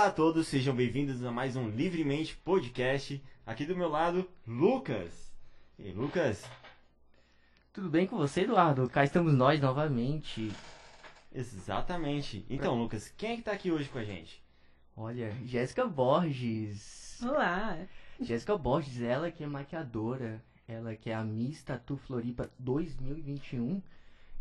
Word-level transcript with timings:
Olá 0.00 0.08
a 0.08 0.12
todos, 0.12 0.48
sejam 0.48 0.74
bem-vindos 0.74 1.22
a 1.22 1.30
mais 1.30 1.56
um 1.56 1.68
Livremente 1.68 2.34
Podcast. 2.34 3.22
Aqui 3.44 3.66
do 3.66 3.76
meu 3.76 3.90
lado, 3.90 4.26
Lucas. 4.46 5.30
E 5.78 5.88
aí, 5.88 5.92
Lucas? 5.92 6.42
Tudo 7.70 7.90
bem 7.90 8.06
com 8.06 8.16
você, 8.16 8.40
Eduardo? 8.40 8.88
Cá 8.88 9.04
estamos 9.04 9.34
nós 9.34 9.60
novamente. 9.60 10.50
Exatamente. 11.30 12.46
Então, 12.48 12.80
Lucas, 12.80 13.12
quem 13.14 13.32
é 13.32 13.36
que 13.36 13.42
tá 13.42 13.52
aqui 13.52 13.70
hoje 13.70 13.90
com 13.90 13.98
a 13.98 14.04
gente? 14.04 14.42
Olha, 14.96 15.36
Jéssica 15.44 15.84
Borges. 15.84 17.20
Olá. 17.22 17.76
Jéssica 18.18 18.56
Borges, 18.56 19.02
ela 19.02 19.30
que 19.30 19.44
é 19.44 19.46
maquiadora, 19.46 20.42
ela 20.66 20.96
que 20.96 21.10
é 21.10 21.14
a 21.14 21.22
Miss 21.22 21.62
Tatu 21.62 21.98
Floripa 21.98 22.50
2021 22.58 23.82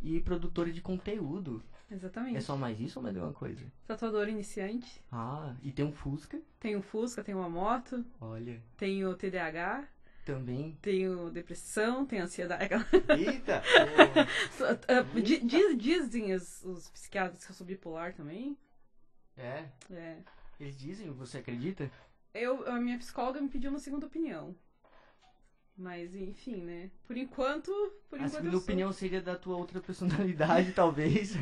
e 0.01 0.21
produtora 0.21 0.71
de 0.71 0.79
conteúdo. 0.79 1.61
Exatamente. 1.91 2.37
É 2.37 2.41
só 2.41 2.55
mais 2.55 2.79
isso 2.79 2.99
ou 2.99 3.03
mais 3.03 3.15
alguma 3.15 3.33
coisa? 3.33 3.65
Tatuador 3.87 4.27
iniciante. 4.29 5.01
Ah, 5.11 5.55
e 5.63 5.71
tem 5.71 5.83
um 5.85 5.91
Fusca. 5.91 6.39
Tenho 6.59 6.81
Fusca, 6.81 7.23
tenho 7.23 7.39
uma 7.39 7.49
moto, 7.49 8.05
Olha, 8.21 8.61
tenho 8.77 9.15
TDAH, 9.15 9.87
também. 10.25 10.77
tenho 10.81 11.29
depressão, 11.31 12.05
tenho 12.05 12.23
ansiedade. 12.23 12.73
Eita! 13.17 13.63
Di- 15.23 15.39
diz- 15.39 15.77
Dizem 15.77 16.33
os, 16.33 16.63
os 16.63 16.89
psiquiatras 16.89 17.43
que 17.45 17.51
eu 17.51 17.55
sou 17.55 17.65
bipolar 17.65 18.13
também. 18.13 18.57
É, 19.37 19.65
É. 19.91 20.17
eles 20.59 20.77
dizem, 20.77 21.09
você 21.11 21.37
acredita? 21.39 21.89
Eu, 22.33 22.67
a 22.69 22.79
minha 22.79 22.97
psicóloga 22.97 23.41
me 23.41 23.49
pediu 23.49 23.69
uma 23.71 23.79
segunda 23.79 24.05
opinião. 24.05 24.55
Mas, 25.81 26.13
enfim, 26.13 26.57
né? 26.57 26.91
Por 27.07 27.15
enquanto, 27.15 27.71
por 28.09 28.19
a 28.19 28.23
enquanto 28.23 28.31
segunda 28.33 28.51
sou 28.51 28.59
opinião 28.59 28.91
seria 28.91 29.21
da 29.21 29.37
tua 29.37 29.55
outra 29.55 29.79
personalidade, 29.79 30.73
talvez. 30.75 31.35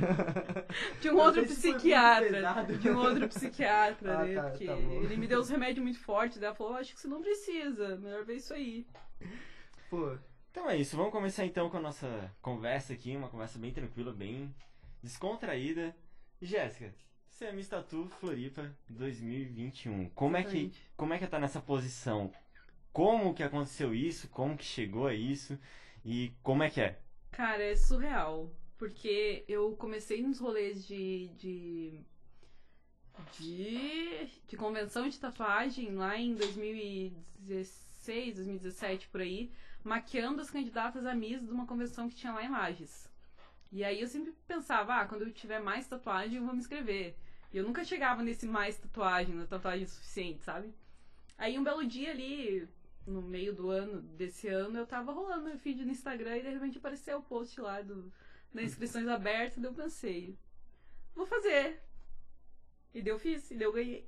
de 1.01 1.09
um 1.09 1.15
Não 1.15 1.23
outro 1.23 1.43
psiquiatra. 1.43 2.53
De 2.79 2.89
um 2.91 2.97
outro 2.97 3.27
psiquiatra, 3.29 4.13
Ah, 4.21 4.23
né? 4.25 4.35
tá, 4.35 4.49
Porque 4.51 4.65
tá 4.67 4.73
ele 4.77 5.17
me 5.17 5.25
deu 5.25 5.39
uns 5.39 5.49
remédios 5.49 5.83
muito 5.83 5.99
fortes, 5.99 6.37
daí 6.37 6.47
ela 6.49 6.55
falou, 6.55 6.75
acho 6.75 6.93
que 6.93 7.01
você 7.01 7.07
não 7.07 7.19
precisa, 7.19 7.97
melhor 7.97 8.23
ver 8.25 8.35
isso 8.35 8.53
aí. 8.53 8.85
Pô, 9.89 10.15
Então 10.51 10.69
é 10.69 10.77
isso, 10.77 10.95
vamos 10.95 11.11
começar 11.11 11.43
então 11.43 11.67
com 11.67 11.77
a 11.77 11.81
nossa 11.81 12.31
conversa 12.39 12.93
aqui, 12.93 13.15
uma 13.15 13.29
conversa 13.29 13.57
bem 13.57 13.71
tranquila, 13.73 14.13
bem 14.13 14.53
descontraída. 15.01 15.95
Jéssica, 16.39 16.93
você 17.27 17.45
é 17.45 17.51
Miss 17.51 17.67
Tatu 17.67 18.07
Floripa 18.19 18.71
2021. 18.87 20.09
Como 20.09 20.37
é 20.37 20.43
que 20.43 20.71
como 20.95 21.13
é 21.13 21.17
que 21.17 21.25
tá 21.25 21.39
nessa 21.39 21.59
posição? 21.59 22.31
Como 22.97 23.31
que 23.31 23.43
aconteceu 23.43 23.93
isso? 23.93 24.27
Como 24.29 24.57
que 24.57 24.65
chegou 24.65 25.05
a 25.05 25.13
isso? 25.13 25.55
E 26.03 26.33
como 26.41 26.63
é 26.63 26.69
que 26.71 26.81
é? 26.81 26.99
Cara, 27.29 27.61
é 27.61 27.75
surreal. 27.75 28.51
Porque 28.75 29.45
eu 29.47 29.75
comecei 29.75 30.19
nos 30.19 30.39
rolês 30.39 30.83
de. 30.83 31.27
de. 31.37 31.99
de, 33.37 34.27
de 34.47 34.57
convenção 34.57 35.07
de 35.07 35.19
tatuagem 35.19 35.93
lá 35.93 36.17
em 36.17 36.33
2016, 36.33 38.37
2017 38.37 39.09
por 39.09 39.21
aí, 39.21 39.51
maquiando 39.83 40.41
as 40.41 40.49
candidatas 40.49 41.05
a 41.05 41.13
Miss 41.13 41.45
de 41.45 41.51
uma 41.51 41.67
convenção 41.67 42.09
que 42.09 42.15
tinha 42.15 42.33
lá 42.33 42.43
em 42.43 42.49
Lages. 42.49 43.07
E 43.71 43.83
aí 43.83 44.01
eu 44.01 44.07
sempre 44.07 44.33
pensava, 44.47 44.95
ah, 44.95 45.05
quando 45.05 45.21
eu 45.21 45.31
tiver 45.31 45.59
mais 45.59 45.87
tatuagem 45.87 46.37
eu 46.37 46.43
vou 46.43 46.53
me 46.53 46.61
inscrever. 46.61 47.15
E 47.53 47.57
eu 47.57 47.63
nunca 47.63 47.85
chegava 47.85 48.23
nesse 48.23 48.47
mais 48.47 48.79
tatuagem, 48.79 49.35
na 49.35 49.45
tatuagem 49.45 49.85
suficiente, 49.85 50.43
sabe? 50.43 50.73
Aí 51.37 51.59
um 51.59 51.63
belo 51.63 51.85
dia 51.85 52.09
ali, 52.09 52.67
no 53.07 53.21
meio 53.21 53.53
do 53.53 53.69
ano, 53.69 54.01
desse 54.01 54.47
ano, 54.47 54.77
eu 54.77 54.85
tava 54.85 55.11
rolando 55.11 55.45
meu 55.45 55.57
feed 55.57 55.83
no 55.83 55.91
Instagram 55.91 56.37
e 56.37 56.43
de 56.43 56.49
repente 56.49 56.77
apareceu 56.77 57.17
o 57.17 57.23
post 57.23 57.59
lá 57.59 57.81
do, 57.81 58.11
das 58.53 58.65
inscrições 58.65 59.07
abertas, 59.07 59.61
daí 59.61 59.71
eu 59.71 59.75
pensei, 59.75 60.37
vou 61.15 61.25
fazer. 61.25 61.81
E 62.93 63.01
deu 63.01 63.19
fiz, 63.19 63.49
e 63.51 63.55
deu 63.55 63.71
ganhei. 63.71 64.05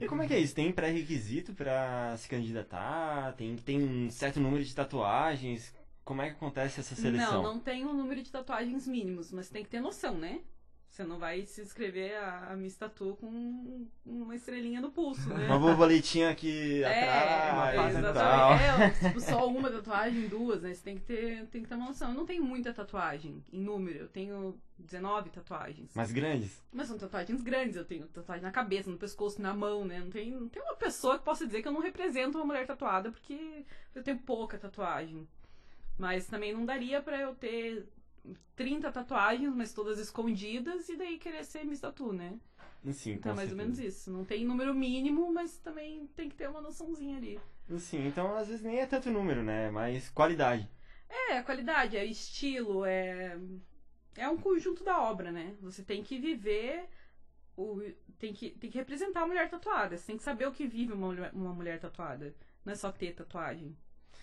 E 0.00 0.06
como 0.06 0.22
é 0.22 0.26
que 0.26 0.34
é 0.34 0.38
isso? 0.38 0.54
Tem 0.54 0.72
pré-requisito 0.72 1.54
pra 1.54 2.16
se 2.16 2.28
candidatar? 2.28 3.32
Tem 3.34 3.56
tem 3.56 3.82
um 3.82 4.10
certo 4.10 4.38
número 4.38 4.64
de 4.64 4.74
tatuagens? 4.74 5.74
Como 6.04 6.22
é 6.22 6.30
que 6.30 6.36
acontece 6.36 6.80
essa 6.80 6.94
seleção? 6.94 7.42
Não, 7.42 7.54
não 7.54 7.60
tem 7.60 7.84
um 7.84 7.92
número 7.92 8.22
de 8.22 8.30
tatuagens 8.30 8.86
mínimos, 8.86 9.32
mas 9.32 9.50
tem 9.50 9.62
que 9.62 9.70
ter 9.70 9.80
noção, 9.80 10.16
né? 10.16 10.40
Você 10.98 11.04
não 11.04 11.16
vai 11.16 11.46
se 11.46 11.62
inscrever 11.62 12.16
a, 12.16 12.50
a 12.50 12.56
Miss 12.56 12.76
Tatu 12.76 13.16
com 13.20 13.86
uma 14.04 14.34
estrelinha 14.34 14.80
no 14.80 14.90
pulso, 14.90 15.28
né? 15.28 15.46
Uma 15.46 15.56
borboletinha 15.56 16.28
aqui 16.28 16.82
É, 16.82 17.08
atrás 17.08 17.94
e 17.94 17.98
exatamente. 17.98 18.14
tal. 18.14 18.52
É, 18.58 18.90
tipo, 18.90 19.20
só 19.20 19.46
uma 19.46 19.70
tatuagem, 19.70 20.26
duas, 20.26 20.60
né? 20.60 20.74
Você 20.74 20.82
tem 20.82 20.96
que 20.96 21.02
ter, 21.02 21.46
tem 21.52 21.62
que 21.62 21.68
ter 21.68 21.76
uma 21.76 21.86
noção. 21.86 22.08
Eu 22.08 22.16
não 22.16 22.26
tenho 22.26 22.42
muita 22.42 22.74
tatuagem 22.74 23.44
em 23.52 23.60
número, 23.60 23.96
eu 23.96 24.08
tenho 24.08 24.60
19 24.76 25.30
tatuagens. 25.30 25.92
Mas 25.94 26.10
grandes? 26.10 26.60
Mas 26.72 26.88
são 26.88 26.98
tatuagens 26.98 27.42
grandes, 27.42 27.76
eu 27.76 27.84
tenho 27.84 28.08
tatuagem 28.08 28.42
na 28.42 28.50
cabeça, 28.50 28.90
no 28.90 28.96
pescoço, 28.98 29.40
na 29.40 29.54
mão, 29.54 29.84
né? 29.84 30.00
Não 30.00 30.10
tem, 30.10 30.32
não 30.32 30.48
tem 30.48 30.60
uma 30.60 30.74
pessoa 30.74 31.16
que 31.16 31.24
possa 31.24 31.46
dizer 31.46 31.62
que 31.62 31.68
eu 31.68 31.72
não 31.72 31.80
represento 31.80 32.36
uma 32.38 32.44
mulher 32.44 32.66
tatuada, 32.66 33.12
porque 33.12 33.64
eu 33.94 34.02
tenho 34.02 34.18
pouca 34.18 34.58
tatuagem. 34.58 35.28
Mas 35.96 36.26
também 36.26 36.52
não 36.52 36.66
daria 36.66 37.00
pra 37.00 37.20
eu 37.20 37.36
ter 37.36 37.86
30 38.56 38.90
tatuagens, 38.90 39.54
mas 39.54 39.72
todas 39.72 39.98
escondidas, 39.98 40.88
e 40.88 40.96
daí 40.96 41.18
querer 41.18 41.44
ser 41.44 41.64
Miss 41.64 41.80
Tatu, 41.80 42.12
né? 42.12 42.38
Sim, 42.92 43.12
Então, 43.12 43.34
mais 43.34 43.50
ou 43.50 43.56
menos 43.56 43.78
isso. 43.78 44.10
Não 44.10 44.24
tem 44.24 44.44
número 44.44 44.74
mínimo, 44.74 45.32
mas 45.32 45.58
também 45.58 46.06
tem 46.16 46.28
que 46.28 46.36
ter 46.36 46.48
uma 46.48 46.60
noçãozinha 46.60 47.16
ali. 47.16 47.40
Sim, 47.78 48.06
então 48.06 48.34
às 48.34 48.48
vezes 48.48 48.62
nem 48.62 48.78
é 48.78 48.86
tanto 48.86 49.10
número, 49.10 49.42
né? 49.42 49.70
Mas 49.70 50.08
qualidade. 50.10 50.68
É, 51.08 51.38
a 51.38 51.42
qualidade, 51.42 51.96
é 51.96 52.04
estilo, 52.04 52.84
é. 52.84 53.38
É 54.16 54.28
um 54.28 54.36
conjunto 54.36 54.82
da 54.82 55.00
obra, 55.00 55.30
né? 55.30 55.54
Você 55.60 55.82
tem 55.82 56.02
que 56.02 56.18
viver. 56.18 56.88
O, 57.56 57.80
tem, 58.18 58.32
que, 58.32 58.50
tem 58.50 58.70
que 58.70 58.78
representar 58.78 59.22
a 59.22 59.26
mulher 59.26 59.50
tatuada. 59.50 59.96
Você 59.96 60.06
tem 60.06 60.16
que 60.16 60.22
saber 60.22 60.46
o 60.46 60.52
que 60.52 60.66
vive 60.66 60.92
uma 60.92 61.08
mulher, 61.08 61.30
uma 61.34 61.52
mulher 61.52 61.78
tatuada. 61.80 62.34
Não 62.64 62.72
é 62.72 62.76
só 62.76 62.90
ter 62.90 63.14
tatuagem. 63.14 63.76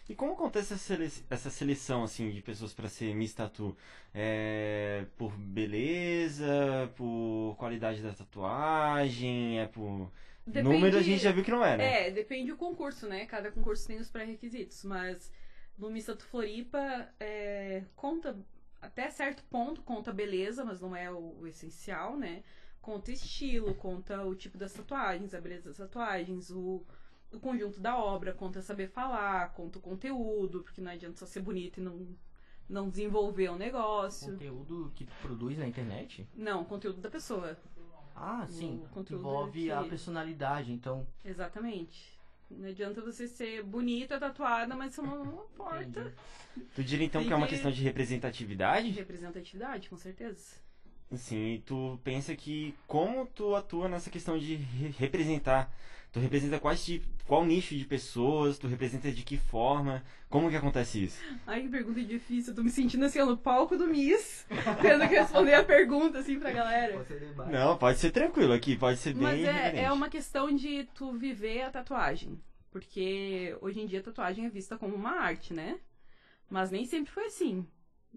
E 0.07 0.13
como 0.15 0.33
acontece 0.33 0.73
essa, 0.73 0.83
sele- 0.83 1.11
essa 1.29 1.49
seleção, 1.49 2.03
assim, 2.03 2.29
de 2.31 2.41
pessoas 2.41 2.73
pra 2.73 2.87
ser 2.87 3.13
Miss 3.15 3.33
Tatu? 3.33 3.75
É 4.13 5.05
por 5.17 5.35
beleza, 5.37 6.91
por 6.95 7.55
qualidade 7.57 8.01
da 8.01 8.13
tatuagem, 8.13 9.59
é 9.59 9.67
por... 9.67 10.11
Número 10.45 10.97
a 10.97 11.01
gente 11.01 11.21
já 11.23 11.31
viu 11.31 11.43
que 11.43 11.51
não 11.51 11.65
é, 11.65 11.75
né? 11.77 11.97
É, 12.07 12.11
depende 12.11 12.51
do 12.51 12.57
concurso, 12.57 13.07
né? 13.07 13.25
Cada 13.25 13.51
concurso 13.51 13.87
tem 13.87 13.97
os 13.99 14.09
pré-requisitos, 14.09 14.83
mas 14.83 15.31
no 15.77 15.89
Miss 15.89 16.05
Tatu 16.05 16.25
Floripa 16.25 17.09
é, 17.19 17.83
conta 17.95 18.37
até 18.81 19.09
certo 19.09 19.43
ponto 19.45 19.81
conta 19.81 20.13
beleza, 20.13 20.63
mas 20.63 20.79
não 20.79 20.95
é 20.95 21.11
o, 21.11 21.39
o 21.41 21.47
essencial, 21.47 22.15
né? 22.17 22.43
Conta 22.81 23.11
estilo, 23.11 23.73
conta 23.75 24.23
o 24.23 24.35
tipo 24.35 24.57
das 24.57 24.71
tatuagens, 24.73 25.33
a 25.33 25.41
beleza 25.41 25.69
das 25.69 25.77
tatuagens, 25.77 26.51
o, 26.51 26.85
o 27.37 27.39
conjunto 27.39 27.79
da 27.79 27.97
obra, 27.97 28.33
conta 28.33 28.61
saber 28.61 28.87
falar, 28.89 29.51
conta 29.53 29.79
o 29.79 29.81
conteúdo, 29.81 30.61
porque 30.63 30.81
não 30.81 30.91
adianta 30.91 31.17
só 31.17 31.25
ser 31.25 31.41
bonito 31.41 31.79
e 31.79 31.83
não, 31.83 32.07
não 32.69 32.89
desenvolver 32.89 33.49
o 33.49 33.57
negócio. 33.57 34.31
conteúdo 34.33 34.91
que 34.95 35.05
tu 35.05 35.13
produz 35.21 35.57
na 35.57 35.67
internet? 35.67 36.27
Não, 36.35 36.63
conteúdo 36.63 37.01
da 37.01 37.09
pessoa. 37.09 37.57
Ah, 38.15 38.45
sim. 38.49 38.81
Envolve 39.11 39.71
a 39.71 39.83
que- 39.83 39.89
personalidade, 39.89 40.71
então. 40.71 41.05
Exatamente. 41.23 42.15
Não 42.49 42.69
adianta 42.69 43.01
você 43.01 43.27
ser 43.27 43.63
bonita, 43.63 44.19
tatuada, 44.19 44.75
mas 44.75 44.93
você 44.93 45.01
não, 45.01 45.43
importa. 45.53 46.13
Tu 46.75 46.83
diria 46.83 47.05
então 47.05 47.19
Tem 47.21 47.27
que 47.27 47.33
é 47.33 47.35
uma 47.35 47.47
que- 47.47 47.53
questão 47.55 47.71
de 47.71 47.81
representatividade? 47.83 48.89
Representatividade, 48.91 49.89
com 49.89 49.97
certeza. 49.97 50.63
Sim, 51.13 51.55
e 51.55 51.59
tu 51.59 51.99
pensa 52.03 52.35
que 52.35 52.73
como 52.87 53.25
tu 53.27 53.55
atua 53.55 53.87
nessa 53.89 54.09
questão 54.09 54.37
de 54.37 54.55
re- 54.55 54.89
representar? 54.97 55.71
Tu 56.15 56.19
representa 56.21 56.61
quais 56.61 56.81
ti- 56.85 57.01
qual 57.27 57.43
nicho 57.45 57.75
de 57.75 57.83
pessoas? 57.83 58.57
Tu 58.57 58.67
representa 58.67 59.11
de 59.11 59.21
que 59.21 59.37
forma? 59.37 60.01
Como 60.29 60.49
que 60.49 60.55
acontece 60.55 61.03
isso? 61.03 61.21
Ai, 61.45 61.63
que 61.63 61.67
pergunta 61.67 62.01
difícil. 62.01 62.51
Eu 62.53 62.55
tô 62.55 62.63
me 62.63 62.69
sentindo 62.69 63.03
assim, 63.03 63.19
ó, 63.19 63.25
no 63.25 63.35
palco 63.35 63.75
do 63.77 63.85
Miss, 63.85 64.45
tendo 64.81 65.09
que 65.09 65.13
responder 65.15 65.55
a 65.55 65.63
pergunta, 65.65 66.19
assim, 66.19 66.39
pra 66.39 66.51
galera. 66.53 67.05
Não, 67.51 67.77
pode 67.77 67.99
ser 67.99 68.11
tranquilo 68.11 68.53
aqui, 68.53 68.77
pode 68.77 68.97
ser 68.97 69.13
bem 69.13 69.23
Mas 69.23 69.43
é, 69.43 69.51
reverente. 69.51 69.83
é 69.83 69.91
uma 69.91 70.07
questão 70.07 70.55
de 70.55 70.85
tu 70.95 71.11
viver 71.11 71.63
a 71.63 71.69
tatuagem. 71.69 72.39
Porque 72.71 73.53
hoje 73.59 73.81
em 73.81 73.85
dia 73.85 73.99
a 73.99 74.03
tatuagem 74.03 74.45
é 74.45 74.49
vista 74.49 74.77
como 74.77 74.95
uma 74.95 75.19
arte, 75.19 75.53
né? 75.53 75.77
Mas 76.49 76.71
nem 76.71 76.85
sempre 76.85 77.11
foi 77.11 77.25
assim. 77.25 77.67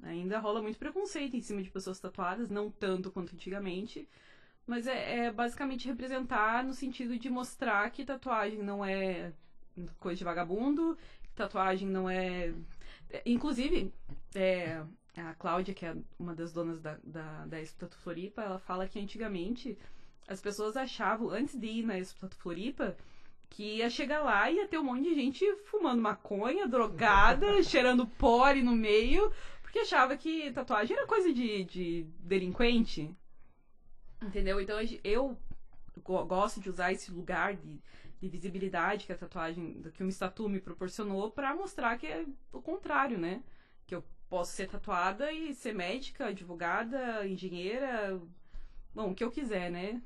Ainda 0.04 0.38
rola 0.38 0.62
muito 0.62 0.78
preconceito 0.78 1.36
em 1.36 1.40
cima 1.40 1.60
de 1.64 1.68
pessoas 1.70 1.98
tatuadas, 1.98 2.48
não 2.48 2.70
tanto 2.70 3.10
quanto 3.10 3.34
antigamente. 3.34 4.08
Mas 4.68 4.86
é, 4.86 5.24
é 5.24 5.32
basicamente 5.32 5.88
representar 5.88 6.62
no 6.62 6.74
sentido 6.74 7.18
de 7.18 7.30
mostrar 7.30 7.90
que 7.90 8.04
tatuagem 8.04 8.62
não 8.62 8.84
é 8.84 9.32
coisa 9.98 10.18
de 10.18 10.24
vagabundo, 10.24 10.98
que 11.22 11.30
tatuagem 11.34 11.88
não 11.88 12.08
é. 12.08 12.52
Inclusive, 13.24 13.90
é, 14.34 14.82
a 15.16 15.32
Cláudia, 15.38 15.72
que 15.72 15.86
é 15.86 15.96
uma 16.18 16.34
das 16.34 16.52
donas 16.52 16.82
da, 16.82 16.98
da, 17.02 17.46
da 17.46 17.58
Expo 17.58 17.80
Tatu 17.80 17.96
Floripa, 17.96 18.42
ela 18.42 18.58
fala 18.58 18.86
que 18.86 19.00
antigamente 19.00 19.78
as 20.28 20.38
pessoas 20.38 20.76
achavam, 20.76 21.30
antes 21.30 21.58
de 21.58 21.66
ir 21.66 21.86
na 21.86 21.98
Expo 21.98 22.20
Tatu 22.20 22.36
Floripa, 22.36 22.94
que 23.48 23.76
ia 23.76 23.88
chegar 23.88 24.22
lá 24.22 24.50
e 24.50 24.56
ia 24.56 24.68
ter 24.68 24.76
um 24.76 24.84
monte 24.84 25.04
de 25.04 25.14
gente 25.14 25.50
fumando 25.64 26.02
maconha, 26.02 26.68
drogada, 26.68 27.62
cheirando 27.64 28.06
pore 28.06 28.62
no 28.62 28.76
meio, 28.76 29.32
porque 29.62 29.78
achava 29.78 30.14
que 30.14 30.52
tatuagem 30.52 30.94
era 30.94 31.06
coisa 31.06 31.32
de, 31.32 31.64
de 31.64 32.06
delinquente. 32.20 33.10
Entendeu? 34.22 34.60
Então 34.60 34.78
eu, 35.04 35.36
go- 36.02 36.24
gosto 36.24 36.60
de 36.60 36.68
usar 36.68 36.92
esse 36.92 37.10
lugar 37.10 37.54
de, 37.54 37.80
de 38.20 38.28
visibilidade 38.28 39.06
que 39.06 39.12
a 39.12 39.16
tatuagem, 39.16 39.82
que 39.94 40.02
o 40.02 40.08
Statu 40.10 40.48
me 40.48 40.60
proporcionou 40.60 41.30
pra 41.30 41.54
mostrar 41.54 41.96
que 41.98 42.06
é 42.06 42.24
o 42.52 42.60
contrário, 42.60 43.18
né? 43.18 43.42
Que 43.86 43.94
eu 43.94 44.04
posso 44.28 44.52
ser 44.52 44.68
tatuada 44.68 45.32
e 45.32 45.54
ser 45.54 45.72
médica, 45.74 46.26
advogada, 46.26 47.26
engenheira, 47.26 48.20
bom, 48.94 49.10
o 49.10 49.14
que 49.14 49.24
eu 49.24 49.30
quiser, 49.30 49.70
né? 49.70 50.02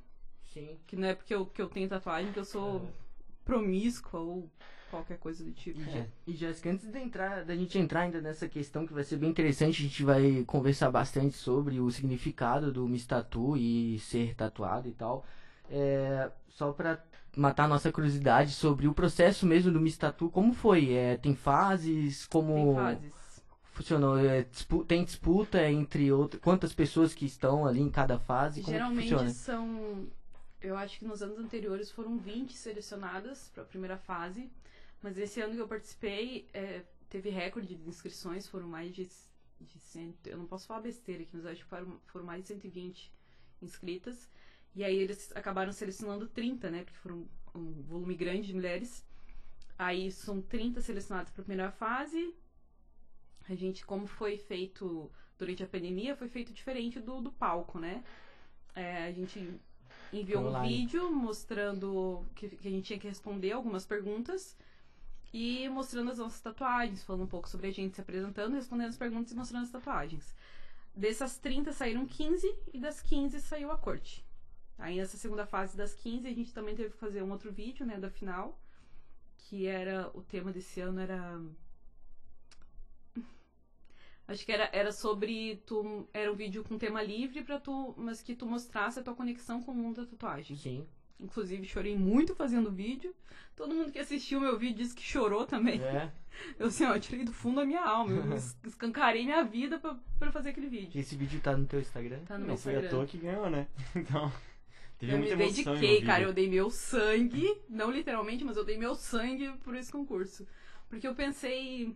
Sim. 0.53 0.79
Que 0.87 0.97
não 0.97 1.09
é 1.09 1.15
porque 1.15 1.35
eu, 1.35 1.47
que 1.47 1.63
eu 1.63 1.69
tenho 1.69 1.89
tatuagem 1.89 2.33
que 2.33 2.39
eu 2.39 2.45
sou 2.45 2.87
promíscua 3.45 4.21
ou 4.21 4.51
qualquer 4.93 5.19
coisa 5.19 5.43
do 5.43 5.51
tipo. 5.53 5.81
E, 5.81 5.85
Jé- 5.91 6.07
e 6.27 6.33
Jéssica, 6.35 6.71
antes 6.71 6.87
de 6.91 6.99
entrar, 6.99 7.45
da 7.45 7.57
gente 7.57 7.79
entrar 7.79 8.01
ainda 8.03 8.21
nessa 8.21 8.47
questão 8.49 8.87
que 8.87 8.93
vai 8.93 9.03
ser 9.03 9.17
bem 9.17 9.31
interessante, 9.31 9.81
a 9.83 9.87
gente 9.89 10.05
vai 10.05 10.45
conversar 10.47 10.91
bastante 10.91 11.35
sobre 11.37 11.81
o 11.81 11.91
significado 11.91 12.71
do 12.73 12.87
Miss 12.87 13.07
Tattoo 13.07 13.57
e 13.57 13.99
ser 14.01 14.35
tatuado 14.35 14.89
e 14.89 14.93
tal. 14.93 15.25
É, 15.71 16.31
só 16.51 16.73
pra 16.73 17.03
matar 17.35 17.65
a 17.65 17.69
nossa 17.69 17.91
curiosidade 17.91 18.51
sobre 18.53 18.87
o 18.87 18.93
processo 18.93 19.47
mesmo 19.47 19.73
do 19.73 19.81
Miss 19.81 19.97
Tattoo, 19.97 20.31
como 20.31 20.53
foi? 20.53 20.93
É, 20.93 21.17
tem 21.17 21.35
fases? 21.35 22.27
Como 22.27 22.55
Tem 22.55 22.75
fases. 22.75 23.43
funcionou? 23.73 24.19
É, 24.19 24.43
dispu- 24.43 24.85
tem 24.85 25.03
disputa 25.03 25.71
entre 25.71 26.13
outras? 26.13 26.43
Quantas 26.43 26.75
pessoas 26.75 27.15
que 27.15 27.25
estão 27.25 27.67
ali 27.67 27.81
em 27.81 27.89
cada 27.91 28.19
fase? 28.19 28.61
Geralmente 28.63 29.31
são. 29.33 30.07
Eu 30.61 30.77
acho 30.77 30.99
que 31.01 31.05
nos 31.05 31.23
anos 31.23 31.39
anteriores 31.39 31.91
foram 31.91 32.17
20 32.19 32.53
selecionadas 32.57 33.51
para 33.53 33.65
a 33.65 33.67
primeira 33.67 33.97
fase. 33.97 34.49
Mas 35.03 35.19
esse 35.19 35.41
ano 35.41 35.55
que 35.55 35.61
eu 35.61 35.69
participei, 35.69 36.49
é, 36.55 36.85
teve 37.11 37.29
recorde 37.29 37.75
de 37.75 37.89
inscrições, 37.89 38.47
foram 38.47 38.69
mais 38.69 38.95
de, 38.95 39.09
de 39.61 39.79
cento, 39.81 40.27
Eu 40.27 40.39
não 40.39 40.47
posso 40.47 40.67
falar 40.67 40.81
besteira 40.81 41.23
aqui, 41.23 41.37
mas 41.37 41.45
acho 41.45 41.63
que 41.63 41.69
foram, 41.69 42.01
foram 42.07 42.25
mais 42.25 42.43
de 42.43 42.49
120 42.49 43.13
inscritas. 43.61 44.31
E 44.75 44.85
aí 44.85 44.97
eles 44.97 45.31
acabaram 45.35 45.73
selecionando 45.73 46.27
30, 46.27 46.71
né? 46.71 46.85
Porque 46.85 46.99
foram 46.99 47.27
um 47.55 47.83
volume 47.83 48.15
grande 48.15 48.47
de 48.47 48.55
mulheres. 48.55 49.05
Aí 49.79 50.11
são 50.11 50.41
30 50.41 50.81
selecionadas 50.81 51.31
para 51.31 51.43
a 51.43 51.45
primeira 51.45 51.71
fase. 51.73 52.35
A 53.49 53.55
gente, 53.55 53.85
como 53.85 54.07
foi 54.07 54.39
feito 54.39 55.11
durante 55.37 55.63
a 55.63 55.67
pandemia, 55.67 56.17
foi 56.17 56.29
feito 56.29 56.53
diferente 56.53 57.01
do, 57.01 57.21
do 57.21 57.33
palco, 57.33 57.79
né? 57.79 58.05
É, 58.75 59.05
a 59.05 59.13
gente 59.13 59.61
enviou 60.13 60.43
um 60.43 60.49
Online. 60.49 60.69
vídeo 60.69 61.11
mostrando 61.11 62.25
que, 62.35 62.49
que 62.49 62.69
a 62.69 62.71
gente 62.71 62.87
tinha 62.87 62.99
que 62.99 63.09
responder 63.09 63.53
algumas 63.53 63.85
perguntas 63.85 64.57
e 65.33 65.69
mostrando 65.69 66.11
as 66.11 66.19
nossas 66.19 66.41
tatuagens, 66.41 67.03
falando 67.03 67.25
um 67.25 67.29
pouco 67.29 67.49
sobre 67.49 67.69
a 67.69 67.73
gente 67.73 67.95
se 67.95 68.01
apresentando, 68.01 68.55
respondendo 68.55 68.91
as 68.91 68.97
perguntas 68.97 69.33
e 69.33 69.37
mostrando 69.37 69.65
as 69.65 69.71
tatuagens. 69.71 70.35
Dessas 70.95 71.39
30 71.39 71.73
saíram 71.73 72.07
15 72.07 72.55
e 72.73 72.79
das 72.79 73.01
15 73.01 73.41
saiu 73.41 73.71
a 73.71 73.79
corte. 73.79 74.25
Aí 74.79 74.99
nessa 74.99 75.17
segunda 75.17 75.47
fase 75.47 75.77
das 75.77 75.95
15 75.95 76.27
a 76.27 76.35
gente 76.35 76.53
também 76.53 76.75
teve 76.75 76.91
que 76.91 76.99
fazer 76.99 77.23
um 77.23 77.31
outro 77.31 77.51
vídeo, 77.51 77.87
né, 77.87 77.99
da 77.99 78.11
final, 78.11 78.59
que 79.39 79.67
era 79.67 80.11
o 80.15 80.23
tema 80.23 80.53
desse 80.53 80.81
ano 80.81 81.01
era 81.01 81.41
Acho 84.27 84.47
que 84.47 84.53
era, 84.53 84.71
era 84.73 84.93
sobre 84.93 85.57
tu 85.67 86.09
era 86.13 86.33
um 86.33 86.35
vídeo 86.35 86.65
com 86.65 86.79
tema 86.79 87.03
livre 87.03 87.43
para 87.43 87.59
tu, 87.59 87.95
mas 87.99 88.23
que 88.23 88.35
tu 88.35 88.47
mostrasse 88.47 88.99
a 88.99 89.03
tua 89.03 89.15
conexão 89.15 89.63
com 89.63 89.73
o 89.73 89.75
mundo 89.75 90.03
da 90.03 90.07
tatuagem. 90.07 90.57
Sim. 90.57 90.87
Inclusive 91.23 91.67
chorei 91.67 91.97
muito 91.97 92.35
fazendo 92.35 92.69
o 92.69 92.73
vídeo. 92.73 93.15
Todo 93.57 93.75
mundo 93.75 93.93
que 93.93 93.99
assistiu 93.99 94.39
o 94.39 94.43
meu 94.43 94.59
vídeo 94.59 94.77
disse 94.83 94.95
que 94.95 95.03
chorou 95.03 95.47
também. 95.47 95.81
É. 95.83 96.11
Eu 96.59 96.69
assim, 96.69 96.85
ó, 96.87 96.95
eu 96.95 97.01
tirei 97.01 97.25
do 97.25 97.33
fundo 97.33 97.57
da 97.57 97.65
minha 97.67 97.85
alma. 97.85 98.13
Eu 98.15 98.35
es- 98.37 98.57
escancarei 98.67 99.23
minha 99.25 99.45
vida 99.45 99.79
pra, 99.79 99.95
pra 100.19 100.33
fazer 100.33 100.49
aquele 100.49 100.67
vídeo. 100.69 100.99
Esse 100.99 101.15
vídeo 101.15 101.39
tá 101.41 101.55
no 101.55 101.67
teu 101.67 101.79
Instagram? 101.79 102.21
Tá 102.25 102.35
no 102.39 102.41
meu 102.47 102.49
Não 102.49 102.57
foi 102.57 102.73
à 102.73 102.79
Instagram. 102.79 102.99
toa 102.99 103.07
que 103.07 103.19
ganhou, 103.19 103.51
né? 103.51 103.67
Então, 103.95 104.33
teve 104.99 105.13
Eu 105.13 105.19
me 105.19 105.27
muita 105.27 105.43
emoção 105.43 105.75
dediquei, 105.75 106.03
cara. 106.07 106.23
Eu 106.25 106.33
dei 106.33 106.49
meu 106.49 106.71
sangue, 106.71 107.47
não 107.69 107.91
literalmente, 107.91 108.45
mas 108.45 108.57
eu 108.57 108.65
dei 108.65 108.79
meu 108.79 108.95
sangue 108.95 109.53
por 109.63 109.75
esse 109.77 109.93
concurso. 109.93 110.47
Porque 110.89 111.07
eu 111.07 111.15
pensei 111.15 111.95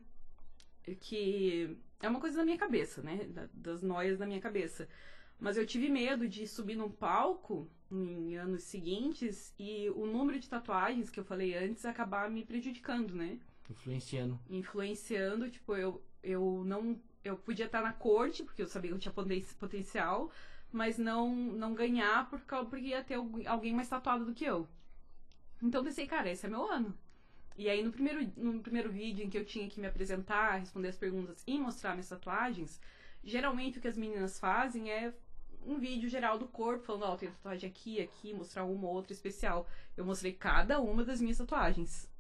que 1.01 1.77
é 2.03 2.09
uma 2.09 2.21
coisa 2.21 2.37
da 2.37 2.45
minha 2.45 2.59
cabeça, 2.59 3.03
né? 3.03 3.25
Da- 3.31 3.49
das 3.55 3.83
noias 3.83 4.19
da 4.19 4.27
minha 4.27 4.41
cabeça. 4.41 4.89
Mas 5.41 5.57
eu 5.57 5.67
tive 5.67 5.89
medo 5.89 6.29
de 6.29 6.47
subir 6.47 6.77
num 6.77 6.91
palco 6.91 7.69
em 7.91 8.37
anos 8.37 8.65
seguintes 8.65 9.55
e 9.59 9.89
o 9.91 10.07
número 10.07 10.39
de 10.41 10.49
tatuagens 10.49 11.11
que 11.11 11.21
eu 11.21 11.25
falei 11.25 11.55
antes 11.57 11.85
acabar 11.85 12.31
me 12.31 12.45
prejudicando, 12.45 13.15
né? 13.15 13.39
Influenciando. 13.71 14.39
influenciando, 14.49 15.51
tipo, 15.51 15.75
eu, 15.75 16.03
eu 16.23 16.63
não. 16.65 17.01
Eu 17.25 17.37
podia 17.37 17.67
estar 17.67 17.83
na 17.83 17.93
corte, 17.93 18.45
porque 18.45 18.63
eu 18.63 18.69
sabia 18.69 18.91
que 18.91 18.95
eu 18.95 19.01
tinha 19.01 19.13
poten- 19.13 19.45
potencial, 19.59 20.31
mas 20.73 20.97
não, 20.99 21.35
não 21.35 21.75
ganhar 21.75 22.29
por 22.31 22.41
causa, 22.43 22.69
porque 22.71 22.87
ia 22.87 23.03
ter 23.03 23.15
alguém 23.15 23.47
alguém 23.47 23.75
mais 23.75 23.89
tatuado 23.89 24.25
do 24.25 24.33
que 24.35 24.45
eu. 24.45 24.69
Então 25.63 25.81
eu 25.81 25.85
pensei, 25.85 26.07
cara, 26.07 26.31
esse 26.31 26.47
é 26.47 26.49
meu 26.49 26.71
ano. 26.71 26.97
E 27.57 27.69
aí 27.71 27.83
no 27.83 27.91
primeiro, 27.93 28.31
no 28.37 28.61
primeiro 28.61 28.91
vídeo 28.91 29.25
em 29.25 29.31
que 29.31 29.39
eu 29.39 29.45
tinha 29.45 29.69
que 29.69 29.81
me 29.81 29.87
apresentar, 29.87 30.59
responder 30.59 30.89
as 30.89 30.97
perguntas 30.99 31.43
e 31.47 31.59
mostrar 31.59 31.93
minhas 31.93 32.09
tatuagens, 32.09 32.81
geralmente 33.25 33.79
o 33.79 33.81
que 33.81 33.89
as 33.89 33.97
meninas 33.97 34.39
fazem 34.39 34.91
é 34.91 35.15
um 35.67 35.79
vídeo 35.79 36.09
geral 36.09 36.39
do 36.39 36.47
corpo, 36.47 36.85
falando, 36.85 37.05
ó, 37.05 37.17
tem 37.17 37.31
tatuagem 37.31 37.69
aqui, 37.71 38.01
aqui, 38.01 38.33
mostrar 38.35 38.65
uma 38.65 38.87
ou 38.87 38.95
outra 38.95 39.13
especial. 39.13 39.67
Eu 39.97 40.05
mostrei 40.05 40.33
cada 40.33 40.81
uma 40.81 41.05
das 41.05 41.21
minhas 41.21 41.39
tatuagens. 41.39 42.11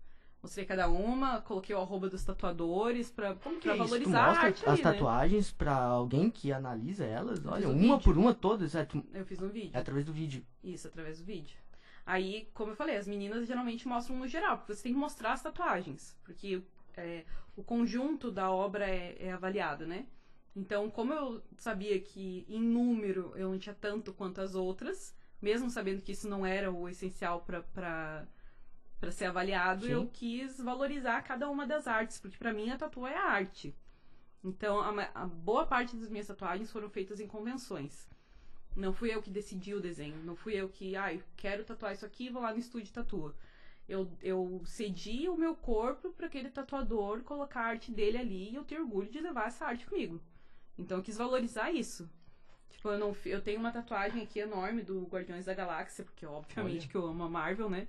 Mostrei 0.43 0.65
cada 0.67 0.89
uma, 0.89 1.41
coloquei 1.41 1.75
o 1.75 1.81
arroba 1.81 2.09
dos 2.09 2.23
tatuadores 2.25 3.11
pra, 3.11 3.35
Como 3.35 3.59
pra 3.59 3.75
é 3.75 3.77
valorizar 3.77 4.21
a 4.21 4.31
arte 4.39 4.63
as 4.63 4.69
ali, 4.69 4.77
né? 4.85 4.93
tatuagens 4.93 5.51
pra 5.51 5.75
alguém 5.77 6.31
que 6.31 6.53
analisa 6.53 7.05
elas? 7.05 7.45
Olha, 7.45 7.69
um 7.69 7.73
uma 7.73 7.97
vídeo. 7.97 8.01
por 8.01 8.19
uma 8.19 8.33
todas, 8.35 8.75
é, 8.75 8.85
tu- 8.85 9.05
Eu 9.13 9.25
fiz 9.27 9.41
um 9.43 9.49
vídeo. 9.49 9.71
é 9.75 9.79
através 9.79 10.05
do 10.05 10.13
vídeo. 10.13 10.45
Isso, 10.63 10.87
através 10.87 11.19
do 11.19 11.25
vídeo. 11.25 11.57
Aí, 12.05 12.49
como 12.55 12.71
eu 12.71 12.77
falei, 12.77 12.97
as 12.97 13.09
meninas 13.09 13.49
geralmente 13.49 13.89
mostram 13.89 14.17
no 14.17 14.29
geral, 14.29 14.59
porque 14.59 14.75
você 14.75 14.85
tem 14.85 14.93
que 14.93 14.99
mostrar 14.99 15.33
as 15.33 15.43
tatuagens. 15.43 16.17
Porque 16.23 16.63
é, 16.97 17.25
o 17.57 17.65
conjunto 17.65 18.31
da 18.31 18.49
obra 18.51 18.89
é, 18.89 19.17
é 19.19 19.33
avaliado, 19.33 19.85
né? 19.87 20.07
Então, 20.57 20.91
como 20.91 21.13
eu 21.13 21.43
sabia 21.59 22.01
que 22.01 22.47
em 22.49 22.61
número 22.63 23.33
eu 23.37 23.51
não 23.51 23.59
tinha 23.59 23.75
tanto 23.75 24.15
quanto 24.15 24.41
as 24.41 24.55
outras, 24.55 25.15
mesmo 25.41 25.69
sabendo 25.69 26.01
que 26.01 26.13
isso 26.13 26.27
não 26.29 26.47
era 26.47 26.73
o 26.73 26.89
essencial 26.89 27.43
pra 27.43 27.63
pra 28.99 29.13
ser 29.13 29.27
avaliado, 29.27 29.85
Sim. 29.85 29.93
eu 29.93 30.09
quis 30.11 30.59
valorizar 30.59 31.23
cada 31.23 31.49
uma 31.51 31.67
das 31.67 31.87
artes, 31.87 32.19
porque 32.19 32.39
pra 32.39 32.53
mim 32.53 32.71
a 32.71 32.79
tatu 32.79 33.07
é 33.07 33.17
a 33.17 33.25
arte. 33.25 33.75
Então, 34.43 34.81
a, 34.81 35.11
a 35.15 35.27
boa 35.27 35.67
parte 35.67 35.97
das 35.97 36.09
minhas 36.09 36.27
tatuagens 36.27 36.71
foram 36.71 36.89
feitas 36.89 37.21
em 37.21 37.27
convenções. 37.27 38.09
Não 38.75 38.93
fui 38.93 39.13
eu 39.15 39.23
que 39.23 39.31
decidi 39.31 39.75
o 39.75 39.81
desenho. 39.81 40.23
Não 40.25 40.37
fui 40.37 40.55
eu 40.55 40.69
que, 40.69 40.97
ai, 40.97 41.23
quero 41.37 41.65
tatuar 41.65 41.93
isso 41.93 42.07
aqui, 42.07 42.31
vou 42.31 42.43
lá 42.43 42.53
no 42.53 42.59
estúdio 42.59 42.91
e 42.91 42.93
tatua. 42.93 43.35
Eu, 43.89 44.11
eu 44.23 44.63
cedi 44.65 45.29
o 45.29 45.37
meu 45.37 45.55
corpo 45.55 46.11
para 46.11 46.27
aquele 46.27 46.51
tatuador 46.51 47.23
colocar 47.23 47.61
a 47.61 47.67
arte 47.67 47.93
dele 47.93 48.19
ali 48.19 48.51
e 48.51 48.55
eu 48.55 48.65
tenho 48.65 48.83
orgulho 48.83 49.11
de 49.11 49.21
levar 49.21 49.49
essa 49.49 49.67
arte 49.67 49.87
comigo. 49.87 50.21
Então 50.79 50.99
eu 50.99 51.03
quis 51.03 51.17
valorizar 51.17 51.71
isso. 51.71 52.09
Tipo, 52.71 52.91
eu, 52.91 52.99
não, 52.99 53.17
eu 53.25 53.41
tenho 53.41 53.59
uma 53.59 53.73
tatuagem 53.73 54.23
aqui 54.23 54.39
enorme 54.41 54.83
do 54.83 55.05
Guardiões 55.07 55.47
da 55.47 55.55
Galáxia, 55.55 56.05
porque 56.05 56.27
obviamente 56.27 56.83
Olha. 56.83 56.89
que 56.89 56.95
eu 56.95 57.07
amo 57.07 57.25
a 57.25 57.29
Marvel, 57.29 57.71
né? 57.71 57.89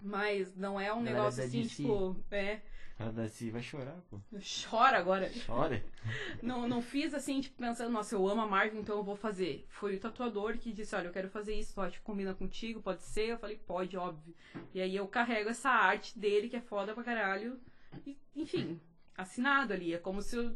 Mas 0.00 0.54
não 0.56 0.80
é 0.80 0.92
um 0.92 0.98
Galera 0.98 1.18
negócio 1.18 1.44
assim, 1.44 1.62
DC. 1.62 1.76
tipo, 1.76 2.16
é. 2.30 2.60
A 2.98 3.10
Daci 3.10 3.50
vai 3.50 3.62
chorar, 3.62 3.96
pô. 4.10 4.20
Chora 4.68 4.98
agora. 4.98 5.30
Chora. 5.46 5.82
Não, 6.42 6.68
não 6.68 6.82
fiz 6.82 7.14
assim, 7.14 7.40
tipo, 7.40 7.56
pensando, 7.56 7.90
nossa, 7.90 8.14
eu 8.14 8.28
amo 8.28 8.42
a 8.42 8.46
Marvel, 8.46 8.78
então 8.78 8.98
eu 8.98 9.02
vou 9.02 9.16
fazer. 9.16 9.64
Foi 9.70 9.96
o 9.96 10.00
tatuador 10.00 10.58
que 10.58 10.70
disse, 10.70 10.94
olha, 10.94 11.06
eu 11.08 11.12
quero 11.12 11.30
fazer 11.30 11.54
isso, 11.54 11.72
tu 11.72 11.80
acha 11.80 11.96
que 11.96 12.02
combina 12.04 12.34
contigo? 12.34 12.82
Pode 12.82 13.02
ser? 13.02 13.28
Eu 13.28 13.38
falei, 13.38 13.56
pode, 13.56 13.96
óbvio. 13.96 14.34
E 14.74 14.82
aí 14.82 14.94
eu 14.94 15.08
carrego 15.08 15.48
essa 15.48 15.70
arte 15.70 16.18
dele, 16.18 16.50
que 16.50 16.56
é 16.56 16.60
foda 16.60 16.92
pra 16.92 17.02
caralho. 17.02 17.58
E, 18.06 18.18
enfim, 18.36 18.78
assinado 19.16 19.72
ali. 19.72 19.94
É 19.94 19.98
como 19.98 20.20
se 20.20 20.36
eu. 20.36 20.54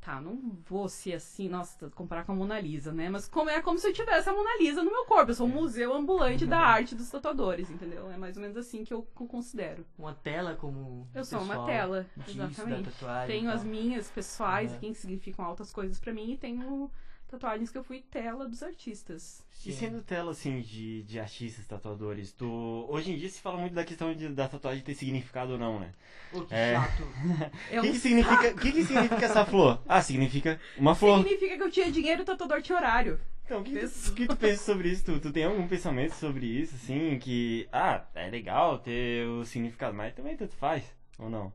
Tá, 0.00 0.18
não 0.18 0.58
vou 0.66 0.88
ser 0.88 1.12
assim, 1.12 1.46
nossa, 1.46 1.90
comparar 1.90 2.24
com 2.24 2.32
a 2.32 2.34
Mona 2.34 2.58
Lisa, 2.58 2.90
né? 2.90 3.10
Mas 3.10 3.28
como, 3.28 3.50
é 3.50 3.60
como 3.60 3.78
se 3.78 3.86
eu 3.86 3.92
tivesse 3.92 4.30
a 4.30 4.32
Mona 4.32 4.56
Lisa 4.58 4.82
no 4.82 4.90
meu 4.90 5.04
corpo. 5.04 5.30
Eu 5.30 5.34
sou 5.34 5.46
um 5.46 5.50
museu 5.50 5.92
ambulante 5.94 6.46
da 6.46 6.58
arte 6.58 6.94
dos 6.94 7.10
tatuadores, 7.10 7.70
entendeu? 7.70 8.10
É 8.10 8.16
mais 8.16 8.34
ou 8.34 8.40
menos 8.42 8.56
assim 8.56 8.82
que 8.82 8.94
eu 8.94 9.02
co- 9.14 9.26
considero. 9.26 9.84
Uma 9.98 10.14
tela 10.14 10.54
como. 10.56 11.06
Eu 11.14 11.22
sou 11.22 11.40
uma 11.42 11.66
tela, 11.66 12.06
exatamente. 12.26 12.90
tatuagem 12.90 13.26
Tenho 13.26 13.46
tal. 13.48 13.54
as 13.56 13.64
minhas 13.64 14.10
pessoais, 14.10 14.70
Aham. 14.72 14.80
que 14.80 14.94
significam 14.94 15.44
altas 15.44 15.70
coisas 15.70 16.00
pra 16.00 16.14
mim, 16.14 16.32
e 16.32 16.36
tenho 16.38 16.90
tatuagens 17.30 17.70
que 17.70 17.78
eu 17.78 17.84
fui 17.84 18.00
tela 18.02 18.48
dos 18.48 18.62
artistas. 18.62 19.44
E 19.64 19.72
Sim. 19.72 19.72
sendo 19.72 20.02
tela, 20.02 20.30
assim, 20.30 20.60
de, 20.62 21.02
de 21.02 21.20
artistas, 21.20 21.66
tatuadores, 21.66 22.32
tu... 22.32 22.86
Hoje 22.88 23.12
em 23.12 23.16
dia 23.18 23.28
se 23.28 23.40
fala 23.40 23.58
muito 23.58 23.74
da 23.74 23.84
questão 23.84 24.14
de, 24.14 24.28
da 24.30 24.48
tatuagem 24.48 24.82
ter 24.82 24.94
significado 24.94 25.52
ou 25.52 25.58
não, 25.58 25.78
né? 25.78 25.92
Pô, 26.30 26.42
que 26.42 26.54
É. 26.54 26.74
chato. 26.74 27.02
O 27.78 27.82
que, 27.82 27.88
um 27.88 27.92
que 27.92 27.98
significa, 27.98 28.52
que 28.54 28.72
que 28.72 28.84
significa 28.84 29.26
essa 29.26 29.44
flor? 29.44 29.80
Ah, 29.86 30.00
significa 30.02 30.60
uma 30.78 30.94
flor. 30.94 31.18
Significa 31.22 31.56
que 31.56 31.62
eu 31.62 31.70
tinha 31.70 31.90
dinheiro 31.92 32.20
e 32.20 32.24
o 32.24 32.26
tatuador 32.26 32.62
tinha 32.62 32.76
horário. 32.78 33.20
Então, 33.44 33.60
o 33.60 33.64
que, 33.64 33.76
tu- 33.76 34.10
o 34.10 34.14
que 34.14 34.26
tu 34.28 34.36
pensa 34.36 34.62
sobre 34.64 34.88
isso? 34.90 35.04
Tu, 35.04 35.20
tu 35.20 35.32
tem 35.32 35.44
algum 35.44 35.66
pensamento 35.66 36.12
sobre 36.14 36.46
isso, 36.46 36.74
assim, 36.76 37.18
que... 37.18 37.68
Ah, 37.72 38.04
é 38.14 38.30
legal 38.30 38.78
ter 38.78 39.26
o 39.26 39.44
significado, 39.44 39.94
mas 39.94 40.14
também 40.14 40.36
tanto 40.36 40.54
faz, 40.54 40.84
ou 41.18 41.28
não? 41.28 41.52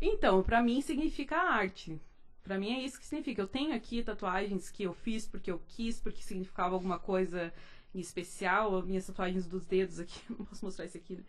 Então, 0.00 0.42
pra 0.42 0.62
mim 0.62 0.80
significa 0.80 1.36
arte. 1.36 2.00
Pra 2.42 2.58
mim 2.58 2.72
é 2.72 2.84
isso 2.84 2.98
que 2.98 3.06
significa. 3.06 3.40
Eu 3.42 3.48
tenho 3.48 3.74
aqui 3.74 4.02
tatuagens 4.02 4.70
que 4.70 4.82
eu 4.82 4.92
fiz 4.92 5.26
porque 5.26 5.50
eu 5.50 5.62
quis, 5.68 6.00
porque 6.00 6.22
significava 6.22 6.74
alguma 6.74 6.98
coisa 6.98 7.52
em 7.94 8.00
especial, 8.00 8.76
as 8.78 8.86
minhas 8.86 9.06
tatuagens 9.06 9.46
dos 9.46 9.66
dedos 9.66 10.00
aqui, 10.00 10.20
não 10.30 10.44
posso 10.44 10.64
mostrar 10.64 10.84
isso 10.86 10.96
aqui. 10.96 11.22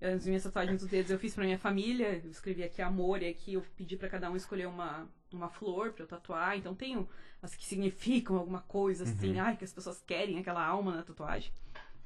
As 0.00 0.26
minhas 0.26 0.42
tatuagens 0.42 0.80
dos 0.80 0.90
dedos 0.90 1.10
eu 1.10 1.18
fiz 1.18 1.34
pra 1.34 1.44
minha 1.44 1.58
família, 1.58 2.20
eu 2.22 2.30
escrevi 2.30 2.62
aqui 2.62 2.82
amor 2.82 3.22
e 3.22 3.28
aqui 3.28 3.54
eu 3.54 3.64
pedi 3.76 3.96
pra 3.96 4.08
cada 4.08 4.30
um 4.30 4.36
escolher 4.36 4.66
uma, 4.66 5.08
uma 5.32 5.48
flor 5.48 5.92
pra 5.92 6.04
eu 6.04 6.08
tatuar. 6.08 6.56
Então 6.56 6.74
tenho 6.74 7.08
as 7.42 7.54
que 7.54 7.64
significam 7.64 8.36
alguma 8.36 8.60
coisa 8.62 9.04
assim, 9.04 9.38
ai, 9.38 9.56
que 9.56 9.64
as 9.64 9.72
pessoas 9.72 10.02
querem 10.06 10.38
aquela 10.38 10.64
alma 10.64 10.96
na 10.96 11.02
tatuagem. 11.02 11.52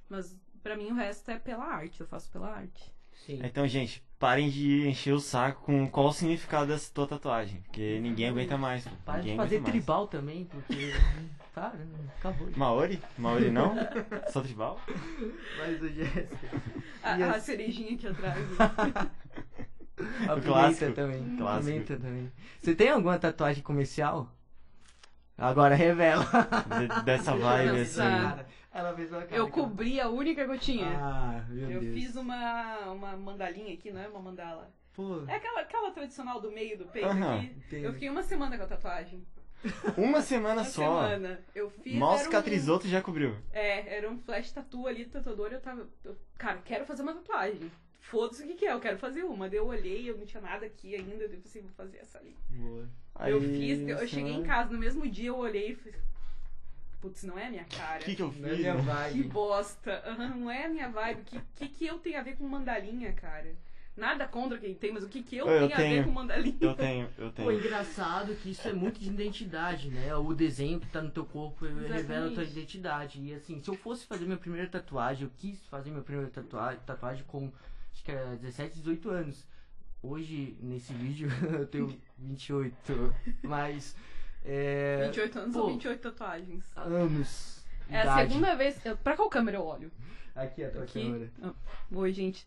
Mas 0.09 0.37
pra 0.63 0.77
mim 0.77 0.91
o 0.91 0.95
resto 0.95 1.31
é 1.31 1.39
pela 1.39 1.65
arte, 1.65 2.01
eu 2.01 2.07
faço 2.07 2.31
pela 2.31 2.51
arte. 2.51 2.93
Sim. 3.27 3.41
Então, 3.45 3.67
gente, 3.67 4.03
parem 4.19 4.49
de 4.49 4.89
encher 4.89 5.13
o 5.13 5.21
saco 5.21 5.63
com 5.65 5.87
qual 5.89 6.09
o 6.09 6.13
significado 6.13 6.67
dessa 6.67 6.91
tua 6.93 7.07
tatuagem. 7.07 7.61
Porque 7.63 7.99
ninguém 8.01 8.29
aguenta 8.29 8.57
mais. 8.57 8.85
Para 9.05 9.21
de 9.21 9.29
fazer 9.37 9.57
aguenta 9.57 9.61
mais. 9.63 9.65
tribal 9.73 10.07
também, 10.09 10.45
porque. 10.47 10.93
Para, 11.55 11.73
acabou. 12.19 12.49
Maori? 12.57 13.03
Maori 13.19 13.51
não? 13.51 13.75
Só 14.33 14.41
tribal? 14.41 14.81
Mas 15.59 15.83
o 15.83 15.89
Jéssica. 15.89 16.39
A, 17.03 17.15
a 17.15 17.31
as- 17.33 17.43
cerejinha 17.43 17.95
aqui 17.95 18.07
atrás. 18.07 18.39
A 20.29 20.35
O 20.37 20.41
clássico. 20.41 20.93
também. 20.93 21.37
Clássico. 21.37 21.73
Pimenta 21.73 21.97
também. 21.97 22.33
Você 22.61 22.75
tem 22.77 22.89
alguma 22.91 23.19
tatuagem 23.19 23.63
comercial? 23.65 24.33
Agora 25.37 25.75
revela. 25.75 26.25
De- 26.79 27.03
dessa 27.05 27.35
vibe, 27.35 27.81
assim. 27.81 27.93
sabe. 27.95 28.45
Ela 28.73 28.95
fez 28.95 29.11
uma 29.11 29.23
cara 29.23 29.37
Eu 29.37 29.49
cobri 29.49 30.01
a 30.01 30.09
única 30.09 30.45
que 30.45 30.51
eu 30.51 30.59
tinha. 30.59 30.87
Ah, 30.99 31.45
meu 31.49 31.71
eu 31.71 31.81
Deus. 31.81 31.95
fiz 31.95 32.17
uma, 32.17 32.91
uma 32.93 33.17
mandalinha 33.17 33.73
aqui, 33.75 33.91
não 33.91 34.01
é 34.01 34.09
uma 34.09 34.21
mandala. 34.21 34.71
Pô, 34.95 35.25
É 35.27 35.35
aquela, 35.37 35.61
aquela 35.61 35.91
tradicional 35.91 36.41
do 36.41 36.51
meio 36.51 36.77
do 36.77 36.85
peito 36.87 37.09
Aham, 37.09 37.37
aqui. 37.39 37.47
entendi. 37.47 37.85
Eu 37.85 37.93
fiquei 37.95 38.11
uma 38.11 38.23
semana 38.23 38.57
com 38.59 38.65
a 38.65 38.67
tatuagem. 38.67 39.25
Uma 39.97 40.21
semana 40.21 40.61
Uma 40.63 40.65
só. 40.65 40.83
semana. 41.09 41.41
Eu 41.55 41.71
fiz. 41.71 41.95
Mal 41.95 42.13
era 42.13 42.21
um- 42.21 42.25
cicatrizou, 42.25 42.79
tu 42.79 42.87
já 42.89 43.01
cobriu. 43.03 43.35
É, 43.53 43.97
era 43.97 44.09
um 44.11 44.19
flash 44.19 44.53
tattoo 44.53 44.87
ali 44.87 45.05
do 45.05 45.11
tatuador. 45.11 45.53
Eu 45.53 45.61
tava. 45.61 45.89
eu, 46.05 46.17
cara, 46.37 46.61
quero 46.65 46.85
fazer 46.85 47.03
uma 47.03 47.15
tatuagem. 47.15 47.71
Foda-se 48.01 48.43
o 48.43 48.47
que, 48.47 48.55
que 48.55 48.67
é, 48.67 48.73
eu 48.73 48.81
quero 48.81 48.99
fazer 48.99 49.25
uma. 49.25 49.49
Daí 49.49 49.59
eu 49.59 49.67
olhei, 49.67 50.09
eu 50.09 50.17
não 50.17 50.25
tinha 50.25 50.41
nada 50.41 50.65
aqui 50.67 50.95
ainda. 50.95 51.25
Eu 51.25 51.31
pensei, 51.31 51.63
vou 51.63 51.71
fazer 51.73 51.99
essa 51.99 52.19
ali. 52.19 52.37
boa. 52.51 52.89
eu 53.27 53.39
Aí, 53.39 53.59
fiz, 53.59 53.89
eu 53.89 54.07
cheguei 54.07 54.33
em 54.35 54.45
casa, 54.45 54.71
no 54.73 54.79
mesmo 54.79 55.09
dia 55.09 55.29
eu 55.29 55.37
olhei 55.37 55.73
e 55.73 55.75
falei. 55.75 55.99
Putz, 57.01 57.23
não 57.23 57.39
é 57.39 57.47
a 57.47 57.51
minha 57.51 57.65
cara. 57.65 58.01
O 58.03 58.05
que, 58.05 58.17
que 58.17 58.23
eu 58.23 58.33
fiz? 58.33 58.41
Não 58.43 58.49
é 58.49 58.57
minha 58.57 58.75
né? 58.75 58.81
Que 58.81 58.87
vibe. 58.87 59.29
bosta. 59.29 60.03
Aham, 60.05 60.29
não 60.37 60.51
é 60.51 60.65
a 60.65 60.69
minha 60.69 60.89
vibe. 60.91 61.21
O 61.21 61.25
que, 61.25 61.41
que, 61.55 61.69
que 61.69 61.87
eu 61.87 61.99
tenho 61.99 62.19
a 62.19 62.23
ver 62.23 62.37
com 62.37 62.47
mandalinha, 62.49 63.13
cara? 63.13 63.55
Nada 63.97 64.29
contra 64.29 64.59
quem 64.59 64.75
tem, 64.75 64.93
mas 64.93 65.03
o 65.03 65.09
que, 65.09 65.23
que 65.25 65.37
eu, 65.37 65.47
Eu 65.49 65.69
tenho, 65.69 65.73
a 65.75 65.77
tenho. 65.77 65.97
ver 65.97 66.05
com 66.05 66.11
mandalinha? 66.13 66.57
Eu 66.61 66.75
tenho, 66.75 67.09
eu 67.19 67.27
Pô, 67.31 67.33
tenho. 67.33 67.59
engraçado 67.59 68.35
que 68.37 68.51
isso 68.53 68.69
é 68.69 68.73
muito 68.73 69.01
de 69.01 69.09
identidade, 69.09 69.91
né? 69.91 70.15
O 70.15 70.33
desenho 70.33 70.79
que 70.79 70.87
tá 70.87 71.03
no 71.03 71.11
teu 71.11 71.25
corpo 71.25 71.65
revela 71.65 71.87
a 71.87 71.89
tua 71.89 71.99
Exatamente. 71.99 72.51
identidade. 72.53 73.21
E 73.21 73.35
assim, 73.35 73.61
se 73.61 73.69
eu 73.69 73.75
fosse 73.75 74.07
fazer 74.07 74.25
minha 74.25 74.37
primeira 74.37 74.69
tatuagem, 74.69 75.25
eu 75.25 75.33
quis 75.37 75.65
fazer 75.67 75.91
minha 75.91 76.03
primeira 76.03 76.31
tatuagem, 76.31 76.81
tatuagem 76.87 77.25
com 77.27 77.51
acho 77.93 78.05
que 78.05 78.11
era 78.13 78.37
17, 78.37 78.77
18 78.79 79.11
anos. 79.11 79.47
Hoje, 80.01 80.57
nesse 80.61 80.93
vídeo, 80.93 81.29
eu 81.59 81.67
tenho 81.67 81.97
28. 82.19 83.13
Mas. 83.43 83.97
É. 84.49 85.05
28 85.07 85.39
anos 85.39 85.55
pô, 85.55 85.61
ou 85.63 85.69
28 85.73 86.01
tatuagens? 86.01 86.65
Anos. 86.75 87.65
É 87.91 87.99
a 87.99 88.03
idade. 88.03 88.29
segunda 88.33 88.55
vez. 88.57 88.85
eu- 88.87 88.97
Pra 88.97 89.15
qual 89.17 89.29
câmera 89.29 89.59
eu 89.59 89.65
olho? 89.65 89.91
Aqui 90.35 90.65
a 90.65 90.71
tua 90.71 90.85
Aqui. 90.85 91.03
câmera. 91.03 91.31
Ah, 91.43 91.53
Oi, 91.93 92.13
gente. 92.13 92.47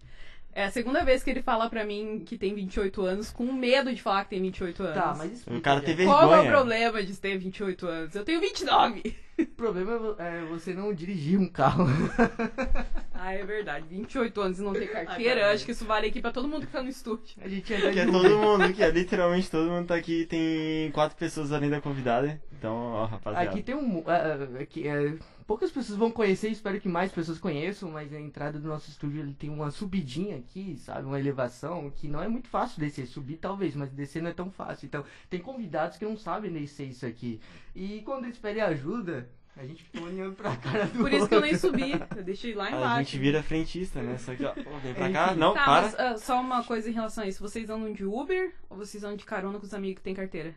É 0.53 0.65
a 0.65 0.72
segunda 0.72 1.03
vez 1.03 1.24
que 1.24 1.29
ele 1.29 1.41
fala 1.41 1.70
pra 1.70 1.86
mim 1.86 2.24
que 2.25 2.38
tem 2.38 2.53
28 2.53 3.01
anos, 3.03 3.31
com 3.31 3.51
medo 3.53 3.93
de 3.93 4.01
falar 4.01 4.25
que 4.25 4.31
tem 4.31 4.41
28 4.41 4.84
anos. 4.84 4.96
Tá, 4.96 5.15
mas 5.17 5.31
explica, 5.31 5.58
O 5.58 5.62
cara 5.62 5.81
teve 5.81 6.03
Qual 6.05 6.22
é 6.22 6.25
o 6.25 6.29
vergonha. 6.29 6.51
problema 6.51 7.03
de 7.03 7.15
ter 7.15 7.38
28 7.38 7.88
anos? 7.88 8.15
Eu 8.15 8.25
tenho 8.25 8.41
29. 8.41 9.15
O 9.39 9.46
problema 9.46 10.15
é 10.20 10.41
é 10.41 10.46
você 10.46 10.74
não 10.74 10.93
dirigir 10.93 11.39
um 11.39 11.48
carro. 11.48 11.86
Ah, 13.24 13.34
é 13.34 13.46
verdade. 13.46 13.86
28 13.88 14.41
anos 14.41 14.60
e 14.60 14.63
não 14.63 14.74
ter 14.74 14.86
Ah, 14.86 15.05
carteira. 15.05 15.41
cara. 15.41 15.53
acho 15.53 15.63
que 15.63 15.72
isso 15.72 15.86
vale 15.86 16.08
aqui 16.08 16.20
pra 16.20 16.31
todo 16.31 16.48
mundo 16.48 16.65
que 16.65 16.72
tá 16.72 16.81
no 16.81 16.89
estúdio. 16.89 17.36
A 17.39 17.48
gente 17.48 17.72
anda 17.72 17.91
Que 17.91 18.00
é 18.00 18.05
todo 18.08 18.36
mundo, 18.39 18.74
que 18.74 18.81
é 18.84 18.89
literalmente 18.89 19.48
todo 19.50 19.70
mundo 19.70 19.86
tá 19.86 19.96
aqui. 19.96 20.25
Tem 20.25 20.89
quatro 20.91 21.15
pessoas 21.15 21.51
além 21.51 21.70
da 21.70 21.79
convidada. 21.79 22.41
Então, 22.51 22.74
ó, 22.75 23.05
rapaziada. 23.05 23.48
Aqui 23.48 23.62
tem 23.62 23.75
um. 23.75 24.03
ah, 24.08 24.39
ah, 24.58 24.62
aqui, 24.63 24.88
é, 24.88 25.13
poucas 25.51 25.70
pessoas 25.70 26.00
vão 26.00 26.10
conhecer, 26.10 26.48
espero 26.48 26.79
que 26.79 26.88
mais 26.88 27.12
pessoas 27.12 27.38
conheçam, 27.38 27.91
mas 27.91 28.13
a 28.13 28.20
entrada 28.22 28.58
do 28.58 28.70
nosso 28.70 28.89
estúdio 28.89 29.20
ele 29.20 29.34
tem 29.34 29.50
uma 29.50 29.70
subidinha 29.70 30.38
aqui, 30.38 30.77
sabe? 30.77 31.05
Uma 31.05 31.20
elevação 31.20 31.91
que 31.93 32.08
não 32.08 32.24
é 32.24 32.27
muito 32.29 32.48
fácil 32.48 32.79
descer. 32.79 33.05
Subir 33.05 33.36
talvez, 33.36 33.75
mas 33.75 33.91
descer 33.91 34.22
não 34.24 34.29
é 34.29 34.34
tão 34.34 34.50
fácil. 34.50 34.86
Então, 34.86 35.03
tem 35.29 35.41
convidados 35.41 35.98
que 35.98 36.05
não 36.05 36.15
sabem 36.15 36.53
descer 36.53 36.88
isso 36.88 37.05
aqui. 37.05 37.41
E 37.75 38.01
quando 38.05 38.24
eles 38.24 38.38
pedem 38.38 38.63
ajuda, 38.63 39.27
a 39.58 39.65
gente 39.65 39.84
fica 39.84 40.01
olhando 40.05 40.36
pra 40.38 40.55
cara 40.55 40.86
do 40.86 41.00
Por 41.00 41.12
isso 41.12 41.27
que 41.27 41.36
eu 41.36 41.41
nem 41.41 41.51
outro. 41.53 41.67
subi. 41.70 41.91
Eu 42.15 42.24
deixei 42.24 42.53
lá 42.53 42.67
A 42.72 42.72
embaixo. 42.72 43.12
gente 43.12 43.20
vira 43.22 43.43
frentista, 43.43 44.01
né? 44.01 44.17
Só 44.20 44.34
que, 44.34 44.46
ó, 44.46 44.53
vem 44.53 44.93
pra 44.93 45.03
Enfim. 45.03 45.13
cá. 45.13 45.36
Não, 45.36 45.53
Tá, 45.53 45.65
para. 45.65 45.81
mas 45.81 46.00
ah, 46.00 46.17
só 46.17 46.39
uma 46.39 46.63
coisa 46.63 46.89
em 46.89 46.93
relação 46.93 47.25
a 47.25 47.27
isso. 47.27 47.41
Vocês 47.43 47.70
andam 47.70 47.91
de 47.91 48.05
Uber 48.05 48.53
ou 48.70 48.77
vocês 48.77 49.03
andam 49.03 49.17
de 49.17 49.25
carona 49.25 49.60
com 49.60 49.65
os 49.65 49.74
amigos 49.74 49.98
que 49.98 50.03
têm 50.03 50.13
carteira? 50.15 50.55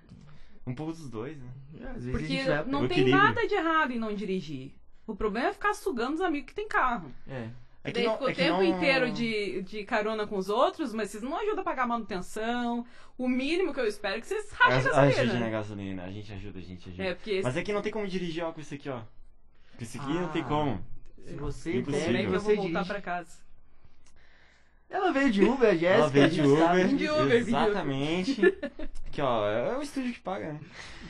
Um 0.65 0.75
pouco 0.75 0.93
dos 0.93 1.11
dois, 1.11 1.37
né? 1.37 1.49
É, 1.81 1.87
Às 1.89 2.05
vezes 2.05 2.49
a 2.49 2.63
Porque 2.63 2.71
não 2.71 2.87
tem 2.89 3.09
nada 3.11 3.47
de 3.47 3.55
errado 3.55 3.91
em 3.91 3.99
não 3.99 4.15
dirigir. 4.15 4.73
O 5.07 5.15
problema 5.15 5.49
é 5.49 5.53
ficar 5.53 5.75
sugando 5.75 6.15
os 6.15 6.21
amigos 6.21 6.49
que 6.49 6.55
têm 6.55 6.67
carro. 6.69 7.11
É. 7.29 7.49
É 7.87 7.93
Daí 7.93 8.05
fica 8.05 8.25
o 8.25 8.29
é 8.29 8.33
que 8.33 8.43
tempo 8.43 8.57
não- 8.57 8.65
inteiro 8.65 9.11
de, 9.13 9.61
de 9.63 9.85
carona 9.85 10.27
com 10.27 10.39
os 10.39 10.49
outros, 10.49 10.95
mas 10.95 11.11
vocês 11.11 11.23
não 11.23 11.37
ajudam 11.39 11.61
a 11.61 11.65
pagar 11.65 11.87
manutenção. 11.87 12.87
O 13.19 13.29
mínimo 13.29 13.75
que 13.75 13.81
eu 13.81 13.87
espero 13.87 14.17
é 14.17 14.21
que 14.23 14.27
vocês 14.27 14.51
rachem 14.53 14.75
a 14.75 14.79
Ajuda 14.79 14.95
gasolina. 15.07 15.41
na 15.41 15.51
gasolina. 15.51 16.05
A 16.05 16.11
gente 16.11 16.33
ajuda, 16.33 16.59
a 16.59 16.63
gente 16.63 16.89
ajuda. 16.89 17.05
É, 17.05 17.15
porque 17.15 17.31
esse 17.33 17.43
Mas 17.43 17.57
é 17.59 17.63
que 17.63 17.73
não 17.75 17.83
tem 17.83 17.93
como 17.93 18.09
dirigir, 18.09 18.43
ó, 18.43 18.53
com 18.53 18.61
isso 18.63 18.73
aqui, 18.75 18.89
ó. 18.89 19.01
Com 19.77 19.85
isso 19.85 20.01
aqui 20.01 20.13
não 20.15 20.29
tem 20.29 20.41
Ah. 20.43 20.47
como. 20.47 20.85
Se 21.27 21.35
você 21.37 21.71
é 21.79 21.83
bebe, 21.83 22.19
que 22.19 22.25
eu 22.25 22.41
vou 22.41 22.57
voltar 22.57 22.63
dirige. 22.71 22.85
pra 22.89 23.01
casa. 23.03 23.45
Ela 24.89 25.13
veio 25.13 25.31
de 25.31 25.43
Uber, 25.45 25.69
a 25.71 25.75
Jéssica. 25.75 25.95
Ela 25.99 26.09
veio 26.09 26.25
a 26.25 26.29
de. 26.29 26.41
Uber. 26.41 26.57
De 26.57 26.65
Uber, 26.65 26.89
vim 26.89 26.97
de 26.97 27.09
Uber. 27.11 27.37
Exatamente. 27.37 28.43
Aqui, 29.07 29.21
ó, 29.21 29.47
é 29.49 29.77
o 29.77 29.83
estúdio 29.83 30.13
que 30.13 30.21
paga, 30.21 30.53
né? 30.55 30.61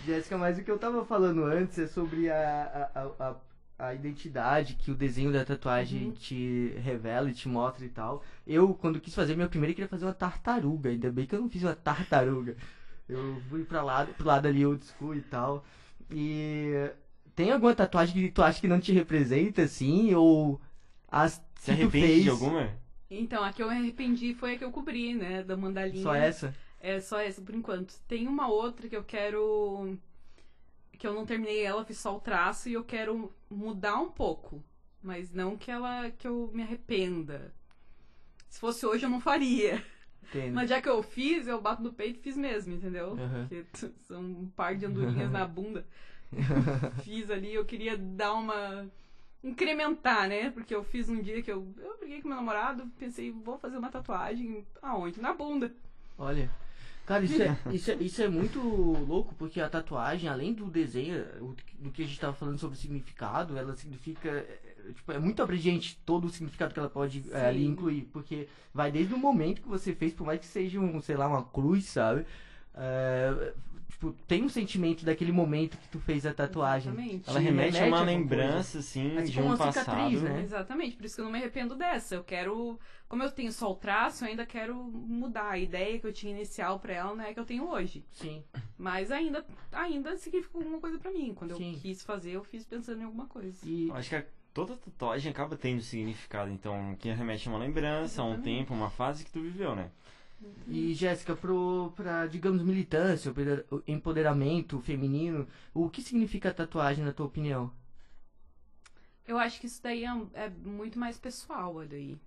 Jéssica, 0.06 0.38
mas 0.38 0.58
o 0.58 0.64
que 0.64 0.70
eu 0.70 0.78
tava 0.78 1.04
falando 1.04 1.44
antes 1.44 1.78
é 1.78 1.86
sobre 1.86 2.30
a, 2.30 2.90
a, 2.94 3.00
a, 3.00 3.28
a- 3.30 3.36
a 3.78 3.92
identidade 3.94 4.74
que 4.74 4.90
o 4.90 4.94
desenho 4.94 5.32
da 5.32 5.44
tatuagem 5.44 6.06
Uhum. 6.06 6.12
te 6.12 6.72
revela 6.82 7.28
e 7.30 7.34
te 7.34 7.48
mostra 7.48 7.84
e 7.84 7.88
tal. 7.88 8.22
Eu, 8.46 8.74
quando 8.74 9.00
quis 9.00 9.14
fazer 9.14 9.34
minha 9.34 9.48
primeira, 9.48 9.72
eu 9.72 9.74
queria 9.74 9.88
fazer 9.88 10.04
uma 10.06 10.14
tartaruga. 10.14 10.90
Ainda 10.90 11.10
bem 11.10 11.26
que 11.26 11.34
eu 11.34 11.40
não 11.40 11.48
fiz 11.48 11.62
uma 11.62 11.74
tartaruga. 11.74 12.56
Eu 13.08 13.40
fui 13.50 13.64
pra 13.64 13.82
lá, 13.82 14.04
pro 14.06 14.26
lado 14.26 14.46
ali 14.46 14.64
old 14.64 14.84
school 14.84 15.14
e 15.14 15.22
tal. 15.22 15.64
E 16.10 16.90
tem 17.34 17.50
alguma 17.50 17.74
tatuagem 17.74 18.14
que 18.14 18.30
tu 18.30 18.42
acha 18.42 18.60
que 18.60 18.68
não 18.68 18.80
te 18.80 18.92
representa, 18.92 19.62
assim? 19.62 20.14
Ou 20.14 20.60
as 21.08 21.42
Se 21.60 21.70
arrepende 21.70 22.06
fez, 22.06 22.22
de 22.24 22.30
alguma? 22.30 22.70
Então, 23.10 23.44
a 23.44 23.52
que 23.52 23.62
eu 23.62 23.68
me 23.68 23.74
arrependi 23.74 24.34
foi 24.34 24.54
a 24.54 24.58
que 24.58 24.64
eu 24.64 24.70
cobri, 24.70 25.14
né? 25.14 25.42
Da 25.42 25.56
mandalinha. 25.56 26.02
Só 26.02 26.14
essa? 26.14 26.54
É 26.80 27.00
só 27.00 27.18
essa 27.18 27.40
por 27.42 27.54
enquanto. 27.54 27.94
Tem 28.06 28.26
uma 28.28 28.48
outra 28.48 28.88
que 28.88 28.96
eu 28.96 29.04
quero. 29.04 29.96
Que 31.04 31.08
eu 31.08 31.12
não 31.12 31.26
terminei 31.26 31.62
ela, 31.62 31.84
fiz 31.84 31.98
só 31.98 32.16
o 32.16 32.20
traço 32.20 32.66
e 32.66 32.72
eu 32.72 32.82
quero 32.82 33.30
mudar 33.50 34.00
um 34.00 34.10
pouco. 34.10 34.64
Mas 35.02 35.30
não 35.30 35.54
que 35.54 35.70
ela. 35.70 36.10
que 36.10 36.26
eu 36.26 36.50
me 36.54 36.62
arrependa. 36.62 37.52
Se 38.48 38.58
fosse 38.58 38.86
hoje 38.86 39.04
eu 39.04 39.10
não 39.10 39.20
faria. 39.20 39.84
Entendo. 40.22 40.54
Mas 40.54 40.70
já 40.70 40.80
que 40.80 40.88
eu 40.88 41.02
fiz, 41.02 41.46
eu 41.46 41.60
bato 41.60 41.82
no 41.82 41.92
peito 41.92 42.20
e 42.20 42.22
fiz 42.22 42.38
mesmo, 42.38 42.72
entendeu? 42.72 43.18
Aham. 43.18 43.46
Porque 43.46 43.66
são 44.08 44.22
um 44.22 44.48
par 44.56 44.76
de 44.76 44.86
andorinhas 44.86 45.30
na 45.30 45.46
bunda. 45.46 45.86
Fiz 47.04 47.30
ali, 47.30 47.52
eu 47.52 47.66
queria 47.66 47.98
dar 47.98 48.32
uma. 48.32 48.90
incrementar, 49.42 50.26
né? 50.26 50.50
Porque 50.52 50.74
eu 50.74 50.82
fiz 50.82 51.10
um 51.10 51.20
dia 51.20 51.42
que 51.42 51.52
eu. 51.52 51.68
Eu 51.76 51.98
briguei 51.98 52.22
com 52.22 52.28
meu 52.28 52.38
namorado, 52.38 52.90
pensei, 52.98 53.30
vou 53.30 53.58
fazer 53.58 53.76
uma 53.76 53.90
tatuagem. 53.90 54.66
Aonde? 54.80 55.20
Na 55.20 55.34
bunda. 55.34 55.70
Olha. 56.16 56.50
Cara, 57.06 57.24
isso 57.24 57.42
é, 57.42 57.56
isso, 57.70 57.90
é, 57.90 57.94
isso 57.96 58.22
é 58.22 58.28
muito 58.28 58.58
louco, 58.60 59.34
porque 59.34 59.60
a 59.60 59.68
tatuagem, 59.68 60.28
além 60.28 60.54
do 60.54 60.66
desenho, 60.66 61.22
do 61.78 61.90
que 61.90 62.02
a 62.02 62.06
gente 62.06 62.18
tava 62.18 62.32
falando 62.32 62.58
sobre 62.58 62.78
significado, 62.78 63.56
ela 63.58 63.76
significa. 63.76 64.28
é, 64.30 64.74
Tipo, 64.94 65.12
é 65.12 65.18
muito 65.18 65.42
abrangente 65.42 65.98
todo 66.04 66.26
o 66.26 66.30
significado 66.30 66.74
que 66.74 66.78
ela 66.78 66.90
pode 66.90 67.24
é, 67.32 67.46
ali 67.46 67.64
incluir. 67.64 68.02
Porque 68.12 68.48
vai 68.72 68.92
desde 68.92 69.14
o 69.14 69.18
momento 69.18 69.62
que 69.62 69.68
você 69.68 69.94
fez, 69.94 70.12
por 70.12 70.26
mais 70.26 70.40
que 70.40 70.46
seja 70.46 70.78
um, 70.78 71.00
sei 71.00 71.16
lá, 71.16 71.26
uma 71.26 71.42
cruz, 71.42 71.86
sabe? 71.86 72.26
É, 72.74 73.54
tipo, 74.12 74.24
tem 74.26 74.42
um 74.42 74.48
sentimento 74.48 75.04
daquele 75.04 75.32
momento 75.32 75.76
que 75.78 75.88
tu 75.88 75.98
fez 75.98 76.24
a 76.26 76.32
tatuagem. 76.34 76.92
Exatamente. 76.92 77.30
Ela 77.30 77.38
Te 77.40 77.44
remete 77.44 77.76
a 77.76 77.80
remete 77.80 77.88
uma 77.90 77.96
a 77.96 78.00
alguma 78.00 78.18
lembrança, 78.18 78.78
assim, 78.78 79.16
Assim 79.16 79.30
de 79.30 79.36
como 79.36 79.46
um 79.48 79.54
uma 79.54 79.72
cicatriz, 79.72 80.20
passado. 80.20 80.20
né? 80.34 80.42
Exatamente, 80.42 80.96
por 80.96 81.04
isso 81.04 81.14
que 81.14 81.20
eu 81.20 81.24
não 81.24 81.32
me 81.32 81.38
arrependo 81.38 81.74
dessa. 81.74 82.14
Eu 82.14 82.24
quero. 82.24 82.78
Como 83.08 83.22
eu 83.22 83.30
tenho 83.30 83.52
só 83.52 83.70
o 83.70 83.74
traço, 83.76 84.24
eu 84.24 84.28
ainda 84.28 84.44
quero 84.46 84.74
mudar. 84.76 85.50
A 85.50 85.58
ideia 85.58 85.98
que 85.98 86.06
eu 86.06 86.12
tinha 86.12 86.32
inicial 86.34 86.80
pra 86.80 86.92
ela 86.94 87.24
é 87.26 87.30
a 87.30 87.34
que 87.34 87.40
eu 87.40 87.44
tenho 87.44 87.68
hoje. 87.68 88.04
Sim. 88.12 88.42
Mas 88.76 89.10
ainda, 89.12 89.44
ainda 89.70 90.16
significa 90.16 90.56
alguma 90.58 90.80
coisa 90.80 90.98
pra 90.98 91.10
mim. 91.12 91.32
Quando 91.34 91.56
Sim. 91.56 91.74
eu 91.74 91.78
quis 91.80 92.02
fazer, 92.02 92.32
eu 92.32 92.42
fiz 92.42 92.64
pensando 92.64 93.00
em 93.02 93.04
alguma 93.04 93.26
coisa. 93.26 93.58
E 93.64 93.88
Eu 93.88 93.94
Acho 93.94 94.08
que 94.08 94.16
a- 94.16 94.24
toda 94.52 94.74
tatuagem 94.76 95.30
acaba 95.30 95.56
tendo 95.56 95.80
significado, 95.82 96.50
então, 96.50 96.96
que 96.98 97.10
remete 97.12 97.48
a 97.48 97.52
uma 97.52 97.58
lembrança, 97.58 98.22
a 98.22 98.24
um 98.24 98.40
tempo, 98.40 98.72
uma 98.74 98.90
fase 98.90 99.24
que 99.24 99.30
tu 99.30 99.40
viveu, 99.40 99.76
né? 99.76 99.90
E 100.68 100.94
Jéssica, 100.94 101.36
pro, 101.36 101.92
pra, 101.94 102.26
digamos, 102.26 102.62
militância, 102.62 103.30
empoder- 103.30 103.66
empoderamento 103.86 104.80
feminino, 104.80 105.46
o 105.72 105.88
que 105.90 106.02
significa 106.02 106.52
tatuagem 106.52 107.04
na 107.04 107.12
tua 107.12 107.26
opinião? 107.26 107.72
Eu 109.26 109.38
acho 109.38 109.60
que 109.60 109.66
isso 109.66 109.82
daí 109.82 110.04
é, 110.04 110.10
é 110.34 110.50
muito 110.50 110.98
mais 110.98 111.18
pessoal, 111.18 111.84
daí. 111.86 112.18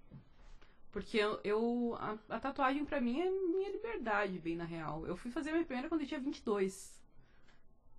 Porque 0.92 1.18
eu, 1.18 1.40
eu 1.44 1.96
a, 2.00 2.18
a, 2.30 2.40
tatuagem 2.40 2.86
pra 2.86 3.00
mim 3.00 3.20
é 3.20 3.30
minha 3.30 3.72
liberdade, 3.72 4.40
bem 4.40 4.56
na 4.56 4.64
real. 4.64 5.06
Eu 5.06 5.16
fui 5.16 5.30
fazer 5.30 5.52
minha 5.52 5.64
primeira 5.64 5.90
quando 5.90 6.02
eu 6.02 6.08
tinha 6.08 6.20
22. 6.20 6.97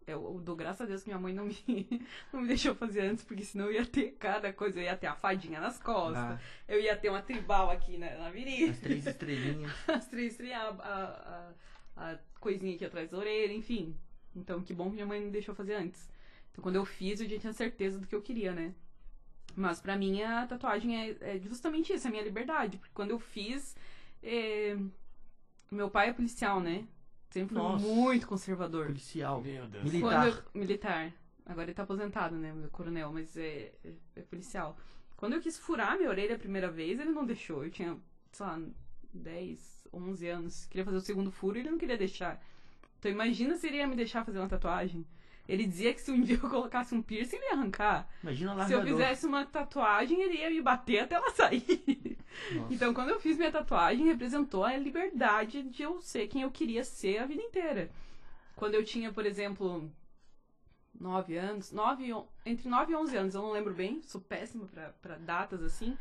Eu, 0.08 0.24
eu 0.24 0.40
dou 0.40 0.56
graças 0.56 0.80
a 0.80 0.86
Deus 0.86 1.02
que 1.02 1.10
minha 1.10 1.20
mãe 1.20 1.34
não 1.34 1.44
me, 1.44 1.56
não 2.32 2.40
me 2.40 2.48
deixou 2.48 2.74
fazer 2.74 3.02
antes, 3.02 3.24
porque 3.24 3.44
senão 3.44 3.66
eu 3.66 3.72
ia 3.72 3.86
ter 3.86 4.12
cada 4.18 4.52
coisa. 4.52 4.80
Eu 4.80 4.84
ia 4.84 4.96
ter 4.96 5.06
a 5.06 5.14
fadinha 5.14 5.60
nas 5.60 5.78
costas, 5.78 6.16
ah. 6.16 6.40
eu 6.66 6.80
ia 6.80 6.96
ter 6.96 7.10
uma 7.10 7.20
tribal 7.20 7.70
aqui 7.70 7.98
na, 7.98 8.16
na 8.16 8.30
virilha. 8.30 8.70
As 8.70 8.78
três 8.80 9.06
estrelinhas. 9.06 9.72
As 9.86 10.06
três 10.06 10.32
estrelinhas, 10.32 10.80
a, 10.80 11.52
a, 11.96 12.12
a, 12.12 12.18
coisinha 12.40 12.74
aqui 12.74 12.84
atrás 12.84 13.10
da 13.10 13.18
orelha, 13.18 13.52
enfim. 13.52 13.94
Então, 14.34 14.62
que 14.62 14.72
bom 14.72 14.86
que 14.86 14.94
minha 14.94 15.06
mãe 15.06 15.20
me 15.20 15.30
deixou 15.30 15.54
fazer 15.54 15.74
antes. 15.74 16.08
Então, 16.50 16.62
quando 16.62 16.76
eu 16.76 16.84
fiz, 16.84 17.20
eu 17.20 17.28
já 17.28 17.38
tinha 17.38 17.52
certeza 17.52 17.98
do 17.98 18.06
que 18.06 18.14
eu 18.14 18.22
queria, 18.22 18.52
né? 18.52 18.74
Mas 19.54 19.80
pra 19.80 19.96
mim 19.96 20.22
a 20.22 20.46
tatuagem 20.46 20.96
é, 20.96 21.16
é 21.20 21.38
justamente 21.38 21.92
isso, 21.92 22.06
é 22.06 22.08
a 22.08 22.10
minha 22.10 22.22
liberdade. 22.22 22.78
Porque 22.78 22.94
quando 22.94 23.10
eu 23.10 23.18
fiz. 23.18 23.76
É... 24.22 24.76
Meu 25.70 25.90
pai 25.90 26.08
é 26.08 26.12
policial, 26.14 26.60
né? 26.60 26.86
Sempre 27.30 27.54
foi 27.54 27.62
Nossa. 27.62 27.86
muito 27.86 28.26
conservador. 28.26 28.86
Policial. 28.86 29.42
Meu 29.42 29.66
Deus. 29.66 29.84
Militar. 29.84 30.28
Eu... 30.28 30.60
militar. 30.60 31.12
Agora 31.44 31.66
ele 31.66 31.74
tá 31.74 31.82
aposentado, 31.82 32.36
né? 32.36 32.52
Meu 32.52 32.70
coronel, 32.70 33.12
mas 33.12 33.36
é, 33.36 33.72
é, 33.84 33.92
é, 34.16 34.22
policial. 34.22 34.76
Quando 35.16 35.34
eu 35.34 35.40
quis 35.40 35.58
furar 35.58 35.96
minha 35.96 36.08
orelha 36.08 36.36
a 36.36 36.38
primeira 36.38 36.70
vez, 36.70 36.98
ele 36.98 37.10
não 37.10 37.24
deixou. 37.24 37.64
Eu 37.64 37.70
tinha, 37.70 37.96
sei 38.32 38.46
lá, 38.46 38.60
10, 39.12 39.88
11 39.92 40.28
anos. 40.28 40.66
Queria 40.66 40.84
fazer 40.84 40.96
o 40.96 41.00
segundo 41.00 41.30
furo 41.30 41.56
e 41.56 41.60
ele 41.60 41.70
não 41.70 41.78
queria 41.78 41.96
deixar. 41.96 42.42
Então 42.98 43.10
imagina 43.10 43.56
se 43.56 43.66
ele 43.66 43.78
ia 43.78 43.86
me 43.86 43.96
deixar 43.96 44.24
fazer 44.24 44.38
uma 44.38 44.48
tatuagem. 44.48 45.06
Ele 45.48 45.64
dizia 45.66 45.94
que 45.94 46.00
se 46.00 46.10
um 46.10 46.20
dia 46.22 46.36
eu 46.36 46.50
colocasse 46.50 46.94
um 46.94 47.00
piercing, 47.00 47.36
ele 47.36 47.46
ia 47.46 47.52
arrancar. 47.52 48.08
Imagina 48.22 48.54
lá. 48.54 48.66
Se 48.66 48.72
eu 48.74 48.82
fizesse 48.82 49.26
uma 49.26 49.46
tatuagem, 49.46 50.20
ele 50.20 50.38
ia 50.38 50.50
me 50.50 50.60
bater 50.60 51.00
até 51.00 51.14
ela 51.14 51.30
sair. 51.34 52.18
Nossa. 52.52 52.74
Então, 52.74 52.92
quando 52.92 53.08
eu 53.08 53.18
fiz 53.18 53.38
minha 53.38 53.50
tatuagem, 53.50 54.06
representou 54.06 54.64
a 54.64 54.76
liberdade 54.76 55.62
de 55.62 55.82
eu 55.82 56.00
ser 56.02 56.28
quem 56.28 56.42
eu 56.42 56.50
queria 56.50 56.84
ser 56.84 57.18
a 57.18 57.26
vida 57.26 57.42
inteira. 57.42 57.90
Quando 58.54 58.74
eu 58.74 58.84
tinha, 58.84 59.12
por 59.12 59.24
exemplo, 59.24 59.90
9 61.00 61.36
anos, 61.36 61.72
9, 61.72 62.12
entre 62.44 62.68
9 62.68 62.92
e 62.92 62.96
11 62.96 63.16
anos, 63.16 63.34
eu 63.34 63.42
não 63.42 63.52
lembro 63.52 63.72
bem, 63.72 64.02
sou 64.02 64.20
péssima 64.20 64.66
para 65.00 65.16
datas 65.16 65.62
assim. 65.62 65.96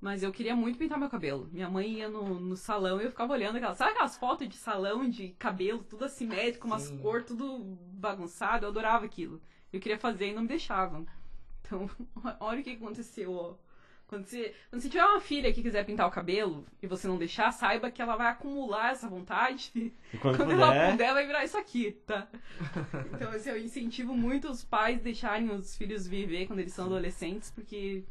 Mas 0.00 0.22
eu 0.22 0.32
queria 0.32 0.54
muito 0.54 0.78
pintar 0.78 0.98
meu 0.98 1.10
cabelo. 1.10 1.48
Minha 1.50 1.68
mãe 1.68 1.88
ia 1.94 2.08
no, 2.08 2.38
no 2.38 2.56
salão 2.56 3.00
e 3.00 3.04
eu 3.04 3.10
ficava 3.10 3.32
olhando 3.32 3.56
aquelas. 3.56 3.76
Sabe 3.76 3.92
aquelas 3.92 4.16
fotos 4.16 4.48
de 4.48 4.56
salão 4.56 5.08
de 5.08 5.30
cabelo, 5.30 5.82
tudo 5.82 6.04
assimétrico, 6.04 6.68
umas 6.68 6.88
cores, 6.88 7.26
tudo 7.26 7.76
bagunçado? 7.92 8.64
Eu 8.64 8.70
adorava 8.70 9.04
aquilo. 9.04 9.40
Eu 9.72 9.80
queria 9.80 9.98
fazer 9.98 10.28
e 10.28 10.34
não 10.34 10.42
me 10.42 10.48
deixavam. 10.48 11.04
Então, 11.60 11.90
olha 12.38 12.60
o 12.60 12.62
que 12.62 12.70
aconteceu, 12.70 13.58
Quando 14.06 14.24
você, 14.24 14.54
quando 14.70 14.82
você 14.82 14.88
tiver 14.88 15.04
uma 15.04 15.20
filha 15.20 15.52
que 15.52 15.62
quiser 15.62 15.84
pintar 15.84 16.06
o 16.06 16.12
cabelo 16.12 16.64
e 16.80 16.86
você 16.86 17.08
não 17.08 17.18
deixar, 17.18 17.50
saiba 17.52 17.90
que 17.90 18.00
ela 18.00 18.16
vai 18.16 18.28
acumular 18.28 18.92
essa 18.92 19.08
vontade. 19.08 19.72
E 20.14 20.16
quando, 20.16 20.36
quando 20.36 20.50
puder... 20.52 20.62
ela 20.62 20.90
puder, 20.92 21.12
vai 21.12 21.26
virar 21.26 21.44
isso 21.44 21.58
aqui, 21.58 21.92
tá? 22.06 22.26
Então, 23.12 23.30
assim, 23.32 23.50
eu 23.50 23.58
incentivo 23.58 24.14
muito 24.14 24.48
os 24.48 24.64
pais 24.64 25.02
deixarem 25.02 25.50
os 25.50 25.76
filhos 25.76 26.06
viver 26.06 26.46
quando 26.46 26.60
eles 26.60 26.72
são 26.72 26.86
adolescentes, 26.86 27.50
porque 27.50 28.04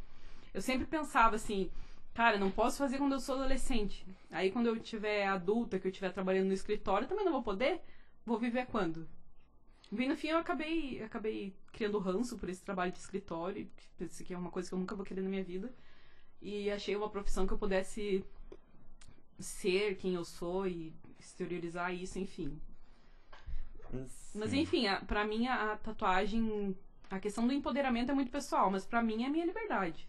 eu 0.57 0.61
sempre 0.61 0.87
pensava 0.87 1.35
assim, 1.35 1.69
cara, 2.15 2.39
não 2.39 2.49
posso 2.49 2.79
fazer 2.79 2.97
quando 2.97 3.11
eu 3.11 3.19
sou 3.19 3.35
adolescente. 3.35 4.03
Aí 4.31 4.49
quando 4.49 4.65
eu 4.65 4.79
tiver 4.79 5.27
adulta, 5.27 5.77
que 5.77 5.85
eu 5.85 5.91
estiver 5.91 6.11
trabalhando 6.11 6.47
no 6.47 6.53
escritório, 6.53 7.07
também 7.07 7.23
não 7.23 7.31
vou 7.31 7.43
poder. 7.43 7.79
Vou 8.25 8.39
viver 8.39 8.65
quando? 8.65 9.07
E 9.91 10.07
no 10.07 10.17
fim 10.17 10.29
eu 10.29 10.39
acabei, 10.39 11.03
acabei 11.03 11.55
criando 11.71 11.99
ranço 11.99 12.39
por 12.39 12.49
esse 12.49 12.63
trabalho 12.63 12.91
de 12.91 12.97
escritório, 12.97 13.69
pensei 13.99 14.25
que 14.25 14.33
é 14.33 14.37
uma 14.37 14.49
coisa 14.49 14.67
que 14.67 14.73
eu 14.73 14.79
nunca 14.79 14.95
vou 14.95 15.05
querer 15.05 15.21
na 15.21 15.29
minha 15.29 15.43
vida. 15.43 15.71
E 16.41 16.71
achei 16.71 16.95
uma 16.95 17.09
profissão 17.09 17.45
que 17.45 17.53
eu 17.53 17.57
pudesse 17.59 18.25
ser 19.39 19.95
quem 19.97 20.15
eu 20.15 20.25
sou 20.25 20.67
e 20.67 20.91
exteriorizar 21.19 21.93
isso, 21.93 22.17
enfim. 22.17 22.59
Sim. 23.91 24.39
Mas 24.39 24.53
enfim, 24.53 24.87
a, 24.87 25.01
pra 25.01 25.23
mim 25.23 25.45
a, 25.45 25.73
a 25.73 25.77
tatuagem, 25.77 26.75
a 27.09 27.19
questão 27.19 27.45
do 27.47 27.53
empoderamento 27.53 28.11
é 28.11 28.13
muito 28.13 28.31
pessoal, 28.31 28.69
mas 28.69 28.85
pra 28.85 29.01
mim 29.01 29.23
é 29.23 29.27
a 29.27 29.29
minha 29.29 29.45
liberdade. 29.45 30.07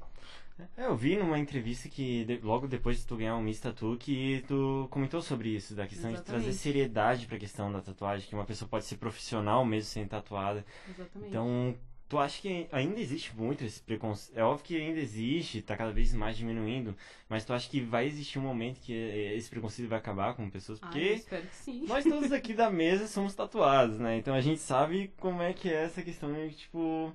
É, 0.77 0.87
eu 0.87 0.97
vi 0.97 1.17
numa 1.17 1.39
entrevista 1.39 1.89
que 1.89 2.25
de, 2.25 2.39
logo 2.39 2.67
depois 2.67 2.99
de 2.99 3.07
tu 3.07 3.17
ganhar 3.17 3.37
um 3.37 3.43
Miss 3.43 3.61
Tattoo 3.61 3.97
que 3.97 4.45
tu 4.49 4.89
comentou 4.91 5.23
sobre 5.23 5.51
isso, 5.51 5.75
da 5.75 5.87
questão 5.87 6.11
Exatamente. 6.11 6.39
de 6.39 6.45
trazer 6.45 6.59
seriedade 6.59 7.27
pra 7.27 7.39
questão 7.39 7.71
da 7.71 7.81
tatuagem, 7.81 8.29
que 8.29 8.35
uma 8.35 8.45
pessoa 8.45 8.69
pode 8.69 8.85
ser 8.85 8.97
profissional 8.97 9.65
mesmo 9.65 9.89
sem 9.89 10.07
tatuada. 10.07 10.65
Exatamente. 10.89 11.29
Então, 11.29 11.77
tu 12.09 12.19
acha 12.19 12.41
que 12.41 12.67
ainda 12.73 13.01
existe 13.01 13.37
muito 13.37 13.65
esse 13.65 13.81
preconceito? 13.83 14.39
É 14.39 14.43
óbvio 14.43 14.65
que 14.65 14.77
ainda 14.77 14.99
existe, 14.99 15.63
tá 15.63 15.77
cada 15.77 15.93
vez 15.93 16.15
mais 16.15 16.37
diminuindo, 16.37 16.97
mas 17.29 17.45
tu 17.45 17.53
acha 17.53 17.69
que 17.69 17.81
vai 17.81 18.07
existir 18.07 18.39
um 18.39 18.43
momento 18.43 18.81
que 18.81 18.93
esse 18.93 19.51
preconceito 19.51 19.89
vai 19.89 19.99
acabar 19.99 20.35
com 20.35 20.49
pessoas? 20.49 20.79
Porque 20.79 20.99
ah, 20.99 21.13
espero 21.13 21.47
que 21.47 21.57
sim. 21.57 21.85
nós 21.87 22.05
todos 22.05 22.33
aqui 22.33 22.55
da 22.55 22.69
mesa 22.71 23.07
somos 23.07 23.35
tatuados, 23.35 23.99
né? 23.99 24.17
Então 24.17 24.35
a 24.35 24.41
gente 24.41 24.61
sabe 24.61 25.13
como 25.19 25.43
é 25.43 25.53
que 25.53 25.69
é 25.69 25.85
essa 25.85 26.03
questão 26.03 26.33
de, 26.33 26.55
tipo 26.55 27.15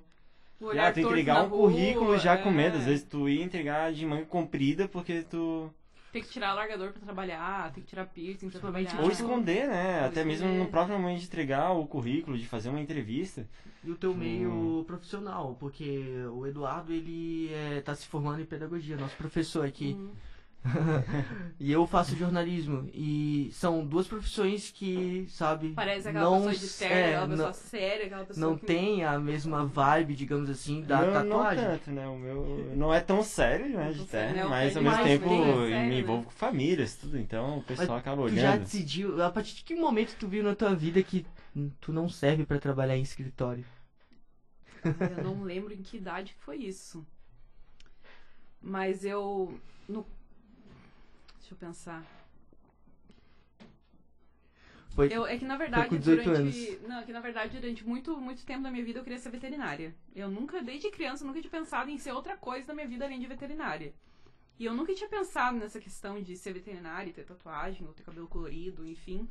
ah, 0.77 0.91
tu 0.91 0.99
entregar 0.99 1.43
um 1.43 1.47
rua, 1.49 1.69
currículo 1.69 2.17
já 2.17 2.33
é... 2.33 2.37
com 2.37 2.51
medo. 2.51 2.77
Às 2.77 2.85
vezes 2.85 3.03
tu 3.03 3.27
ia 3.27 3.43
entregar 3.43 3.91
de 3.91 4.05
manga 4.05 4.25
comprida 4.25 4.87
porque 4.87 5.23
tu. 5.23 5.69
Tem 6.13 6.21
que 6.21 6.29
tirar 6.29 6.53
largador 6.53 6.91
pra 6.91 7.01
trabalhar, 7.01 7.73
tem 7.73 7.83
que 7.83 7.89
tirar 7.89 8.05
piercing 8.05 8.47
pra 8.47 8.59
trabalhar. 8.59 9.01
Ou 9.01 9.09
esconder, 9.09 9.67
né? 9.67 10.01
Ou 10.01 10.05
Até 10.05 10.21
esconder. 10.21 10.25
mesmo 10.25 10.47
no 10.63 10.69
próprio 10.69 10.95
momento 10.99 11.19
de 11.19 11.25
entregar 11.25 11.71
o 11.71 11.87
currículo, 11.87 12.37
de 12.37 12.45
fazer 12.45 12.69
uma 12.69 12.79
entrevista. 12.79 13.47
E 13.83 13.89
o 13.89 13.95
teu 13.95 14.13
meio 14.13 14.83
profissional, 14.85 15.57
porque 15.59 16.05
o 16.31 16.45
Eduardo, 16.45 16.93
ele 16.93 17.51
é, 17.51 17.81
tá 17.81 17.95
se 17.95 18.05
formando 18.05 18.41
em 18.41 18.45
pedagogia, 18.45 18.95
nosso 18.95 19.17
professor 19.17 19.65
aqui. 19.65 19.97
Hum. 19.99 20.11
e 21.59 21.71
eu 21.71 21.85
faço 21.85 22.15
jornalismo. 22.15 22.89
E 22.93 23.49
são 23.53 23.85
duas 23.85 24.07
profissões 24.07 24.71
que, 24.71 25.27
sabe. 25.29 25.73
Parece 25.73 26.09
aquela 26.09 26.25
não, 26.25 26.47
pessoa 26.47 26.53
de 26.55 26.73
terno, 26.73 26.95
é, 26.95 27.09
aquela 27.09 27.27
pessoa 27.27 27.47
não, 27.47 27.53
séria, 27.53 28.05
aquela 28.05 28.25
pessoa. 28.25 28.49
Não 28.49 28.57
que... 28.57 28.65
tem 28.65 29.03
a 29.03 29.19
mesma 29.19 29.65
vibe, 29.65 30.15
digamos 30.15 30.49
assim, 30.49 30.81
da 30.81 30.99
tatuagem. 30.99 31.63
Não 31.63 31.71
tanto, 31.71 31.91
né? 31.91 32.07
O 32.07 32.17
meu 32.17 32.73
não 32.75 32.93
é 32.93 32.99
tão 32.99 33.23
sério, 33.23 33.69
né? 33.69 33.91
De 33.91 34.05
terno, 34.05 34.35
né? 34.35 34.45
mas 34.45 34.75
ao 34.75 34.83
mesmo 34.83 35.03
tempo 35.03 35.25
eu 35.25 35.61
me 35.61 35.69
né? 35.69 35.99
envolvo 35.99 36.25
com 36.25 36.31
famílias, 36.31 36.95
tudo. 36.95 37.17
Então 37.17 37.59
o 37.59 37.63
pessoal 37.63 37.89
mas 37.89 37.99
acaba 37.99 38.21
olhando. 38.21 38.37
Tu 38.37 38.41
já 38.41 38.57
decidiu, 38.57 39.23
a 39.23 39.29
partir 39.29 39.55
de 39.55 39.63
que 39.63 39.75
momento 39.75 40.15
tu 40.17 40.27
viu 40.27 40.43
na 40.43 40.55
tua 40.55 40.73
vida 40.73 41.01
que 41.03 41.25
tu 41.79 41.91
não 41.91 42.09
serve 42.09 42.45
para 42.45 42.59
trabalhar 42.59 42.97
em 42.97 43.01
escritório? 43.01 43.65
Eu 44.83 45.23
não 45.23 45.43
lembro 45.43 45.73
em 45.73 45.81
que 45.81 45.97
idade 45.97 46.35
foi 46.39 46.57
isso. 46.57 47.05
Mas 48.61 49.03
eu. 49.03 49.59
No 49.87 50.05
Deixa 51.53 51.65
eu 51.65 51.67
pensar. 51.69 52.03
Foi, 54.89 55.11
eu, 55.11 55.25
é 55.25 55.37
que 55.37 55.45
na 55.45 55.57
verdade 55.57 55.97
durante 55.97 56.29
anos. 56.29 56.81
não, 56.87 56.99
é 56.99 57.03
que 57.03 57.11
na 57.11 57.19
verdade 57.19 57.59
durante 57.59 57.85
muito 57.85 58.15
muito 58.21 58.45
tempo 58.45 58.61
da 58.61 58.69
minha 58.69 58.85
vida 58.85 58.99
eu 58.99 59.03
queria 59.03 59.17
ser 59.17 59.31
veterinária. 59.31 59.95
Eu 60.15 60.29
nunca 60.29 60.61
desde 60.61 60.91
criança 60.91 61.25
nunca 61.25 61.41
tinha 61.41 61.49
pensado 61.49 61.89
em 61.89 61.97
ser 61.97 62.11
outra 62.11 62.37
coisa 62.37 62.67
na 62.67 62.75
minha 62.75 62.87
vida 62.87 63.05
além 63.05 63.19
de 63.19 63.25
veterinária. 63.27 63.93
E 64.59 64.65
eu 64.65 64.73
nunca 64.73 64.93
tinha 64.93 65.09
pensado 65.09 65.57
nessa 65.57 65.79
questão 65.79 66.21
de 66.21 66.37
ser 66.37 66.53
veterinária, 66.53 67.11
ter 67.11 67.25
tatuagem 67.25 67.87
ou 67.87 67.93
ter 67.93 68.03
cabelo 68.03 68.27
colorido, 68.27 68.85
enfim, 68.85 69.27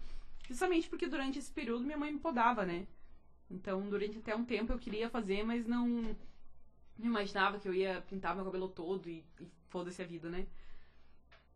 justamente 0.48 0.88
porque 0.88 1.06
durante 1.06 1.38
esse 1.38 1.52
período 1.52 1.85
minha 1.85 1.96
mãe 1.96 2.12
me 2.12 2.18
podava, 2.18 2.66
né? 2.66 2.87
Então, 3.48 3.88
durante 3.88 4.18
até 4.18 4.35
um 4.35 4.44
tempo 4.44 4.72
eu 4.72 4.78
queria 4.78 5.08
fazer, 5.08 5.44
mas 5.44 5.64
não, 5.64 5.87
não 6.98 7.06
imaginava 7.06 7.61
que 7.61 7.68
eu 7.68 7.74
ia 7.74 8.00
pintar 8.02 8.35
meu 8.35 8.44
cabelo 8.44 8.68
todo 8.68 9.08
e, 9.08 9.24
e 9.40 9.46
foda-se 9.68 10.02
a 10.02 10.06
vida, 10.06 10.28
né? 10.28 10.44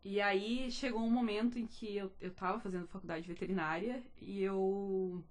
E 0.03 0.21
aí 0.21 0.71
chegou 0.71 1.01
um 1.01 1.11
momento 1.11 1.59
em 1.59 1.65
que 1.65 1.97
eu, 1.97 2.11
eu 2.21 2.31
tava 2.31 2.59
fazendo 2.59 2.87
faculdade 2.87 3.27
veterinária 3.27 4.01
e 4.21 4.41
eu 4.41 5.23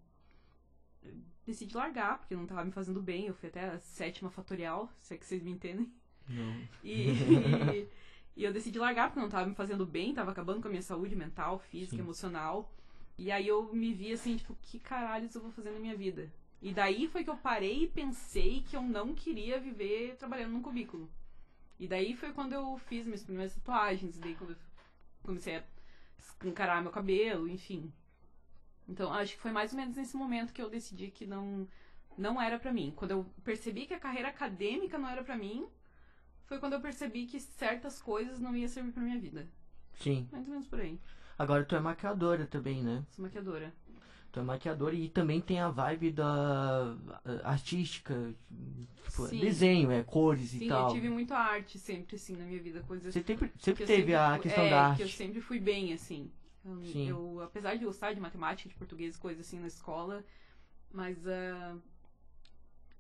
decidi 1.46 1.74
largar, 1.76 2.18
porque 2.18 2.34
não 2.34 2.46
tava 2.46 2.64
me 2.64 2.72
fazendo 2.72 3.00
bem. 3.00 3.26
Eu 3.26 3.34
fui 3.34 3.48
até 3.48 3.70
a 3.70 3.78
sétima 3.78 4.30
fatorial, 4.30 4.90
se 5.00 5.14
é 5.14 5.16
que 5.16 5.24
vocês 5.24 5.42
me 5.42 5.50
entendem. 5.50 5.90
Não. 6.28 6.60
E, 6.82 7.10
e, 7.10 7.88
e, 8.36 8.44
eu 8.44 8.52
decidi 8.52 8.78
largar 8.78 9.08
porque 9.08 9.20
não 9.20 9.28
tava 9.28 9.46
me 9.46 9.54
fazendo 9.54 9.86
bem, 9.86 10.12
tava 10.12 10.32
acabando 10.32 10.60
com 10.60 10.68
a 10.68 10.70
minha 10.70 10.82
saúde 10.82 11.14
mental, 11.14 11.58
física, 11.58 11.96
Sim. 11.96 12.02
emocional. 12.02 12.72
E 13.16 13.30
aí 13.30 13.46
eu 13.48 13.72
me 13.72 13.94
vi 13.94 14.12
assim, 14.12 14.36
tipo, 14.36 14.54
que 14.60 14.78
caralho 14.78 15.28
eu 15.32 15.40
vou 15.40 15.50
fazer 15.52 15.70
na 15.70 15.78
minha 15.78 15.96
vida? 15.96 16.30
E 16.60 16.72
daí 16.72 17.06
foi 17.08 17.22
que 17.22 17.30
eu 17.30 17.36
parei 17.36 17.84
e 17.84 17.86
pensei 17.86 18.62
que 18.68 18.76
eu 18.76 18.82
não 18.82 19.14
queria 19.14 19.60
viver 19.60 20.16
trabalhando 20.16 20.52
num 20.52 20.62
cubículo. 20.62 21.08
E 21.78 21.86
daí 21.86 22.14
foi 22.16 22.32
quando 22.32 22.52
eu 22.52 22.78
fiz 22.78 23.06
minhas 23.06 23.22
primeiras 23.22 23.54
tatuagens, 23.54 24.18
daí 24.18 24.34
quando 24.34 24.50
eu 24.50 24.56
comecei 25.22 25.56
a 25.56 25.64
encarar 26.44 26.82
meu 26.82 26.90
cabelo, 26.90 27.48
enfim. 27.48 27.92
Então, 28.88 29.12
acho 29.12 29.34
que 29.34 29.40
foi 29.40 29.50
mais 29.50 29.72
ou 29.72 29.78
menos 29.78 29.96
nesse 29.96 30.16
momento 30.16 30.52
que 30.52 30.62
eu 30.62 30.70
decidi 30.70 31.10
que 31.10 31.26
não 31.26 31.66
não 32.16 32.40
era 32.40 32.58
para 32.58 32.72
mim. 32.72 32.92
Quando 32.96 33.10
eu 33.10 33.26
percebi 33.44 33.86
que 33.86 33.94
a 33.94 34.00
carreira 34.00 34.28
acadêmica 34.28 34.96
não 34.96 35.08
era 35.08 35.22
para 35.22 35.36
mim, 35.36 35.66
foi 36.46 36.58
quando 36.58 36.72
eu 36.74 36.80
percebi 36.80 37.26
que 37.26 37.38
certas 37.38 38.00
coisas 38.00 38.40
não 38.40 38.56
iam 38.56 38.68
servir 38.68 38.92
para 38.92 39.02
minha 39.02 39.18
vida. 39.18 39.46
Sim. 39.94 40.28
Mais 40.32 40.46
ou 40.46 40.52
menos 40.52 40.66
por 40.66 40.80
aí. 40.80 40.98
Agora 41.38 41.64
tu 41.64 41.76
é 41.76 41.80
maquiadora 41.80 42.46
também, 42.46 42.82
né? 42.82 43.04
Sou 43.10 43.24
maquiadora. 43.24 43.74
Tu 44.36 44.40
é 44.40 44.42
maquiadora 44.42 44.94
e 44.94 45.08
também 45.08 45.40
tem 45.40 45.60
a 45.60 45.70
vibe 45.70 46.12
da 46.12 46.94
uh, 46.94 47.40
artística, 47.42 48.34
tipo, 49.02 49.26
Sim. 49.28 49.40
desenho, 49.40 49.90
é 49.90 50.02
cores 50.02 50.50
Sim, 50.50 50.66
e 50.66 50.68
tal. 50.68 50.88
eu 50.88 50.94
tive 50.94 51.08
muito 51.08 51.32
arte 51.32 51.78
sempre, 51.78 52.16
assim, 52.16 52.36
na 52.36 52.44
minha 52.44 52.60
vida. 52.60 52.82
Coisas 52.82 53.14
Você 53.14 53.22
sempre, 53.22 53.50
sempre 53.58 53.86
teve 53.86 54.00
sempre 54.00 54.14
a 54.14 54.32
fui- 54.34 54.42
questão 54.42 54.64
é, 54.64 54.68
da 54.68 54.94
que 54.94 55.02
eu 55.02 55.06
arte. 55.06 55.16
sempre 55.16 55.40
fui 55.40 55.58
bem, 55.58 55.94
assim. 55.94 56.30
Eu, 56.62 56.82
Sim. 56.84 57.08
eu, 57.08 57.40
apesar 57.44 57.76
de 57.76 57.86
gostar 57.86 58.12
de 58.12 58.20
matemática, 58.20 58.68
de 58.68 58.74
português, 58.74 59.16
coisas 59.16 59.46
assim 59.46 59.58
na 59.58 59.68
escola, 59.68 60.22
mas 60.92 61.16
ah, 61.26 61.74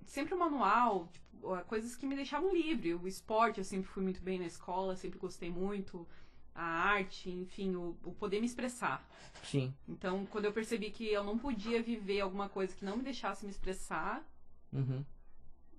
sempre 0.06 0.32
o 0.32 0.38
manual, 0.38 1.06
tipo, 1.12 1.52
ah, 1.52 1.60
coisas 1.64 1.94
que 1.94 2.06
me 2.06 2.16
deixavam 2.16 2.50
livre. 2.56 2.94
O 2.94 3.06
esporte, 3.06 3.58
eu 3.58 3.64
sempre 3.64 3.88
fui 3.88 4.02
muito 4.02 4.22
bem 4.22 4.38
na 4.38 4.46
escola, 4.46 4.96
sempre 4.96 5.18
gostei 5.18 5.50
muito. 5.50 6.08
A 6.56 6.64
arte, 6.64 7.30
enfim, 7.30 7.74
o, 7.74 7.96
o 8.02 8.12
poder 8.12 8.40
me 8.40 8.46
expressar. 8.46 9.06
Sim. 9.42 9.74
Então, 9.86 10.24
quando 10.26 10.46
eu 10.46 10.52
percebi 10.52 10.90
que 10.90 11.06
eu 11.06 11.22
não 11.22 11.38
podia 11.38 11.82
viver 11.82 12.20
alguma 12.20 12.48
coisa 12.48 12.74
que 12.74 12.84
não 12.84 12.96
me 12.96 13.02
deixasse 13.02 13.44
me 13.44 13.50
expressar, 13.50 14.24
Uhum. 14.72 15.04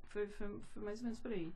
foi, 0.08 0.28
foi, 0.28 0.48
foi 0.74 0.84
mais 0.84 1.00
ou 1.00 1.06
menos 1.06 1.20
por 1.20 1.32
aí. 1.32 1.52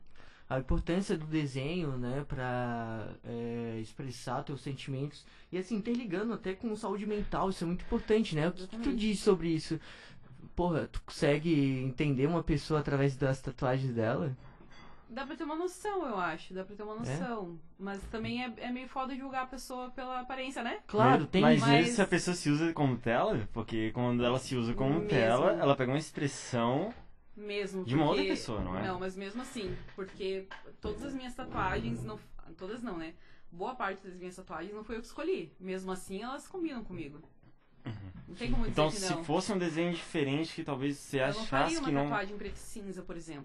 A 0.48 0.58
importância 0.58 1.16
do 1.16 1.24
desenho, 1.24 1.96
né, 1.96 2.24
pra 2.28 3.08
é, 3.24 3.78
expressar 3.80 4.42
teus 4.42 4.60
sentimentos 4.60 5.24
e 5.50 5.56
assim, 5.56 5.76
interligando 5.76 6.32
até 6.34 6.52
com 6.52 6.74
saúde 6.76 7.06
mental, 7.06 7.48
isso 7.48 7.64
é 7.64 7.66
muito 7.66 7.84
importante, 7.84 8.34
né? 8.34 8.48
O 8.48 8.52
que, 8.52 8.58
tu 8.58 8.68
Exatamente. 8.68 8.96
diz 8.96 9.20
sobre 9.20 9.48
isso? 9.48 9.80
Porra, 10.54 10.86
tu 10.88 11.00
consegue 11.06 11.78
entender 11.80 12.26
uma 12.26 12.42
pessoa 12.42 12.80
através 12.80 13.16
das 13.16 13.40
tatuagens 13.40 13.94
dela? 13.94 14.36
Dá 15.12 15.26
pra 15.26 15.36
ter 15.36 15.44
uma 15.44 15.56
noção, 15.56 16.06
eu 16.06 16.16
acho. 16.18 16.54
Dá 16.54 16.64
pra 16.64 16.72
É? 16.72 16.76
ter 16.76 16.82
uma 16.82 16.94
noção. 16.94 17.58
Mas 17.78 18.00
também 18.10 18.42
é, 18.44 18.52
é 18.58 18.70
meio 18.70 18.88
foda 18.88 19.14
julgar 19.14 19.42
a 19.42 19.46
pessoa 19.46 19.90
pela 19.90 20.20
aparência, 20.20 20.62
né? 20.62 20.80
Claro, 20.86 21.26
tem 21.26 21.42
Mas. 21.42 21.60
Mas- 21.60 21.88
se 21.90 22.00
a 22.02 22.06
pessoa 22.06 22.34
se 22.34 22.48
usa 22.48 22.72
como 22.72 22.96
tela, 22.96 23.48
porque 23.52 23.90
quando 23.92 24.24
ela 24.24 24.38
se 24.38 24.56
usa 24.56 24.72
como 24.74 24.94
Mesmo. 24.94 25.08
tela, 25.08 25.52
ela 25.52 25.76
pega 25.76 25.92
uma 25.92 25.98
expressão. 25.98 26.92
Mesmo. 27.36 27.84
De 27.84 27.94
uma 27.94 28.04
outra 28.04 28.22
porque- 28.22 28.30
pessoa, 28.32 28.60
não 28.60 28.76
é? 28.78 28.86
Não, 28.86 28.98
mas 29.00 29.16
mesmo 29.16 29.42
assim. 29.42 29.76
Porque 29.94 30.46
todas 30.80 31.02
as 31.04 31.14
minhas 31.14 31.34
tatuagens. 31.34 32.02
Não, 32.02 32.18
todas 32.56 32.82
não, 32.82 32.96
né? 32.96 33.14
Boa 33.50 33.74
parte 33.74 34.06
das 34.06 34.16
minhas 34.16 34.34
tatuagens 34.36 34.74
não 34.74 34.82
foi 34.84 34.96
eu 34.96 35.00
que 35.00 35.06
escolhi. 35.06 35.52
Mesmo 35.60 35.92
assim, 35.92 36.22
elas 36.22 36.46
combinam 36.48 36.82
comigo. 36.84 37.20
Não 38.28 38.34
tem 38.34 38.50
como 38.50 38.62
dizer 38.62 38.70
Então, 38.72 38.88
que 38.88 38.96
se 38.96 39.14
não. 39.14 39.24
fosse 39.24 39.52
um 39.52 39.58
desenho 39.58 39.92
diferente 39.92 40.54
que 40.54 40.64
talvez 40.64 40.96
você 40.96 41.20
eu 41.20 41.26
não 41.26 41.34
faria 41.44 41.66
achasse 41.66 41.78
uma 41.80 41.88
que 41.88 41.94
não. 41.94 42.02
tatuagem 42.04 42.36
preto 42.38 42.56
e 42.56 42.58
cinza, 42.58 43.02
por 43.02 43.14
exemplo. 43.16 43.44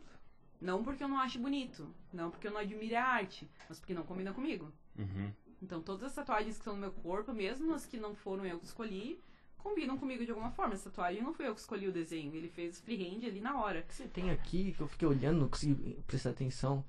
Não 0.60 0.84
porque 0.84 1.04
eu 1.04 1.08
não 1.08 1.20
acho 1.20 1.40
bonito. 1.40 1.88
Não 2.12 2.32
porque 2.32 2.48
eu 2.48 2.52
não 2.52 2.60
admire 2.60 2.96
a 2.96 3.06
arte. 3.06 3.48
Mas 3.70 3.80
porque 3.80 3.94
não 3.94 4.04
combina 4.04 4.34
comigo. 4.34 4.72
Uhum. 4.98 5.32
Então, 5.62 5.82
todas 5.82 6.04
as 6.04 6.14
tatuagens 6.16 6.56
que 6.56 6.62
estão 6.62 6.74
no 6.74 6.80
meu 6.82 6.92
corpo, 6.92 7.34
mesmo 7.34 7.74
as 7.74 7.86
que 7.86 7.98
não 7.98 8.16
foram 8.16 8.46
eu 8.46 8.60
que 8.60 8.66
escolhi, 8.66 9.20
combinam 9.58 9.98
comigo 9.98 10.24
de 10.24 10.32
alguma 10.32 10.52
forma. 10.52 10.74
Essa 10.74 10.90
tatuagem 10.90 11.22
não 11.22 11.34
fui 11.34 11.48
eu 11.48 11.54
que 11.54 11.60
escolhi 11.60 11.88
o 11.88 11.92
desenho, 11.92 12.34
ele 12.36 12.48
fez 12.50 12.80
freehand 12.80 13.26
ali 13.26 13.40
na 13.42 13.60
hora. 13.62 13.80
O 13.80 13.84
que 13.84 13.94
você 13.96 14.08
tem 14.08 14.30
aqui 14.32 14.74
que 14.74 14.82
eu 14.82 14.88
fiquei 14.88 15.08
olhando, 15.08 15.40
não 15.42 15.50
consegui 15.50 15.98
prestar 16.08 16.30
atenção? 16.32 16.84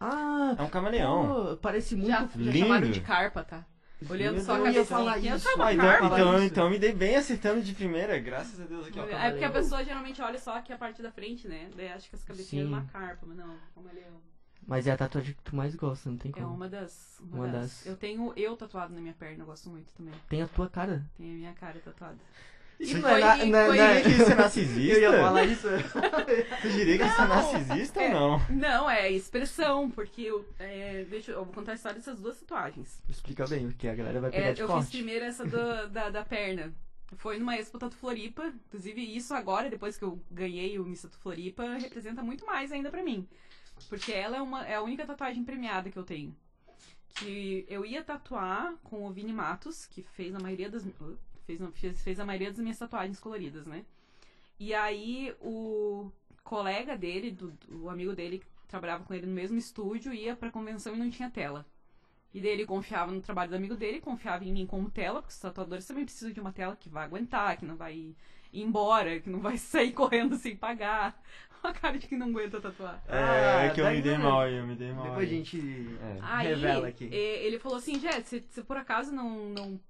Ah, 0.00 0.54
É 0.58 0.62
um 0.62 0.68
camaleão. 0.70 1.26
pô, 1.50 1.56
parece 1.58 1.94
muito. 1.94 2.08
Já, 2.10 2.26
já 2.26 2.36
lindo. 2.36 2.58
chamaram 2.58 2.90
de 2.90 3.00
carpa, 3.00 3.44
tá? 3.44 3.64
Olhando 4.10 4.40
só 4.40 4.54
a 4.54 4.58
Eu 4.58 4.66
ia 4.66 4.72
cabeça. 4.72 4.84
falar 4.94 5.14
aqui, 5.14 5.26
eu 5.28 5.36
isso. 5.36 5.48
Ah, 5.60 5.72
então, 5.72 5.86
carpa. 5.86 6.06
então, 6.06 6.34
isso. 6.36 6.44
então 6.46 6.64
eu 6.64 6.70
me 6.70 6.78
dei 6.78 6.92
bem 6.92 7.16
acertando 7.16 7.62
de 7.62 7.72
primeira, 7.74 8.18
graças 8.18 8.60
a 8.60 8.64
Deus 8.64 8.86
aqui, 8.86 8.98
ó. 8.98 9.04
É 9.06 9.30
porque 9.30 9.44
a 9.44 9.50
pessoa 9.50 9.84
geralmente 9.84 10.20
olha 10.22 10.38
só 10.38 10.56
aqui 10.56 10.72
a 10.72 10.78
parte 10.78 11.02
da 11.02 11.10
frente, 11.12 11.46
né? 11.48 11.70
Daí 11.76 11.88
acha 11.88 12.08
que 12.08 12.14
as 12.16 12.24
cabecinhas 12.24 12.66
Sim. 12.66 12.72
é 12.72 12.76
uma 12.76 12.86
carpa, 12.86 13.26
mas 13.26 13.36
não, 13.36 13.52
é 13.52 14.10
um. 14.10 14.32
Mas 14.66 14.86
é 14.86 14.92
a 14.92 14.96
tatuagem 14.96 15.34
que 15.34 15.42
tu 15.42 15.56
mais 15.56 15.74
gosta, 15.74 16.08
não 16.08 16.16
tem 16.16 16.30
É 16.30 16.34
como. 16.40 16.54
uma 16.54 16.68
das. 16.68 17.18
Uma, 17.20 17.36
Uma 17.36 17.48
das. 17.48 17.62
das. 17.62 17.86
Eu 17.86 17.96
tenho 17.96 18.32
eu 18.36 18.56
tatuado 18.56 18.94
na 18.94 19.00
minha 19.00 19.14
perna, 19.14 19.42
eu 19.42 19.46
gosto 19.46 19.68
muito 19.68 19.92
também. 19.94 20.14
Tem 20.28 20.40
a 20.42 20.46
tua 20.46 20.68
cara. 20.68 21.04
Tem 21.16 21.30
a 21.30 21.34
minha 21.34 21.52
cara 21.52 21.78
tatuada. 21.80 22.18
Isso 22.80 22.98
não 22.98 23.08
é 23.08 23.12
foi- 23.12 23.20
na- 23.20 23.44
e 23.44 23.50
na- 23.50 23.66
foi- 23.66 23.76
na- 23.76 24.00
Que 24.00 24.08
isso 24.08 24.22
é 24.32 24.34
narcisista? 24.34 24.98
Eu 24.98 25.12
ia 25.12 25.22
falar 25.22 25.44
isso. 25.44 25.68
Tu 26.62 26.68
diria 26.70 26.98
que 26.98 27.04
isso 27.04 27.14
é 27.14 27.26
Não. 27.26 27.28
narcisista 27.28 28.02
É. 28.02 28.14
ou 28.14 28.20
não? 28.38 28.46
Não, 28.50 28.90
é 28.90 29.10
expressão, 29.10 29.90
porque 29.90 30.22
eu. 30.22 30.44
é, 30.58 31.04
deixa, 31.08 31.30
eu 31.32 31.38
eu 31.38 31.44
vou 31.44 31.54
contar 31.54 31.72
a 31.72 31.74
história 31.74 31.98
dessas 31.98 32.20
duas 32.20 32.38
tatuagens. 32.40 33.00
Explica 33.08 33.46
bem, 33.46 33.66
porque 33.68 33.86
a 33.88 33.94
galera 33.94 34.20
vai 34.20 34.30
pegar 34.30 34.46
É, 34.48 34.52
de 34.52 34.60
eu 34.62 34.66
corte. 34.66 34.84
fiz 34.86 34.90
primeiro 34.96 35.24
essa 35.24 35.44
do- 35.44 35.88
da, 35.90 36.10
da 36.10 36.24
perna. 36.24 36.72
Foi 37.18 37.38
numa 37.38 37.56
Expo 37.56 37.78
Tatu 37.78 37.94
Floripa. 37.96 38.52
Inclusive, 38.68 39.00
isso 39.16 39.34
agora, 39.34 39.68
depois 39.68 39.96
que 39.98 40.04
eu 40.04 40.18
ganhei 40.30 40.78
o 40.78 40.84
Miss 40.84 41.02
Tatu 41.02 41.18
Floripa, 41.18 41.62
representa 41.78 42.22
muito 42.22 42.46
mais 42.46 42.72
ainda 42.72 42.90
pra 42.90 43.02
mim. 43.02 43.28
Porque 43.88 44.12
ela 44.12 44.36
é, 44.38 44.40
uma, 44.42 44.66
é 44.66 44.76
a 44.76 44.82
única 44.82 45.04
tatuagem 45.06 45.44
premiada 45.44 45.90
que 45.90 45.98
eu 45.98 46.04
tenho. 46.04 46.34
Que 47.16 47.66
eu 47.68 47.84
ia 47.84 48.02
tatuar 48.02 48.72
com 48.84 49.06
o 49.06 49.12
Vini 49.12 49.32
Matos, 49.32 49.84
que 49.86 50.02
fez 50.02 50.34
a 50.34 50.38
maioria 50.40 50.70
das. 50.70 50.84
Fez, 51.46 51.60
fez, 51.74 52.02
fez 52.02 52.20
a 52.20 52.24
maioria 52.24 52.50
das 52.50 52.60
minhas 52.60 52.78
tatuagens 52.78 53.18
coloridas, 53.20 53.66
né? 53.66 53.84
E 54.58 54.72
aí 54.74 55.34
o 55.40 56.10
colega 56.44 56.96
dele, 56.96 57.30
do, 57.30 57.50
do- 57.50 57.84
o 57.84 57.90
amigo 57.90 58.14
dele, 58.14 58.38
que 58.38 58.46
trabalhava 58.68 59.04
com 59.04 59.12
ele 59.14 59.26
no 59.26 59.32
mesmo 59.32 59.58
estúdio, 59.58 60.12
ia 60.14 60.36
pra 60.36 60.50
convenção 60.50 60.94
e 60.94 60.98
não 60.98 61.10
tinha 61.10 61.30
tela. 61.30 61.66
E 62.34 62.40
daí 62.40 62.50
ele 62.52 62.64
confiava 62.66 63.12
no 63.12 63.20
trabalho 63.20 63.50
do 63.50 63.56
amigo 63.56 63.74
dele, 63.76 64.00
confiava 64.00 64.44
em 64.44 64.52
mim 64.52 64.66
como 64.66 64.90
tela, 64.90 65.20
porque 65.20 65.34
os 65.34 65.38
tatuadores 65.40 65.86
também 65.86 66.04
precisam 66.04 66.32
de 66.32 66.40
uma 66.40 66.52
tela 66.52 66.76
que 66.76 66.88
vai 66.88 67.04
aguentar, 67.04 67.56
que 67.58 67.64
não 67.66 67.76
vai 67.76 67.94
ir 67.94 68.16
embora, 68.62 69.20
que 69.20 69.28
não 69.28 69.40
vai 69.40 69.56
sair 69.58 69.92
correndo 69.92 70.36
sem 70.36 70.56
pagar. 70.56 71.20
Uma 71.62 71.72
cara 71.72 71.96
de 71.96 72.08
que 72.08 72.16
não 72.16 72.26
aguenta 72.30 72.60
tatuar. 72.60 73.00
É, 73.06 73.68
Ah, 73.68 73.70
que 73.72 73.80
eu 73.80 73.88
me 73.88 74.02
dei 74.02 74.18
não- 74.18 74.24
mal 74.30 74.48
eu 74.48 74.66
me 74.66 74.74
dei 74.74 74.92
mal. 74.92 75.04
Depois 75.04 75.28
a 75.28 75.32
gente 75.32 75.60
É. 76.02 76.18
Aí, 76.20 76.48
revela 76.48 76.88
aqui. 76.88 77.04
ele 77.04 77.56
falou 77.60 77.78
assim, 77.78 78.00
Jé, 78.00 78.20
se, 78.22 78.40
se 78.50 78.62
por 78.64 78.76
acaso 78.76 79.12
não, 79.12 79.48
não... 79.50 79.80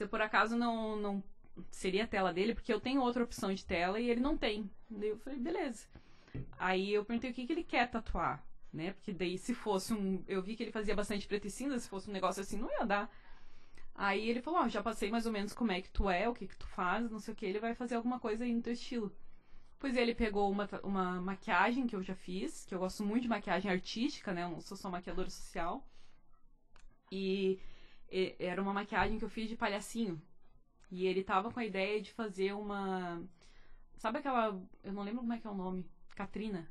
Se 0.00 0.06
por 0.06 0.22
acaso 0.22 0.56
não, 0.56 0.96
não 0.96 1.22
seria 1.70 2.04
a 2.04 2.06
tela 2.06 2.32
dele, 2.32 2.54
porque 2.54 2.72
eu 2.72 2.80
tenho 2.80 3.02
outra 3.02 3.22
opção 3.22 3.52
de 3.52 3.62
tela 3.62 4.00
e 4.00 4.08
ele 4.08 4.18
não 4.18 4.34
tem. 4.34 4.70
Daí 4.88 5.10
eu 5.10 5.18
falei, 5.18 5.38
beleza. 5.38 5.86
Aí 6.58 6.94
eu 6.94 7.04
perguntei 7.04 7.30
o 7.30 7.34
que, 7.34 7.46
que 7.46 7.52
ele 7.52 7.62
quer 7.62 7.86
tatuar, 7.90 8.42
né? 8.72 8.92
Porque 8.92 9.12
daí 9.12 9.36
se 9.36 9.52
fosse 9.52 9.92
um... 9.92 10.24
Eu 10.26 10.42
vi 10.42 10.56
que 10.56 10.62
ele 10.62 10.72
fazia 10.72 10.94
bastante 10.94 11.26
preto 11.26 11.48
e 11.48 11.50
cinza, 11.50 11.78
se 11.78 11.86
fosse 11.86 12.08
um 12.08 12.14
negócio 12.14 12.40
assim, 12.40 12.56
não 12.56 12.70
ia 12.70 12.86
dar. 12.86 13.14
Aí 13.94 14.26
ele 14.26 14.40
falou, 14.40 14.60
ó, 14.60 14.68
já 14.68 14.82
passei 14.82 15.10
mais 15.10 15.26
ou 15.26 15.32
menos 15.32 15.52
como 15.52 15.70
é 15.70 15.82
que 15.82 15.90
tu 15.90 16.08
é, 16.08 16.26
o 16.26 16.32
que 16.32 16.46
que 16.46 16.56
tu 16.56 16.66
faz, 16.66 17.10
não 17.10 17.18
sei 17.18 17.34
o 17.34 17.36
que, 17.36 17.44
ele 17.44 17.60
vai 17.60 17.74
fazer 17.74 17.96
alguma 17.96 18.18
coisa 18.18 18.44
aí 18.44 18.54
no 18.54 18.62
teu 18.62 18.72
estilo. 18.72 19.14
Pois 19.78 19.98
ele 19.98 20.14
pegou 20.14 20.50
uma, 20.50 20.66
uma 20.82 21.20
maquiagem 21.20 21.86
que 21.86 21.94
eu 21.94 22.02
já 22.02 22.14
fiz, 22.14 22.64
que 22.64 22.74
eu 22.74 22.78
gosto 22.78 23.04
muito 23.04 23.24
de 23.24 23.28
maquiagem 23.28 23.70
artística, 23.70 24.32
né? 24.32 24.44
Eu 24.44 24.48
não 24.48 24.62
sou 24.62 24.78
só 24.78 24.88
maquiadora 24.88 25.28
social. 25.28 25.86
E- 27.12 27.58
era 28.38 28.60
uma 28.62 28.72
maquiagem 28.72 29.18
que 29.18 29.24
eu 29.24 29.28
fiz 29.30 29.48
de 29.48 29.56
palhacinho. 29.56 30.20
E 30.90 31.06
ele 31.06 31.22
tava 31.22 31.50
com 31.52 31.60
a 31.60 31.64
ideia 31.64 32.00
de 32.00 32.12
fazer 32.12 32.52
uma. 32.52 33.22
Sabe 33.96 34.18
aquela. 34.18 34.60
Eu 34.82 34.92
não 34.92 35.02
lembro 35.02 35.20
como 35.20 35.32
é 35.32 35.38
que 35.38 35.46
é 35.46 35.50
o 35.50 35.54
nome. 35.54 35.86
Katrina. 36.16 36.68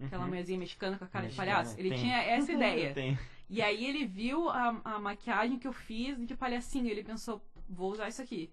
Aquela 0.00 0.22
Uhum. 0.22 0.28
mulherzinha 0.28 0.58
mexicana 0.58 0.96
com 0.96 1.04
a 1.04 1.08
cara 1.08 1.24
Mexicana, 1.24 1.46
de 1.48 1.52
palhaço. 1.54 1.78
Ele 1.78 1.88
tem. 1.90 1.98
tinha 1.98 2.18
essa 2.22 2.52
ideia. 2.52 2.94
Tem. 2.94 3.18
E 3.50 3.60
aí 3.60 3.84
ele 3.84 4.06
viu 4.06 4.48
a, 4.48 4.80
a 4.84 4.98
maquiagem 5.00 5.58
que 5.58 5.66
eu 5.66 5.72
fiz 5.72 6.16
de 6.24 6.36
palhacinho. 6.36 6.86
e 6.86 6.90
Ele 6.90 7.02
pensou, 7.02 7.42
vou 7.68 7.90
usar 7.90 8.08
isso 8.08 8.22
aqui. 8.22 8.52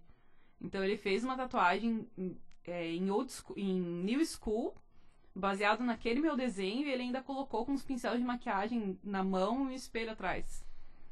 Então 0.59 0.83
ele 0.83 0.97
fez 0.97 1.23
uma 1.23 1.35
tatuagem 1.37 2.07
em, 2.17 2.37
é, 2.65 2.87
em, 2.91 3.11
old 3.11 3.31
school, 3.31 3.55
em 3.59 3.79
New 3.79 4.25
School, 4.25 4.73
baseado 5.35 5.83
naquele 5.83 6.19
meu 6.21 6.35
desenho, 6.35 6.87
e 6.87 6.91
ele 6.91 7.03
ainda 7.03 7.21
colocou 7.21 7.65
com 7.65 7.73
os 7.73 7.83
pincéis 7.83 8.17
de 8.17 8.23
maquiagem 8.25 8.97
na 9.03 9.23
mão 9.23 9.65
e 9.69 9.73
um 9.73 9.75
espelho 9.75 10.11
atrás. 10.11 10.65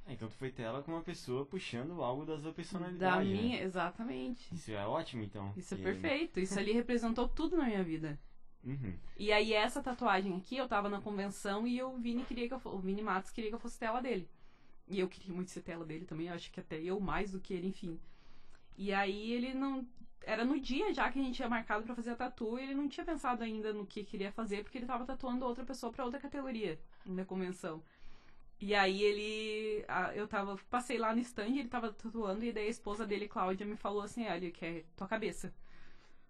É, 0.05 0.13
Então 0.13 0.27
tu 0.27 0.35
foi 0.35 0.51
tela 0.51 0.81
com 0.83 0.91
uma 0.91 1.01
pessoa 1.01 1.45
puxando 1.45 2.01
algo 2.03 2.25
da 2.25 2.37
sua 2.37 2.49
Da 2.49 2.53
personalidade. 2.55 3.29
né? 3.29 3.41
minha, 3.41 3.61
exatamente. 3.63 4.53
Isso 4.53 4.71
é 4.71 4.85
ótimo, 4.85 5.23
então. 5.23 5.53
Isso 5.55 5.73
é 5.73 5.77
E- 5.77 5.81
perfeito. 5.81 6.39
Isso 6.39 6.57
ali 6.59 6.73
representou 6.73 7.27
tudo 7.27 7.55
na 7.57 7.65
minha 7.65 7.83
vida. 7.83 8.19
Uhum. 8.63 8.93
E 9.17 9.31
aí 9.31 9.53
essa 9.53 9.81
tatuagem 9.83 10.35
aqui, 10.37 10.55
eu 10.57 10.67
tava 10.67 10.87
na 10.89 11.01
convenção 11.01 11.67
e 11.67 11.81
o 11.83 11.97
Vini 11.97 12.23
queria 12.23 12.47
que 12.47 12.53
eu 12.53 12.61
o 12.65 12.79
Vini 12.79 13.01
Matos 13.01 13.29
queria 13.31 13.49
que 13.49 13.55
eu 13.55 13.59
fosse 13.59 13.77
tela 13.77 14.01
dele. 14.01 14.27
E 14.87 14.99
eu 14.99 15.07
queria 15.07 15.33
muito 15.33 15.51
ser 15.51 15.61
tela 15.61 15.85
dele 15.85 16.05
também, 16.05 16.29
acho 16.29 16.51
que 16.51 16.59
até 16.59 16.81
eu 16.81 16.99
mais 16.99 17.31
do 17.31 17.39
que 17.39 17.53
ele, 17.53 17.67
enfim. 17.67 17.99
E 18.77 18.93
aí 18.93 19.31
ele 19.31 19.53
não 19.53 19.85
era 20.25 20.45
no 20.45 20.57
dia 20.59 20.93
já 20.93 21.11
que 21.11 21.19
a 21.19 21.21
gente 21.23 21.35
tinha 21.35 21.49
marcado 21.49 21.83
pra 21.85 21.95
fazer 21.95 22.11
a 22.11 22.15
tatu, 22.15 22.57
e 22.57 22.63
ele 22.63 22.73
não 22.73 22.87
tinha 22.87 23.05
pensado 23.05 23.43
ainda 23.43 23.73
no 23.73 23.85
que 23.85 24.03
queria 24.05 24.31
fazer, 24.31 24.63
porque 24.63 24.77
ele 24.77 24.85
tava 24.85 25.05
tatuando 25.05 25.45
outra 25.45 25.65
pessoa 25.65 25.91
pra 25.91 26.05
outra 26.05 26.19
categoria 26.19 26.79
na 27.05 27.25
convenção. 27.25 27.83
E 28.65 28.73
aí 28.73 29.03
ele. 29.03 29.85
eu 30.15 30.25
tava. 30.25 30.57
Passei 30.69 30.97
lá 30.97 31.13
no 31.13 31.19
stand, 31.19 31.59
ele 31.59 31.67
tava 31.67 31.91
tatuando, 31.91 32.45
e 32.45 32.53
daí 32.53 32.67
a 32.67 32.69
esposa 32.69 33.05
dele, 33.05 33.27
Cláudia, 33.27 33.65
me 33.65 33.75
falou 33.75 34.01
assim, 34.01 34.25
olha, 34.25 34.49
que 34.51 34.65
é 34.65 34.83
tua 34.95 35.05
cabeça. 35.05 35.53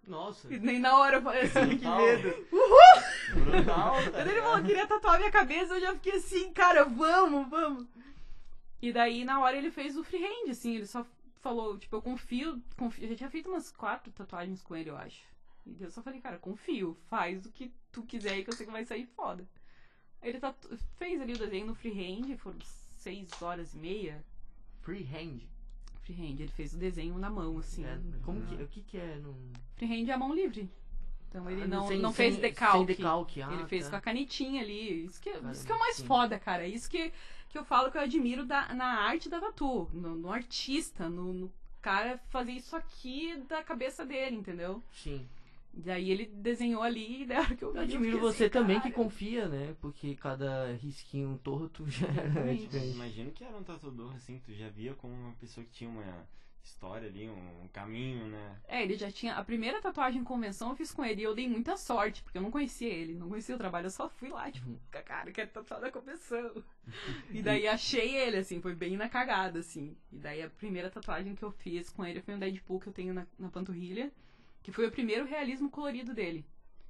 Nossa. 0.04 0.52
E 0.52 0.58
nem 0.58 0.80
na 0.80 0.98
hora 0.98 1.18
eu 1.18 1.22
falei 1.22 1.42
assim, 1.42 1.76
Brutal. 1.76 1.96
medo. 1.96 2.46
Brutal, 3.44 3.94
tá 4.10 4.10
Quando 4.10 4.28
ele 4.28 4.42
falou 4.42 4.60
que 4.60 4.66
queria 4.66 4.86
tatuar 4.88 5.18
minha 5.18 5.30
cabeça, 5.30 5.74
eu 5.74 5.80
já 5.80 5.94
fiquei 5.94 6.14
assim, 6.14 6.52
cara, 6.52 6.84
vamos, 6.84 7.48
vamos. 7.48 7.86
E 8.82 8.92
daí, 8.92 9.24
na 9.24 9.38
hora, 9.38 9.56
ele 9.56 9.70
fez 9.70 9.96
o 9.96 10.02
freehand, 10.02 10.50
assim, 10.50 10.74
ele 10.74 10.86
só 10.86 11.06
falou, 11.40 11.78
tipo, 11.78 11.94
eu 11.94 12.02
confio, 12.02 12.60
confio. 12.76 13.04
Eu 13.04 13.10
já 13.10 13.14
tinha 13.14 13.30
feito 13.30 13.48
umas 13.48 13.70
quatro 13.70 14.12
tatuagens 14.12 14.60
com 14.60 14.74
ele, 14.74 14.90
eu 14.90 14.96
acho. 14.96 15.22
E 15.64 15.80
eu 15.80 15.90
só 15.92 16.02
falei, 16.02 16.20
cara, 16.20 16.36
confio, 16.38 16.98
faz 17.08 17.46
o 17.46 17.52
que 17.52 17.72
tu 17.92 18.02
quiser 18.02 18.32
aí 18.32 18.42
que 18.42 18.50
eu 18.50 18.54
sei 18.54 18.66
que 18.66 18.72
vai 18.72 18.84
sair 18.84 19.06
foda. 19.06 19.46
Ele 20.24 20.38
tatu... 20.40 20.76
fez 20.98 21.20
ali 21.20 21.34
o 21.34 21.38
desenho 21.38 21.66
no 21.66 21.74
freehand, 21.74 22.36
foram 22.38 22.58
seis 22.96 23.28
horas 23.42 23.74
e 23.74 23.78
meia. 23.78 24.24
Freehand. 24.82 25.40
freehand. 26.02 26.40
Ele 26.40 26.48
fez 26.48 26.72
o 26.74 26.78
desenho 26.78 27.16
na 27.18 27.30
mão, 27.30 27.58
assim. 27.58 27.84
É, 27.84 27.98
como 28.24 28.42
que, 28.46 28.54
o 28.62 28.68
que 28.68 28.80
que 28.82 28.96
é? 28.98 29.16
Não... 29.22 29.34
Freehand 29.76 30.08
é 30.08 30.12
a 30.12 30.18
mão 30.18 30.34
livre. 30.34 30.68
Então 31.28 31.50
ele 31.50 31.62
Ah, 31.62 31.66
não, 31.66 31.88
sem- 31.88 31.98
não 31.98 32.12
sem- 32.12 32.30
fez 32.30 32.36
decalque. 32.40 32.76
sem 32.78 32.86
decalque, 32.86 33.42
ah, 33.42 33.52
ele 33.52 33.66
fez 33.66 33.84
tá. 33.84 33.90
com 33.90 33.96
a 33.96 34.00
canetinha 34.00 34.62
ali. 34.62 35.04
Isso 35.04 35.20
que, 35.20 35.32
Cara, 35.32 35.50
isso 35.52 35.66
que 35.66 35.72
é 35.72 35.74
o 35.74 35.78
mais 35.80 35.96
sim. 35.96 36.06
foda, 36.06 36.38
cara. 36.38 36.66
Isso 36.68 36.88
que, 36.88 37.12
que 37.48 37.58
eu 37.58 37.64
falo 37.64 37.90
que 37.90 37.96
eu 37.98 38.02
admiro 38.02 38.46
da, 38.46 38.72
na 38.72 39.00
arte 39.00 39.28
da 39.28 39.40
tatu. 39.40 39.88
No, 39.92 40.14
no 40.14 40.30
artista, 40.30 41.08
no, 41.08 41.32
no 41.32 41.52
cara 41.82 42.18
fazer 42.30 42.52
isso 42.52 42.76
aqui 42.76 43.36
da 43.48 43.64
cabeça 43.64 44.06
dele, 44.06 44.36
entendeu? 44.36 44.80
Sim. 44.92 45.26
Daí 45.76 46.10
ele 46.10 46.26
desenhou 46.26 46.82
ali 46.82 47.22
e 47.22 47.26
da 47.26 47.40
hora 47.40 47.54
que 47.56 47.64
eu 47.64 47.72
vi, 47.72 47.78
admiro 47.80 48.04
fiquei 48.04 48.20
você 48.20 48.44
assim, 48.44 48.52
também 48.52 48.80
que 48.80 48.90
confia, 48.90 49.48
né? 49.48 49.74
Porque 49.80 50.14
cada 50.14 50.72
risquinho 50.74 51.38
torto 51.42 51.84
já 51.90 52.06
é 52.06 52.10
Exatamente. 52.10 52.62
diferente. 52.62 52.94
Imagino 52.94 53.30
que 53.32 53.44
era 53.44 53.56
um 53.56 53.62
tatuador 53.64 54.14
assim, 54.14 54.38
tu 54.38 54.52
já 54.54 54.68
via 54.68 54.94
como 54.94 55.12
uma 55.12 55.32
pessoa 55.34 55.64
que 55.66 55.72
tinha 55.72 55.90
uma 55.90 56.26
história 56.62 57.08
ali, 57.08 57.28
um 57.28 57.68
caminho, 57.72 58.26
né? 58.26 58.56
É, 58.66 58.82
ele 58.82 58.96
já 58.96 59.10
tinha. 59.10 59.34
A 59.34 59.44
primeira 59.44 59.82
tatuagem 59.82 60.20
em 60.20 60.24
convenção 60.24 60.70
eu 60.70 60.76
fiz 60.76 60.92
com 60.92 61.04
ele 61.04 61.20
e 61.20 61.24
eu 61.24 61.34
dei 61.34 61.46
muita 61.46 61.76
sorte, 61.76 62.22
porque 62.22 62.38
eu 62.38 62.42
não 62.42 62.50
conhecia 62.50 62.88
ele, 62.88 63.14
não 63.14 63.28
conhecia 63.28 63.54
o 63.54 63.58
trabalho, 63.58 63.86
eu 63.86 63.90
só 63.90 64.08
fui 64.08 64.30
lá, 64.30 64.50
tipo, 64.50 64.68
Uhum. 64.68 64.78
cara, 64.90 65.30
quero 65.30 65.50
tatuar 65.50 65.80
na 65.80 65.90
convenção. 65.90 66.62
e 67.30 67.42
daí 67.42 67.66
achei 67.68 68.16
ele, 68.16 68.38
assim, 68.38 68.60
foi 68.62 68.74
bem 68.74 68.96
na 68.96 69.08
cagada, 69.10 69.58
assim. 69.58 69.94
E 70.10 70.16
daí 70.18 70.42
a 70.42 70.48
primeira 70.48 70.88
tatuagem 70.88 71.34
que 71.34 71.42
eu 71.42 71.50
fiz 71.50 71.90
com 71.90 72.04
ele 72.04 72.22
foi 72.22 72.34
um 72.34 72.38
Deadpool 72.38 72.80
que 72.80 72.86
eu 72.86 72.92
tenho 72.92 73.12
na, 73.12 73.26
na 73.38 73.50
panturrilha, 73.50 74.10
que 74.64 74.72
foi 74.72 74.86
o 74.88 74.90
primeiro 74.90 75.26
realismo 75.26 75.70
colorido 75.70 76.14
dele. 76.14 76.44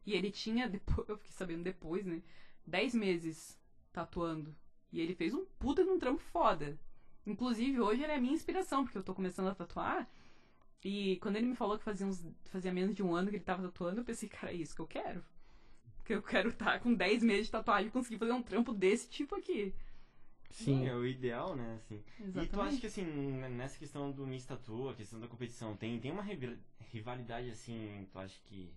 E 0.06 0.14
ele 0.14 0.30
tinha, 0.30 0.68
depois, 0.68 1.06
eu 1.10 1.18
fiquei 1.18 1.32
sabendo 1.32 1.64
depois, 1.64 2.06
né, 2.06 2.22
10 2.64 2.94
meses 2.94 3.58
tatuando. 3.92 4.54
E 4.92 5.00
ele 5.00 5.14
fez 5.14 5.34
um 5.34 5.44
puta 5.58 5.82
de 5.82 5.90
um 5.90 5.98
trampo 5.98 6.22
foda. 6.22 6.78
Inclusive, 7.26 7.80
hoje 7.80 8.04
ele 8.04 8.12
é 8.12 8.16
a 8.16 8.20
minha 8.20 8.32
inspiração, 8.32 8.84
porque 8.84 8.96
eu 8.96 9.02
tô 9.02 9.12
começando 9.12 9.48
a 9.48 9.54
tatuar. 9.54 10.08
E 10.84 11.16
quando 11.16 11.36
ele 11.36 11.46
me 11.46 11.56
falou 11.56 11.76
que 11.76 11.82
fazia, 11.82 12.06
uns, 12.06 12.24
fazia 12.44 12.72
menos 12.72 12.94
de 12.94 13.02
um 13.02 13.12
ano 13.12 13.28
que 13.28 13.36
ele 13.36 13.44
tava 13.44 13.62
tatuando, 13.62 14.00
eu 14.00 14.04
pensei, 14.04 14.28
cara, 14.28 14.52
é 14.52 14.56
isso 14.56 14.74
que 14.74 14.80
eu 14.80 14.86
quero. 14.86 15.24
Porque 15.96 16.14
eu 16.14 16.22
quero 16.22 16.50
estar 16.50 16.78
com 16.78 16.94
10 16.94 17.24
meses 17.24 17.46
de 17.46 17.52
tatuagem 17.52 17.88
e 17.88 17.90
conseguir 17.90 18.18
fazer 18.18 18.32
um 18.32 18.42
trampo 18.42 18.72
desse 18.72 19.08
tipo 19.08 19.34
aqui. 19.34 19.74
Sim. 20.54 20.86
É 20.86 20.94
o 20.94 21.04
ideal, 21.04 21.56
né? 21.56 21.74
Assim. 21.76 21.96
E 22.20 22.22
tu 22.22 22.38
acha 22.38 22.40
Exatamente. 22.44 22.80
que 22.80 22.86
assim, 22.86 23.04
nessa 23.56 23.76
questão 23.76 24.12
do 24.12 24.24
Miss 24.26 24.46
Tattoo, 24.46 24.88
a 24.88 24.94
questão 24.94 25.18
da 25.18 25.26
competição, 25.26 25.76
tem, 25.76 25.98
tem 25.98 26.12
uma 26.12 26.22
rival- 26.22 26.54
rivalidade 26.92 27.50
assim, 27.50 28.06
tu 28.12 28.18
acha 28.20 28.38
que 28.44 28.72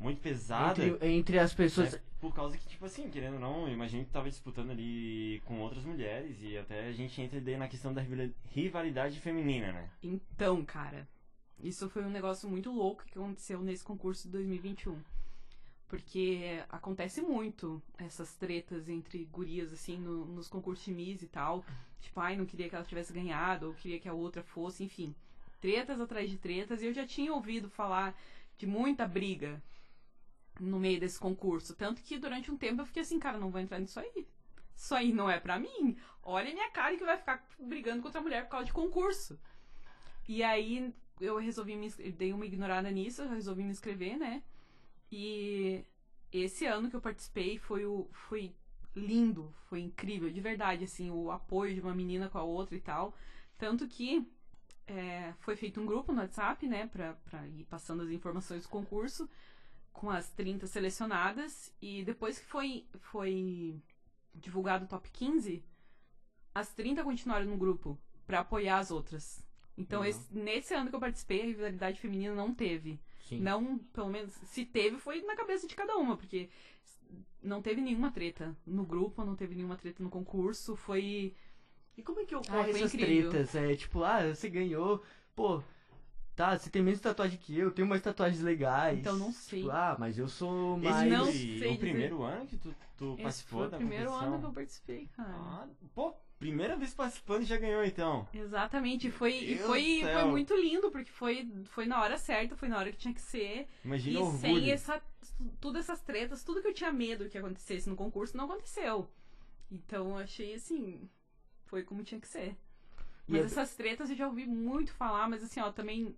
muito 0.00 0.20
pesada? 0.20 0.84
Entre, 0.84 1.06
entre 1.08 1.38
as 1.38 1.54
pessoas. 1.54 1.92
né? 1.92 2.00
Por 2.20 2.34
causa 2.34 2.58
que, 2.58 2.66
tipo 2.66 2.84
assim, 2.84 3.08
querendo 3.08 3.34
ou 3.34 3.40
não, 3.40 3.68
eu 3.68 3.72
imagino 3.72 4.02
que 4.04 4.10
tu 4.10 4.12
tava 4.14 4.28
disputando 4.28 4.70
ali 4.70 5.40
com 5.44 5.60
outras 5.60 5.84
mulheres 5.84 6.38
e 6.42 6.58
até 6.58 6.88
a 6.88 6.92
gente 6.92 7.20
entra 7.22 7.40
daí 7.40 7.56
na 7.56 7.68
questão 7.68 7.94
da 7.94 8.00
rivali- 8.00 8.34
rivalidade 8.50 9.20
feminina, 9.20 9.72
né? 9.72 9.90
Então, 10.02 10.64
cara, 10.64 11.08
isso 11.60 11.88
foi 11.88 12.02
um 12.04 12.10
negócio 12.10 12.48
muito 12.48 12.72
louco 12.72 13.04
que 13.04 13.16
aconteceu 13.16 13.60
nesse 13.62 13.84
concurso 13.84 14.24
de 14.24 14.32
2021. 14.32 14.98
Porque 15.92 16.64
acontece 16.70 17.20
muito 17.20 17.82
essas 17.98 18.34
tretas 18.34 18.88
entre 18.88 19.26
gurias, 19.26 19.70
assim, 19.74 19.98
no- 19.98 20.24
nos 20.24 20.48
concursos 20.48 20.82
de 20.86 20.90
Miss 20.90 21.20
e 21.20 21.26
tal. 21.26 21.62
Tipo, 22.00 22.18
ai, 22.18 22.34
não 22.34 22.46
queria 22.46 22.66
que 22.66 22.74
ela 22.74 22.82
tivesse 22.82 23.12
ganhado, 23.12 23.66
ou 23.66 23.74
queria 23.74 24.00
que 24.00 24.08
a 24.08 24.14
outra 24.14 24.42
fosse, 24.42 24.82
enfim. 24.82 25.14
Tretas 25.60 26.00
atrás 26.00 26.30
de 26.30 26.38
tretas. 26.38 26.80
E 26.80 26.86
eu 26.86 26.94
já 26.94 27.06
tinha 27.06 27.30
ouvido 27.34 27.68
falar 27.68 28.18
de 28.56 28.66
muita 28.66 29.06
briga 29.06 29.62
no 30.58 30.80
meio 30.80 30.98
desse 30.98 31.18
concurso. 31.20 31.76
Tanto 31.76 32.00
que 32.00 32.16
durante 32.18 32.50
um 32.50 32.56
tempo 32.56 32.80
eu 32.80 32.86
fiquei 32.86 33.02
assim, 33.02 33.18
cara, 33.18 33.36
não 33.36 33.50
vou 33.50 33.60
entrar 33.60 33.78
nisso 33.78 34.00
aí. 34.00 34.26
Isso 34.74 34.94
aí 34.94 35.12
não 35.12 35.28
é 35.28 35.38
pra 35.38 35.58
mim. 35.58 35.98
Olha 36.22 36.50
a 36.50 36.54
minha 36.54 36.70
cara 36.70 36.96
que 36.96 37.04
vai 37.04 37.18
ficar 37.18 37.46
brigando 37.60 38.00
contra 38.02 38.18
a 38.18 38.22
mulher 38.22 38.44
por 38.44 38.52
causa 38.52 38.64
de 38.64 38.72
concurso. 38.72 39.38
E 40.26 40.42
aí 40.42 40.94
eu 41.20 41.36
resolvi 41.36 41.76
me 41.76 41.90
dei 41.90 42.32
uma 42.32 42.46
ignorada 42.46 42.90
nisso, 42.90 43.20
eu 43.20 43.28
resolvi 43.28 43.62
me 43.62 43.72
inscrever, 43.72 44.16
né? 44.16 44.42
E 45.12 45.84
esse 46.32 46.66
ano 46.66 46.90
que 46.90 46.96
eu 46.96 47.02
participei 47.02 47.58
foi 47.58 47.84
o 47.86 48.08
foi 48.12 48.54
lindo, 48.96 49.54
foi 49.68 49.80
incrível, 49.80 50.30
de 50.30 50.40
verdade, 50.40 50.84
assim, 50.84 51.10
o 51.10 51.30
apoio 51.30 51.74
de 51.74 51.80
uma 51.82 51.94
menina 51.94 52.28
com 52.30 52.38
a 52.38 52.42
outra 52.42 52.76
e 52.76 52.80
tal. 52.80 53.14
Tanto 53.58 53.88
que 53.88 54.26
é, 54.86 55.34
foi 55.40 55.56
feito 55.56 55.80
um 55.80 55.86
grupo 55.86 56.12
no 56.12 56.20
WhatsApp, 56.20 56.66
né, 56.68 56.86
pra, 56.88 57.14
pra 57.14 57.46
ir 57.48 57.64
passando 57.64 58.02
as 58.02 58.10
informações 58.10 58.64
do 58.64 58.68
concurso, 58.70 59.28
com 59.92 60.10
as 60.10 60.30
30 60.30 60.66
selecionadas. 60.66 61.72
E 61.82 62.04
depois 62.04 62.38
que 62.38 62.46
foi, 62.46 62.86
foi 63.00 63.80
divulgado 64.34 64.84
o 64.84 64.88
top 64.88 65.10
15, 65.10 65.64
as 66.54 66.72
30 66.74 67.04
continuaram 67.04 67.46
no 67.46 67.56
grupo 67.56 67.98
pra 68.26 68.40
apoiar 68.40 68.78
as 68.78 68.90
outras. 68.90 69.44
Então, 69.76 70.00
Legal. 70.02 70.20
esse- 70.20 70.34
nesse 70.34 70.74
ano 70.74 70.90
que 70.90 70.96
eu 70.96 71.00
participei, 71.00 71.42
a 71.42 71.46
rivalidade 71.46 72.00
feminina 72.00 72.34
não 72.34 72.54
teve. 72.54 73.00
Sim. 73.36 73.40
Não, 73.40 73.78
pelo 73.92 74.08
menos, 74.08 74.32
se 74.32 74.64
teve, 74.64 74.98
foi 74.98 75.22
na 75.22 75.36
cabeça 75.36 75.66
de 75.66 75.74
cada 75.74 75.96
uma, 75.96 76.16
porque 76.16 76.48
não 77.42 77.60
teve 77.62 77.80
nenhuma 77.80 78.10
treta 78.10 78.56
no 78.66 78.84
grupo, 78.84 79.24
não 79.24 79.36
teve 79.36 79.54
nenhuma 79.54 79.76
treta 79.76 80.02
no 80.02 80.10
concurso, 80.10 80.76
foi. 80.76 81.34
E 81.96 82.02
como 82.02 82.20
é 82.20 82.24
que 82.24 82.34
ocorre 82.34 82.70
foi 82.70 82.80
essas 82.80 82.94
incrível. 82.94 83.30
tretas? 83.30 83.54
É 83.54 83.74
tipo, 83.76 84.02
ah, 84.02 84.34
você 84.34 84.48
ganhou, 84.48 85.02
pô, 85.34 85.62
tá, 86.34 86.56
você 86.58 86.70
tem 86.70 86.82
menos 86.82 87.00
tatuagem 87.00 87.38
que 87.38 87.56
eu, 87.58 87.70
tenho 87.70 87.86
umas 87.86 88.00
tatuagens 88.00 88.42
legais. 88.42 88.98
Então, 88.98 89.16
não 89.16 89.32
sei. 89.32 89.60
Tipo, 89.60 89.70
ah, 89.72 89.96
mas 89.98 90.18
eu 90.18 90.28
sou 90.28 90.78
Esse 90.78 90.84
mais. 90.88 91.10
não 91.10 91.24
foi 91.26 91.32
sei 91.32 91.54
o 91.56 91.58
dizer. 91.58 91.78
primeiro 91.78 92.22
ano 92.22 92.46
que 92.46 92.56
tu, 92.56 92.74
tu 92.96 93.14
Esse 93.14 93.22
participou 93.22 93.58
foi 93.58 93.66
o 93.66 93.70
da 93.70 93.76
primeiro 93.76 94.04
competição? 94.06 94.34
ano 94.34 94.40
que 94.40 94.46
eu 94.46 94.52
participei, 94.52 95.06
cara. 95.16 95.32
Ah, 95.34 95.68
pô, 95.94 96.14
primeira 96.42 96.76
vez 96.76 96.92
participando 96.94 97.42
e 97.42 97.46
já 97.46 97.56
ganhou 97.56 97.84
então. 97.84 98.26
Exatamente, 98.34 99.08
e 99.08 99.10
foi, 99.10 99.32
e 99.34 99.58
foi, 99.58 100.00
foi 100.12 100.24
muito 100.24 100.54
lindo, 100.54 100.90
porque 100.90 101.10
foi, 101.10 101.48
foi 101.66 101.86
na 101.86 102.00
hora 102.02 102.18
certa, 102.18 102.56
foi 102.56 102.68
na 102.68 102.78
hora 102.78 102.90
que 102.90 102.98
tinha 102.98 103.14
que 103.14 103.20
ser. 103.20 103.68
Imagina 103.84 104.20
e 104.20 104.24
sem 104.40 104.70
essa, 104.70 105.00
tudo 105.60 105.78
essas 105.78 106.00
tretas, 106.00 106.42
tudo 106.44 106.60
que 106.60 106.68
eu 106.68 106.74
tinha 106.74 106.92
medo 106.92 107.28
que 107.28 107.38
acontecesse 107.38 107.88
no 107.88 107.96
concurso, 107.96 108.36
não 108.36 108.44
aconteceu. 108.46 109.08
Então 109.70 110.18
achei 110.18 110.54
assim, 110.54 111.08
foi 111.66 111.82
como 111.82 112.02
tinha 112.04 112.20
que 112.20 112.28
ser. 112.28 112.56
E 113.28 113.32
Mas 113.32 113.42
a- 113.42 113.46
essas 113.46 113.74
tretas 113.74 114.10
eu 114.10 114.16
já 114.16 114.26
ouvi 114.26 114.46
muito 114.46 114.92
falar, 114.92 115.28
mas 115.28 115.42
assim, 115.42 115.60
ó, 115.60 115.70
também. 115.72 116.16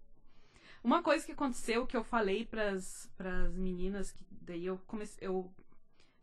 Uma 0.82 1.02
coisa 1.02 1.24
que 1.24 1.32
aconteceu 1.32 1.86
que 1.86 1.96
eu 1.96 2.04
falei 2.04 2.44
pras, 2.44 3.10
pras 3.16 3.54
meninas, 3.56 4.12
que 4.12 4.24
daí 4.42 4.66
eu 4.66 4.78
comecei. 4.86 5.26
Eu, 5.26 5.50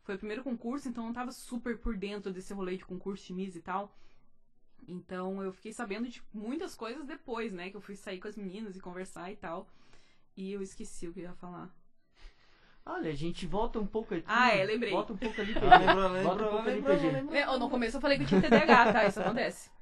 foi 0.02 0.14
o 0.16 0.18
primeiro 0.18 0.42
concurso, 0.42 0.88
então 0.88 1.04
eu 1.04 1.08
não 1.08 1.14
tava 1.14 1.32
super 1.32 1.78
por 1.78 1.96
dentro 1.96 2.32
desse 2.32 2.52
rolê 2.52 2.76
de 2.76 2.84
concurso 2.84 3.26
de 3.26 3.32
Miss 3.32 3.56
e 3.56 3.60
tal. 3.62 3.94
Então 4.86 5.42
eu 5.42 5.52
fiquei 5.52 5.72
sabendo 5.72 6.08
de 6.08 6.22
muitas 6.32 6.74
coisas 6.74 7.06
depois, 7.06 7.52
né? 7.52 7.70
Que 7.70 7.76
eu 7.76 7.80
fui 7.80 7.94
sair 7.94 8.18
com 8.18 8.28
as 8.28 8.36
meninas 8.36 8.76
e 8.76 8.80
conversar 8.80 9.30
e 9.30 9.36
tal. 9.36 9.68
E 10.36 10.52
eu 10.52 10.62
esqueci 10.62 11.06
o 11.06 11.12
que 11.12 11.20
eu 11.20 11.24
ia 11.24 11.34
falar. 11.34 11.70
Olha, 12.84 13.10
a 13.10 13.14
gente 13.14 13.46
volta 13.46 13.78
um 13.78 13.86
pouco 13.86 14.12
aqui. 14.12 14.24
Ah, 14.26 14.50
é, 14.50 14.64
lembrei. 14.64 14.90
Volta 14.90 15.12
um 15.12 15.16
pouco 15.16 15.40
ali, 15.40 15.54
Ah, 15.56 15.60
PG. 15.60 15.86
lembrou, 15.86 16.22
Volta 16.24 16.42
um 16.42 16.62
lembrou, 16.64 16.94
lembrou, 16.96 17.12
lembrou. 17.12 17.36
É, 17.36 17.58
No 17.58 17.70
começo 17.70 17.96
eu 17.96 18.00
falei 18.00 18.18
que 18.18 18.24
eu 18.24 18.28
tinha 18.28 18.42
TDAH, 18.42 18.92
tá? 18.92 19.06
Isso 19.06 19.20
acontece. 19.20 19.70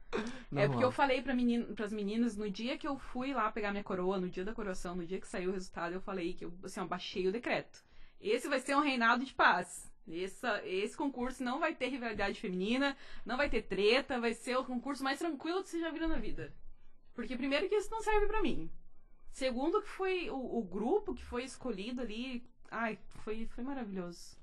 É 0.56 0.66
porque 0.66 0.83
eu 0.83 0.90
falei 0.90 1.22
pra 1.22 1.33
menina, 1.33 1.64
pras 1.66 1.92
meninas, 1.92 2.37
no 2.37 2.50
dia 2.50 2.76
que 2.76 2.87
eu 2.87 2.98
fui 2.98 3.33
lá 3.33 3.50
pegar 3.52 3.70
minha 3.70 3.85
coroa, 3.85 4.18
no 4.18 4.28
dia 4.28 4.44
da 4.44 4.52
coroação, 4.52 4.96
no 4.96 5.06
dia 5.06 5.20
que 5.20 5.26
saiu 5.28 5.50
o 5.50 5.52
resultado, 5.52 5.92
eu 5.92 6.00
falei 6.00 6.35
que 6.35 6.44
eu, 6.44 6.52
assim, 6.64 6.80
ó, 6.80 6.85
baixei 6.85 7.28
o 7.28 7.33
decreto. 7.33 7.85
Esse 8.20 8.48
vai 8.48 8.59
ser 8.59 8.74
um 8.76 8.80
reinado 8.80 9.24
de 9.24 9.33
paz. 9.33 9.89
Essa, 10.12 10.66
esse 10.66 10.96
concurso 10.96 11.42
não 11.42 11.58
vai 11.58 11.74
ter 11.74 11.88
rivalidade 11.88 12.40
feminina, 12.40 12.96
não 13.24 13.36
vai 13.36 13.48
ter 13.48 13.62
treta, 13.62 14.20
vai 14.20 14.34
ser 14.34 14.56
o 14.56 14.64
concurso 14.64 15.04
mais 15.04 15.18
tranquilo 15.18 15.62
que 15.62 15.68
você 15.68 15.80
já 15.80 15.90
viu 15.90 16.08
na 16.08 16.16
vida. 16.16 16.52
Porque 17.14 17.36
primeiro 17.36 17.68
que 17.68 17.74
isso 17.74 17.90
não 17.90 18.02
serve 18.02 18.26
pra 18.26 18.42
mim. 18.42 18.70
Segundo 19.30 19.82
que 19.82 19.88
foi 19.88 20.30
o, 20.30 20.58
o 20.58 20.62
grupo 20.62 21.14
que 21.14 21.24
foi 21.24 21.44
escolhido 21.44 22.00
ali, 22.00 22.44
ai, 22.70 22.98
foi, 23.22 23.46
foi 23.46 23.62
maravilhoso. 23.62 24.40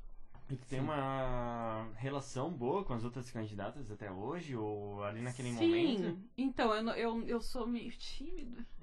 E 0.49 0.55
tu 0.55 0.65
tem 0.67 0.79
Sim. 0.79 0.85
uma 0.85 1.89
relação 1.97 2.49
boa 2.51 2.83
com 2.85 2.93
as 2.93 3.03
outras 3.03 3.29
candidatas 3.29 3.91
até 3.91 4.09
hoje? 4.09 4.55
Ou 4.55 5.03
ali 5.03 5.21
naquele 5.21 5.49
Sim, 5.49 5.55
momento? 5.55 6.21
então, 6.37 6.73
eu, 6.73 6.89
eu, 6.91 7.27
eu 7.27 7.41
sou 7.41 7.67
meio 7.67 7.91
tímida. 7.91 8.65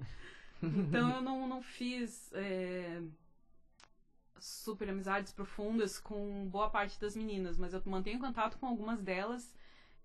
Então 0.63 1.11
eu 1.11 1.21
não, 1.21 1.47
não 1.47 1.61
fiz 1.61 2.31
é, 2.33 2.99
super 4.39 4.89
amizades 4.89 5.31
profundas 5.31 5.99
com 5.99 6.47
boa 6.49 6.69
parte 6.69 6.99
das 6.99 7.15
meninas, 7.15 7.57
mas 7.57 7.73
eu 7.73 7.81
mantenho 7.85 8.19
contato 8.19 8.57
com 8.57 8.65
algumas 8.67 9.01
delas, 9.01 9.53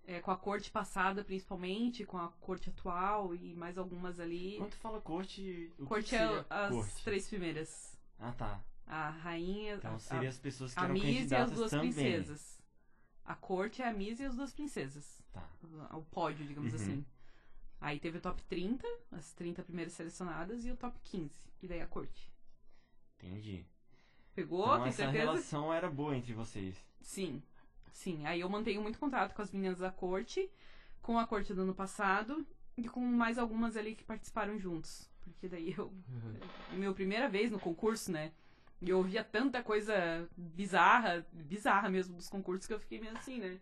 é, 0.05 0.19
com 0.19 0.31
a 0.31 0.37
corte 0.37 0.71
passada 0.71 1.23
principalmente, 1.23 2.05
com 2.05 2.17
a 2.17 2.29
corte 2.39 2.69
atual 2.69 3.35
e 3.35 3.53
mais 3.55 3.77
algumas 3.77 4.19
ali. 4.19 4.55
Quando 4.57 4.71
tu 4.71 4.77
fala 4.77 5.01
corte, 5.01 5.71
o 5.77 5.85
Corte 5.85 6.09
que 6.09 6.15
é 6.15 6.45
as 6.49 6.73
corte? 6.73 7.03
três 7.03 7.27
primeiras. 7.27 7.97
Ah, 8.19 8.31
tá. 8.31 8.61
A 8.87 9.09
rainha, 9.09 9.75
Então 9.75 9.95
a, 9.95 9.99
seria 9.99 10.29
as 10.29 10.37
pessoas 10.39 10.73
que 10.73 10.79
a, 10.79 10.83
eram 10.83 10.93
Miss 10.93 11.31
e 11.31 11.35
as 11.35 11.51
duas 11.51 11.71
também. 11.71 11.91
princesas. 11.93 12.59
A 13.23 13.35
corte 13.35 13.81
é 13.81 13.87
a 13.87 13.93
Miss 13.93 14.19
e 14.19 14.25
as 14.25 14.35
duas 14.35 14.51
princesas. 14.51 15.21
Tá. 15.31 15.47
o 15.93 16.01
pódio, 16.03 16.45
digamos 16.45 16.73
Uhum. 16.73 16.79
assim. 16.79 17.05
Aí 17.79 17.99
teve 17.99 18.17
o 18.17 18.21
top 18.21 18.43
30, 18.43 18.85
as 19.11 19.31
30 19.33 19.63
primeiras 19.63 19.93
selecionadas, 19.93 20.65
e 20.65 20.71
o 20.71 20.75
top 20.75 20.99
15. 21.03 21.31
E 21.63 21.67
daí 21.67 21.81
a 21.81 21.87
corte. 21.87 22.31
Entendi. 23.17 23.65
Pegou? 24.35 24.63
então 24.65 24.79
Tem 24.79 24.87
essa 24.89 25.03
certeza? 25.03 25.23
relação 25.23 25.73
era 25.73 25.89
boa 25.89 26.15
entre 26.15 26.33
vocês. 26.33 26.75
Sim. 27.01 27.41
Sim. 27.91 28.25
Aí 28.25 28.39
eu 28.39 28.49
mantenho 28.49 28.81
muito 28.81 28.97
contato 28.99 29.33
com 29.33 29.41
as 29.41 29.51
meninas 29.51 29.79
da 29.79 29.91
corte, 29.91 30.49
com 31.01 31.19
a 31.19 31.27
corte 31.27 31.53
do 31.53 31.61
ano 31.61 31.75
passado 31.75 32.45
e 32.77 32.87
com 32.87 33.01
mais 33.01 33.37
algumas 33.37 33.75
ali 33.75 33.95
que 33.95 34.03
participaram 34.03 34.57
juntos. 34.57 35.09
Porque 35.21 35.47
daí 35.47 35.75
eu. 35.77 35.93
Minha 36.71 36.93
primeira 36.93 37.27
vez 37.29 37.51
no 37.51 37.59
concurso, 37.59 38.11
né? 38.11 38.31
E 38.81 38.89
eu 38.89 38.97
ouvia 38.97 39.23
tanta 39.23 39.61
coisa 39.61 40.27
bizarra, 40.35 41.25
bizarra 41.31 41.89
mesmo 41.89 42.15
dos 42.15 42.29
concursos 42.29 42.65
que 42.65 42.73
eu 42.73 42.79
fiquei 42.79 42.99
meio 42.99 43.15
assim, 43.15 43.39
né? 43.39 43.59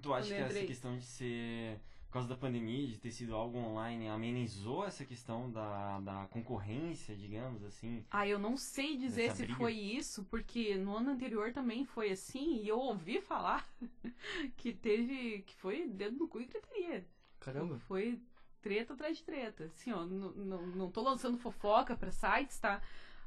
Tu 0.00 0.14
acha 0.14 0.28
que 0.28 0.34
essa 0.34 0.64
questão 0.64 0.96
de 0.96 1.04
ser. 1.04 1.80
Por 2.12 2.18
causa 2.18 2.28
da 2.28 2.36
pandemia, 2.36 2.88
de 2.88 2.98
ter 2.98 3.10
sido 3.10 3.34
algo 3.34 3.56
online, 3.56 4.06
amenizou 4.06 4.84
essa 4.84 5.02
questão 5.02 5.50
da, 5.50 5.98
da 6.00 6.26
concorrência, 6.26 7.16
digamos 7.16 7.64
assim? 7.64 8.04
Ah, 8.10 8.28
eu 8.28 8.38
não 8.38 8.54
sei 8.54 8.98
dizer 8.98 9.30
se 9.32 9.44
briga? 9.44 9.54
foi 9.54 9.72
isso, 9.72 10.22
porque 10.24 10.76
no 10.76 10.94
ano 10.94 11.12
anterior 11.12 11.54
também 11.54 11.86
foi 11.86 12.10
assim, 12.10 12.60
e 12.60 12.68
eu 12.68 12.78
ouvi 12.78 13.22
falar 13.22 13.66
que 14.58 14.74
teve. 14.74 15.40
que 15.46 15.54
foi 15.54 15.88
dedo 15.88 16.18
no 16.18 16.28
cu 16.28 16.42
e 16.42 16.44
gritaria. 16.44 17.06
Caramba. 17.40 17.78
Foi 17.88 18.20
treta 18.60 18.92
atrás 18.92 19.16
de 19.16 19.24
treta. 19.24 19.64
Assim, 19.64 19.90
ó, 19.90 20.04
não, 20.04 20.32
não, 20.32 20.66
não 20.66 20.90
tô 20.90 21.00
lançando 21.00 21.38
fofoca 21.38 21.96
pra 21.96 22.12
sites, 22.12 22.58
tá? 22.58 22.82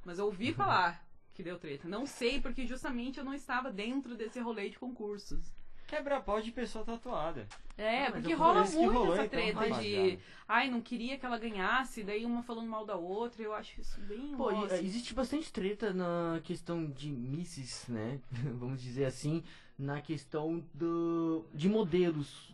Mas 0.05 0.19
eu 0.19 0.25
ouvi 0.25 0.53
falar 0.53 1.03
que 1.33 1.41
deu 1.41 1.57
treta. 1.57 1.87
Não 1.87 2.05
sei, 2.05 2.39
porque 2.39 2.67
justamente 2.67 3.17
eu 3.17 3.25
não 3.25 3.33
estava 3.33 3.71
dentro 3.71 4.15
desse 4.15 4.39
rolê 4.39 4.69
de 4.69 4.77
concursos. 4.77 5.55
Quebra 5.87 6.19
pau 6.19 6.41
de 6.41 6.51
pessoa 6.51 6.83
tatuada. 6.83 7.47
É, 7.77 8.07
Ah, 8.07 8.11
porque 8.11 8.33
rola 8.33 8.63
muito 8.65 8.91
rolou, 8.91 9.13
essa 9.13 9.25
então, 9.25 9.39
treta 9.39 9.81
de. 9.81 10.17
Ai, 10.47 10.69
não 10.69 10.81
queria 10.81 11.17
que 11.17 11.25
ela 11.25 11.37
ganhasse, 11.37 12.03
daí 12.03 12.25
uma 12.25 12.41
falando 12.41 12.67
mal 12.69 12.85
da 12.85 12.95
outra. 12.95 13.43
Eu 13.43 13.53
acho 13.53 13.79
isso 13.79 13.99
bem. 14.01 14.33
Pô, 14.35 14.51
e- 14.51 14.55
nossa. 14.55 14.81
existe 14.81 15.13
bastante 15.13 15.51
treta 15.53 15.93
na 15.93 16.39
questão 16.43 16.85
de 16.85 17.09
misses, 17.09 17.85
né? 17.87 18.19
Vamos 18.59 18.81
dizer 18.81 19.05
assim, 19.05 19.43
na 19.77 20.01
questão 20.01 20.63
do, 20.73 21.45
de 21.53 21.69
modelos 21.69 22.53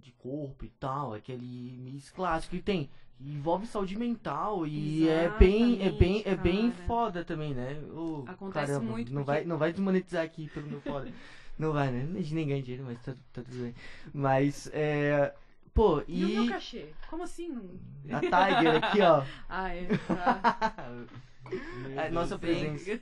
de 0.00 0.10
corpo 0.12 0.64
e 0.64 0.68
tal, 0.70 1.14
aquele 1.14 1.76
miss 1.80 2.10
clássico 2.10 2.56
que 2.56 2.62
tem. 2.62 2.90
Envolve 3.20 3.66
saúde 3.66 3.96
mental 3.96 4.66
e 4.66 5.08
é 5.08 5.28
bem, 5.38 5.80
é 5.86 5.90
bem, 5.92 6.22
é 6.26 6.34
bem 6.34 6.72
cara. 6.72 6.86
foda 6.86 7.24
também, 7.24 7.54
né? 7.54 7.80
Ô, 7.94 8.24
Acontece 8.26 8.72
caramba, 8.72 8.90
muito 8.90 9.12
Não, 9.14 9.22
porque- 9.22 9.38
vai, 9.38 9.44
não 9.44 9.56
vai 9.56 9.70
desmonetizar 9.70 10.24
aqui 10.24 10.48
pelo 10.48 10.66
meu 10.66 10.80
foda. 10.80 11.10
não 11.58 11.72
vai, 11.72 11.90
né? 11.90 12.06
A 12.14 12.20
gente 12.22 12.34
nem 12.34 12.46
ganha 12.48 12.62
dinheiro, 12.62 12.84
mas 12.86 13.00
tá, 13.02 13.12
tá 13.32 13.42
tudo 13.42 13.62
bem. 13.62 13.74
Mas, 14.12 14.68
é. 14.72 15.32
Pô, 15.72 16.02
E, 16.06 16.24
o 16.24 16.28
meu 16.28 16.44
e. 16.44 16.48
cachê? 16.48 16.86
Como 17.10 17.22
assim? 17.24 17.50
A 18.12 18.20
Tiger 18.20 18.76
aqui, 18.84 19.00
ó. 19.00 19.24
Ah, 19.48 19.74
é. 19.74 19.86
Tá. 20.06 21.04
É, 21.96 22.10
nossa 22.10 22.38
presença. 22.38 22.98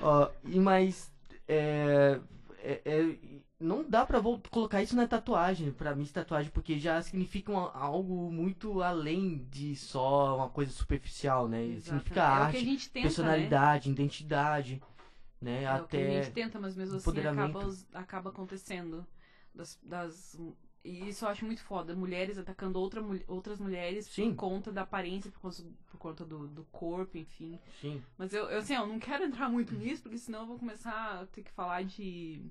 Ó, 0.00 0.28
e 0.44 0.60
mas 0.60 1.10
é, 1.48 2.20
é- 2.62 2.80
é- 2.84 3.16
não 3.58 3.84
dá 3.88 4.06
pra 4.06 4.20
colocar 4.50 4.80
isso 4.82 4.94
na 4.94 5.06
tatuagem, 5.06 5.72
pra 5.72 5.92
mim, 5.94 6.04
tatuagem, 6.06 6.50
porque 6.52 6.78
já 6.78 7.02
significa 7.02 7.50
um- 7.50 7.56
algo 7.58 8.30
muito 8.30 8.80
além 8.82 9.44
de 9.50 9.74
só 9.74 10.36
uma 10.36 10.48
coisa 10.48 10.70
superficial, 10.70 11.48
né? 11.48 11.62
Exato. 11.64 11.82
Significa 11.84 12.20
é 12.20 12.24
arte, 12.24 12.64
tenta, 12.64 12.98
né? 12.98 13.02
personalidade, 13.02 13.90
identidade, 13.90 14.80
né? 15.42 15.66
É 15.66 15.80
o 15.80 15.86
que 15.86 15.96
a 15.96 16.04
Até 16.04 16.04
gente 16.04 16.30
tenta, 16.32 16.58
mas 16.60 16.76
mesmo 16.76 16.96
assim 16.96 17.20
acaba, 17.20 17.60
acaba 17.92 18.30
acontecendo. 18.30 19.06
Das, 19.54 19.78
das- 19.82 20.36
e 20.84 21.08
isso 21.08 21.24
eu 21.24 21.28
acho 21.28 21.44
muito 21.44 21.62
foda. 21.62 21.94
Mulheres 21.94 22.38
atacando 22.38 22.78
outra, 22.80 23.00
outras 23.28 23.60
mulheres 23.60 24.08
Sim. 24.08 24.32
por 24.32 24.34
conta 24.34 24.72
da 24.72 24.82
aparência, 24.82 25.30
por 25.30 25.40
conta, 25.40 25.62
por 25.86 25.98
conta 25.98 26.24
do, 26.24 26.48
do 26.48 26.64
corpo, 26.64 27.16
enfim. 27.18 27.60
sim, 27.80 28.02
Mas 28.18 28.32
eu, 28.34 28.48
eu, 28.50 28.58
assim, 28.58 28.74
eu 28.74 28.86
não 28.86 28.98
quero 28.98 29.24
entrar 29.24 29.48
muito 29.48 29.74
nisso, 29.74 30.02
porque 30.02 30.18
senão 30.18 30.40
eu 30.42 30.46
vou 30.46 30.58
começar 30.58 31.22
a 31.22 31.26
ter 31.26 31.42
que 31.42 31.52
falar 31.52 31.84
de, 31.84 32.42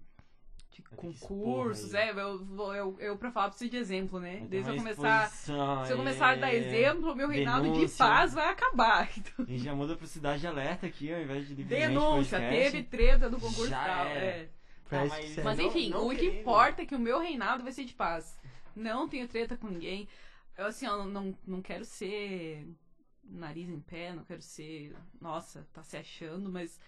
de 0.71 0.81
expor 0.81 0.97
concursos. 0.97 1.93
É, 1.93 2.11
eu, 2.11 2.47
eu, 2.73 2.97
eu 2.99 3.17
pra 3.17 3.31
falar 3.31 3.49
preciso 3.49 3.69
de 3.71 3.77
exemplo, 3.77 4.19
né? 4.19 4.45
Desde 4.49 4.71
eu 4.71 4.77
começar. 4.77 5.29
Se 5.29 5.51
eu 5.51 5.97
começar 5.97 6.29
a 6.31 6.35
dar 6.35 6.47
aí. 6.47 6.57
exemplo, 6.57 7.11
o 7.11 7.15
meu 7.15 7.27
reinado 7.27 7.71
de 7.73 7.87
paz 7.89 8.33
vai 8.33 8.47
acabar. 8.49 9.09
Então, 9.17 9.45
A 9.45 9.49
gente 9.49 9.63
já 9.63 9.75
muda 9.75 9.95
pro 9.95 10.07
Cidade 10.07 10.45
Alerta 10.47 10.87
aqui, 10.87 11.13
ao 11.13 11.21
invés 11.21 11.47
de 11.47 11.55
denúncia, 11.55 12.39
podcast. 12.39 12.71
teve 12.71 12.83
treta 12.83 13.29
no 13.29 13.39
concurso 13.39 13.67
Já 13.69 13.83
tal. 13.85 14.05
É. 14.07 14.49
parece 14.89 15.35
mas-. 15.35 15.43
Mas 15.43 15.57
Não- 15.57 15.65
enfim, 15.65 15.89
não 15.89 16.07
o 16.07 16.09
que 16.11 16.15
querendo. 16.17 16.39
importa 16.39 16.81
é 16.81 16.85
que 16.85 16.95
o 16.95 16.99
meu 16.99 17.19
reinado 17.19 17.63
vai 17.63 17.71
ser 17.71 17.83
de 17.85 17.93
paz. 17.93 18.39
Não 18.75 19.07
tenho 19.07 19.27
treta 19.27 19.57
com 19.57 19.67
ninguém. 19.67 20.07
Eu, 20.57 20.67
assim, 20.67 20.85
eu 20.85 21.05
não, 21.05 21.37
não 21.45 21.61
quero 21.61 21.83
ser 21.85 22.65
nariz 23.23 23.69
em 23.69 23.79
pé, 23.79 24.13
não 24.13 24.23
quero 24.23 24.41
ser. 24.41 24.95
Nossa, 25.19 25.67
tá 25.73 25.83
se 25.83 25.97
achando, 25.97 26.49
mas. 26.49 26.79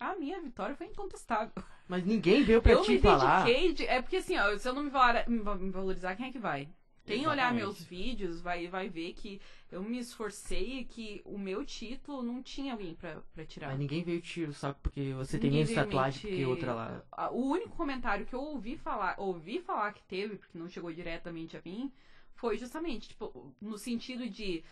A 0.00 0.16
minha 0.16 0.40
vitória 0.40 0.74
foi 0.74 0.86
incontestável. 0.86 1.52
Mas 1.86 2.04
ninguém 2.04 2.42
veio 2.42 2.62
pra 2.62 2.72
eu 2.72 2.82
te 2.82 2.92
me 2.92 2.98
falar. 2.98 3.44
dediquei. 3.44 3.72
De... 3.74 3.86
É 3.86 4.00
porque 4.00 4.16
assim, 4.16 4.36
ó, 4.38 4.56
se 4.56 4.66
eu 4.68 4.72
não 4.74 4.82
me 4.82 4.90
me 5.28 5.38
me 5.56 5.70
valorizar, 5.70 6.16
quem 6.16 6.26
é 6.26 6.32
que 6.32 6.38
vai? 6.38 6.68
Quem 7.04 7.20
olhar 7.26 7.32
Exatamente. 7.34 7.62
meus 7.64 7.82
vídeos 7.84 8.40
vai, 8.40 8.68
vai 8.68 8.88
ver 8.88 9.14
que 9.14 9.40
eu 9.70 9.82
me 9.82 9.98
esforcei 9.98 10.80
e 10.80 10.84
que 10.84 11.20
o 11.24 11.36
meu 11.38 11.64
título 11.64 12.22
não 12.22 12.42
tinha 12.42 12.72
alguém 12.72 12.94
pra, 12.94 13.20
pra 13.34 13.44
tirar. 13.44 13.68
Mas 13.68 13.78
ninguém 13.78 14.02
veio 14.04 14.20
tirar 14.20 14.50
o 14.50 14.54
saco 14.54 14.78
porque 14.82 15.12
você 15.14 15.38
tem 15.38 15.50
menos 15.50 15.70
me 15.70 15.74
tatuagem 15.74 16.20
te- 16.30 16.36
que 16.36 16.46
outra 16.46 16.72
lá. 16.72 17.02
O 17.32 17.50
único 17.50 17.76
comentário 17.76 18.26
que 18.26 18.34
eu 18.34 18.40
ouvi 18.40 18.76
falar, 18.76 19.16
ouvi 19.18 19.60
falar 19.60 19.92
que 19.92 20.02
teve, 20.04 20.36
porque 20.36 20.56
não 20.58 20.68
chegou 20.68 20.92
diretamente 20.92 21.56
a 21.56 21.62
mim, 21.64 21.92
foi 22.34 22.56
justamente, 22.56 23.08
tipo, 23.08 23.54
no 23.60 23.76
sentido 23.76 24.28
de 24.28 24.62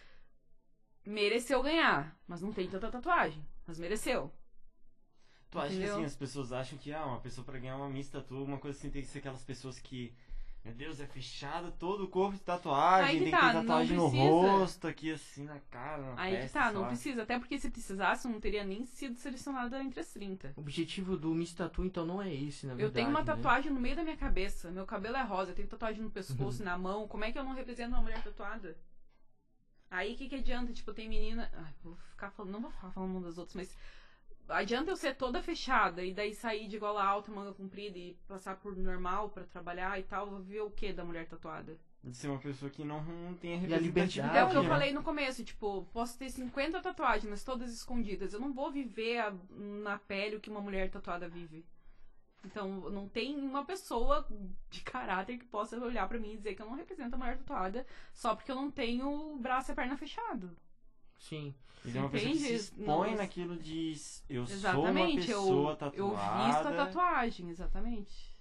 mereceu 1.05 1.63
ganhar, 1.63 2.17
mas 2.27 2.41
não 2.41 2.53
tem 2.53 2.69
tanta 2.69 2.91
tatuagem, 2.91 3.45
mas 3.67 3.79
mereceu. 3.79 4.33
Tu 5.51 5.59
acha 5.59 5.69
que 5.69 5.75
Entendeu? 5.77 5.95
assim, 5.95 6.05
as 6.05 6.17
pessoas 6.17 6.53
acham 6.53 6.79
que 6.79 6.93
ah, 6.93 7.07
uma 7.07 7.21
pessoa 7.21 7.45
pra 7.45 7.59
ganhar 7.59 7.77
uma 7.77 7.89
Miss 7.89 8.11
Tatu, 8.11 8.43
uma 8.43 8.59
coisa 8.59 8.79
assim, 8.79 8.91
tem 8.91 9.01
que 9.01 9.09
ser 9.09 9.19
aquelas 9.19 9.43
pessoas 9.43 9.79
que, 9.79 10.15
meu 10.63 10.75
Deus, 10.75 11.01
é 11.01 11.07
fechado 11.07 11.73
todo 11.79 12.05
o 12.05 12.09
corpo 12.09 12.37
de 12.37 12.43
tatuagem, 12.43 13.17
que 13.17 13.23
tem 13.25 13.31
tá, 13.31 13.39
que 13.39 13.47
ter 13.47 13.53
não 13.55 13.61
tatuagem 13.63 13.97
no 13.97 14.07
rosto, 14.09 14.87
aqui 14.87 15.11
assim 15.11 15.45
na 15.45 15.59
cara, 15.71 16.15
na 16.15 16.21
Aí 16.21 16.47
que 16.47 16.53
tá, 16.53 16.71
não 16.71 16.83
lá. 16.83 16.89
precisa, 16.89 17.23
até 17.23 17.39
porque 17.39 17.59
se 17.59 17.71
precisasse, 17.71 18.29
não 18.29 18.41
teria 18.41 18.63
nem 18.63 18.85
sido 18.85 19.17
selecionada 19.19 19.83
entre 19.83 20.01
as 20.01 20.13
30. 20.13 20.53
O 20.55 20.61
objetivo 20.61 21.17
do 21.17 21.35
Miss 21.35 21.55
Tattoo, 21.55 21.87
então, 21.87 22.05
não 22.05 22.21
é 22.21 22.33
esse, 22.33 22.67
na 22.67 22.75
verdade. 22.75 22.91
Eu 22.91 22.93
tenho 22.93 23.09
uma 23.09 23.21
né? 23.21 23.27
tatuagem 23.27 23.73
no 23.73 23.81
meio 23.81 23.97
da 23.97 24.03
minha 24.03 24.17
cabeça, 24.19 24.71
meu 24.71 24.85
cabelo 24.85 25.17
é 25.17 25.23
rosa, 25.23 25.53
eu 25.53 25.55
tenho 25.55 25.69
tatuagem 25.69 26.03
no 26.03 26.11
pescoço, 26.13 26.63
na 26.63 26.77
mão, 26.77 27.09
como 27.09 27.25
é 27.25 27.33
que 27.33 27.39
eu 27.39 27.45
não 27.45 27.55
represento 27.55 27.89
uma 27.95 28.03
mulher 28.03 28.23
tatuada? 28.23 28.77
Aí 29.91 30.13
o 30.13 30.17
que, 30.17 30.29
que 30.29 30.35
adianta? 30.35 30.73
Tipo, 30.73 30.93
tem 30.93 31.09
menina. 31.09 31.51
Ai, 31.55 31.73
vou 31.83 31.97
ficar 32.11 32.31
falando. 32.31 32.53
Não 32.53 32.61
vou 32.61 32.71
ficar 32.71 32.91
falando 32.91 33.23
das 33.23 33.39
outras, 33.39 33.55
mas. 33.55 33.75
Adianta 34.49 34.91
eu 34.91 34.97
ser 34.97 35.15
toda 35.15 35.43
fechada 35.43 36.03
e 36.05 36.13
daí 36.15 36.35
sair 36.35 36.69
de 36.69 36.79
gola 36.79 37.05
alta, 37.05 37.31
manga 37.31 37.53
comprida 37.53 37.99
e 37.99 38.17
passar 38.27 38.57
por 38.57 38.75
normal 38.77 39.29
pra 39.29 39.45
trabalhar 39.45 39.99
e 39.99 40.03
tal. 40.03 40.29
Vou 40.31 40.41
ver 40.41 40.61
o 40.63 40.71
que 40.71 40.93
da 40.93 41.05
mulher 41.05 41.27
tatuada? 41.27 41.77
De 42.03 42.17
ser 42.17 42.29
uma 42.29 42.39
pessoa 42.39 42.71
que 42.71 42.85
não, 42.85 43.03
não 43.05 43.35
tem 43.35 43.55
a 43.55 43.59
representatividade. 43.59 44.11
liberdade, 44.17 44.39
É 44.39 44.45
o 44.45 44.51
que 44.51 44.57
eu 44.57 44.63
né? 44.63 44.69
falei 44.69 44.93
no 44.93 45.03
começo, 45.03 45.45
tipo, 45.45 45.85
posso 45.93 46.17
ter 46.17 46.31
50 46.31 46.81
tatuagens, 46.81 47.29
mas 47.29 47.45
todas 47.45 47.73
escondidas. 47.73 48.33
Eu 48.33 48.41
não 48.41 48.53
vou 48.53 48.71
viver 48.71 49.19
a- 49.19 49.35
na 49.51 49.99
pele 49.99 50.37
o 50.37 50.41
que 50.41 50.49
uma 50.49 50.61
mulher 50.61 50.91
tatuada 50.91 51.29
vive. 51.29 51.67
Então, 52.45 52.89
não 52.89 53.09
tem 53.09 53.37
uma 53.37 53.65
pessoa 53.65 54.27
de 54.71 54.81
caráter 54.83 55.39
que 55.39 55.45
possa 55.45 55.77
olhar 55.79 56.09
pra 56.09 56.19
mim 56.21 56.33
e 56.35 56.37
dizer 56.37 56.55
que 56.55 56.63
eu 56.63 56.67
não 56.67 56.77
represento 56.77 57.17
a 57.17 57.19
mulher 57.19 57.37
tatuada 57.37 57.85
só 58.15 58.35
porque 58.35 58.51
eu 58.51 58.57
não 58.57 58.71
tenho 58.71 59.35
o 59.35 59.37
braço 59.37 59.71
e 59.71 59.73
a 59.73 59.75
perna 59.75 59.97
fechado. 59.97 60.57
Sim. 61.19 61.55
Ele 61.85 61.97
é 61.97 62.01
uma 62.01 62.11
pessoa 62.11 62.33
que 62.33 62.39
se 62.39 62.53
expõe 62.55 63.11
Não- 63.11 63.17
naquilo 63.19 63.57
de 63.57 63.93
eu 64.29 64.47
sou 64.47 64.57
uma 64.57 64.59
Exatamente, 64.59 65.31
eu, 65.31 65.41
pessoa 65.43 65.71
eu 65.71 65.77
tatuada. 65.77 66.47
visto 66.47 66.69
a 66.69 66.73
tatuagem, 66.73 67.51
exatamente. 67.51 68.37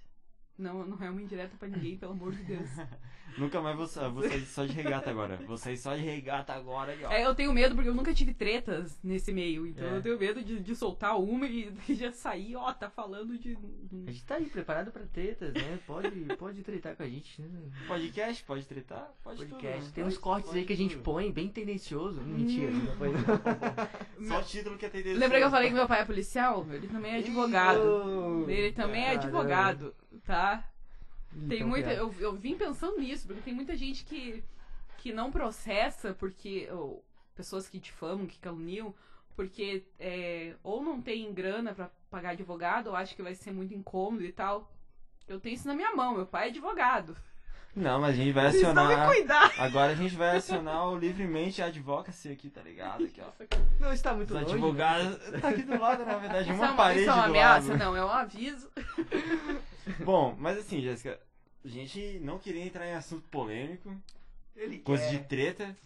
Não, 0.56 0.84
não 0.84 1.00
é 1.00 1.08
uma 1.08 1.22
indireta 1.22 1.56
pra 1.56 1.68
ninguém, 1.68 1.96
pelo 1.96 2.12
amor 2.12 2.32
de 2.32 2.42
Deus. 2.42 2.68
Nunca 3.38 3.60
mais 3.60 3.76
vou, 3.76 3.86
vou 4.12 4.22
sair 4.28 4.44
só 4.46 4.64
de 4.66 4.72
regata 4.72 5.10
agora. 5.10 5.36
Vou 5.46 5.56
sair 5.56 5.76
só 5.76 5.94
de 5.94 6.02
regata 6.02 6.52
agora 6.52 6.92
aí, 6.92 7.04
ó. 7.04 7.10
É, 7.12 7.24
eu 7.24 7.34
tenho 7.34 7.52
medo 7.52 7.74
porque 7.74 7.88
eu 7.88 7.94
nunca 7.94 8.12
tive 8.12 8.34
tretas 8.34 8.98
nesse 9.02 9.32
meio. 9.32 9.66
Então 9.66 9.86
É. 9.86 9.96
eu 9.96 10.02
tenho 10.02 10.18
medo 10.18 10.42
de, 10.42 10.58
de 10.60 10.74
soltar 10.76 11.18
uma 11.20 11.46
e 11.46 11.72
já 11.94 12.10
sair, 12.12 12.56
ó, 12.56 12.72
tá 12.72 12.90
falando 12.90 13.38
de. 13.38 13.56
A 14.06 14.10
gente 14.10 14.24
tá 14.24 14.34
aí 14.36 14.46
preparado 14.46 14.90
pra 14.90 15.02
tretas, 15.06 15.54
né? 15.54 15.78
Pode, 15.86 16.10
pode 16.36 16.62
tretar 16.62 16.96
com 16.96 17.02
a 17.02 17.08
gente, 17.08 17.40
né? 17.40 17.48
Podcast, 17.86 18.44
pode 18.44 18.66
tretar? 18.66 19.12
Pode 19.22 19.38
Podcast. 19.46 19.80
tudo. 19.84 19.92
Tem 19.92 20.04
Pode- 20.04 20.14
uns 20.16 20.18
cortes 20.20 20.46
pode 20.48 20.58
aí 20.58 20.64
que 20.66 20.72
a 20.72 20.76
gente 20.76 20.94
tudo. 20.96 21.04
põe 21.04 21.30
bem 21.32 21.48
tendencioso. 21.48 22.20
Mentira, 22.22 22.70
não 22.72 22.96
foi 22.96 23.08
Só 24.26 24.40
o 24.40 24.42
título 24.42 24.76
que 24.76 24.86
é 24.86 24.88
tendencioso. 24.88 25.20
Lembra 25.20 25.38
que 25.38 25.44
eu 25.44 25.50
falei 25.50 25.68
que 25.68 25.74
meu 25.74 25.86
pai 25.86 26.00
é 26.00 26.04
policial? 26.04 26.66
Ele 26.70 26.88
também 26.88 27.12
é 27.12 27.18
advogado. 27.18 27.80
Oh, 28.46 28.50
Ele 28.50 28.72
também 28.72 29.04
é 29.04 29.10
advogado, 29.12 29.94
tá? 30.24 30.64
Tem 31.48 31.62
muita. 31.64 31.92
Eu, 31.92 32.14
eu 32.18 32.34
vim 32.34 32.56
pensando 32.56 32.98
nisso, 32.98 33.26
porque 33.26 33.42
tem 33.42 33.54
muita 33.54 33.76
gente 33.76 34.04
que, 34.04 34.42
que 34.98 35.12
não 35.12 35.30
processa 35.30 36.14
porque. 36.14 36.68
ou 36.72 37.04
pessoas 37.34 37.68
que 37.68 37.78
difamam, 37.78 38.26
que 38.26 38.38
caluniam, 38.40 38.92
porque 39.36 39.84
é, 40.00 40.54
ou 40.62 40.82
não 40.82 41.00
tem 41.00 41.32
grana 41.32 41.72
pra 41.72 41.88
pagar 42.10 42.30
advogado, 42.30 42.88
ou 42.88 42.96
acha 42.96 43.14
que 43.14 43.22
vai 43.22 43.34
ser 43.34 43.52
muito 43.52 43.72
incômodo 43.72 44.24
e 44.24 44.32
tal. 44.32 44.72
Eu 45.28 45.38
tenho 45.38 45.54
isso 45.54 45.68
na 45.68 45.74
minha 45.74 45.94
mão, 45.94 46.14
meu 46.16 46.26
pai 46.26 46.46
é 46.46 46.50
advogado. 46.50 47.16
Não, 47.76 48.00
mas 48.00 48.10
a 48.10 48.16
gente 48.16 48.32
vai 48.32 48.46
acionar. 48.46 49.06
cuidar. 49.06 49.52
Agora 49.58 49.92
a 49.92 49.94
gente 49.94 50.16
vai 50.16 50.36
acionar 50.36 50.88
o 50.88 50.98
livremente 50.98 51.62
advocacy 51.62 52.28
aqui, 52.32 52.50
tá 52.50 52.60
ligado? 52.60 53.04
Aqui, 53.04 53.20
ó. 53.20 53.30
Não 53.78 53.92
está 53.92 54.12
muito 54.14 54.34
Os 54.34 54.40
longe. 54.40 54.54
advogados. 54.54 55.16
Tá 55.40 55.48
aqui 55.50 55.62
do 55.62 55.78
lado, 55.78 56.04
na 56.04 56.16
verdade, 56.16 56.50
Isso 56.50 56.52
é 56.52 56.54
uma 56.56 56.66
uma, 56.70 56.76
parede 56.76 57.00
isso 57.02 57.10
é 57.10 57.12
uma 57.14 57.22
do 57.22 57.28
ameaça? 57.28 57.68
lado. 57.68 57.78
Não, 57.78 57.96
é 57.96 58.04
um 58.04 58.08
aviso. 58.10 58.68
Bom, 60.04 60.34
mas 60.38 60.58
assim, 60.58 60.80
Jéssica, 60.82 61.20
a 61.68 61.70
gente 61.70 62.18
não 62.20 62.38
queria 62.38 62.64
entrar 62.64 62.86
em 62.86 62.94
assunto 62.94 63.28
polêmico, 63.28 63.94
Ele 64.56 64.78
coisa 64.78 65.04
quer. 65.04 65.18
de 65.18 65.24
treta. 65.24 65.76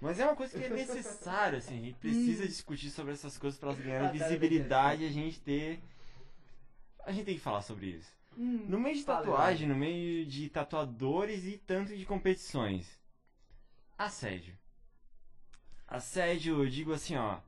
Mas 0.00 0.20
é 0.20 0.24
uma 0.24 0.36
coisa 0.36 0.56
que 0.56 0.64
é 0.64 0.68
necessária, 0.70 1.58
assim, 1.58 1.76
a 1.76 1.80
gente 1.80 1.98
precisa 1.98 2.46
discutir 2.46 2.90
sobre 2.90 3.12
essas 3.12 3.36
coisas 3.36 3.58
para 3.58 3.70
elas 3.70 3.80
ganharem 3.84 4.12
visibilidade 4.12 5.02
e 5.02 5.06
a 5.08 5.10
gente 5.10 5.40
ter. 5.40 5.80
A 7.04 7.10
gente 7.10 7.24
tem 7.24 7.34
que 7.34 7.40
falar 7.40 7.62
sobre 7.62 7.86
isso. 7.86 8.12
Hum. 8.38 8.64
No 8.68 8.78
meio 8.78 8.96
de 8.96 9.04
tatuagem, 9.04 9.68
no 9.68 9.74
meio 9.74 10.24
de 10.24 10.48
tatuadores 10.48 11.44
e 11.44 11.58
tanto 11.58 11.96
de 11.96 12.04
competições. 12.06 12.86
Assédio. 13.98 14.56
Assédio, 15.86 16.62
eu 16.62 16.68
digo 16.68 16.92
assim, 16.92 17.16
ó. 17.16 17.38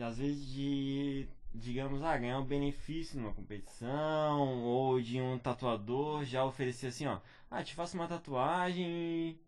Às 0.00 0.18
vezes 0.18 0.46
de, 0.46 1.28
digamos, 1.54 2.02
ah, 2.02 2.16
ganhar 2.16 2.38
um 2.38 2.44
benefício 2.44 3.20
numa 3.20 3.32
competição, 3.32 4.62
ou 4.64 5.00
de 5.00 5.20
um 5.20 5.38
tatuador 5.38 6.24
já 6.24 6.44
oferecer 6.44 6.88
assim, 6.88 7.06
ó. 7.06 7.20
Ah, 7.50 7.62
te 7.62 7.74
faço 7.74 7.96
uma 7.96 8.08
tatuagem 8.08 8.86
e 8.86 9.40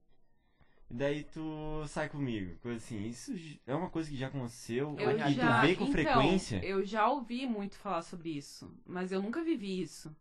daí 0.90 1.24
tu 1.24 1.84
sai 1.88 2.09
comigo. 2.09 2.57
Coisa 2.61 2.76
assim. 2.76 3.07
Isso 3.07 3.34
é 3.66 3.74
uma 3.74 3.88
coisa 3.88 4.11
que 4.11 4.16
já 4.16 4.26
aconteceu 4.26 4.94
Eu 4.98 5.16
e 5.16 5.34
já, 5.34 5.61
tu 5.61 5.66
vê 5.66 5.74
com 5.74 5.84
então, 5.84 5.92
frequência. 5.92 6.64
Eu 6.64 6.84
já 6.84 7.09
ouvi 7.09 7.46
muito 7.46 7.76
falar 7.76 8.02
sobre 8.02 8.30
isso, 8.30 8.70
mas 8.86 9.11
eu 9.11 9.22
nunca 9.22 9.42
vivi 9.42 9.80
isso. 9.80 10.14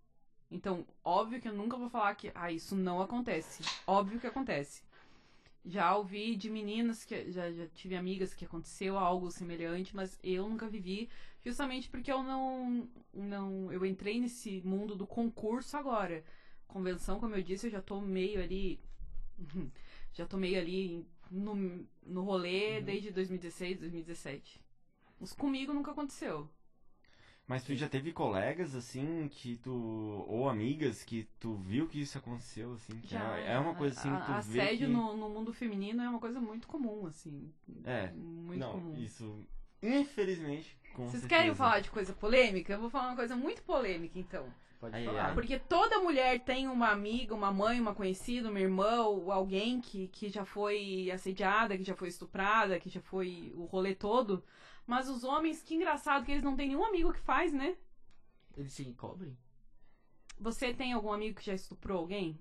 Então, 0.49 0.85
óbvio 1.03 1.41
que 1.41 1.49
eu 1.49 1.53
nunca 1.53 1.75
vou 1.75 1.89
falar 1.89 2.13
que 2.15 2.31
ah, 2.35 2.51
isso 2.51 2.75
não 2.75 3.01
acontece. 3.01 3.63
Óbvio 3.87 4.19
que 4.19 4.27
acontece. 4.27 4.83
Já 5.65 5.95
ouvi 5.95 6.35
de 6.35 6.49
meninas 6.49 7.03
que 7.05 7.31
já, 7.31 7.51
já 7.51 7.65
tive 7.67 7.95
amigas 7.95 8.33
que 8.33 8.45
aconteceu 8.45 8.97
algo 8.97 9.31
semelhante, 9.31 9.95
mas 9.95 10.19
eu 10.21 10.47
nunca 10.47 10.67
vivi, 10.67 11.09
justamente 11.43 11.89
porque 11.89 12.11
eu 12.11 12.23
não 12.23 12.89
não 13.13 13.71
eu 13.71 13.85
entrei 13.85 14.19
nesse 14.19 14.61
mundo 14.61 14.95
do 14.95 15.07
concurso 15.07 15.77
agora. 15.77 16.23
Convenção, 16.67 17.19
como 17.19 17.35
eu 17.35 17.43
disse, 17.43 17.67
eu 17.67 17.71
já 17.71 17.81
tô 17.81 18.01
meio 18.01 18.41
ali 18.41 18.79
já 20.13 20.25
tô 20.25 20.37
meio 20.37 20.59
ali 20.59 21.05
no, 21.31 21.85
no 22.05 22.23
rolê 22.23 22.81
desde 22.81 23.11
2016, 23.11 23.79
2017. 23.79 24.61
Mas 25.19 25.33
comigo 25.33 25.73
nunca 25.73 25.91
aconteceu. 25.91 26.49
Mas 27.45 27.63
tu 27.63 27.75
já 27.75 27.89
teve 27.89 28.13
colegas, 28.13 28.73
assim, 28.73 29.27
que 29.29 29.57
tu. 29.57 30.25
Ou 30.27 30.49
amigas 30.49 31.03
que 31.03 31.27
tu 31.39 31.55
viu 31.55 31.87
que 31.89 31.99
isso 32.01 32.17
aconteceu, 32.17 32.73
assim, 32.73 32.97
que 33.01 33.09
Já, 33.09 33.37
é 33.37 33.53
é 33.53 33.59
uma 33.59 33.75
coisa 33.75 33.99
assim 33.99 34.09
a- 34.09 34.17
que 34.21 34.25
tu 34.25 34.41
vê. 34.51 34.61
Assédio 34.61 34.87
que... 34.87 34.93
no, 34.93 35.17
no 35.17 35.29
mundo 35.29 35.51
feminino 35.51 36.01
é 36.01 36.09
uma 36.09 36.19
coisa 36.19 36.39
muito 36.39 36.67
comum, 36.67 37.05
assim. 37.05 37.51
É. 37.83 38.11
Muito 38.11 38.59
Não, 38.59 38.71
comum. 38.71 38.95
isso. 38.97 39.45
Infelizmente. 39.83 40.77
Com 40.95 41.03
Vocês 41.07 41.21
certeza. 41.21 41.27
querem 41.27 41.55
falar 41.55 41.79
de 41.79 41.89
coisa 41.91 42.13
polêmica? 42.13 42.73
Eu 42.73 42.79
vou 42.79 42.89
falar 42.89 43.07
uma 43.09 43.15
coisa 43.15 43.35
muito 43.35 43.61
polêmica, 43.63 44.17
então. 44.17 44.45
Pode 44.79 44.95
Ai, 44.95 45.05
falar. 45.05 45.33
Porque 45.33 45.57
toda 45.59 45.99
mulher 45.99 46.39
tem 46.41 46.67
uma 46.67 46.89
amiga, 46.89 47.33
uma 47.33 47.51
mãe, 47.51 47.79
uma 47.79 47.95
conhecida, 47.95 48.49
uma 48.49 48.59
irmã, 48.59 49.03
ou 49.03 49.31
alguém 49.31 49.79
que, 49.81 50.07
que 50.09 50.29
já 50.29 50.45
foi 50.45 51.09
assediada, 51.11 51.77
que 51.77 51.83
já 51.83 51.95
foi 51.95 52.09
estuprada, 52.09 52.79
que 52.79 52.89
já 52.89 53.01
foi 53.01 53.51
o 53.55 53.65
rolê 53.65 53.95
todo. 53.95 54.43
Mas 54.85 55.07
os 55.09 55.23
homens, 55.23 55.61
que 55.61 55.75
engraçado 55.75 56.25
que 56.25 56.31
eles 56.31 56.43
não 56.43 56.55
têm 56.55 56.67
nenhum 56.67 56.85
amigo 56.85 57.13
que 57.13 57.19
faz, 57.21 57.53
né? 57.53 57.75
Eles 58.57 58.73
se 58.73 58.83
cobrem? 58.93 59.35
Você 60.39 60.73
tem 60.73 60.91
algum 60.93 61.11
amigo 61.13 61.39
que 61.39 61.45
já 61.45 61.53
estuprou 61.53 61.99
alguém? 61.99 62.37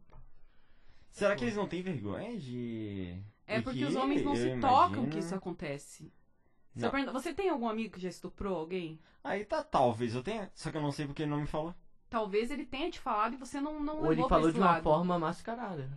Será 1.11 1.37
que 1.37 1.45
eles 1.45 1.57
não 1.57 1.69
têm 1.69 1.83
vergonha 1.83 2.37
de. 2.39 3.23
É 3.47 3.61
porque 3.61 3.85
os 3.85 3.95
homens 3.95 4.23
não 4.23 4.35
eu 4.35 4.55
se 4.55 4.61
tocam 4.61 4.89
imagino- 4.95 5.11
que 5.11 5.19
isso 5.19 5.35
acontece. 5.35 6.13
Eu 6.77 6.91
perguntar, 6.91 7.13
você 7.13 7.35
tem 7.35 7.49
algum 7.51 7.69
amigo 7.69 7.95
que 7.95 8.01
já 8.01 8.09
estuprou 8.09 8.57
alguém? 8.57 8.99
Aí 9.23 9.45
tá, 9.45 9.63
talvez 9.63 10.15
eu 10.15 10.23
tenha. 10.23 10.51
Só 10.55 10.71
que 10.71 10.77
eu 10.77 10.83
não 10.83 10.91
sei 10.93 11.07
porque 11.07 11.23
ele 11.23 11.31
não 11.31 11.41
me 11.41 11.47
falou. 11.47 11.75
Talvez 12.09 12.51
ele 12.51 12.65
tenha 12.67 12.91
te 12.91 12.99
falado 12.99 13.35
e 13.35 13.37
você 13.37 13.61
não, 13.61 13.79
não 13.81 13.99
Ou 13.99 14.07
ele 14.07 14.09
levou 14.11 14.29
pra 14.29 14.37
falou 14.37 14.49
esse 14.49 14.55
de 14.59 14.61
uma 14.61 14.73
lado. 14.73 14.83
forma 14.83 15.19
mascarada. 15.19 15.89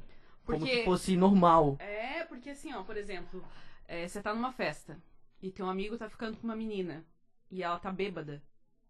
Como 0.46 0.60
Porque- 0.60 0.78
se 0.80 0.86
fosse 0.86 1.18
normal. 1.18 1.76
É, 1.80 2.24
porque 2.26 2.52
assim, 2.52 2.74
ó, 2.74 2.84
por 2.84 2.96
exemplo, 2.98 3.44
é, 3.88 4.08
você 4.08 4.22
tá 4.22 4.34
numa 4.34 4.52
festa 4.52 4.98
e 5.42 5.52
teu 5.52 5.68
amigo 5.68 5.98
tá 5.98 6.08
ficando 6.10 6.38
com 6.38 6.44
uma 6.44 6.56
menina 6.56 7.06
e 7.50 7.64
ela 7.64 7.80
tá 7.80 7.92
bêbada. 7.92 8.42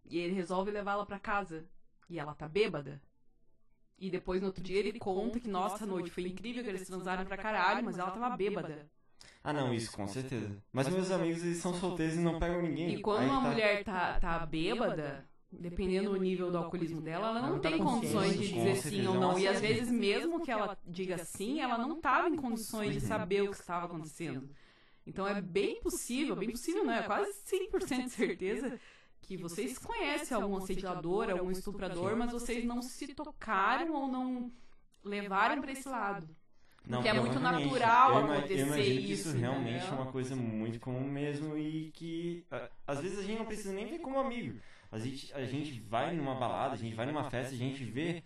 E 0.03 0.17
ele 0.19 0.33
resolve 0.33 0.69
levá-la 0.71 1.05
pra 1.05 1.17
casa 1.17 1.65
e 2.09 2.19
ela 2.19 2.33
tá 2.35 2.47
bêbada. 2.47 3.01
E 3.97 4.09
depois 4.11 4.41
no 4.41 4.47
outro 4.47 4.61
dia 4.61 4.77
ele 4.79 4.99
conta 4.99 5.39
que, 5.39 5.47
nossa, 5.47 5.85
a 5.85 5.87
noite 5.87 6.11
foi 6.11 6.27
incrível, 6.27 6.61
que 6.63 6.69
eles 6.69 6.85
transaram 6.87 7.25
pra 7.25 7.37
caralho, 7.37 7.85
mas 7.85 7.97
ela 7.97 8.11
tava 8.11 8.35
bêbada. 8.35 8.89
Ah, 9.47 9.53
não, 9.53 9.71
isso 9.73 9.91
com 9.91 10.07
certeza. 10.07 10.57
Mas 10.73 10.89
meus 10.89 11.11
amigos, 11.11 11.43
eles 11.43 11.57
são 11.57 11.73
solteiros 11.75 12.15
e 12.15 12.19
não 12.19 12.39
pegam 12.39 12.61
ninguém. 12.63 12.95
E 12.95 13.01
quando 13.01 13.21
Aí 13.21 13.29
uma 13.29 13.41
tá- 13.41 13.47
mulher 13.49 13.83
tá, 13.83 14.19
tá 14.19 14.45
bêbada, 14.45 15.23
dependendo 15.51 16.09
do 16.09 16.17
nível 16.17 16.49
do 16.51 16.57
alcoolismo 16.57 16.99
dela, 16.99 17.27
ela 17.29 17.41
não, 17.43 17.49
Não 17.51 17.59
tá 17.59 17.69
tem 17.69 17.77
consciente. 17.77 18.13
condições 18.13 18.39
de 18.39 18.53
Com 18.53 18.59
dizer 18.59 18.75
certeza, 18.75 18.89
sim 19.03 19.07
ou 19.07 19.13
não. 19.13 19.37
E 19.37 19.47
às 19.47 19.61
vezes, 19.61 19.89
mesmo 19.91 20.41
que 20.43 20.49
ela 20.51 20.75
diga 20.85 21.17
sim, 21.19 21.61
ela 21.61 21.77
não 21.77 22.01
tava 22.01 22.27
em 22.29 22.35
condições 22.35 22.93
de 22.93 23.01
saber 23.01 23.43
o 23.43 23.51
que 23.51 23.57
estava 23.57 23.85
acontecendo. 23.85 24.49
Então 25.05 25.27
é 25.27 25.39
bem 25.39 25.79
possível, 25.79 26.35
bem 26.35 26.49
possível, 26.49 26.83
não 26.83 26.93
é? 26.93 27.03
Quase 27.03 27.31
100% 27.45 28.05
de 28.05 28.09
certeza 28.09 28.79
que 29.21 29.37
vocês 29.37 29.77
conhecem 29.77 30.35
algum 30.35 30.57
assediador, 30.57 31.29
algum 31.29 31.51
estuprador, 31.51 32.15
mas 32.15 32.31
vocês 32.31 32.65
não 32.65 32.81
se 32.81 33.13
tocaram 33.13 33.93
ou 33.93 34.07
não 34.07 34.51
levaram 35.03 35.61
pra 35.61 35.71
esse 35.71 35.87
lado. 35.87 36.27
Não, 36.87 37.01
que 37.01 37.07
é 37.07 37.13
muito 37.13 37.39
natural 37.39 38.17
eu, 38.17 38.25
acontecer 38.25 38.59
eu 38.61 38.67
imagino 38.67 38.99
que 39.01 39.11
isso 39.13 39.29
isso, 39.29 39.37
realmente 39.37 39.85
é 39.85 39.91
uma 39.91 40.11
coisa 40.11 40.35
muito 40.35 40.79
comum 40.79 41.09
mesmo 41.09 41.57
e 41.57 41.91
que 41.91 42.45
às 42.87 42.99
vezes 43.01 43.19
a 43.19 43.23
gente 43.23 43.37
não 43.39 43.45
precisa 43.45 43.73
nem 43.73 43.87
ver 43.87 43.99
como 43.99 44.19
amigo. 44.19 44.59
A 44.91 44.99
gente, 44.99 45.33
a 45.33 45.43
gente 45.45 45.79
vai 45.81 46.15
numa 46.15 46.35
balada, 46.35 46.73
a 46.73 46.77
gente 46.77 46.95
vai 46.95 47.05
numa 47.05 47.29
festa, 47.29 47.53
a 47.53 47.57
gente 47.57 47.83
vê 47.83 48.23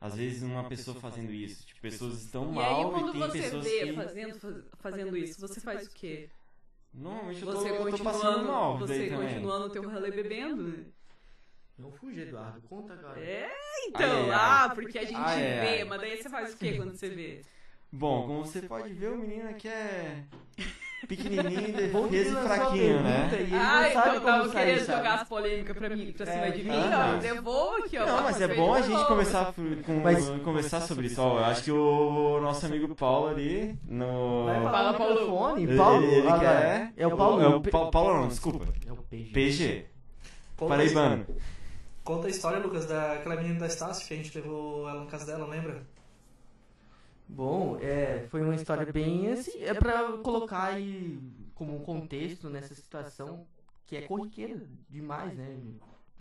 às 0.00 0.14
vezes 0.16 0.42
uma 0.42 0.68
pessoa 0.68 1.00
fazendo 1.00 1.32
isso. 1.32 1.66
Tipo, 1.66 1.80
pessoas 1.80 2.22
estão 2.22 2.52
E 2.52 2.58
aí, 2.58 2.62
mal 2.62 2.90
quando 2.90 3.08
e 3.08 3.12
tem 3.12 3.20
você 3.22 3.40
pessoas 3.40 3.64
vê 3.64 3.80
que 3.86 3.92
fazendo, 3.92 4.40
faz- 4.40 4.64
fazendo 4.80 5.16
isso, 5.16 5.40
você 5.40 5.60
faz 5.60 5.86
o 5.86 5.90
quê? 5.90 6.28
normalmente 6.92 7.42
eu 7.42 7.50
tô, 7.50 7.56
Você 7.58 7.68
eu 7.70 7.90
tô 7.90 7.98
passando 8.04 8.48
mal 8.48 8.78
você 8.78 9.10
continuando 9.10 9.64
o 9.66 9.70
teu 9.70 9.90
rolê 9.90 10.10
bebendo? 10.10 10.92
Não 11.78 11.90
fuja, 11.90 12.22
Eduardo. 12.22 12.60
Conta, 12.68 12.96
cara. 12.96 13.20
É, 13.20 13.50
então, 13.88 14.06
Ai, 14.06 14.30
ai, 14.30 14.34
ah, 14.34 14.68
ai. 14.68 14.74
porque 14.76 14.98
a 14.98 15.04
gente 15.04 15.14
Ai, 15.16 15.42
ai, 15.42 15.60
vê, 15.60 15.78
ai. 15.80 15.84
mas 15.84 16.00
daí 16.00 16.16
você 16.22 16.28
faz 16.30 16.54
o 16.54 16.58
quê 16.58 16.74
quando 16.76 16.94
você 16.94 17.08
vê? 17.08 17.42
Bom, 17.96 18.26
como 18.26 18.44
você 18.44 18.62
pode 18.62 18.92
ver, 18.92 19.10
o 19.10 19.16
menino 19.18 19.48
aqui 19.48 19.68
é 19.68 20.24
pequenininho, 21.06 21.74
Vamos 21.92 22.10
defesa 22.10 22.40
e 22.40 22.46
fraquinho, 22.46 23.02
né? 23.02 23.28
e 23.32 23.34
ele 23.42 23.54
Ah, 23.54 23.82
não 23.82 23.92
sabe 23.92 24.16
então 24.16 24.24
tava 24.24 24.48
querendo 24.48 24.80
sabe? 24.84 24.98
jogar 24.98 25.14
as 25.14 25.28
polêmicas 25.28 25.76
pra 25.76 25.90
mim, 25.90 26.12
pra 26.12 26.26
cima 26.26 26.46
É, 26.46 26.50
de 26.50 26.64
mim, 26.64 26.70
aham. 26.76 27.14
ó, 27.16 27.18
devolvo 27.20 27.76
aqui, 27.84 27.98
ó. 27.98 28.06
Não, 28.06 28.22
mas 28.24 28.40
é 28.40 28.48
bom 28.48 28.74
a 28.74 28.80
gente 28.80 28.90
novo. 28.94 29.06
conversar, 29.06 29.52
com, 29.54 30.00
Mas- 30.02 30.28
conversar 30.42 30.80
sobre 30.80 31.06
isso. 31.06 31.20
Ó, 31.22 31.38
eu 31.38 31.44
acho 31.44 31.62
que 31.62 31.70
o 31.70 32.40
nosso 32.40 32.66
amigo 32.66 32.92
Paulo 32.96 33.28
ali 33.28 33.78
no. 33.86 34.44
Vai 34.46 34.54
Fala, 34.56 34.70
falar 34.72 34.92
no 34.92 34.98
Paulo. 34.98 35.14
microfone. 35.14 35.62
Ele, 35.62 35.76
Paulo, 35.76 36.04
ele 36.04 36.22
lá. 36.22 36.38
quer. 36.40 36.92
É 36.96 37.06
o 37.06 37.16
Paulo. 37.16 37.42
É 37.42 37.48
o 37.48 37.60
Pa- 37.60 37.86
Paulo, 37.90 38.14
não, 38.22 38.28
desculpa. 38.28 38.66
É 38.86 38.92
o 38.92 38.96
PG. 38.96 39.30
PG. 39.32 39.86
Paraibano. 40.56 41.26
conta 42.02 42.26
a 42.26 42.30
história, 42.30 42.58
Lucas, 42.58 42.86
daquela 42.86 43.36
menina 43.36 43.60
da 43.60 43.66
Estácio 43.66 44.06
que 44.06 44.14
a 44.14 44.16
gente 44.16 44.36
levou 44.36 44.88
ela 44.88 45.00
na 45.04 45.06
casa 45.06 45.26
dela, 45.26 45.46
lembra? 45.46 45.82
Bom, 47.28 47.78
é, 47.80 48.26
foi 48.30 48.42
uma 48.42 48.54
história 48.54 48.90
bem 48.92 49.32
assim, 49.32 49.62
é 49.62 49.72
pra 49.74 50.12
colocar 50.22 50.64
aí 50.74 51.18
como 51.54 51.74
um 51.76 51.80
contexto 51.80 52.48
nessa 52.50 52.74
situação 52.74 53.46
que 53.86 53.96
é 53.96 54.02
corriqueira 54.02 54.60
demais, 54.88 55.34
né? 55.36 55.56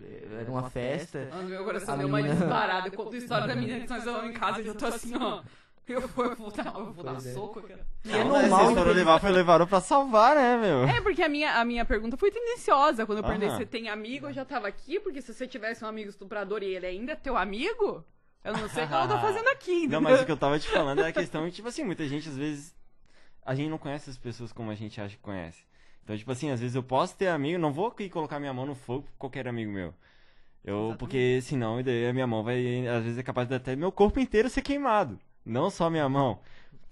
É, 0.02 0.40
Era 0.42 0.52
uma 0.52 0.70
festa. 0.70 1.30
Ah, 1.32 1.42
Meu 1.44 1.64
coração 1.64 1.94
A 1.94 1.98
deu 1.98 2.08
uma 2.08 2.18
menina- 2.18 2.36
disparada. 2.36 2.88
Eu 2.88 2.92
conto 2.94 3.14
a 3.14 3.18
história 3.18 3.48
da 3.48 3.56
menina 3.56 3.80
que 3.82 3.90
nós 3.90 4.04
vamos 4.04 4.30
em 4.30 4.34
casa 4.34 4.62
e 4.62 4.68
eu 4.68 4.76
tô 4.76 4.86
assim, 4.86 5.14
ó. 5.16 5.42
Eu 5.86 6.08
vou, 6.08 6.26
eu 6.26 6.36
vou 6.38 6.50
dar, 6.50 6.74
eu 6.78 6.94
vou 6.94 7.04
dar 7.04 7.12
Pois 7.12 7.26
é. 7.28 7.34
soco, 7.34 7.62
cara. 7.62 7.86
E 8.06 8.12
é 8.12 8.24
normal. 8.24 8.44
História 8.46 8.72
entender- 8.72 8.94
levar 8.94 9.20
foi 9.20 9.32
levaram 9.32 9.68
pra 9.68 9.82
salvar, 9.82 10.34
né, 10.36 10.58
meu? 10.58 10.84
É, 10.88 11.02
porque 11.02 11.22
a 11.22 11.28
minha, 11.28 11.60
a 11.60 11.66
minha 11.66 11.84
pergunta 11.84 12.16
foi 12.16 12.32
tendenciosa. 12.32 13.06
Quando 13.06 13.18
eu 13.18 13.24
perguntei 13.24 13.50
se 13.50 13.58
você 13.58 13.66
tem 13.66 13.90
amigo, 13.90 14.28
eu 14.28 14.34
já 14.34 14.46
tava 14.46 14.66
aqui, 14.68 14.98
porque 15.02 15.22
se 15.22 15.34
você 15.34 15.46
tivesse 15.46 15.84
um 15.84 15.88
amigo 15.90 16.10
estuprador 16.10 16.64
e 16.64 16.68
ele 16.74 16.86
ainda 16.86 17.12
é 17.12 17.16
teu 17.16 17.36
amigo, 17.36 18.04
eu 18.44 18.54
não 18.54 18.70
sei 18.70 18.84
o 18.84 18.88
que 18.88 18.94
eu 18.94 19.08
tô 19.08 19.18
fazendo 19.20 19.48
aqui. 19.50 19.88
Não, 19.88 20.02
mas 20.02 20.22
o 20.22 20.26
que 20.26 20.32
eu 20.32 20.38
tava 20.38 20.60
te 20.60 20.68
falando 20.68 21.02
é 21.02 21.08
a 21.08 21.14
questão, 21.14 21.50
tipo 21.50 21.68
assim, 21.68 21.84
muita 21.84 22.08
gente 22.08 22.30
às 22.30 22.38
vezes. 22.38 22.76
A 23.46 23.54
gente 23.56 23.70
não 23.70 23.78
conhece 23.78 24.10
as 24.10 24.18
pessoas 24.18 24.54
como 24.54 24.72
a 24.72 24.76
gente 24.76 25.00
acha 25.02 25.16
que 25.16 25.22
conhece. 25.22 25.64
Então, 26.04 26.18
tipo 26.18 26.32
assim, 26.32 26.50
às 26.50 26.60
vezes 26.60 26.76
eu 26.76 26.84
posso 26.84 27.16
ter 27.16 27.28
amigo, 27.28 27.58
não 27.58 27.72
vou 27.72 27.88
aqui 27.88 28.10
colocar 28.10 28.40
minha 28.40 28.54
mão 28.54 28.66
no 28.66 28.76
fogo 28.76 29.04
por 29.04 29.14
qualquer 29.18 29.48
amigo 29.48 29.72
meu. 29.72 29.94
Eu, 30.64 30.76
Exatamente. 30.76 30.98
porque 31.00 31.40
senão 31.42 31.84
daí 31.84 32.08
a 32.08 32.14
minha 32.14 32.28
mão 32.28 32.44
vai, 32.44 32.88
às 32.88 33.04
vezes 33.04 33.20
é 33.20 33.24
capaz 33.24 33.48
de 33.48 33.56
até 33.56 33.76
meu 33.76 33.92
corpo 33.92 34.20
inteiro 34.20 34.50
ser 34.50 34.62
queimado. 34.62 35.20
Não 35.46 35.70
só 35.70 35.90
minha 35.90 36.08
mão. 36.08 36.40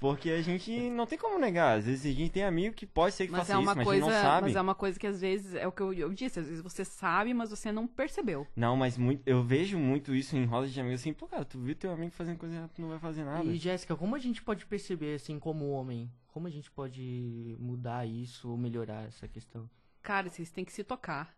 Porque 0.02 0.32
a 0.32 0.42
gente 0.42 0.90
não 0.90 1.06
tem 1.06 1.16
como 1.16 1.38
negar. 1.38 1.78
Às 1.78 1.86
vezes 1.86 2.12
a 2.12 2.18
gente 2.18 2.32
tem 2.32 2.44
amigo 2.44 2.76
que 2.76 2.88
pode 2.88 3.14
ser 3.14 3.28
que 3.28 3.32
Mas 3.32 3.42
faça 3.42 3.54
é 3.54 3.58
uma 3.58 3.66
isso, 3.66 3.76
mas 3.76 3.86
coisa, 3.86 4.06
a 4.06 4.10
gente 4.10 4.16
não 4.16 4.22
sabe. 4.24 4.48
mas 4.48 4.56
é 4.56 4.62
uma 4.62 4.74
coisa 4.74 5.00
que 5.00 5.06
às 5.06 5.22
vezes 5.22 5.54
é 5.54 5.68
o 5.68 5.72
que 5.72 5.80
eu, 5.80 5.94
eu 5.94 6.12
disse, 6.12 6.40
às 6.40 6.48
vezes 6.48 6.64
você 6.64 6.84
sabe, 6.84 7.36
mas 7.36 7.52
você 7.52 7.72
não 7.72 7.86
percebeu. 7.86 8.48
Não, 8.56 8.76
mas 8.76 8.98
muito, 8.98 9.22
eu 9.28 9.44
vejo 9.44 9.78
muito 9.78 10.16
isso 10.16 10.36
em 10.36 10.44
rodas 10.44 10.74
de 10.74 10.82
amigos 10.82 11.02
assim, 11.02 11.14
pô, 11.14 11.28
cara, 11.28 11.46
tu 11.46 11.60
viu 11.60 11.76
teu 11.76 11.92
amigo 11.92 12.12
fazendo 12.14 12.40
coisa 12.40 12.56
errada, 12.56 12.72
tu 12.74 12.82
não 12.82 12.90
vai 12.90 12.98
fazer 12.98 13.24
nada. 13.24 13.44
E 13.44 13.56
Jéssica, 13.58 13.96
como 13.96 14.16
a 14.16 14.20
gente 14.20 14.42
pode 14.42 14.66
perceber 14.66 15.14
assim 15.14 15.38
como 15.38 15.70
homem? 15.70 16.12
Como 16.30 16.48
a 16.48 16.50
gente 16.50 16.72
pode 16.72 17.56
mudar 17.60 18.04
isso 18.08 18.50
ou 18.50 18.58
melhorar 18.58 19.06
essa 19.06 19.28
questão? 19.28 19.70
Cara, 20.02 20.32
vocês 20.32 20.50
têm 20.50 20.66
que 20.66 20.74
se 20.74 20.84
tocar. 20.84 21.32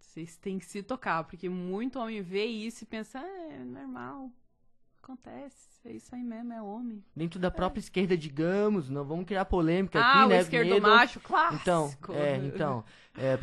Vocês 0.00 0.36
têm 0.36 0.58
que 0.58 0.64
se 0.66 0.82
tocar, 0.82 1.22
porque 1.22 1.48
muito 1.48 2.00
homem 2.00 2.20
vê 2.20 2.46
isso 2.46 2.82
e 2.82 2.86
pensa, 2.88 3.20
ah, 3.20 3.52
é 3.52 3.58
normal. 3.62 4.28
Acontece, 5.02 5.68
é 5.84 5.92
isso 5.92 6.14
aí 6.14 6.22
mesmo, 6.22 6.52
é 6.52 6.62
homem. 6.62 7.02
Dentro 7.14 7.40
da 7.40 7.50
própria 7.50 7.80
esquerda, 7.80 8.16
digamos, 8.16 8.88
não 8.88 9.04
vamos 9.04 9.24
criar 9.26 9.44
polêmica 9.44 10.00
ah, 10.00 10.20
aqui, 10.20 10.28
né? 10.28 10.38
o 10.38 10.40
esquerdo 10.42 10.68
Medo- 10.70 10.88
macho, 10.88 11.18
clássico. 11.20 11.60
Então, 11.60 11.94
é, 12.10 12.36
então, 12.36 12.84
é, 13.18 13.36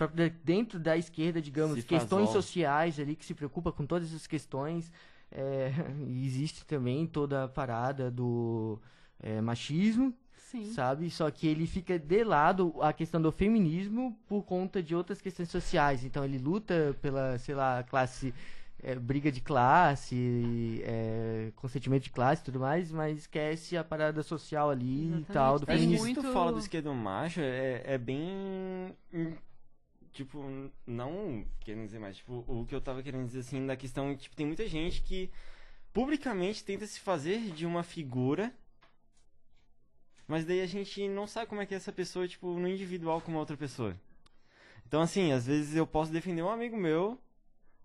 dentro 0.43 0.79
da 0.79 0.95
esquerda, 0.95 1.41
digamos, 1.41 1.75
Se 1.79 1.85
questões 1.85 2.29
sociais 2.29 2.97
ali 2.97 3.13
que 3.15 3.25
se 3.25 3.33
preocupa 3.33 3.71
com 3.73 3.85
todas 3.85 4.07
essas 4.07 4.25
questões. 4.25 4.89
é, 5.31 5.71
existe 6.23 6.65
também 6.65 7.05
toda 7.05 7.43
a 7.43 7.47
parada 7.47 8.09
do 8.09 8.79
é, 9.19 9.41
machismo, 9.41 10.13
Sim. 10.37 10.71
sabe? 10.71 11.09
Só 11.11 11.29
que 11.29 11.45
ele 11.45 11.67
fica 11.67 11.99
de 11.99 12.23
lado 12.23 12.73
a 12.81 12.91
questão 12.93 13.21
do 13.21 13.31
feminismo 13.31 14.17
por 14.27 14.43
conta 14.43 14.81
de 14.81 14.95
outras 14.95 15.21
questões 15.21 15.49
sociais. 15.49 16.03
Então 16.03 16.23
ele 16.23 16.37
luta 16.39 16.95
pela, 17.01 17.37
sei 17.37 17.53
lá, 17.53 17.83
classe, 17.83 18.33
é, 18.81 18.95
briga 18.95 19.31
de 19.31 19.41
classe, 19.41 20.81
é, 20.85 21.51
consentimento 21.55 22.03
de 22.03 22.09
classe 22.09 22.41
e 22.41 22.45
tudo 22.45 22.59
mais, 22.59 22.91
mas 22.91 23.19
esquece 23.19 23.75
a 23.77 23.83
parada 23.83 24.23
social 24.23 24.69
ali 24.69 24.85
e 24.85 25.07
Exatamente. 25.19 25.31
tal, 25.33 25.59
do 25.59 25.65
Tem 25.65 25.75
Acho 25.75 25.83
que 25.83 25.89
feminismo. 25.89 26.05
muito- 26.21 26.33
fala 26.33 26.51
do 26.51 26.59
esquerdo 26.59 26.93
macho, 26.93 27.39
é, 27.41 27.81
é 27.85 27.97
bem. 27.97 28.95
hum, 29.13 29.35
Tipo, 30.11 30.43
não 30.87 31.45
querendo 31.59 31.85
dizer 31.85 31.99
mais, 31.99 32.17
tipo, 32.17 32.43
o 32.47 32.65
que 32.65 32.73
eu 32.73 32.81
tava 32.81 33.01
querendo 33.03 33.27
dizer 33.27 33.39
assim, 33.39 33.65
da 33.65 33.77
questão, 33.77 34.15
tipo, 34.17 34.35
tem 34.35 34.45
muita 34.45 34.67
gente 34.67 35.01
que 35.03 35.29
publicamente 35.93 36.63
tenta 36.63 36.85
se 36.87 36.99
fazer 36.99 37.39
de 37.51 37.63
uma 37.65 37.83
figura, 37.83 38.51
mas 40.27 40.45
daí 40.45 40.61
a 40.61 40.65
gente 40.67 41.07
não 41.07 41.27
sabe 41.27 41.45
como 41.47 41.61
é 41.61 41.65
que 41.65 41.73
é 41.73 41.77
essa 41.77 41.91
pessoa, 41.91 42.27
tipo, 42.27 42.47
no 42.59 42.67
individual 42.67 43.21
com 43.21 43.31
uma 43.31 43.39
outra 43.39 43.55
pessoa. 43.55 43.95
Então, 44.87 44.99
assim, 45.01 45.31
às 45.31 45.45
vezes 45.45 45.75
eu 45.75 45.85
posso 45.87 46.11
defender 46.11 46.41
um 46.41 46.49
amigo 46.49 46.75
meu 46.75 47.17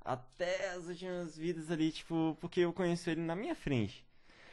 até 0.05 0.71
as 0.71 0.87
últimas 0.87 1.37
vidas 1.37 1.71
ali, 1.71 1.91
tipo, 1.91 2.37
porque 2.41 2.61
eu 2.61 2.73
conheço 2.73 3.09
ele 3.11 3.21
na 3.23 3.35
minha 3.35 3.55
frente. 3.55 4.05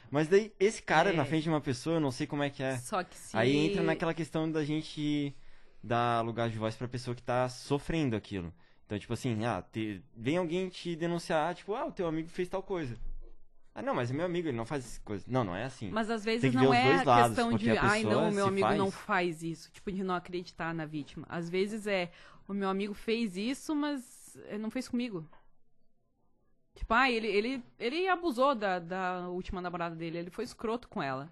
Mas 0.09 0.27
daí, 0.27 0.51
esse 0.59 0.81
cara 0.81 1.11
É. 1.11 1.13
na 1.13 1.23
frente 1.25 1.43
de 1.43 1.49
uma 1.49 1.61
pessoa, 1.61 1.95
eu 1.95 1.99
não 2.01 2.11
sei 2.11 2.27
como 2.27 2.43
é 2.43 2.49
que 2.49 2.61
é. 2.61 2.77
Só 2.77 3.03
que 3.03 3.15
se... 3.17 3.35
Aí 3.35 3.55
entra 3.55 3.81
naquela 3.81 4.13
questão 4.13 4.49
da 4.51 4.63
gente 4.63 5.35
dar 5.83 6.21
lugar 6.23 6.49
de 6.49 6.57
voz 6.57 6.75
pra 6.75 6.87
pessoa 6.87 7.15
que 7.15 7.23
tá 7.23 7.47
sofrendo 7.49 8.15
aquilo. 8.15 8.53
Então, 8.85 8.99
tipo 8.99 9.13
assim, 9.13 9.45
ah, 9.45 9.61
te- 9.61 10.03
vem 10.15 10.35
alguém 10.37 10.67
te 10.67 10.95
denunciar, 10.97 11.55
tipo, 11.55 11.73
ah, 11.73 11.85
o 11.85 11.91
teu 11.93 12.07
amigo 12.07 12.27
fez 12.29 12.49
tal 12.49 12.61
coisa. 12.61 12.97
Ah, 13.73 13.81
não, 13.81 13.95
mas 13.95 14.11
é 14.11 14.13
meu 14.13 14.25
amigo, 14.25 14.49
ele 14.49 14.57
não 14.57 14.65
faz 14.65 14.83
essa 14.85 14.99
coisa. 15.01 15.23
Não, 15.29 15.45
não 15.45 15.55
é 15.55 15.63
assim. 15.63 15.89
Mas 15.89 16.09
às 16.09 16.25
vezes 16.25 16.53
não 16.53 16.73
é 16.73 16.95
a 16.99 17.03
lados, 17.03 17.37
questão 17.37 17.57
de, 17.57 17.69
ai 17.77 18.03
não, 18.03 18.29
meu 18.31 18.43
se 18.43 18.49
amigo 18.49 18.67
faz- 18.67 18.77
não 18.77 18.91
faz 18.91 19.43
isso, 19.43 19.71
tipo, 19.71 19.89
de 19.93 20.03
não 20.03 20.13
acreditar 20.13 20.73
na 20.73 20.85
vítima. 20.85 21.25
Às 21.29 21.49
vezes 21.49 21.87
é, 21.87 22.11
o 22.49 22.53
meu 22.53 22.67
amigo 22.67 22.93
fez 22.93 23.37
isso, 23.37 23.73
mas 23.73 24.37
eh, 24.49 24.57
não 24.57 24.69
fez 24.69 24.89
comigo. 24.89 25.25
Tipo, 26.75 26.93
ah, 26.93 27.11
ele, 27.11 27.27
ele, 27.27 27.63
ele 27.79 28.07
abusou 28.07 28.55
da, 28.55 28.79
da 28.79 29.27
última 29.29 29.61
namorada 29.61 29.95
dele, 29.95 30.17
ele 30.19 30.29
foi 30.31 30.43
escroto 30.45 30.87
com 30.87 31.01
ela. 31.03 31.31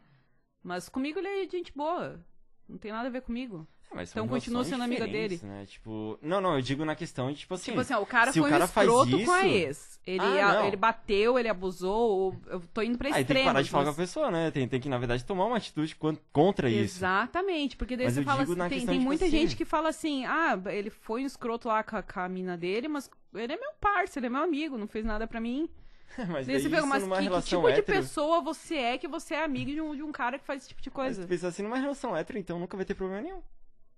Mas 0.64 0.90
comigo 0.90 1.20
ele 1.20 1.28
é 1.28 1.50
gente 1.50 1.72
boa. 1.76 2.20
Não 2.68 2.78
tem 2.78 2.92
nada 2.92 3.08
a 3.08 3.12
ver 3.12 3.22
comigo. 3.22 3.66
É, 3.96 4.04
então 4.04 4.28
continua 4.28 4.64
sendo 4.64 4.84
amiga 4.84 5.08
dele. 5.08 5.40
Né? 5.42 5.66
Tipo, 5.66 6.20
não, 6.22 6.40
não, 6.40 6.54
eu 6.54 6.62
digo 6.62 6.86
na 6.86 6.94
questão 6.96 7.32
de, 7.32 7.40
tipo 7.40 7.56
assim, 7.56 7.72
Tipo 7.72 7.80
assim, 7.82 7.96
ó, 7.96 8.02
o 8.02 8.06
cara 8.06 8.32
se 8.32 8.40
o 8.40 8.44
foi 8.44 8.52
cara 8.52 8.64
um 8.64 8.68
escroto 8.68 9.26
com 9.26 9.32
a 9.32 9.48
isso- 9.48 9.56
ex. 9.56 10.00
Ele, 10.06 10.24
Ah, 10.40 10.62
a- 10.62 10.68
ele 10.68 10.76
bateu, 10.76 11.40
ele 11.40 11.50
abusou. 11.50 12.36
Eu 12.46 12.60
tô 12.72 12.84
indo 12.84 13.00
pra 13.00 13.08
aí 13.16 13.26
tem 13.26 13.38
que 13.38 13.44
parar 13.44 13.64
de 13.64 13.70
falar 13.72 13.86
com 13.86 13.90
a 13.90 13.94
pessoa, 13.96 14.30
né? 14.30 14.52
Tem, 14.52 14.68
tem 14.68 14.80
que, 14.80 14.90
na 14.90 15.00
verdade, 15.00 15.26
tomar 15.26 15.46
uma 15.46 15.58
atitude 15.58 15.96
con- 15.96 16.16
contra 16.32 16.70
isso. 16.70 16.98
Exatamente, 17.00 17.76
porque 17.78 17.98
daí 17.98 18.06
Mas 18.06 18.14
você 18.14 18.24
fala 18.24 18.44
assim, 18.44 18.56
tem, 18.56 18.70
tem 18.70 18.80
tipo 18.82 19.02
muita 19.02 19.26
assim- 19.26 19.32
gente 19.38 19.56
que 19.56 19.66
fala 19.66 19.90
assim, 19.90 20.24
ah, 20.26 20.60
ele 20.68 20.92
foi 20.92 21.24
um 21.24 21.26
escroto 21.26 21.68
lá 21.68 21.84
com 21.84 21.96
a, 21.98 22.04
com 22.04 22.20
a 22.20 22.30
mina 22.30 22.56
dele, 22.56 22.88
mas 22.88 23.10
ele 23.34 23.54
é 23.54 23.58
meu 23.58 23.74
parceiro, 23.80 24.26
ele 24.28 24.34
é 24.34 24.38
meu 24.38 24.44
amigo, 24.44 24.78
não 24.78 24.88
fez 24.88 25.06
nada 25.06 25.28
pra 25.28 25.40
mim. 25.40 25.70
mas 26.30 26.48
Daí 26.48 26.60
você 26.60 26.70
pega, 26.70 26.78
isso 26.80 26.88
mas 26.88 27.04
numa 27.04 27.16
que, 27.18 27.22
que 27.24 27.30
relação 27.30 27.60
tipo 27.62 27.72
de 27.72 27.80
hétero... 27.80 27.98
pessoa 27.98 28.42
você 28.42 28.76
é 28.76 28.98
que 28.98 29.08
você 29.08 29.36
é 29.36 29.44
amigo 29.44 29.72
de 29.72 29.80
um, 29.82 29.96
de 29.96 30.02
um 30.04 30.12
cara 30.12 30.40
que 30.40 30.46
faz 30.46 30.62
esse 30.62 30.70
tipo 30.70 30.82
de 30.82 30.90
Mas 30.90 30.96
coisa? 30.96 31.22
tu 31.24 31.28
pensa 31.28 31.48
assim, 31.48 31.62
numa 31.64 31.78
relação 31.78 32.16
hétero, 32.18 32.40
então 32.40 32.60
nunca 32.60 32.76
vai 32.76 32.86
ter 32.86 32.96
problema 32.96 33.22
nenhum. 33.22 33.42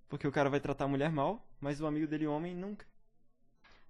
Porque 0.10 0.28
o 0.28 0.32
cara 0.32 0.50
vai 0.50 0.60
tratar 0.60 0.86
a 0.86 0.88
mulher 0.90 1.10
mal, 1.12 1.46
mas 1.60 1.80
o 1.80 1.88
amigo 1.88 2.06
dele 2.08 2.28
homem 2.28 2.54
nunca. 2.56 2.86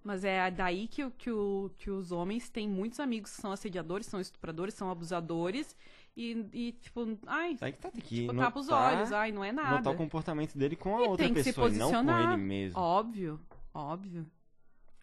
Mas 0.04 0.24
é 0.24 0.50
daí 0.50 0.88
que, 0.88 1.04
o- 1.04 1.10
que, 1.12 1.30
o, 1.30 1.70
que 1.78 1.90
os 1.90 2.10
homens 2.12 2.48
têm 2.48 2.68
muitos 2.68 2.98
amigos 3.00 3.34
que 3.34 3.40
são 3.40 3.52
assediadores, 3.52 4.06
são 4.06 4.20
estupradores, 4.20 4.74
são 4.74 4.90
abusadores, 4.90 5.76
e, 6.16 6.44
e 6.52 6.72
tipo, 6.72 7.18
ai, 7.26 7.56
Aí 7.60 7.72
que 7.72 7.78
tá, 7.78 7.90
tem 7.90 8.00
que 8.00 8.08
tipo, 8.22 8.32
notar, 8.32 8.48
tapa 8.48 8.60
os 8.60 8.68
olhos, 8.68 9.12
ai, 9.12 9.30
não 9.32 9.44
é 9.44 9.52
nada. 9.52 9.76
notar 9.76 9.92
o 9.92 9.96
comportamento 9.96 10.56
dele 10.58 10.74
com 10.76 10.96
a 10.96 11.02
E 11.04 11.06
outra 11.08 11.28
que 11.28 11.42
se 11.42 11.52
pessoa, 11.52 11.68
e 11.68 11.72
não 11.72 11.90
com 11.90 12.18
ele 12.18 12.36
mesmo. 12.36 12.80
Óbvio, 12.80 13.40
óbvio. 13.72 14.26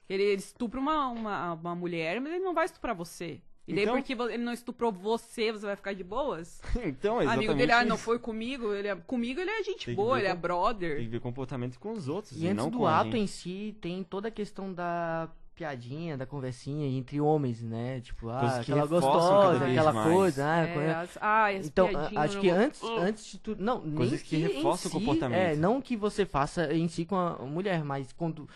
Ele, 0.09 0.23
estupra 0.33 0.79
uma, 0.79 1.07
uma, 1.09 1.53
uma 1.53 1.75
mulher, 1.75 2.19
mas 2.19 2.33
ele 2.33 2.43
não 2.43 2.53
vai 2.53 2.65
estuprar 2.65 2.95
você. 2.95 3.39
E 3.67 3.73
daí, 3.73 3.83
Então- 3.83 3.95
porque 3.97 4.13
ele 4.13 4.39
não 4.43 4.51
estuprou 4.51 4.91
você, 4.91 5.51
você 5.51 5.63
vai 5.67 5.75
ficar 5.75 5.93
de 5.93 6.03
boas? 6.03 6.59
então, 6.83 7.21
exatamente 7.21 7.27
Amigo 7.45 7.53
dele, 7.53 7.71
ah, 7.71 7.85
não 7.85 7.97
foi 7.97 8.17
comigo. 8.17 8.73
Ele 8.73 8.87
é, 8.87 8.95
comigo 8.95 9.39
ele 9.39 9.51
é 9.51 9.63
gente 9.63 9.85
que 9.85 9.93
boa, 9.93 10.17
ele 10.17 10.27
é 10.27 10.33
com- 10.33 10.41
brother. 10.41 10.95
Tem 10.95 11.05
que 11.05 11.11
ver 11.11 11.19
comportamento 11.19 11.77
com 11.79 11.91
os 11.91 12.07
outros, 12.07 12.31
E 12.41 12.45
e, 12.45 12.47
antes 12.47 12.55
não 12.63 12.71
do 12.71 12.87
ato 12.87 13.15
em 13.15 13.27
si, 13.27 13.77
tem 13.79 14.03
toda 14.03 14.29
a 14.29 14.31
questão 14.31 14.73
da 14.73 15.29
piadinha, 15.53 16.17
da 16.17 16.25
conversinha 16.25 16.87
entre 16.87 17.19
homens, 17.21 17.61
né? 17.61 17.99
Tipo, 18.01 18.29
ah, 18.29 18.39
que 18.39 18.71
aquela 18.71 18.87
gostosa, 18.87 19.65
aquela 19.67 19.91
mais. 19.93 20.13
coisa, 20.13 20.45
ah, 20.47 20.57
É, 20.63 20.73
quando- 20.73 20.89
as, 20.89 21.17
as 21.21 21.65
Então, 21.67 21.89
acho 22.15 22.39
que 22.39 22.49
antes, 22.49 22.81
antes 22.81 23.25
de 23.25 23.37
tudo, 23.37 23.63
não, 23.63 23.81
nem 23.83 23.93
Coisas 23.93 24.21
que 24.23 24.35
em 24.37 24.39
reforçam 24.39 24.89
o 24.89 24.93
si, 24.93 24.99
comportamento. 24.99 25.37
É, 25.37 25.55
não 25.55 25.79
que 25.81 25.95
você 25.95 26.25
faça 26.25 26.73
em 26.73 26.87
si 26.87 27.05
com 27.05 27.15
a 27.17 27.33
mulher, 27.45 27.83
mas 27.83 28.11
quando 28.13 28.47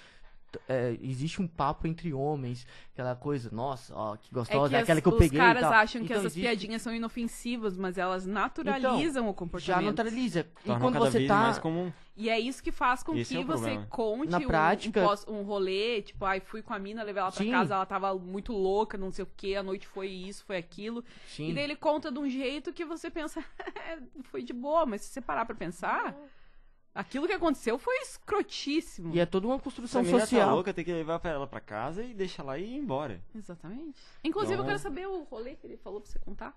é, 0.67 0.97
existe 1.01 1.41
um 1.41 1.47
papo 1.47 1.87
entre 1.87 2.13
homens, 2.13 2.65
aquela 2.93 3.15
coisa, 3.15 3.49
nossa, 3.51 3.93
ó, 3.95 4.15
que 4.15 4.29
É 4.31 4.33
gostosa, 4.33 4.69
que 4.69 4.75
é 4.75 4.77
as- 4.79 4.83
aquela 4.83 5.01
que 5.01 5.07
eu 5.07 5.13
os 5.13 5.17
peguei 5.19 5.39
e 5.39 5.41
caras 5.41 5.61
tal. 5.61 5.73
acham 5.73 6.01
que 6.01 6.05
Então, 6.05 6.17
essas 6.17 6.31
existe- 6.33 6.41
piadinhas 6.41 6.81
são 6.81 6.93
inofensivas, 6.93 7.77
mas 7.77 7.97
elas 7.97 8.25
naturalizam 8.25 9.25
o 9.25 9.27
já 9.29 9.33
comportamento. 9.33 9.83
neutraliza. 9.85 10.39
E 10.41 10.65
Tornam 10.65 10.79
quando 10.81 10.93
cada 10.93 11.05
você 11.11 11.17
vez 11.19 11.27
tá 11.27 11.37
mais 11.37 11.57
comum. 11.59 11.91
E 12.15 12.29
é 12.29 12.39
isso 12.39 12.61
que 12.61 12.71
faz 12.71 13.01
com 13.01 13.15
Esse 13.15 13.33
que 13.33 13.41
é 13.41 13.43
o 13.43 13.47
você 13.47 13.79
conte 13.89 14.29
Na 14.29 14.37
um- 14.37 14.47
prática- 14.47 15.01
um, 15.01 15.05
pós- 15.05 15.25
um 15.27 15.41
rolê, 15.41 16.01
tipo, 16.03 16.23
ai, 16.25 16.39
fui 16.39 16.61
com 16.61 16.71
a 16.73 16.77
mina, 16.77 17.01
levei 17.01 17.19
ela 17.21 17.31
pra 17.31 17.43
Sim. 17.43 17.49
casa, 17.51 17.73
ela 17.73 17.85
tava 17.87 18.13
muito 18.17 18.53
louca, 18.53 18.97
não 18.97 19.11
sei 19.11 19.23
o 19.23 19.29
que, 19.35 19.55
a 19.55 19.63
noite 19.63 19.87
foi 19.87 20.07
isso, 20.09 20.45
foi 20.45 20.57
aquilo. 20.57 21.03
Sim. 21.27 21.49
E 21.49 21.53
daí 21.53 21.63
ele 21.63 21.75
conta 21.75 22.11
de 22.11 22.19
um 22.19 22.29
jeito 22.29 22.71
que 22.71 22.85
você 22.85 23.09
pensa, 23.09 23.43
foi 24.25 24.43
de 24.43 24.53
boa, 24.53 24.85
mas 24.85 25.01
se 25.01 25.07
você 25.07 25.21
parar 25.21 25.45
pra 25.45 25.55
pensar, 25.55 26.15
aquilo 26.93 27.27
que 27.27 27.33
aconteceu 27.33 27.77
foi 27.77 27.95
escrotíssimo. 28.01 29.13
E 29.15 29.19
é 29.19 29.25
toda 29.25 29.47
uma 29.47 29.55
a 29.55 29.59
construção 29.59 30.01
menina 30.01 30.19
tá 30.19 30.25
social. 30.25 30.55
louca, 30.55 30.73
tem 30.73 30.83
que 30.85 30.91
levar 30.93 31.19
ela 31.25 31.47
pra 31.47 31.59
casa 31.59 32.03
e 32.03 32.13
deixar 32.13 32.43
lá 32.43 32.57
e 32.57 32.63
ir 32.63 32.77
embora. 32.77 33.21
Exatamente. 33.35 33.99
Inclusive, 34.23 34.53
eu 34.53 34.57
Então- 34.57 34.67
quero 34.67 34.79
saber 34.79 35.07
o 35.07 35.23
rolê 35.23 35.55
que 35.55 35.65
ele 35.67 35.77
falou 35.77 36.01
pra 36.01 36.09
você 36.09 36.19
contar. 36.19 36.55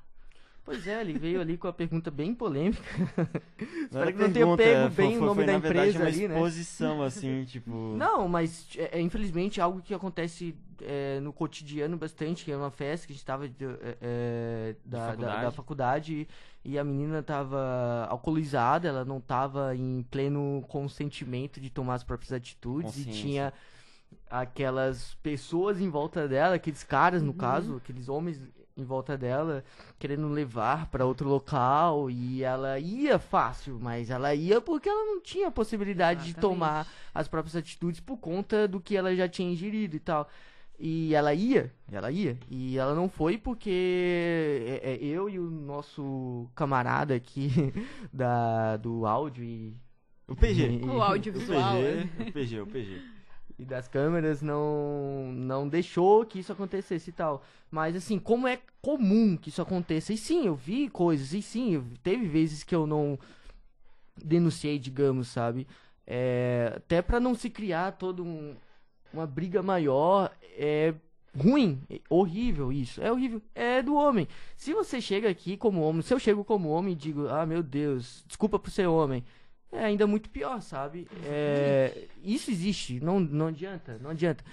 Pois 0.66 0.84
é, 0.86 1.00
ele 1.00 1.16
veio 1.16 1.40
ali 1.40 1.56
com 1.56 1.68
a 1.68 1.72
pergunta 1.72 2.10
bem 2.10 2.34
polêmica. 2.34 2.82
Espero 3.84 4.02
era 4.02 4.12
que 4.12 4.18
não 4.18 4.32
tenha 4.32 4.56
pego 4.56 4.90
foi- 4.90 5.04
bem 5.04 5.14
o 5.16 5.18
foi- 5.20 5.26
nome 5.28 5.34
foi, 5.36 5.46
da 5.46 5.52
na 5.52 5.58
verdade, 5.60 5.88
empresa 5.90 5.98
uma 6.00 6.08
ali, 6.08 6.28
né? 6.28 6.34
exposição, 6.34 7.02
assim, 7.06 7.44
tipo... 7.44 7.70
Não, 7.96 8.26
mas 8.28 8.66
é, 8.76 8.98
é, 8.98 9.00
infelizmente 9.00 9.60
algo 9.60 9.80
que 9.80 9.94
acontece 9.94 10.56
é, 10.82 11.20
no 11.20 11.32
cotidiano 11.32 11.96
bastante, 11.96 12.44
que 12.44 12.50
é 12.50 12.56
uma 12.56 12.70
festa 12.72 13.06
que 13.06 13.12
a 13.12 13.16
gente 13.16 13.24
tava 13.24 13.48
de- 13.48 13.64
é, 13.64 13.96
é, 14.02 14.76
da, 14.84 14.98
da- 14.98 15.06
faculdade. 15.12 15.42
da 15.42 15.50
faculdade 15.52 16.28
e 16.64 16.76
a 16.78 16.82
menina 16.82 17.22
tava 17.22 18.06
alcoolizada, 18.10 18.88
ela 18.88 19.04
não 19.04 19.20
tava 19.20 19.74
em 19.76 20.04
pleno 20.10 20.64
consentimento 20.68 21.60
de 21.60 21.70
tomar 21.70 21.94
as 21.94 22.02
próprias 22.02 22.32
atitudes 22.32 22.98
e 22.98 23.04
tinha 23.04 23.52
aquelas 24.28 25.14
pessoas 25.22 25.80
em 25.80 25.88
volta 25.88 26.26
dela, 26.28 26.56
aqueles 26.56 26.82
caras 26.82 27.20
Uhum. 27.22 27.28
no 27.28 27.34
caso, 27.34 27.76
aqueles 27.76 28.08
homens 28.08 28.40
em 28.76 28.84
volta 28.84 29.16
dela, 29.16 29.64
querendo 29.98 30.28
levar 30.28 30.86
pra 30.90 31.06
outro 31.06 31.26
local 31.28 32.10
e 32.10 32.42
ela 32.42 32.78
ia 32.78 33.18
fácil, 33.18 33.78
mas 33.80 34.10
ela 34.10 34.34
ia 34.34 34.60
porque 34.60 34.88
ela 34.88 35.04
não 35.06 35.20
tinha 35.20 35.50
possibilidade 35.50 36.24
de 36.24 36.30
Exatamente. 36.30 36.40
tomar 36.54 36.86
as 37.14 37.26
próprias 37.26 37.56
atitudes 37.56 38.00
por 38.00 38.18
conta 38.18 38.68
do 38.68 38.78
que 38.78 38.94
ela 38.94 39.16
já 39.16 39.26
tinha 39.26 39.50
ingerido 39.50 39.96
e 39.96 40.00
tal. 40.00 40.28
E 40.78 41.14
ela 41.14 41.32
ia, 41.32 41.72
ela 41.90 42.10
ia, 42.10 42.38
e 42.50 42.76
ela 42.76 42.94
não 42.94 43.08
foi 43.08 43.38
porque 43.38 44.62
é, 44.82 44.92
é, 44.92 44.96
eu 45.02 45.26
e 45.30 45.38
o 45.38 45.50
nosso 45.50 46.46
camarada 46.54 47.14
aqui 47.14 47.48
da, 48.12 48.76
do 48.76 49.06
áudio 49.06 49.42
e, 49.42 49.74
O 50.28 50.36
PG. 50.36 50.80
O 50.84 50.96
O 50.96 51.02
audiovisual. 51.02 51.76
né? 51.76 52.10
PG, 52.18 52.28
o 52.28 52.32
PG, 52.32 52.60
o 52.60 52.66
PG. 52.66 53.15
E 53.58 53.64
das 53.64 53.88
câmeras 53.88 54.42
não 54.42 55.32
não 55.34 55.68
deixou 55.68 56.24
que 56.24 56.38
isso 56.38 56.52
acontecesse 56.52 57.10
e 57.10 57.12
tal. 57.12 57.42
Mas 57.70 57.96
assim, 57.96 58.18
como 58.18 58.46
é 58.46 58.60
comum 58.82 59.36
que 59.36 59.48
isso 59.48 59.62
aconteça? 59.62 60.12
E 60.12 60.16
sim, 60.16 60.46
eu 60.46 60.54
vi 60.54 60.88
coisas, 60.88 61.32
e 61.32 61.42
sim, 61.42 61.82
teve 62.02 62.26
vezes 62.26 62.62
que 62.62 62.74
eu 62.74 62.86
não 62.86 63.18
denunciei, 64.16 64.78
digamos, 64.78 65.28
sabe? 65.28 65.66
É, 66.06 66.72
até 66.76 67.02
pra 67.02 67.18
não 67.18 67.34
se 67.34 67.50
criar 67.50 67.92
toda 67.92 68.22
um, 68.22 68.54
uma 69.12 69.26
briga 69.26 69.62
maior, 69.62 70.30
é 70.56 70.94
ruim, 71.36 71.82
é 71.90 72.00
horrível 72.08 72.72
isso, 72.72 73.02
é 73.02 73.12
horrível, 73.12 73.42
é 73.54 73.82
do 73.82 73.94
homem. 73.94 74.28
Se 74.56 74.72
você 74.72 75.00
chega 75.00 75.28
aqui 75.28 75.56
como 75.56 75.82
homem, 75.82 76.02
se 76.02 76.14
eu 76.14 76.18
chego 76.18 76.44
como 76.44 76.68
homem 76.68 76.92
e 76.92 76.96
digo, 76.96 77.28
ah, 77.28 77.44
meu 77.44 77.62
Deus, 77.62 78.24
desculpa 78.26 78.58
por 78.58 78.70
ser 78.70 78.86
homem, 78.86 79.24
é 79.72 79.84
ainda 79.84 80.06
muito 80.06 80.30
pior, 80.30 80.60
sabe? 80.62 81.06
É, 81.24 82.06
isso 82.22 82.50
existe, 82.50 83.00
não, 83.00 83.20
não 83.20 83.48
adianta, 83.48 83.98
não 84.00 84.10
adianta. 84.10 84.44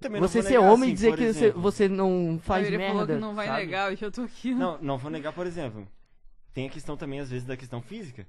Também 0.00 0.20
você 0.20 0.42
ser 0.42 0.54
negar, 0.58 0.72
homem 0.72 0.90
e 0.90 0.92
assim, 0.92 0.94
dizer 0.94 1.08
por 1.10 1.18
que 1.18 1.24
você, 1.32 1.38
exemplo. 1.44 1.62
você 1.62 1.88
não 1.88 2.40
faz 2.42 2.66
ele 2.66 2.76
merda. 2.78 2.92
falou 2.92 3.06
que 3.06 3.20
não 3.20 3.34
vai 3.34 3.46
sabe? 3.46 3.60
negar, 3.66 3.92
hoje 3.92 4.04
eu 4.04 4.10
tô 4.10 4.22
aqui. 4.22 4.52
Não, 4.54 4.78
não 4.82 4.98
vou 4.98 5.10
negar, 5.10 5.32
por 5.32 5.46
exemplo. 5.46 5.86
Tem 6.52 6.66
a 6.66 6.70
questão 6.70 6.96
também, 6.96 7.20
às 7.20 7.30
vezes, 7.30 7.46
da 7.46 7.56
questão 7.56 7.80
física. 7.80 8.26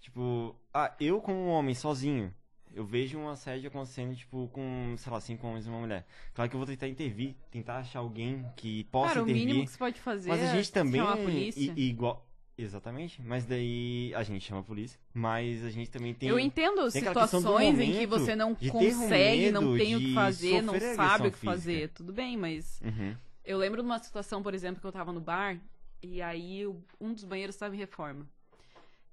Tipo, 0.00 0.54
ah, 0.74 0.92
eu 1.00 1.20
como 1.20 1.38
um 1.38 1.48
homem 1.50 1.74
sozinho, 1.74 2.32
eu 2.74 2.84
vejo 2.84 3.16
um 3.18 3.28
assédio 3.28 3.68
acontecendo, 3.68 4.14
tipo, 4.14 4.48
com, 4.52 4.94
sei 4.98 5.12
lá, 5.12 5.20
cinco 5.20 5.46
homens 5.46 5.66
e 5.66 5.70
uma 5.70 5.80
mulher. 5.80 6.04
Claro 6.34 6.50
que 6.50 6.56
eu 6.56 6.60
vou 6.60 6.66
tentar 6.66 6.88
intervir, 6.88 7.34
tentar 7.50 7.78
achar 7.78 8.00
alguém 8.00 8.44
que 8.56 8.84
possa 8.84 9.14
Cara, 9.14 9.20
o 9.20 9.22
intervir. 9.24 9.46
mínimo 9.46 9.64
que 9.64 9.70
você 9.72 9.78
pode 9.78 10.00
fazer 10.00 10.28
Mas 10.30 10.40
a 10.42 10.44
é 10.46 10.56
gente 10.56 10.72
também. 10.72 11.00
chamar 11.00 11.14
a 11.14 11.16
polícia. 11.16 11.60
e- 11.60 11.72
e 11.76 11.88
igual. 11.90 12.25
Exatamente. 12.58 13.20
Mas 13.22 13.44
daí 13.44 14.12
a 14.14 14.22
gente 14.22 14.44
chama 14.46 14.60
a 14.60 14.64
polícia. 14.64 14.98
Mas 15.12 15.62
a 15.64 15.70
gente 15.70 15.90
também 15.90 16.14
tem. 16.14 16.28
Eu 16.28 16.38
entendo 16.38 16.90
tem 16.90 17.02
situações 17.02 17.78
em 17.78 17.92
que 17.92 18.06
você 18.06 18.34
não 18.34 18.54
consegue, 18.54 19.50
não 19.50 19.76
tem 19.76 19.94
o 19.96 20.00
que 20.00 20.14
fazer, 20.14 20.62
não 20.62 20.74
sabe 20.94 21.28
o 21.28 21.32
que 21.32 21.38
fazer. 21.38 21.72
física. 21.74 21.92
Tudo 21.94 22.12
bem, 22.12 22.36
mas 22.36 22.80
Uhum. 22.82 23.14
eu 23.44 23.58
lembro 23.58 23.82
de 23.82 23.86
uma 23.86 23.98
situação, 23.98 24.42
por 24.42 24.54
exemplo, 24.54 24.80
que 24.80 24.86
eu 24.86 24.92
tava 24.92 25.12
no 25.12 25.20
bar 25.20 25.58
e 26.02 26.22
aí 26.22 26.66
um 27.00 27.12
dos 27.12 27.24
banheiros 27.24 27.54
estava 27.54 27.74
em 27.74 27.78
reforma. 27.78 28.26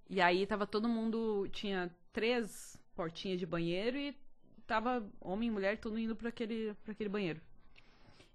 E 0.09 0.21
aí 0.21 0.45
tava 0.45 0.65
todo 0.65 0.87
mundo. 0.87 1.47
Tinha 1.51 1.91
três 2.13 2.77
portinhas 2.95 3.39
de 3.39 3.45
banheiro 3.45 3.97
e 3.97 4.15
tava 4.65 5.03
homem 5.19 5.49
e 5.49 5.51
mulher 5.51 5.77
todo 5.77 5.97
indo 5.99 6.15
pra 6.15 6.29
aquele, 6.29 6.73
pra 6.83 6.93
aquele 6.93 7.09
banheiro. 7.09 7.41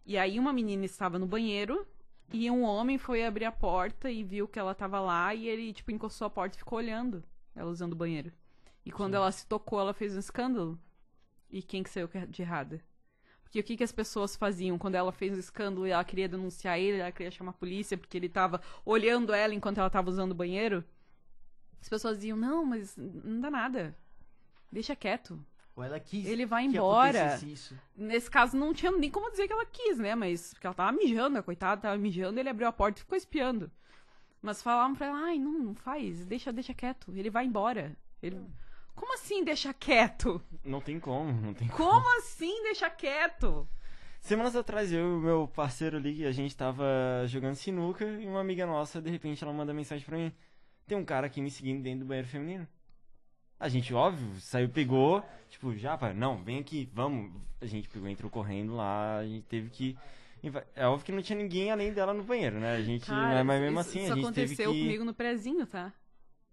E 0.04 0.18
aí 0.18 0.38
uma 0.38 0.52
menina 0.52 0.84
estava 0.84 1.18
no 1.18 1.26
banheiro 1.26 1.86
e 2.32 2.50
um 2.50 2.62
homem 2.62 2.98
foi 2.98 3.24
abrir 3.24 3.46
a 3.46 3.52
porta 3.52 4.10
e 4.10 4.22
viu 4.22 4.46
que 4.46 4.58
ela 4.58 4.74
tava 4.74 5.00
lá 5.00 5.34
e 5.34 5.46
ele, 5.48 5.72
tipo, 5.72 5.90
encostou 5.90 6.26
a 6.26 6.30
porta 6.30 6.56
e 6.56 6.58
ficou 6.58 6.78
olhando 6.78 7.24
ela 7.58 7.70
usando 7.70 7.92
o 7.92 7.96
banheiro. 7.96 8.32
E 8.84 8.90
quando 8.90 9.14
ela 9.14 9.30
se 9.32 9.46
tocou, 9.46 9.80
ela 9.80 9.92
fez 9.92 10.14
um 10.14 10.20
escândalo. 10.20 10.78
E 11.50 11.62
quem 11.62 11.82
que 11.82 11.90
saiu 11.90 12.08
de 12.28 12.42
errada? 12.42 12.80
Porque 13.42 13.60
o 13.60 13.64
que, 13.64 13.76
que 13.76 13.84
as 13.84 13.92
pessoas 13.92 14.36
faziam 14.36 14.78
quando 14.78 14.94
ela 14.94 15.10
fez 15.10 15.34
um 15.34 15.40
escândalo 15.40 15.86
e 15.86 15.90
ela 15.90 16.04
queria 16.04 16.28
denunciar 16.28 16.78
ele, 16.78 16.98
ela 16.98 17.10
queria 17.10 17.30
chamar 17.30 17.50
a 17.50 17.54
polícia 17.54 17.96
porque 17.96 18.16
ele 18.16 18.28
tava 18.28 18.60
olhando 18.84 19.32
ela 19.32 19.54
enquanto 19.54 19.78
ela 19.78 19.90
tava 19.90 20.10
usando 20.10 20.32
o 20.32 20.34
banheiro? 20.34 20.84
As 21.80 21.88
pessoas 21.88 22.16
diziam, 22.18 22.36
não, 22.36 22.64
mas 22.64 22.96
não 22.96 23.40
dá 23.40 23.50
nada. 23.50 23.96
Deixa 24.70 24.94
quieto. 24.94 25.42
Ou 25.78 25.84
ela 25.84 26.00
quis 26.00 26.26
Ele 26.26 26.44
vai 26.44 26.66
que 26.66 26.76
embora. 26.76 27.38
Nesse 27.96 28.28
caso, 28.28 28.56
não 28.56 28.74
tinha 28.74 28.90
nem 28.90 29.08
como 29.08 29.30
dizer 29.30 29.46
que 29.46 29.52
ela 29.52 29.64
quis, 29.64 29.96
né? 29.96 30.12
Mas 30.16 30.52
porque 30.52 30.66
ela 30.66 30.74
tava 30.74 30.90
mijando, 30.90 31.38
a 31.38 31.42
coitada 31.42 31.80
tava 31.80 31.96
mijando, 31.96 32.40
ele 32.40 32.48
abriu 32.48 32.66
a 32.66 32.72
porta 32.72 32.98
e 32.98 33.02
ficou 33.02 33.16
espiando. 33.16 33.70
Mas 34.42 34.60
falavam 34.60 34.96
pra 34.96 35.06
ela, 35.06 35.18
ai, 35.18 35.38
não, 35.38 35.52
não 35.52 35.74
faz, 35.76 36.26
deixa, 36.26 36.52
deixa 36.52 36.74
quieto, 36.74 37.12
ele 37.14 37.30
vai 37.30 37.46
embora. 37.46 37.96
Ele... 38.20 38.44
Como 38.92 39.14
assim 39.14 39.44
deixa 39.44 39.72
quieto? 39.72 40.42
Não 40.64 40.80
tem 40.80 40.98
como, 40.98 41.32
não 41.32 41.54
tem 41.54 41.68
Como 41.68 42.18
assim 42.18 42.60
deixa 42.64 42.90
quieto? 42.90 43.68
Semanas 44.20 44.56
atrás, 44.56 44.92
eu 44.92 44.98
e 44.98 45.16
o 45.16 45.20
meu 45.20 45.46
parceiro 45.46 45.96
ali, 45.96 46.26
a 46.26 46.32
gente 46.32 46.56
tava 46.56 46.84
jogando 47.26 47.54
sinuca 47.54 48.04
e 48.04 48.26
uma 48.26 48.40
amiga 48.40 48.66
nossa, 48.66 49.00
de 49.00 49.10
repente, 49.10 49.44
ela 49.44 49.52
manda 49.52 49.72
mensagem 49.72 50.04
pra 50.04 50.18
mim. 50.18 50.32
Tem 50.88 50.98
um 50.98 51.04
cara 51.04 51.28
aqui 51.28 51.40
me 51.40 51.52
seguindo 51.52 51.82
dentro 51.84 52.00
do 52.00 52.06
banheiro 52.06 52.26
feminino. 52.26 52.66
A 53.60 53.68
gente, 53.68 53.92
óbvio, 53.92 54.40
saiu, 54.40 54.68
pegou, 54.68 55.22
tipo, 55.48 55.74
já, 55.76 55.98
pai, 55.98 56.14
não, 56.14 56.42
vem 56.42 56.58
aqui, 56.58 56.88
vamos. 56.92 57.32
A 57.60 57.66
gente 57.66 57.88
pegou, 57.88 58.08
entrou 58.08 58.30
correndo 58.30 58.74
lá, 58.74 59.18
a 59.18 59.26
gente 59.26 59.44
teve 59.46 59.68
que. 59.70 59.96
É 60.76 60.86
óbvio 60.86 61.04
que 61.04 61.12
não 61.12 61.20
tinha 61.20 61.36
ninguém 61.36 61.72
além 61.72 61.92
dela 61.92 62.14
no 62.14 62.22
banheiro, 62.22 62.60
né? 62.60 62.76
A 62.76 62.82
gente. 62.82 63.06
Cara, 63.06 63.42
mas 63.42 63.60
mesmo 63.60 63.80
assim, 63.80 64.04
isso 64.04 64.12
a 64.12 64.16
gente 64.16 64.32
teve 64.32 64.52
aconteceu 64.52 64.72
que. 64.72 64.80
comigo 64.82 65.04
no 65.04 65.12
prézinho, 65.12 65.66
tá? 65.66 65.92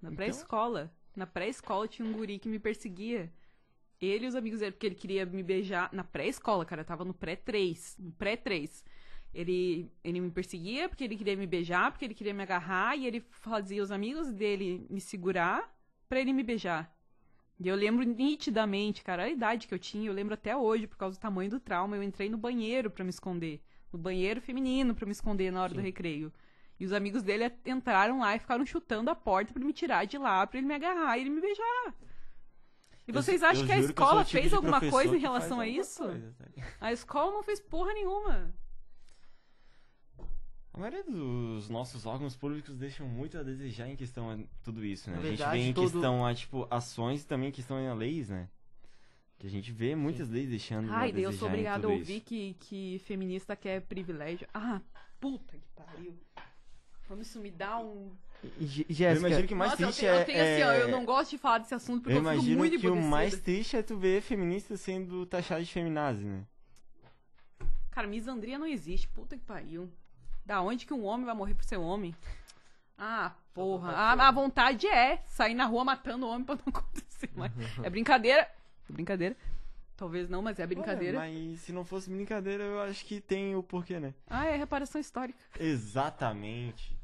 Na 0.01 0.09
Então? 0.09 0.15
pré-escola. 0.15 0.91
Na 1.15 1.27
pré-escola 1.27 1.87
tinha 1.87 2.07
um 2.07 2.13
guri 2.13 2.39
que 2.39 2.49
me 2.49 2.57
perseguia. 2.57 3.31
Ele 4.01 4.25
e 4.25 4.27
os 4.27 4.35
amigos 4.35 4.59
dele, 4.59 4.71
porque 4.71 4.87
ele 4.87 4.95
queria 4.95 5.25
me 5.25 5.43
beijar 5.43 5.89
na 5.93 6.03
pré-escola, 6.03 6.65
cara. 6.65 6.81
Eu 6.81 6.85
tava 6.85 7.05
no 7.05 7.13
pré-3. 7.13 7.95
No 7.99 8.11
pré-3. 8.11 8.83
Ele, 9.33 9.91
ele 10.03 10.19
me 10.19 10.31
perseguia 10.31 10.89
porque 10.89 11.03
ele 11.03 11.15
queria 11.15 11.35
me 11.35 11.45
beijar, 11.45 11.91
porque 11.91 12.05
ele 12.05 12.13
queria 12.13 12.33
me 12.33 12.41
agarrar, 12.41 12.97
e 12.97 13.05
ele 13.05 13.21
fazia 13.29 13.83
os 13.83 13.91
amigos 13.91 14.31
dele 14.31 14.85
me 14.89 14.99
segurar 14.99 15.73
pra 16.07 16.19
ele 16.19 16.33
me 16.33 16.41
beijar. 16.43 16.94
E 17.59 17.67
eu 17.67 17.75
lembro 17.75 18.03
nitidamente, 18.03 19.03
cara, 19.03 19.23
a 19.23 19.29
idade 19.29 19.67
que 19.67 19.73
eu 19.73 19.79
tinha, 19.79 20.07
eu 20.09 20.13
lembro 20.13 20.33
até 20.33 20.55
hoje, 20.55 20.87
por 20.87 20.97
causa 20.97 21.17
do 21.17 21.21
tamanho 21.21 21.49
do 21.49 21.59
trauma, 21.59 21.95
eu 21.95 22.03
entrei 22.03 22.29
no 22.29 22.37
banheiro 22.37 22.89
pra 22.89 23.03
me 23.03 23.09
esconder. 23.09 23.61
No 23.93 23.97
banheiro 23.99 24.41
feminino 24.41 24.93
pra 24.93 25.05
me 25.05 25.13
esconder 25.13 25.51
na 25.51 25.61
hora 25.63 25.73
do 25.73 25.79
recreio. 25.79 26.33
E 26.77 26.85
os 26.85 26.91
amigos 26.91 27.23
dele 27.23 27.49
entraram 27.65 28.19
lá 28.19 28.35
e 28.35 28.39
ficaram 28.39 28.65
chutando 28.65 29.09
a 29.09 29.15
porta 29.15 29.53
pra 29.53 29.63
me 29.63 29.71
tirar 29.71 30.03
de 30.05 30.17
lá, 30.17 30.45
pra 30.45 30.57
ele 30.57 30.67
me 30.67 30.73
agarrar 30.73 31.17
e 31.17 31.21
ele 31.21 31.29
me 31.29 31.39
beijar. 31.39 31.93
E 33.07 33.11
Eu- 33.11 33.13
vocês 33.13 33.41
acham 33.41 33.61
eu 33.61 33.65
que 33.67 33.71
a 33.71 33.77
eu 33.77 33.85
escola 33.85 34.21
o 34.21 34.25
tipo 34.25 34.41
fez 34.41 34.53
alguma 34.53 34.79
coisa 34.81 35.13
em 35.15 35.19
que 35.19 35.21
relação 35.21 35.59
a 35.61 35.67
isso? 35.67 36.03
coisa? 36.03 36.35
A 36.81 36.91
escola 36.91 37.31
não 37.31 37.43
fez 37.43 37.61
porra 37.61 37.93
nenhuma. 37.93 38.53
A 40.75 40.79
maioria 40.79 41.03
dos 41.05 41.69
nossos 41.69 42.05
órgãos 42.05 42.35
públicos 42.35 42.75
deixam 42.75 43.07
muito 43.07 43.37
a 43.37 43.43
desejar 43.43 43.87
em 43.87 43.95
questão 43.95 44.29
a 44.29 44.37
tudo 44.61 44.83
isso, 44.83 45.09
né? 45.09 45.15
Na 45.15 45.21
a 45.21 45.25
gente 45.25 45.37
verdade, 45.37 45.57
vê 45.61 45.69
em 45.69 45.73
todo- 45.73 45.89
questão 45.89 46.25
a, 46.25 46.35
tipo, 46.35 46.67
ações 46.69 47.23
e 47.23 47.25
também 47.27 47.47
em 47.47 47.51
questão 47.53 47.77
a 47.89 47.93
leis, 47.93 48.27
né? 48.27 48.49
Que 49.39 49.47
a 49.47 49.49
gente 49.49 49.71
vê 49.71 49.95
muitas 49.95 50.29
leis 50.29 50.49
deixando 50.49 50.91
a 50.91 50.97
Ai, 50.97 51.13
daí 51.13 51.23
eu 51.23 51.29
desejar 51.29 51.39
sou 51.39 51.47
em 51.47 51.51
obrigada 51.51 51.77
a 51.77 51.81
tudo 51.89 51.93
ouvir 51.99 52.17
isso. 52.17 52.25
que, 52.25 52.53
que 52.59 53.01
feminista 53.05 53.55
quer 53.55 53.81
privilégio. 53.83 54.45
Ah, 54.53 54.81
puta 55.19 55.57
que 55.57 55.67
pariu. 55.73 56.13
Como 57.07 57.21
isso 57.21 57.39
me 57.39 57.51
dá 57.51 57.77
um. 57.79 58.11
G- 58.59 58.85
Eu 58.89 58.95
Jéssica, 58.95 59.27
imagino 59.27 59.47
que 59.47 59.53
o 59.53 59.57
mais 59.57 59.71
Nossa, 59.71 59.81
eu 59.83 59.87
triste 59.87 60.01
tenho, 60.01 60.11
é... 60.13 60.21
eu 60.21 60.25
tenho 60.25 60.41
assim, 60.43 60.63
ó, 60.63 60.73
eu 60.73 60.87
é- 60.89 60.91
não 60.91 61.05
gosto 61.05 61.31
de 61.31 61.37
falar 61.37 61.59
desse 61.59 61.73
assunto 61.73 62.01
porque 62.01 62.13
Eu 62.13 62.17
eu, 62.17 62.23
fico 62.23 62.33
imagino 62.33 62.57
muito 62.57 62.79
que 62.79 62.87
o 62.89 62.95
mais 63.01 63.39
triste 63.39 63.77
é 63.77 63.81
tu 63.83 63.97
ver 63.97 64.21
feministas 64.21 64.81
sendo 64.81 65.25
taxados 65.25 65.67
de 65.67 65.73
feminazi, 65.73 66.25
né? 66.25 66.43
Cara, 67.91 68.07
misandria 68.07 68.59
não 68.59 68.67
existe, 68.67 69.07
puta 69.07 69.37
que 69.37 69.43
pariu. 69.45 69.89
Da 70.45 70.61
onde 70.61 70.85
que 70.85 70.93
um 70.93 71.03
homem 71.05 71.25
vai 71.25 71.35
morrer 71.35 71.55
por 71.55 71.63
ser 71.63 71.77
homem? 71.77 72.15
Ah, 72.97 73.33
porra. 73.53 73.91
A, 73.91 74.27
a 74.27 74.31
vontade 74.31 74.87
é 74.87 75.17
sair 75.25 75.53
na 75.55 75.65
rua 75.65 75.83
matando 75.83 76.27
homem 76.27 76.45
pra 76.45 76.55
não 76.55 76.63
acontecer 76.69 77.29
mais. 77.35 77.51
É 77.83 77.89
brincadeira. 77.89 78.47
Brincadeira. 78.87 79.35
Talvez 79.97 80.29
não, 80.29 80.41
mas 80.41 80.59
é 80.59 80.67
brincadeira. 80.67 81.19
Mas 81.19 81.61
se 81.61 81.71
não 81.71 81.85
fosse 81.85 82.09
brincadeira, 82.09 82.63
eu 82.63 82.81
acho 82.81 83.05
que 83.05 83.21
tem 83.21 83.55
o 83.55 83.63
porquê, 83.63 83.99
né? 83.99 84.13
Ah, 84.29 84.45
é 84.45 84.55
reparação 84.55 84.99
histórica. 84.99 85.39
Exatamente. 85.59 86.95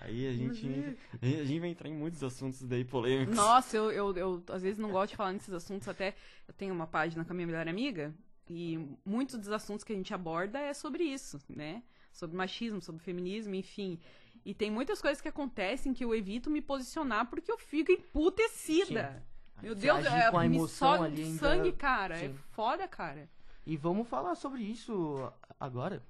Aí 0.00 0.26
a 0.26 0.32
gente, 0.32 0.96
a 1.20 1.26
gente 1.44 1.60
vai 1.60 1.68
entrar 1.68 1.88
em 1.88 1.92
muitos 1.94 2.24
assuntos 2.24 2.62
daí 2.62 2.84
polêmicos. 2.84 3.36
Nossa, 3.36 3.76
eu, 3.76 3.92
eu, 3.92 4.16
eu 4.16 4.42
às 4.48 4.62
vezes 4.62 4.78
não 4.78 4.90
gosto 4.90 5.10
de 5.10 5.16
falar 5.16 5.32
nesses 5.34 5.52
assuntos, 5.52 5.86
até 5.88 6.14
eu 6.48 6.54
tenho 6.54 6.72
uma 6.72 6.86
página 6.86 7.22
com 7.22 7.32
a 7.32 7.34
minha 7.34 7.46
melhor 7.46 7.68
amiga, 7.68 8.14
e 8.48 8.78
muitos 9.04 9.38
dos 9.38 9.52
assuntos 9.52 9.84
que 9.84 9.92
a 9.92 9.96
gente 9.96 10.14
aborda 10.14 10.58
é 10.58 10.72
sobre 10.72 11.04
isso, 11.04 11.38
né? 11.46 11.82
Sobre 12.12 12.36
machismo, 12.36 12.80
sobre 12.80 13.02
feminismo, 13.02 13.54
enfim. 13.54 13.98
E 14.44 14.54
tem 14.54 14.70
muitas 14.70 15.00
coisas 15.02 15.20
que 15.20 15.28
acontecem 15.28 15.92
que 15.92 16.04
eu 16.04 16.14
evito 16.14 16.50
me 16.50 16.60
posicionar 16.60 17.26
porque 17.26 17.50
eu 17.52 17.58
fico 17.58 17.92
emputecida. 17.92 19.22
Meu 19.62 19.74
Você 19.74 19.82
Deus, 19.82 20.06
agir 20.06 20.16
é, 20.16 20.30
com 20.30 20.38
a 20.38 20.46
emoção 20.46 20.92
sobe 20.96 21.04
ali 21.04 21.22
ainda- 21.24 21.38
sangue, 21.38 21.72
cara. 21.72 22.14
É 22.16 22.28
Sim. 22.28 22.34
foda, 22.52 22.88
cara. 22.88 23.28
E 23.66 23.76
vamos 23.76 24.08
falar 24.08 24.34
sobre 24.34 24.62
isso 24.62 25.30
agora. 25.58 26.02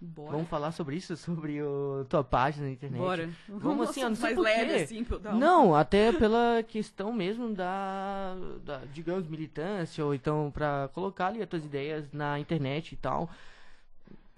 Bora. 0.00 0.32
Vamos 0.32 0.48
falar 0.48 0.70
sobre 0.72 0.96
isso, 0.96 1.16
sobre 1.16 1.62
o 1.62 2.04
tua 2.08 2.22
página 2.22 2.66
na 2.66 2.72
internet. 2.72 3.00
Bora. 3.00 3.30
Vamos 3.48 3.88
assim, 3.88 4.02
eu 4.02 4.10
não 4.10 4.16
sei 4.16 4.34
mais 4.34 4.38
leve 4.38 4.74
assim, 4.82 5.06
uma- 5.08 5.32
Não, 5.32 5.74
até 5.74 6.12
pela 6.12 6.62
questão 6.66 7.12
mesmo 7.12 7.54
da, 7.54 8.34
da, 8.62 8.78
digamos, 8.92 9.26
militância, 9.26 10.04
ou 10.04 10.14
então 10.14 10.50
pra 10.52 10.90
colocar 10.92 11.28
ali 11.28 11.42
as 11.42 11.48
tuas 11.48 11.64
ideias 11.64 12.12
na 12.12 12.38
internet 12.38 12.92
e 12.92 12.96
tal. 12.96 13.30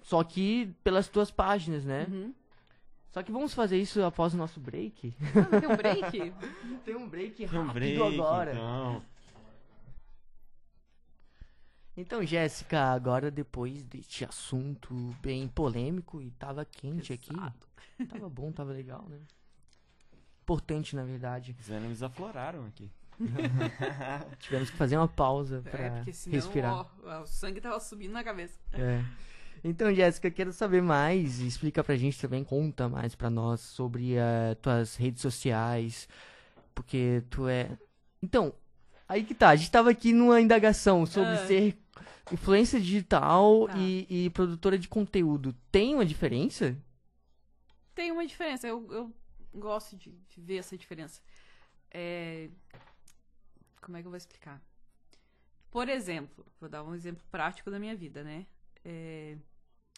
Só 0.01 0.23
que 0.23 0.73
pelas 0.83 1.07
tuas 1.07 1.29
páginas, 1.31 1.85
né? 1.85 2.05
Uhum. 2.09 2.33
Só 3.11 3.21
que 3.21 3.31
vamos 3.31 3.53
fazer 3.53 3.77
isso 3.77 4.01
após 4.03 4.33
o 4.33 4.37
nosso 4.37 4.59
break. 4.59 5.13
Ah, 5.35 5.59
tem 5.59 5.69
um 5.69 5.75
break? 5.77 6.33
Tem 6.85 6.95
um 6.95 7.09
break 7.09 7.35
Tem 7.35 7.45
rápido 7.45 7.69
um 7.69 7.73
break, 7.73 7.97
agora. 8.19 8.51
então. 8.53 9.03
Então, 11.97 12.25
Jéssica, 12.25 12.85
agora 12.93 13.29
depois 13.29 13.83
deste 13.83 14.23
assunto 14.23 14.93
bem 15.21 15.47
polêmico 15.47 16.21
e 16.21 16.31
tava 16.31 16.63
quente 16.63 17.11
aqui. 17.11 17.35
Tava 18.07 18.29
bom, 18.29 18.51
tava 18.51 18.71
legal, 18.71 19.05
né? 19.09 19.19
Importante, 20.41 20.95
na 20.95 21.03
verdade. 21.03 21.55
Os 21.59 21.69
ânimos 21.69 22.01
afloraram 22.01 22.65
aqui. 22.65 22.89
Tivemos 24.39 24.71
que 24.71 24.77
fazer 24.77 24.97
uma 24.97 25.07
pausa 25.07 25.61
pra 25.69 25.79
É, 25.79 25.89
porque 25.97 26.13
senão 26.13 26.35
respirar. 26.35 26.73
ó, 27.03 27.21
o 27.21 27.25
sangue 27.27 27.59
tava 27.61 27.79
subindo 27.79 28.13
na 28.13 28.23
cabeça. 28.23 28.57
É. 28.73 29.03
Então, 29.63 29.93
Jéssica, 29.93 30.31
quero 30.31 30.51
saber 30.51 30.81
mais. 30.81 31.39
Explica 31.39 31.83
pra 31.83 31.95
gente 31.95 32.19
também, 32.19 32.43
conta 32.43 32.89
mais 32.89 33.13
pra 33.15 33.29
nós 33.29 33.59
sobre 33.61 34.17
as 34.17 34.57
tuas 34.59 34.95
redes 34.95 35.21
sociais. 35.21 36.07
Porque 36.73 37.23
tu 37.29 37.47
é. 37.47 37.77
Então, 38.21 38.53
aí 39.07 39.23
que 39.23 39.35
tá. 39.35 39.49
A 39.49 39.55
gente 39.55 39.69
tava 39.71 39.91
aqui 39.91 40.11
numa 40.13 40.41
indagação 40.41 41.05
sobre 41.05 41.33
Ah. 41.33 41.45
ser 41.47 41.77
influência 42.31 42.79
digital 42.79 43.67
Tá. 43.67 43.77
e, 43.77 44.25
e 44.25 44.29
produtora 44.31 44.79
de 44.79 44.87
conteúdo. 44.87 45.53
Tem 45.71 45.93
uma 45.93 46.05
diferença? 46.05 46.75
Tem 47.93 48.11
uma 48.11 48.25
diferença, 48.25 48.67
eu, 48.67 48.87
eu 48.91 49.13
gosto 49.53 49.95
de, 49.97 50.11
de 50.29 50.41
ver 50.41 50.57
essa 50.57 50.77
diferença. 50.77 51.21
É, 51.91 52.49
Como 53.81 53.97
é 53.97 54.01
que 54.01 54.07
eu 54.07 54.11
vou 54.11 54.17
explicar? 54.17 54.61
Por 55.69 55.87
exemplo, 55.89 56.45
vou 56.59 56.69
dar 56.69 56.83
um 56.83 56.95
exemplo 56.95 57.23
prático 57.29 57.69
da 57.69 57.77
minha 57.79 57.95
vida, 57.95 58.23
né? 58.23 58.45
É, 58.83 59.35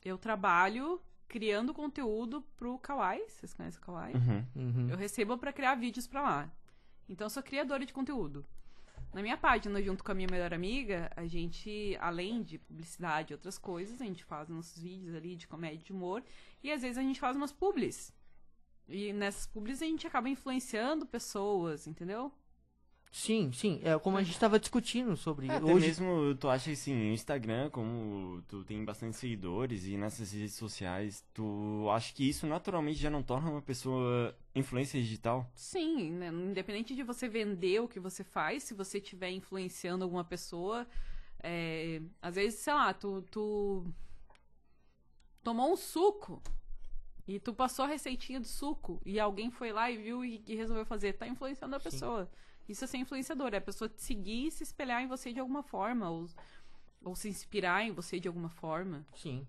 eu 0.03 0.17
trabalho 0.17 1.01
criando 1.27 1.73
conteúdo 1.73 2.41
pro 2.55 2.77
Kawaii, 2.77 3.27
vocês 3.27 3.53
conhecem 3.53 3.79
o 3.79 3.83
Kawaii? 3.83 4.13
Uhum. 4.13 4.45
Uhum. 4.55 4.89
Eu 4.89 4.97
recebo 4.97 5.37
pra 5.37 5.51
criar 5.51 5.75
vídeos 5.75 6.05
pra 6.05 6.21
lá. 6.21 6.51
Então 7.09 7.25
eu 7.25 7.29
sou 7.29 7.41
criadora 7.41 7.85
de 7.85 7.93
conteúdo. 7.93 8.45
Na 9.13 9.21
minha 9.21 9.37
página, 9.37 9.81
junto 9.81 10.03
com 10.03 10.11
a 10.11 10.15
minha 10.15 10.27
melhor 10.29 10.53
amiga, 10.53 11.11
a 11.15 11.25
gente, 11.27 11.95
além 12.01 12.41
de 12.41 12.57
publicidade 12.57 13.31
e 13.31 13.35
outras 13.35 13.59
coisas, 13.59 14.01
a 14.01 14.05
gente 14.05 14.23
faz 14.23 14.49
nossos 14.49 14.81
vídeos 14.81 15.13
ali 15.15 15.35
de 15.35 15.47
comédia 15.47 15.81
e 15.81 15.83
de 15.83 15.91
humor. 15.91 16.23
E 16.63 16.71
às 16.71 16.81
vezes 16.81 16.97
a 16.97 17.01
gente 17.01 17.19
faz 17.19 17.35
umas 17.35 17.51
publis. 17.51 18.11
E 18.87 19.13
nessas 19.13 19.45
publis 19.45 19.81
a 19.81 19.85
gente 19.85 20.07
acaba 20.07 20.29
influenciando 20.29 21.05
pessoas, 21.05 21.85
entendeu? 21.85 22.31
Sim, 23.13 23.51
sim. 23.53 23.79
É 23.83 23.97
como 23.99 24.17
a 24.17 24.23
gente 24.23 24.39
tava 24.39 24.59
discutindo 24.59 25.15
sobre 25.15 25.47
É, 25.47 25.57
até 25.57 25.71
hoje. 25.71 25.85
mesmo 25.85 26.33
tu 26.35 26.49
acha 26.49 26.71
assim, 26.71 26.95
o 27.11 27.13
Instagram, 27.13 27.69
como 27.69 28.41
tu 28.47 28.63
tem 28.63 28.83
bastante 28.83 29.15
seguidores 29.15 29.85
e 29.85 29.95
nessas 29.95 30.33
redes 30.33 30.55
sociais, 30.55 31.23
tu 31.31 31.87
acha 31.91 32.11
que 32.11 32.27
isso 32.27 32.47
naturalmente 32.47 32.99
já 32.99 33.11
não 33.11 33.21
torna 33.21 33.51
uma 33.51 33.61
pessoa 33.61 34.35
influência 34.55 34.99
digital? 34.99 35.47
Sim, 35.53 36.09
né? 36.09 36.29
independente 36.29 36.95
de 36.95 37.03
você 37.03 37.29
vender 37.29 37.79
o 37.81 37.87
que 37.87 37.99
você 37.99 38.23
faz, 38.23 38.63
se 38.63 38.73
você 38.73 38.97
estiver 38.97 39.29
influenciando 39.29 40.03
alguma 40.03 40.23
pessoa, 40.23 40.87
é, 41.43 42.01
às 42.19 42.33
vezes, 42.33 42.61
sei 42.61 42.73
lá, 42.73 42.91
tu, 42.95 43.21
tu 43.29 43.85
tomou 45.43 45.71
um 45.71 45.75
suco 45.77 46.41
e 47.27 47.39
tu 47.39 47.53
passou 47.53 47.85
a 47.85 47.87
receitinha 47.87 48.39
do 48.39 48.47
suco 48.47 48.99
e 49.05 49.19
alguém 49.19 49.51
foi 49.51 49.71
lá 49.71 49.91
e 49.91 49.97
viu 49.97 50.25
e, 50.25 50.43
e 50.47 50.55
resolveu 50.55 50.83
fazer, 50.83 51.13
tá 51.13 51.27
influenciando 51.27 51.75
a 51.75 51.79
Sim. 51.79 51.91
pessoa. 51.91 52.27
Isso 52.67 52.83
é 52.83 52.87
ser 52.87 52.97
influenciador, 52.97 53.49
é 53.53 53.57
a 53.57 53.61
pessoa 53.61 53.89
te 53.89 54.01
seguir 54.01 54.47
e 54.47 54.51
se 54.51 54.63
espelhar 54.63 55.01
em 55.01 55.07
você 55.07 55.33
de 55.33 55.39
alguma 55.39 55.63
forma, 55.63 56.09
ou, 56.09 56.25
ou 57.03 57.15
se 57.15 57.27
inspirar 57.29 57.83
em 57.83 57.91
você 57.91 58.19
de 58.19 58.27
alguma 58.27 58.49
forma. 58.49 59.05
Sim. 59.15 59.45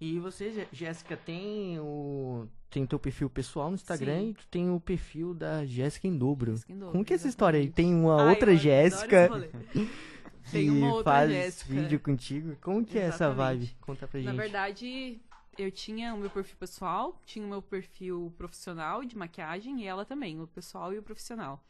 E 0.00 0.18
você, 0.18 0.50
Jé- 0.52 0.68
Jéssica, 0.72 1.16
tem 1.16 1.78
o. 1.80 2.46
Tem 2.70 2.86
teu 2.86 2.98
perfil 2.98 3.28
pessoal 3.28 3.68
no 3.68 3.74
Instagram 3.74 4.20
Sim. 4.20 4.28
e 4.30 4.34
tu 4.34 4.46
tem 4.48 4.70
o 4.70 4.78
perfil 4.80 5.34
da 5.34 5.64
Jéssica 5.66 6.06
em 6.06 6.16
dobro. 6.16 6.54
Em 6.68 6.74
dobro, 6.78 6.92
Como 6.92 7.04
que 7.04 7.12
é 7.12 7.16
essa 7.16 7.28
história 7.28 7.58
aí? 7.58 7.64
exatamente. 7.64 7.76
Tem 7.76 7.94
uma 7.94 8.22
Ai, 8.22 8.28
outra 8.30 8.56
Jéssica 8.56 9.28
Tem 10.50 10.70
uma 10.70 10.94
outra 10.94 11.12
faz 11.12 11.30
Jéssica. 11.30 11.72
vídeo 11.74 12.00
contigo. 12.00 12.56
Como 12.60 12.84
que 12.84 12.98
é 12.98 13.02
essa 13.02 13.26
Exatamente. 13.26 13.36
vibe? 13.66 13.76
Conta 13.80 14.08
pra 14.08 14.20
gente. 14.20 14.26
Na 14.34 14.40
verdade, 14.40 15.20
eu 15.58 15.70
tinha 15.70 16.14
o 16.14 16.18
meu 16.18 16.30
perfil 16.30 16.56
pessoal, 16.58 17.20
tinha 17.26 17.44
o 17.44 17.48
meu 17.48 17.60
perfil 17.62 18.32
profissional 18.38 19.04
de 19.04 19.16
maquiagem 19.16 19.82
e 19.82 19.86
ela 19.86 20.04
também, 20.04 20.40
o 20.40 20.46
pessoal 20.46 20.92
e 20.92 20.98
o 20.98 21.02
profissional. 21.02 21.62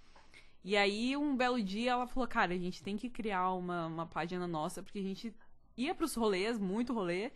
E 0.63 0.77
aí, 0.77 1.17
um 1.17 1.37
belo 1.37 1.63
dia, 1.63 1.93
ela 1.93 2.07
falou: 2.07 2.29
Cara, 2.29 2.53
a 2.53 2.59
gente 2.59 2.83
tem 2.83 2.97
que 2.97 3.09
criar 3.09 3.53
uma, 3.53 3.87
uma 3.87 4.07
página 4.07 4.47
nossa, 4.47 4.83
porque 4.83 4.99
a 4.99 5.03
gente 5.03 5.35
ia 5.77 5.95
pros 5.95 6.15
rolês, 6.15 6.59
muito 6.59 6.93
rolê, 6.93 7.31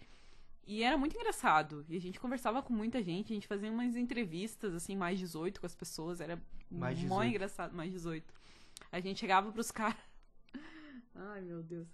e 0.66 0.82
era 0.82 0.96
muito 0.98 1.16
engraçado. 1.16 1.84
E 1.88 1.96
a 1.96 2.00
gente 2.00 2.20
conversava 2.20 2.62
com 2.62 2.72
muita 2.72 3.02
gente, 3.02 3.32
a 3.32 3.34
gente 3.34 3.46
fazia 3.46 3.70
umas 3.70 3.96
entrevistas, 3.96 4.74
assim, 4.74 4.96
mais 4.96 5.18
18 5.18 5.60
com 5.60 5.66
as 5.66 5.74
pessoas, 5.74 6.20
era 6.20 6.40
Mais 6.70 6.98
mó 7.02 7.20
18. 7.22 7.28
engraçado, 7.30 7.74
mais 7.74 7.90
18. 7.92 8.34
A 8.92 9.00
gente 9.00 9.18
chegava 9.18 9.50
pros 9.52 9.70
caras. 9.72 9.96
Ai, 11.14 11.40
meu 11.42 11.62
Deus. 11.62 11.88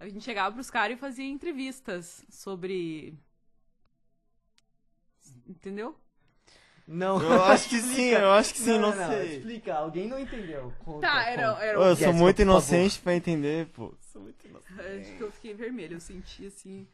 A 0.00 0.08
gente 0.08 0.24
chegava 0.24 0.52
pros 0.54 0.70
caras 0.70 0.96
e 0.96 1.00
fazia 1.00 1.24
entrevistas 1.24 2.24
sobre. 2.28 3.16
Entendeu? 5.46 5.96
Não. 6.86 7.20
Eu 7.22 7.42
acho 7.44 7.68
que 7.68 7.80
sim, 7.80 8.08
eu 8.10 8.30
acho 8.32 8.52
que 8.52 8.58
sim, 8.60 8.78
não, 8.78 8.94
não, 8.94 9.08
sei. 9.08 9.38
Explica, 9.38 9.74
alguém 9.74 10.06
não 10.06 10.18
entendeu. 10.18 10.72
Conta, 10.84 11.06
Tá, 11.06 11.22
era, 11.30 11.42
era 11.64 11.80
Ô, 11.80 11.84
eu 11.84 11.92
um- 11.92 11.96
sou 11.96 11.96
Jéssica, 11.96 12.12
muito 12.12 12.42
inocente 12.42 12.98
pra 13.00 13.14
entender, 13.14 13.66
pô. 13.68 13.94
Sou 14.12 14.20
muito 14.22 14.46
inocente. 14.46 14.80
Acho 14.80 15.16
que 15.16 15.20
eu 15.22 15.32
fiquei 15.32 15.54
vermelho, 15.54 15.96
eu 15.96 16.00
senti 16.00 16.46
assim. 16.46 16.86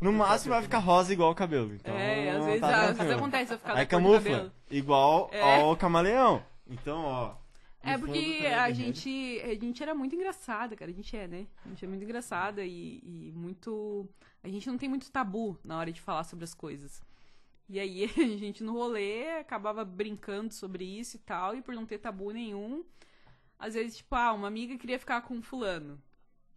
No 0.00 0.12
máximo 0.12 0.52
vai 0.52 0.62
ficar 0.62 0.78
rosa 0.78 1.12
igual 1.12 1.30
o 1.30 1.34
cabelo. 1.34 1.72
Então, 1.74 1.94
é, 1.96 2.30
às 2.32 2.44
vezes, 2.44 2.60
tá 2.60 2.88
às 2.90 2.98
vezes 2.98 3.12
acontece 3.12 3.52
eu 3.54 3.58
ficar 3.58 3.72
Aí 3.74 3.86
da 3.86 3.86
cor 3.86 4.00
do 4.00 4.04
camufla, 4.20 4.52
igual 4.70 5.30
É. 5.32 5.40
ao 5.60 5.76
camaleão. 5.76 6.42
Então, 6.68 6.98
ó. 7.02 7.34
É 7.82 7.96
porque 7.96 8.40
é 8.42 8.54
a 8.58 8.70
gente, 8.72 9.40
a 9.42 9.54
gente 9.54 9.82
era 9.82 9.94
muito 9.94 10.14
engraçada, 10.14 10.74
cara. 10.74 10.90
A 10.90 10.94
gente 10.94 11.16
é, 11.16 11.26
né? 11.28 11.46
A 11.64 11.68
gente 11.68 11.84
é 11.84 11.88
muito 11.88 12.02
engraçada 12.02 12.64
e, 12.64 13.00
e 13.02 13.32
muito. 13.34 14.06
A 14.42 14.48
gente 14.48 14.66
não 14.66 14.76
tem 14.76 14.88
muito 14.88 15.10
tabu 15.10 15.58
na 15.64 15.78
hora 15.78 15.92
de 15.92 16.00
falar 16.00 16.24
sobre 16.24 16.44
as 16.44 16.52
coisas. 16.54 17.00
E 17.68 17.80
aí 17.80 18.04
a 18.16 18.36
gente 18.36 18.62
no 18.62 18.72
rolê 18.72 19.38
acabava 19.38 19.84
brincando 19.84 20.52
sobre 20.52 20.84
isso 20.84 21.16
e 21.16 21.20
tal, 21.20 21.54
e 21.54 21.62
por 21.62 21.74
não 21.74 21.86
ter 21.86 21.98
tabu 21.98 22.30
nenhum, 22.30 22.84
às 23.58 23.74
vezes, 23.74 23.98
tipo, 23.98 24.14
ah, 24.14 24.32
uma 24.32 24.48
amiga 24.48 24.76
queria 24.76 24.98
ficar 24.98 25.22
com 25.22 25.34
um 25.34 25.42
fulano. 25.42 26.02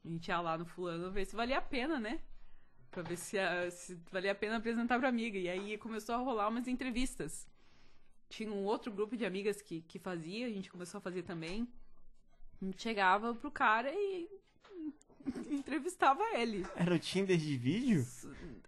A 0.04 0.10
gente 0.10 0.28
ia 0.28 0.40
lá 0.40 0.58
no 0.58 0.66
fulano 0.66 1.12
ver 1.12 1.26
se 1.26 1.36
valia 1.36 1.58
a 1.58 1.62
pena, 1.62 2.00
né? 2.00 2.22
Pra 2.92 3.04
ver 3.04 3.18
se, 3.18 3.38
se 3.72 3.96
valia 4.12 4.32
a 4.32 4.36
pena 4.36 4.58
apresentar 4.58 5.00
pra 5.00 5.10
amiga. 5.10 5.38
E 5.38 5.50
aí 5.50 5.78
começou 5.78 6.16
a 6.16 6.18
rolar 6.18 6.48
umas 6.48 6.68
entrevistas. 6.68 7.48
Tinha 8.30 8.52
um 8.52 8.66
outro 8.66 8.92
grupo 8.92 9.16
de 9.16 9.26
amigas 9.26 9.62
que, 9.62 9.82
que 9.82 10.00
fazia, 10.00 10.48
a 10.48 10.50
gente 10.50 10.72
começou 10.72 10.98
a 10.98 11.02
fazer 11.02 11.24
também. 11.24 11.68
A 12.62 12.66
gente 12.66 12.82
chegava 12.82 13.34
pro 13.36 13.52
cara 13.52 13.92
e 13.94 14.30
entrevistava 15.52 16.24
ele. 16.36 16.66
Era 16.76 16.96
o 16.96 17.00
Tinder 17.00 17.38
de 17.38 17.58
vídeo? 17.58 18.06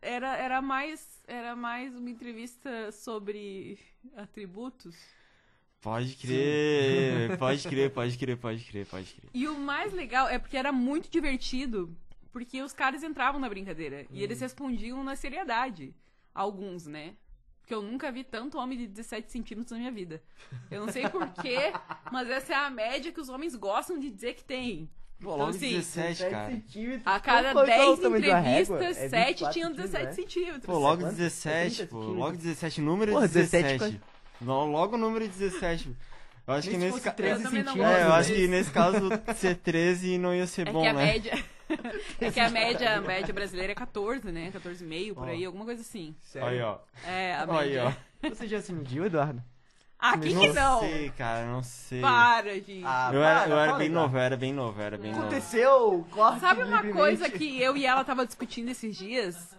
Era, 0.01 0.36
era, 0.38 0.62
mais, 0.62 1.22
era 1.28 1.55
mais 1.55 1.95
uma 1.95 2.10
entrevista 2.10 2.91
sobre 2.91 3.78
atributos. 4.16 4.95
Pode 5.82 6.16
crer, 6.16 7.38
pode 7.39 7.68
crer, 7.68 7.91
pode 7.91 8.18
crer, 8.18 8.38
pode 8.38 8.64
crer, 8.66 8.86
pode 8.86 9.14
crer. 9.14 9.30
E 9.34 9.47
o 9.47 9.57
mais 9.57 9.93
legal 9.93 10.28
é 10.28 10.38
porque 10.38 10.57
era 10.57 10.72
muito 10.72 11.10
divertido, 11.10 11.95
porque 12.32 12.62
os 12.62 12.74
caras 12.74 13.01
entravam 13.03 13.39
na 13.39 13.47
brincadeira 13.49 14.05
e 14.12 14.20
Hum. 14.20 14.24
eles 14.24 14.39
respondiam 14.41 15.03
na 15.03 15.16
seriedade. 15.16 15.93
Alguns, 16.34 16.86
né? 16.86 17.16
Porque 17.62 17.74
eu 17.74 17.82
nunca 17.82 18.12
vi 18.12 18.24
tanto 18.24 18.57
homem 18.57 18.78
de 18.78 18.88
17 18.88 19.32
centímetros 19.32 19.72
na 19.72 19.78
minha 19.78 19.91
vida. 19.91 20.24
Eu 20.72 20.86
não 20.86 20.91
sei 20.91 21.07
porquê, 21.10 21.72
mas 22.12 22.30
essa 22.30 22.53
é 22.53 22.55
a 22.55 22.70
média 22.70 23.12
que 23.12 23.20
os 23.22 23.30
homens 23.30 23.55
gostam 23.55 23.99
de 23.99 24.10
dizer 24.10 24.34
que 24.34 24.43
tem. 24.43 24.89
Pô, 25.22 25.36
logo 25.36 25.49
assim, 25.49 25.72
17, 25.72 26.30
cara. 26.30 26.61
A 27.05 27.20
cada 27.20 27.51
Qual- 27.51 27.65
qual 27.65 27.65
é 27.65 27.84
o 27.84 27.88
10 27.95 27.99
tamanho 27.99 28.22
de 28.24 28.30
uma 28.30 28.39
régua? 28.39 28.76
entrevistas, 28.78 28.97
É 28.97 29.09
7 29.09 29.28
24 29.28 29.53
tinham 29.53 29.67
centímetros, 29.70 29.91
17 29.91 30.05
né? 30.05 30.13
centímetros. 30.13 30.65
Pô, 30.65 30.78
logo 30.80 31.01
quanto? 31.03 31.15
17, 31.15 31.76
30 31.76 31.91
pô. 31.91 31.97
Logo 31.99 32.38
17, 32.38 32.82
número 32.82 33.11
Porra, 33.11 33.28
17. 33.28 33.63
17, 33.80 34.01
Lo- 34.41 34.65
Logo 34.65 34.95
o 34.95 34.97
número 34.97 35.28
17. 35.28 35.95
Eu 36.47 36.53
acho 36.53 36.70
que 36.70 36.78
nesse. 36.78 37.11
13 37.11 37.43
Eu. 37.43 37.86
É, 37.86 38.03
eu 38.05 38.13
acho 38.13 38.34
que 38.34 38.47
nesse 38.47 38.72
caso 38.72 39.09
ser 39.36 39.55
13 39.57 40.17
não 40.17 40.34
ia 40.34 40.47
ser 40.47 40.67
É 40.67 40.72
bom, 40.72 40.82
que 40.82 40.88
a 40.88 40.93
né? 40.93 41.05
média. 41.05 41.43
é 42.22 42.32
que 42.32 42.39
a 42.39 42.49
média, 42.49 42.95
a 42.97 43.01
média 43.01 43.32
brasileira 43.34 43.74
é 43.74 43.76
14, 43.76 44.32
né? 44.32 44.49
14,5 44.51 45.13
por 45.13 45.28
Ó. 45.28 45.32
aí, 45.32 45.45
alguma 45.45 45.65
coisa 45.65 45.82
assim. 45.82 46.15
Sério? 46.24 46.47
Aí, 46.47 46.61
ó. 46.61 46.78
É, 47.05 47.34
a 47.36 47.41
Aí, 47.43 47.67
média. 47.67 47.95
ó. 48.24 48.30
Você 48.30 48.47
já 48.47 48.61
se 48.61 48.74
mediu, 48.74 49.05
Eduardo? 49.05 49.43
Aqui 50.00 50.34
não 50.34 50.41
que 50.41 50.54
não! 50.54 50.80
sei, 50.80 51.10
cara, 51.10 51.45
não 51.45 51.62
sei. 51.62 52.00
Para, 52.02 52.54
gente. 52.56 52.84
Ah, 52.86 53.12
Eu 53.14 53.22
era, 53.22 53.39
para, 53.41 53.50
eu 53.50 53.60
era 53.60 53.74
bem 53.74 53.89
novo, 53.89 54.16
eu 54.16 54.22
era 54.22 54.38
bem 54.38 54.54
novo, 54.54 54.80
eu 54.80 54.86
era 54.86 54.97
bem 54.97 55.12
novo. 55.12 55.24
Aconteceu, 55.24 56.08
corte 56.10 56.39
Sabe 56.39 56.64
uma 56.64 56.84
coisa 56.84 57.30
que 57.30 57.62
eu 57.62 57.76
e 57.76 57.86
ela 57.86 58.06
tava 58.06 58.26
discutindo 58.26 58.70
esses 58.70 58.95
dias? 58.95 59.58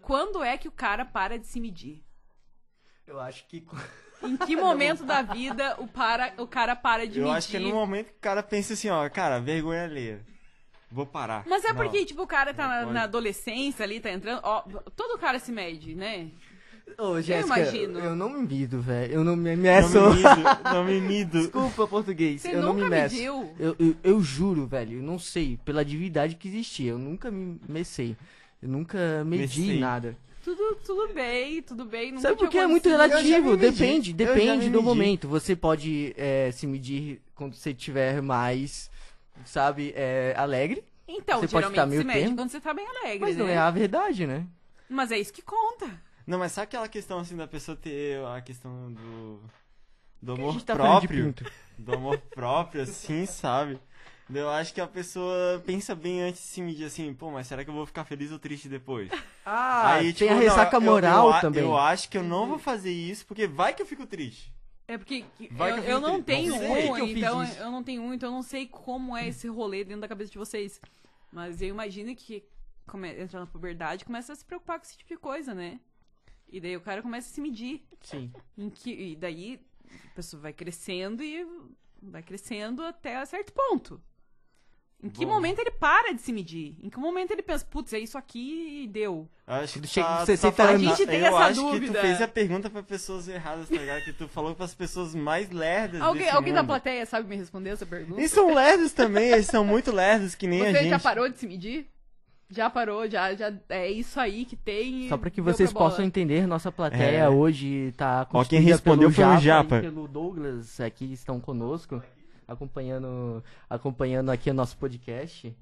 Quando 0.00 0.42
é 0.42 0.56
que 0.56 0.68
o 0.68 0.72
cara 0.72 1.04
para 1.04 1.38
de 1.38 1.46
se 1.46 1.60
medir? 1.60 2.02
Eu 3.06 3.20
acho 3.20 3.46
que... 3.46 3.62
Em 4.22 4.36
que 4.38 4.56
momento 4.56 5.04
da 5.04 5.20
vida 5.20 5.76
o, 5.78 5.86
para, 5.86 6.32
o 6.38 6.46
cara 6.46 6.74
para 6.74 7.06
de 7.06 7.18
Eu 7.18 7.24
medir? 7.26 7.36
acho 7.36 7.48
que 7.48 7.56
é 7.58 7.60
no 7.60 7.74
momento 7.74 8.06
que 8.06 8.16
o 8.16 8.20
cara 8.22 8.42
pensa 8.42 8.72
assim, 8.72 8.88
ó, 8.88 9.06
cara, 9.10 9.38
vergonha 9.38 9.84
alheia. 9.84 10.24
Vou 10.90 11.04
parar. 11.04 11.42
Mas 11.46 11.64
é 11.64 11.68
Não. 11.68 11.76
porque, 11.76 12.04
tipo, 12.06 12.22
o 12.22 12.26
cara 12.26 12.54
tá 12.54 12.66
Não 12.82 12.86
na, 12.86 12.92
na 12.92 13.02
adolescência 13.02 13.82
ali, 13.82 14.00
tá 14.00 14.10
entrando. 14.10 14.40
Ó, 14.44 14.62
todo 14.94 15.18
cara 15.18 15.38
se 15.38 15.50
mede, 15.50 15.94
né? 15.94 16.30
Ô, 16.98 17.20
Jéssica, 17.20 17.58
imagino. 17.58 17.98
eu 17.98 18.14
não 18.14 18.28
me 18.30 18.46
mido, 18.46 18.80
velho. 18.80 19.12
Eu 19.14 19.24
não 19.24 19.34
me 19.34 19.56
Não 19.56 19.62
meço. 19.62 20.00
me 20.00 20.16
mido, 20.16 20.28
não 20.64 20.84
me 20.84 21.00
mido. 21.02 21.38
Desculpa, 21.40 21.86
português. 21.88 22.42
Você 22.42 22.54
eu 22.54 22.62
não 22.62 22.72
me 22.74 22.82
nunca 22.82 22.90
meço. 22.90 23.14
mediu. 23.16 23.54
Eu, 23.58 23.76
eu, 23.78 23.96
eu 24.04 24.20
juro, 24.22 24.66
velho, 24.66 24.98
eu 24.98 25.02
não 25.02 25.18
sei, 25.18 25.58
pela 25.64 25.84
divindade 25.84 26.36
que 26.36 26.46
existia, 26.46 26.92
eu 26.92 26.98
nunca 26.98 27.30
me 27.30 27.58
mecei. 27.68 28.16
Eu 28.62 28.68
nunca 28.68 29.24
medi 29.26 29.60
Mecei. 29.62 29.78
nada. 29.80 30.16
Tudo, 30.42 30.76
tudo 30.84 31.12
bem, 31.14 31.62
tudo 31.62 31.84
bem. 31.84 32.10
Nunca 32.12 32.20
Sabe 32.22 32.36
tinha 32.36 32.46
porque 32.46 32.58
é 32.58 32.66
muito 32.66 32.88
acontecido. 32.88 33.10
relativo, 33.12 33.34
Eu 33.36 33.42
já 33.42 33.56
me 33.56 33.56
medi. 33.56 33.70
depende, 33.78 34.10
Eu 34.10 34.26
já 34.26 34.32
depende 34.34 34.64
me 34.66 34.70
do 34.70 34.78
medi. 34.78 34.84
momento. 34.84 35.28
Você 35.28 35.56
pode 35.56 36.14
é, 36.16 36.50
se 36.52 36.66
medir 36.66 37.20
quando 37.34 37.54
você 37.54 37.70
estiver 37.70 38.20
mais, 38.22 38.90
sabe, 39.44 39.92
é, 39.96 40.34
alegre, 40.36 40.84
Então, 41.08 41.40
Você 41.40 41.48
pode 41.48 41.66
geralmente 41.66 41.70
ficar 41.74 41.86
meio 41.86 42.00
se 42.02 42.06
mede 42.06 42.20
termo, 42.20 42.36
quando 42.36 42.50
você 42.50 42.60
tá 42.60 42.72
bem 42.74 42.86
alegre, 42.86 43.18
mas 43.20 43.36
né? 43.36 43.42
não 43.42 43.50
é 43.50 43.56
a 43.58 43.70
verdade, 43.70 44.26
né? 44.26 44.46
Mas 44.88 45.10
é 45.10 45.18
isso 45.18 45.32
que 45.32 45.42
conta. 45.42 45.86
Não, 46.26 46.38
mas 46.38 46.52
sabe 46.52 46.64
aquela 46.64 46.88
questão 46.88 47.18
assim 47.18 47.36
da 47.36 47.46
pessoa 47.46 47.76
ter 47.76 48.24
a 48.26 48.40
questão 48.40 48.92
do. 48.92 49.40
Do 50.22 50.32
amor 50.32 50.62
tá 50.62 50.74
próprio? 50.74 51.34
Do 51.78 51.94
amor 51.94 52.18
próprio, 52.34 52.82
assim, 52.82 53.26
sabe? 53.26 53.78
Eu 54.34 54.48
acho 54.48 54.72
que 54.72 54.80
a 54.80 54.86
pessoa 54.86 55.62
pensa 55.66 55.94
bem 55.94 56.22
antes 56.22 56.40
de 56.40 56.46
se 56.48 56.62
medir 56.62 56.86
assim, 56.86 57.12
pô, 57.12 57.30
mas 57.30 57.46
será 57.46 57.62
que 57.62 57.68
eu 57.68 57.74
vou 57.74 57.84
ficar 57.84 58.04
feliz 58.06 58.32
ou 58.32 58.38
triste 58.38 58.70
depois? 58.70 59.10
Ah, 59.44 59.98
tem 60.00 60.12
tipo, 60.14 60.30
a 60.30 60.34
não, 60.34 60.40
ressaca 60.42 60.76
eu- 60.78 60.80
moral 60.80 61.26
eu, 61.28 61.32
a- 61.34 61.40
também. 61.42 61.62
Eu 61.62 61.76
acho 61.76 62.08
que 62.08 62.16
eu 62.16 62.22
não 62.22 62.46
vou 62.46 62.58
fazer 62.58 62.90
isso, 62.90 63.26
porque 63.26 63.46
vai 63.46 63.74
que 63.74 63.82
eu 63.82 63.86
fico 63.86 64.06
triste. 64.06 64.50
É 64.88 64.96
porque 64.96 65.24
Vai 65.50 65.72
eu, 65.72 65.74
que 65.76 65.80
eu 65.82 65.90
eu 65.92 66.00
não 66.00 66.22
tenho 66.22 66.50
não 66.56 66.70
um, 66.70 66.96
eu 66.96 67.06
então 67.08 67.42
isso. 67.44 67.58
eu 67.58 67.70
não 67.70 67.82
tenho 67.84 68.00
um, 68.02 68.14
então 68.14 68.30
eu 68.30 68.34
não 68.34 68.42
sei 68.42 68.66
como 68.66 69.14
é 69.14 69.28
esse 69.28 69.46
rolê 69.46 69.84
dentro 69.84 70.00
da 70.00 70.08
cabeça 70.08 70.30
de 70.32 70.38
vocês. 70.38 70.80
Mas 71.30 71.60
eu 71.60 71.68
imagino 71.68 72.14
que 72.16 72.42
come, 72.86 73.10
entra 73.20 73.40
na 73.40 73.46
puberdade 73.46 74.04
começa 74.06 74.32
a 74.32 74.36
se 74.36 74.44
preocupar 74.44 74.78
com 74.78 74.86
esse 74.86 74.96
tipo 74.96 75.08
de 75.12 75.18
coisa, 75.18 75.52
né? 75.54 75.80
E 76.54 76.60
daí 76.60 76.76
o 76.76 76.80
cara 76.80 77.02
começa 77.02 77.28
a 77.28 77.32
se 77.34 77.40
medir. 77.40 77.82
Sim. 78.00 78.32
Em 78.56 78.70
que, 78.70 78.92
e 78.92 79.16
daí 79.16 79.60
a 80.12 80.14
pessoa 80.14 80.40
vai 80.40 80.52
crescendo 80.52 81.20
e 81.20 81.44
vai 82.00 82.22
crescendo 82.22 82.80
até 82.82 83.24
certo 83.26 83.52
ponto. 83.52 84.00
Em 85.02 85.10
que 85.10 85.26
Bom. 85.26 85.32
momento 85.32 85.58
ele 85.58 85.72
para 85.72 86.14
de 86.14 86.22
se 86.22 86.32
medir? 86.32 86.76
Em 86.80 86.88
que 86.88 86.96
momento 86.96 87.32
ele 87.32 87.42
pensa, 87.42 87.64
putz, 87.64 87.92
é 87.92 87.98
isso 87.98 88.16
aqui 88.16 88.84
e 88.84 88.86
deu? 88.86 89.28
Acho 89.44 89.80
que 89.80 89.88
Chega 89.88 90.06
tá, 90.06 90.14
com 90.14 90.22
tu 90.22 90.26
60 90.26 90.56
tá 90.56 90.62
anos. 90.70 90.86
A 90.86 90.94
gente 90.94 91.06
tem 91.06 91.18
eu 91.20 91.26
essa 91.26 91.36
acho 91.38 91.60
que 91.60 91.70
dúvida. 91.72 91.98
tu 91.98 92.00
fez 92.00 92.22
a 92.22 92.28
pergunta 92.28 92.70
pra 92.70 92.82
pessoas 92.84 93.26
erradas, 93.28 93.68
tá 93.68 93.74
ligado? 93.76 94.04
Que 94.04 94.12
tu 94.12 94.28
falou 94.28 94.54
pras 94.54 94.74
pessoas 94.76 95.12
mais 95.12 95.50
lerdas 95.50 96.00
Alguém, 96.00 96.22
desse 96.22 96.36
alguém 96.36 96.52
da 96.54 96.62
mundo. 96.62 96.68
plateia 96.68 97.04
sabe 97.04 97.28
me 97.28 97.36
responder 97.36 97.70
essa 97.70 97.84
pergunta? 97.84 98.20
Eles 98.20 98.30
são 98.30 98.54
lerdos 98.54 98.92
também, 98.92 99.32
eles 99.32 99.46
são 99.46 99.64
muito 99.64 99.90
lerdos, 99.90 100.36
que 100.36 100.46
nem 100.46 100.62
a 100.62 100.66
Você 100.66 100.78
gente. 100.78 100.88
já 100.90 101.00
parou 101.00 101.28
de 101.28 101.36
se 101.36 101.46
medir? 101.48 101.86
Já 102.54 102.70
parou, 102.70 103.08
já, 103.08 103.34
já 103.34 103.52
é 103.68 103.90
isso 103.90 104.18
aí 104.20 104.44
que 104.44 104.54
tem. 104.56 105.08
Só 105.08 105.16
pra 105.16 105.28
que 105.30 105.40
vocês 105.40 105.72
possam 105.72 106.04
entender, 106.04 106.46
nossa 106.46 106.70
plateia 106.70 107.18
É. 107.24 107.28
hoje 107.28 107.92
tá 107.96 108.26
Ó, 108.32 108.44
quem 108.44 108.60
respondeu 108.60 109.10
pelo 109.10 109.14
foi 109.14 109.24
o 109.24 109.40
Japa 109.40 109.40
Japa. 109.40 109.76
e 109.78 109.80
pelo 109.82 110.06
Douglas, 110.08 110.80
aqui 110.80 111.12
estão 111.12 111.40
conosco, 111.40 112.02
acompanhando, 112.46 113.42
acompanhando 113.68 114.30
aqui 114.30 114.50
o 114.50 114.54
nosso 114.54 114.76
podcast. 114.76 115.54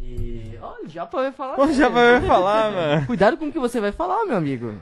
E, 0.00 0.58
ó, 0.60 0.84
o 0.84 0.88
Japa 0.88 1.18
vai 1.22 1.32
falar. 1.32 1.56
Já 1.72 1.88
né? 1.88 1.94
vai 2.18 2.20
falar, 2.26 2.70
mano. 2.72 3.06
Cuidado 3.06 3.36
com 3.36 3.46
o 3.48 3.52
que 3.52 3.58
você 3.58 3.80
vai 3.80 3.92
falar, 3.92 4.24
meu 4.24 4.36
amigo. 4.36 4.74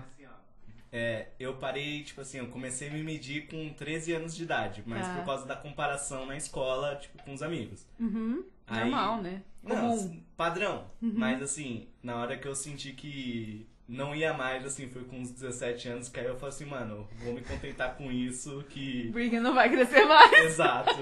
É, 0.93 1.29
eu 1.39 1.55
parei, 1.55 2.03
tipo 2.03 2.21
assim, 2.21 2.39
eu 2.39 2.49
comecei 2.49 2.89
a 2.89 2.91
me 2.93 3.01
medir 3.01 3.47
com 3.47 3.69
13 3.75 4.13
anos 4.13 4.35
de 4.35 4.43
idade, 4.43 4.83
mas 4.85 5.07
Tá. 5.07 5.15
por 5.15 5.25
causa 5.25 5.47
da 5.47 5.55
comparação 5.55 6.27
na 6.27 6.37
escola, 6.37 6.97
tipo, 6.97 7.23
com 7.23 7.33
os 7.33 7.43
amigos. 7.45 7.87
Uhum. 8.01 8.43
Aí- 8.71 8.81
Normal, 8.91 9.23
né? 9.23 9.43
Não, 9.63 9.77
Comum. 9.77 10.23
padrão. 10.37 10.85
Mas 11.03 11.43
assim, 11.43 11.89
na 12.03 12.17
hora 12.17 12.37
que 12.39 12.49
eu 12.49 12.55
senti 12.55 12.93
que 12.93 13.67
não 13.87 14.15
ia 14.15 14.33
mais, 14.33 14.65
assim, 14.65 14.89
foi 14.89 15.03
com 15.03 15.19
uns 15.19 15.31
17 15.33 15.89
anos, 15.89 16.09
que 16.09 16.19
aí 16.21 16.27
eu 16.27 16.37
falei 16.37 16.55
assim, 16.55 16.65
mano, 16.65 17.07
vou 17.23 17.35
me 17.35 17.43
contentar 17.43 17.95
com 17.97 18.11
isso, 18.11 18.65
que. 18.71 19.11
Porque 19.13 19.39
não 19.41 19.53
vai 19.53 19.69
crescer 19.69 20.05
mais. 20.07 20.33
Exato. 20.47 20.95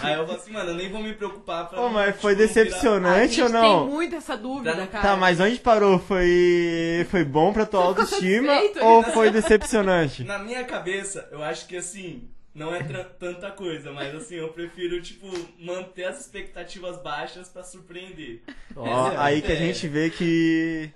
aí 0.00 0.14
eu 0.14 0.24
falei 0.26 0.40
assim, 0.40 0.52
mano, 0.52 0.70
eu 0.70 0.74
nem 0.74 0.90
vou 0.90 1.02
me 1.02 1.12
preocupar 1.14 1.68
pra. 1.68 1.78
Pô, 1.78 1.88
mas 1.90 2.20
foi 2.20 2.34
tipo, 2.34 2.48
virar- 2.48 2.60
A 2.60 2.64
decepcionante 2.64 3.34
gente 3.34 3.42
ou 3.42 3.48
não? 3.50 3.86
tem 3.86 3.94
muito 3.94 4.16
essa 4.16 4.36
dúvida, 4.36 4.72
Pra 4.72 4.80
não- 4.80 4.86
cara. 4.88 5.08
Tá, 5.10 5.16
mas 5.16 5.38
onde 5.38 5.60
parou? 5.60 5.98
Foi 6.00 7.06
foi 7.10 7.24
bom 7.24 7.52
pra 7.52 7.64
tua 7.66 7.84
autoestima 7.84 8.48
satisfeito 8.54 8.84
ou 8.84 9.02
foi 9.04 9.30
decepcionante? 9.30 10.24
Na 10.24 10.38
minha 10.38 10.64
cabeça, 10.64 11.28
eu 11.30 11.44
acho 11.44 11.66
que 11.68 11.76
assim, 11.76 12.28
não 12.54 12.74
é 12.74 12.82
tanta 13.18 13.50
coisa, 13.52 13.92
mas 13.92 14.14
assim, 14.14 14.34
eu 14.36 14.48
prefiro, 14.52 15.00
tipo, 15.00 15.26
manter 15.60 16.04
as 16.04 16.20
expectativas 16.20 17.00
baixas 17.02 17.48
pra 17.48 17.62
surpreender. 17.62 18.42
Ó, 18.74 19.12
É, 19.12 19.16
aí 19.16 19.42
que 19.42 19.52
a 19.52 19.54
é. 19.54 19.58
gente 19.58 19.86
vê 19.88 20.10
que 20.10 20.90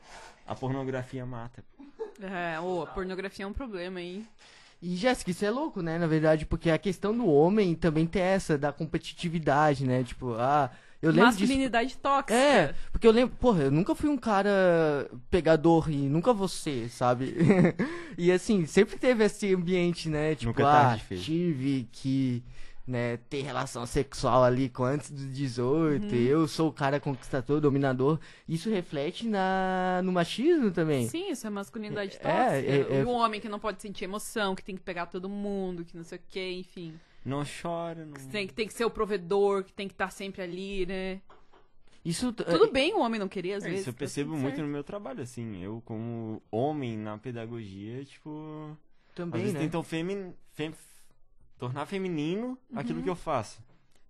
a 0.46 0.54
pornografia 0.54 1.24
mata. 1.24 1.64
É, 2.20 2.58
ô, 2.60 2.82
a 2.82 2.86
pornografia 2.86 3.44
é 3.44 3.48
um 3.48 3.52
problema, 3.52 4.00
hein? 4.00 4.26
E 4.80 4.96
Jéssica, 4.96 5.30
isso 5.30 5.44
é 5.44 5.50
louco, 5.50 5.80
né? 5.80 5.96
Na 5.98 6.06
verdade, 6.08 6.44
porque 6.44 6.68
a 6.70 6.78
questão 6.78 7.16
do 7.16 7.26
homem 7.26 7.74
também 7.74 8.06
tem 8.06 8.22
essa, 8.22 8.58
da 8.58 8.72
competitividade, 8.72 9.86
né? 9.86 10.02
Tipo, 10.02 10.34
ah, 10.34 10.70
eu 11.02 11.10
lembro 11.10 11.30
disso. 11.30 11.40
Masculinidade 11.40 11.96
tóxica. 11.98 12.32
É, 12.34 12.74
porque 12.92 13.06
eu 13.06 13.10
lembro, 13.12 13.34
porra, 13.36 13.64
eu 13.64 13.70
nunca 13.72 13.94
fui 13.94 14.08
um 14.08 14.16
cara 14.16 15.10
pegador 15.28 15.90
e 15.90 15.96
nunca 15.96 16.32
ser, 16.48 16.88
sabe? 16.88 17.34
e 18.16 18.30
assim, 18.30 18.64
sempre 18.66 18.96
teve 18.96 19.24
esse 19.24 19.52
ambiente, 19.52 20.08
né? 20.08 20.34
Tipo, 20.36 20.50
Nunca 20.50 20.62
é 20.62 20.66
ah, 20.66 20.98
tive 21.18 21.88
que, 21.90 22.42
né, 22.86 23.16
ter 23.28 23.42
relação 23.42 23.84
sexual 23.84 24.44
ali 24.44 24.68
com 24.68 24.84
antes 24.84 25.10
dos 25.10 25.26
18, 25.32 26.04
Uhum. 26.06 26.20
eu 26.20 26.46
sou 26.48 26.68
o 26.68 26.72
cara 26.72 27.00
conquistador, 27.00 27.60
dominador. 27.60 28.18
Isso 28.48 28.70
reflete 28.70 29.26
na, 29.26 30.00
no 30.04 30.12
machismo 30.12 30.70
também. 30.70 31.08
Sim, 31.08 31.30
isso 31.32 31.46
é 31.46 31.50
masculinidade 31.50 32.16
É, 32.16 32.18
tóxica. 32.18 32.94
é, 32.94 33.00
é- 33.00 33.04
O 33.04 33.10
homem 33.10 33.40
que 33.40 33.48
não 33.48 33.58
pode 33.58 33.82
sentir 33.82 34.04
emoção, 34.04 34.54
que 34.54 34.62
tem 34.64 34.76
que 34.76 34.82
pegar 34.82 35.06
todo 35.06 35.28
mundo, 35.28 35.84
que 35.84 35.96
não 35.96 36.04
sei 36.04 36.18
o 36.18 36.22
que, 36.28 36.52
enfim. 36.60 36.94
Não 37.24 37.42
chora, 37.44 38.04
não. 38.04 38.14
Que 38.14 38.26
tem, 38.28 38.46
que 38.46 38.54
tem 38.54 38.66
que 38.66 38.72
ser 38.74 38.84
o 38.84 38.90
provedor, 38.90 39.64
que 39.64 39.72
tem 39.72 39.86
que 39.88 39.94
estar 39.94 40.10
sempre 40.10 40.42
ali, 40.42 40.86
né? 40.86 41.20
Isso 42.04 42.32
Tudo 42.32 42.72
bem 42.72 42.92
o 42.94 42.98
homem 43.00 43.20
não 43.20 43.28
querer, 43.28 43.52
às 43.54 43.64
É, 43.64 43.68
vezes. 43.68 43.82
isso 43.82 43.90
eu 43.90 43.94
tá 43.94 43.98
percebo 44.00 44.32
muito 44.32 44.56
certo. 44.56 44.62
no 44.66 44.72
meu 44.72 44.82
trabalho, 44.82 45.22
assim. 45.22 45.62
Eu, 45.62 45.80
como 45.84 46.42
homem 46.50 46.96
na 46.98 47.16
pedagogia, 47.18 48.04
tipo. 48.04 48.76
Às 49.10 49.14
também, 49.14 49.40
vezes 49.42 49.54
né? 49.54 49.60
tentam 49.60 49.82
femin... 49.84 50.34
fem- 50.52 50.74
tornar 51.58 51.86
feminino 51.86 52.58
Uhum. 52.70 52.78
aquilo 52.78 53.02
que 53.02 53.08
eu 53.08 53.14
faço. 53.14 53.62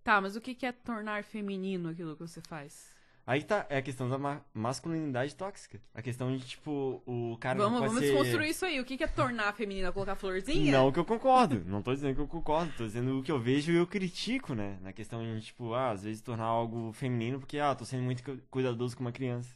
Tá, 0.03 0.21
mas 0.23 0.35
o 0.37 0.41
que 0.41 0.55
que 0.55 0.65
é 0.65 0.73
tornar 0.73 1.23
feminino 1.23 1.91
aquilo 1.91 2.17
que 2.17 2.23
você 2.27 2.41
faz? 2.41 2.92
Aí 3.25 3.43
tá, 3.43 3.65
é 3.71 3.77
a 3.79 3.83
questão 3.83 4.09
da 4.09 4.19
ma- 4.19 4.41
masculinidade 4.53 5.37
tóxica. 5.37 5.81
A 5.95 6.03
questão 6.03 6.37
de, 6.37 6.45
tipo, 6.45 7.01
o 7.07 7.37
cara 7.39 7.57
vamos 7.57 7.75
não 7.75 7.81
pode 7.81 7.93
vamos 7.95 8.05
ser... 8.09 8.13
desconstruir 8.13 8.51
isso 8.51 8.65
aí. 8.67 8.81
O 8.81 8.85
que 8.85 9.03
é 9.03 9.07
tornar 9.07 9.53
feminino? 9.55 9.93
Colocar 9.93 10.17
florzinha? 10.17 10.73
Não 10.73 10.91
que 10.91 10.99
eu 10.99 11.05
concordo, 11.05 11.63
não 11.65 11.83
tô 11.83 11.95
dizendo 11.95 12.15
que 12.17 12.21
eu 12.21 12.27
concordo, 12.27 12.73
tô 12.77 12.85
dizendo 12.85 13.19
o 13.19 13.23
que 13.23 13.31
eu 13.31 13.39
vejo 13.39 13.71
e 13.71 13.77
eu 13.77 13.87
critico, 13.87 14.55
né? 14.55 14.77
Na 14.83 14.93
questão 14.93 15.23
de, 15.23 15.41
tipo, 15.41 15.73
ah, 15.73 15.91
às 15.93 16.03
vezes 16.03 16.21
tornar 16.21 16.47
algo 16.47 16.93
feminino 16.93 17.39
porque, 17.39 17.59
ah, 17.61 17.75
tô 17.75 17.85
sendo 17.85 18.03
muito 18.03 18.25
cu- 18.25 18.39
cuidadoso 18.51 18.97
com 18.97 19.05
uma 19.05 19.13
criança. 19.13 19.55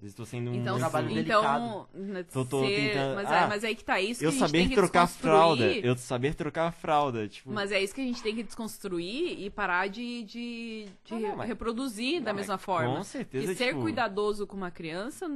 Vezes 0.00 0.16
tô 0.16 0.24
sendo 0.24 0.54
Então, 0.54 0.78
muito... 0.78 0.78
trabalho 0.78 1.18
então 1.20 1.86
Tô- 2.32 2.44
tô 2.46 2.64
ser- 2.64 2.74
tentando- 2.74 3.14
mas, 3.16 3.28
Ah, 3.30 3.36
é, 3.42 3.46
mas 3.48 3.64
é 3.64 3.66
aí 3.68 3.74
que 3.74 3.84
tá 3.84 4.00
isso 4.00 4.20
que 4.20 4.24
Eu 4.24 4.30
a 4.30 4.32
gente 4.32 4.40
tem 4.40 4.48
saber 4.48 4.68
que 4.68 4.74
trocar 4.74 5.04
desconstruir. 5.04 5.30
fralda, 5.32 5.64
eu 5.74 5.96
saber 5.98 6.34
trocar 6.34 6.72
fralda, 6.72 7.28
tipo... 7.28 7.52
Mas 7.52 7.70
é 7.70 7.82
isso 7.82 7.94
que 7.94 8.00
a 8.00 8.04
gente 8.04 8.22
tem 8.22 8.34
que 8.34 8.42
desconstruir 8.42 9.38
e 9.38 9.50
parar 9.50 9.88
de, 9.88 10.22
de, 10.22 10.86
de 11.04 11.14
Ah, 11.14 11.18
não, 11.20 11.36
mas- 11.36 11.48
reproduzir 11.48 12.22
da 12.22 12.32
Não, 12.32 12.38
mesma 12.38 12.54
mas 12.54 12.62
forma. 12.64 12.96
Com 12.96 13.04
certeza, 13.04 13.52
E 13.52 13.56
ser 13.56 13.68
tipo, 13.68 13.82
cuidadoso 13.82 14.46
com 14.46 14.56
uma 14.56 14.70
criança 14.70 15.30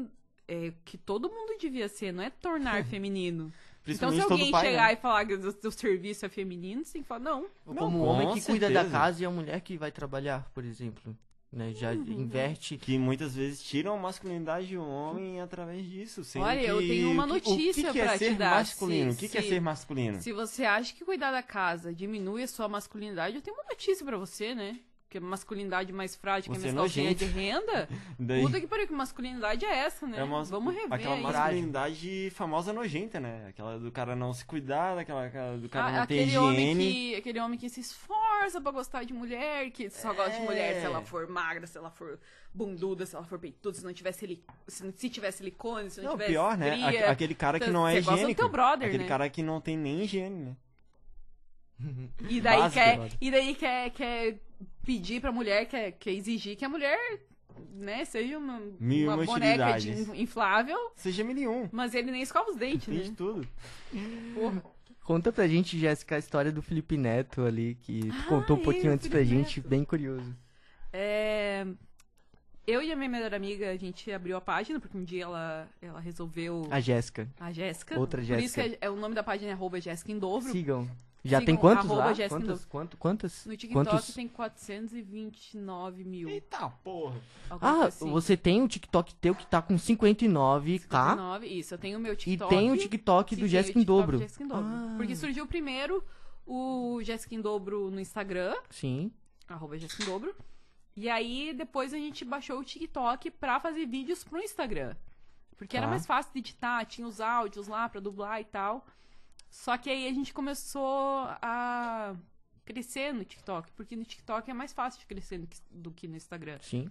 é 0.49 0.73
que 0.85 0.97
todo 0.97 1.29
mundo 1.29 1.59
devia 1.61 1.89
ser, 1.89 2.11
não 2.12 2.23
é 2.25 2.31
tornar 2.31 2.85
feminino. 2.87 3.53
Então, 3.87 4.11
se 4.12 4.21
alguém 4.23 4.51
pai, 4.51 4.65
chegar 4.67 4.87
né? 4.87 4.93
e 4.95 4.97
falar 4.97 5.27
que 5.27 5.35
o 5.35 5.53
seu 5.61 5.71
serviço 5.71 6.25
é 6.25 6.29
feminino, 6.31 6.83
você 6.83 6.95
tem 6.95 7.03
que 7.03 7.09
falar, 7.09 7.21
não. 7.21 7.45
Ou 7.67 7.75
Não, 7.75 7.83
como 7.83 7.99
o 7.99 8.05
homem 8.07 8.33
que 8.33 8.41
cuida 8.41 8.71
da 8.71 8.81
certeza. 8.81 8.91
casa 8.99 9.23
e 9.23 9.27
a 9.27 9.31
mulher 9.31 9.61
que 9.61 9.77
vai 9.77 9.93
trabalhar, 9.93 10.51
por 10.55 10.65
exemplo. 10.65 11.15
Né? 11.55 11.73
Já 11.73 11.93
Uhum. 11.93 12.03
inverte. 12.09 12.77
Que 12.77 12.99
muitas 12.99 13.35
vezes 13.37 13.63
tiram 13.63 13.95
a 13.95 13.99
masculinidade 13.99 14.75
do 14.75 14.85
homem 14.85 15.41
através 15.41 15.87
disso. 15.89 16.25
Sendo 16.25 16.45
Olha, 16.45 16.61
eu 16.61 16.79
que- 16.81 16.89
tenho 16.89 17.11
uma 17.13 17.25
o 17.25 17.41
que- 17.41 17.51
notícia 17.51 17.93
que 17.93 18.01
é 18.01 18.05
pra 18.05 18.13
te 18.15 18.19
ser 18.19 18.35
dar, 18.37 18.57
masculino? 18.57 19.13
se- 19.13 19.17
o 19.17 19.21
que, 19.21 19.29
que 19.29 19.39
é 19.39 19.43
se- 19.43 19.49
ser 19.51 19.61
masculino? 19.61 20.21
Se 20.21 20.33
você 20.33 20.65
acha 20.65 20.93
que 20.93 21.05
cuidar 21.05 21.31
da 21.31 21.43
casa 21.43 21.95
diminui 21.95 22.43
a 22.43 22.49
sua 22.49 22.67
masculinidade, 22.69 23.37
eu 23.37 23.43
tenho 23.43 23.57
uma 23.57 23.65
notícia 23.71 24.05
pra 24.05 24.17
você, 24.19 24.53
né? 24.55 24.81
Que 25.15 25.19
a 25.19 25.21
masculinidade 25.21 25.93
mais 25.93 26.17
frágil, 26.17 26.53
que 26.53 26.59
Você 26.59 26.67
é 26.67 26.71
é 26.71 26.73
nojento. 26.73 27.25
de 27.25 27.25
renda. 27.27 27.89
Daí- 28.19 28.43
Puta 28.43 28.61
que 28.61 28.67
pariu, 28.67 28.89
que 28.89 28.93
masculinidade 28.93 29.65
é 29.65 29.73
essa, 29.73 30.09
né? 30.09 30.19
É 30.19 30.25
uma, 30.25 30.43
Vamos 30.43 30.75
rever 30.75 30.93
aquela 30.93 31.15
aí. 31.15 31.23
masculinidade 31.23 32.31
famosa 32.35 32.73
nojenta, 32.73 33.21
né? 33.21 33.47
Aquela 33.49 33.79
do 33.79 33.93
cara 33.93 34.17
não 34.17 34.33
se 34.33 34.45
cuidar, 34.45 34.97
daquela 34.97 35.27
aquela 35.27 35.57
do 35.57 35.69
cara 35.69 35.87
Ah, 35.87 35.99
não 36.01 36.07
ter 36.09 36.23
aquele, 36.25 36.37
homem 36.37 36.73
higiene. 36.73 36.93
que, 36.93 37.15
aquele 37.15 37.39
homem 37.39 37.57
que 37.57 37.69
se 37.71 37.79
esforça 37.79 38.61
pra 38.61 38.73
gostar 38.73 39.05
de 39.05 39.12
mulher, 39.12 39.71
que 39.71 39.89
só 39.89 40.12
gosta 40.12 40.33
de 40.33 40.41
mulher 40.41 40.81
se 40.81 40.85
ela 40.87 40.99
É. 40.99 41.05
for 41.05 41.29
magra, 41.29 41.65
se 41.69 41.79
ela 41.79 41.91
for 41.93 42.19
bunduda, 42.53 43.07
se 43.07 43.15
ela 43.15 43.25
for 43.25 43.39
peituda, 43.39 43.79
se 43.79 43.85
não 43.85 43.93
tiver 43.93 44.11
silicone, 44.11 44.59
se, 44.67 44.93
se 44.97 45.09
tiver 45.09 45.31
silicone, 45.31 45.91
se 45.91 46.01
não, 46.01 46.07
Não, 46.11 46.12
tiver 46.19 46.27
pior, 46.27 46.59
né? 46.59 46.77
estria. 46.77 47.07
A- 47.07 47.12
aquele 47.12 47.37
cara 47.37 47.61
que 47.61 47.67
Você- 47.67 47.71
não 47.71 47.87
é 47.87 47.93
você 47.93 47.99
gosta 48.01 48.11
do 48.11 48.17
higiênico. 48.17 48.41
teu 48.41 48.49
brother, 48.49 48.89
aquele 48.89 49.05
né? 49.05 49.09
cara 49.09 49.31
que 49.31 49.45
não 49.45 49.61
tem 49.61 49.77
nem 49.77 50.03
higiene, 50.03 50.41
né? 50.47 50.57
E 52.29 52.41
daí, 52.41 52.59
Básico, 52.61 52.75
quer, 52.83 53.09
e 53.21 53.31
daí 53.31 53.55
quer, 53.55 53.91
quer 53.91 54.39
pedir 54.85 55.20
pra 55.20 55.32
mulher, 55.32 55.66
quer, 55.66 55.93
quer 55.93 56.12
exigir 56.12 56.57
que 56.57 56.64
a 56.64 56.68
mulher, 56.68 56.99
né, 57.72 58.05
seja 58.05 58.39
uma, 58.39 58.61
Mil 58.78 59.09
uma 59.12 59.24
boneca 59.24 59.78
de 59.78 59.91
inflável, 60.20 60.76
Seja 60.97 61.24
mil 61.24 61.37
e 61.37 61.49
um. 61.49 61.68
mas 61.72 61.95
ele 61.95 62.11
nem 62.11 62.22
escova 62.22 62.51
os 62.51 62.57
dentes, 62.57 62.87
Tem 62.87 63.03
de 63.03 63.11
né? 63.11 63.14
tudo. 63.16 63.49
Porra. 64.35 64.62
Conta 65.05 65.30
pra 65.30 65.47
gente, 65.47 65.78
Jéssica, 65.78 66.16
a 66.16 66.18
história 66.18 66.51
do 66.51 66.62
Felipe 66.62 66.97
Neto 66.97 67.43
ali, 67.43 67.74
que 67.82 68.01
tu 68.09 68.24
contou 68.28 68.57
um 68.57 68.61
é, 68.61 68.64
pouquinho 68.64 68.93
antes 68.93 69.07
pra 69.07 69.18
Felipe 69.18 69.37
gente, 69.37 69.61
Neto. 69.61 69.68
bem 69.68 69.85
curioso. 69.85 70.35
É, 70.91 71.66
Eu 72.66 72.80
e 72.80 72.91
a 72.91 72.97
minha 72.97 73.11
melhor 73.11 73.35
amiga, 73.35 73.70
a 73.70 73.76
gente 73.76 74.11
abriu 74.11 74.35
a 74.35 74.41
página, 74.41 74.80
porque 74.80 74.97
um 74.97 75.05
dia 75.05 75.24
ela, 75.24 75.68
ela 75.82 76.01
resolveu... 76.01 76.66
A 76.70 76.80
Jéssica. 76.80 77.28
A 77.39 77.53
Jéssica. 77.53 77.99
Outra 77.99 78.22
Por 78.22 78.39
isso 78.39 78.41
Jéssica. 78.57 78.62
que 78.62 78.74
é, 78.76 78.87
é 78.87 78.91
o 78.91 78.97
nome 78.97 79.14
da 79.14 79.22
página 79.22 79.51
é 79.51 79.53
arroba 79.53 79.78
Jéssica 79.78 80.11
em 80.11 80.18
dobro. 80.18 80.51
Sigam. 80.51 80.89
Já 81.25 81.39
Sigam 81.41 81.47
tem 81.47 81.57
quantos 81.57 81.89
lá? 81.91 82.14
Quantas? 82.29 82.64
Quanto, 82.66 82.97
quantas? 82.99 83.47
No 83.47 83.57
TikTok 83.57 83.89
quantos? 83.89 84.14
tem 84.14 84.29
429 84.29 86.05
mil. 86.05 86.29
Eita 86.29 86.68
porra. 86.83 87.18
alguma 87.49 87.70
Ah, 87.70 87.75
coisa 87.75 87.89
assim. 87.89 88.11
você 88.11 88.37
tem 88.37 88.62
o 88.62 88.68
TikTok 88.68 89.14
teu 89.16 89.35
que 89.35 89.47
tá 89.47 89.62
com 89.62 89.75
59k 89.75 90.79
59, 90.81 91.47
isso, 91.47 91.75
eu 91.75 91.79
tenho 91.79 91.99
o 91.99 92.01
meu 92.01 92.12
e 92.12 92.16
TikTok. 92.16 92.55
tem 92.55 92.70
o 92.72 92.77
TikTok 92.77 93.31
Sim, 93.35 93.37
do 93.37 93.39
tem 93.41 93.47
o 93.47 93.49
Jéssica 93.49 93.79
em 93.79 93.83
TikTok 93.83 94.01
dobro. 94.01 94.16
do 94.18 94.20
Jéssica 94.20 94.45
em 94.45 94.49
dobro. 94.49 94.64
Ah. 94.66 94.95
Porque 94.97 95.16
surgiu 95.16 95.47
primeiro 95.47 96.05
o 96.47 97.01
Jéssica 97.03 97.35
em 97.35 97.41
dobro 97.41 97.91
no 97.91 98.01
Instagram, 98.01 98.55
Sim. 98.70 99.11
arroba 99.49 99.79
Jéssica 99.79 100.03
em 100.03 100.07
dobro. 100.07 100.35
E 100.97 101.09
aí 101.09 101.53
depois 101.55 101.93
a 101.95 101.97
gente 101.97 102.25
baixou 102.25 102.61
o 102.61 102.64
TikTok 102.64 103.31
pra 103.31 103.59
fazer 103.59 103.87
vídeos 103.87 104.22
pro 104.22 104.41
Instagram. 104.43 104.95
Porque 105.57 105.77
era 105.77 105.87
Tá. 105.87 105.91
mais 105.91 106.05
fácil 106.07 106.33
de 106.33 106.39
editar, 106.41 106.85
tinha 106.85 107.07
os 107.07 107.20
áudios 107.20 107.66
lá 107.68 107.89
pra 107.89 108.01
dublar 108.01 108.41
e 108.41 108.45
tal. 108.45 108.87
Só 109.55 109.79
que 109.79 109.89
aí 109.89 110.09
a 110.09 110.13
gente 110.13 110.35
começou 110.35 111.29
a 111.41 112.17
crescer 112.65 113.15
no 113.15 113.25
TikTok, 113.25 113.71
porque 113.77 113.95
no 113.95 114.05
TikTok 114.05 114.51
é 114.51 114.53
mais 114.53 114.73
fácil 114.73 114.99
de 114.99 115.07
crescer 115.07 115.47
do 115.71 115.93
que, 115.93 116.09
no 116.09 116.17
Instagram. 116.17 116.59
Sim. 116.61 116.91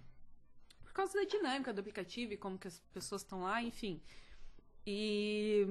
Por 0.81 0.93
causa 0.93 1.13
da 1.13 1.25
dinâmica 1.25 1.73
do 1.73 1.81
aplicativo 1.81 2.31
e 2.31 2.37
como 2.37 2.57
que 2.57 2.69
as 2.69 2.79
pessoas 2.93 3.21
estão 3.21 3.41
lá, 3.41 3.61
enfim. 3.61 4.01
E 4.87 5.67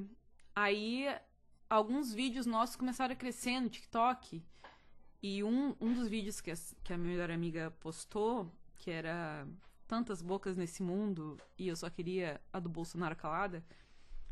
aí 0.54 1.06
alguns 1.68 2.12
vídeos 2.12 2.44
nossos 2.44 2.76
começaram 2.76 3.14
a 3.14 3.16
crescer 3.16 3.58
no 3.58 3.70
TikTok. 3.70 4.44
E 5.22 5.42
um, 5.42 5.74
um 5.80 5.94
dos 5.94 6.08
vídeos 6.08 6.42
que 6.42 6.50
a, 6.50 6.54
que 6.84 6.92
a 6.92 6.98
minha 6.98 7.12
melhor 7.12 7.30
amiga 7.30 7.70
postou, 7.80 8.54
que 8.76 8.90
era 8.90 9.48
tantas 9.88 10.20
bocas 10.20 10.58
nesse 10.58 10.82
mundo 10.82 11.40
e 11.58 11.68
eu 11.68 11.74
só 11.74 11.88
queria 11.88 12.38
a 12.52 12.60
do 12.60 12.68
Bolsonaro 12.68 13.16
calada, 13.16 13.64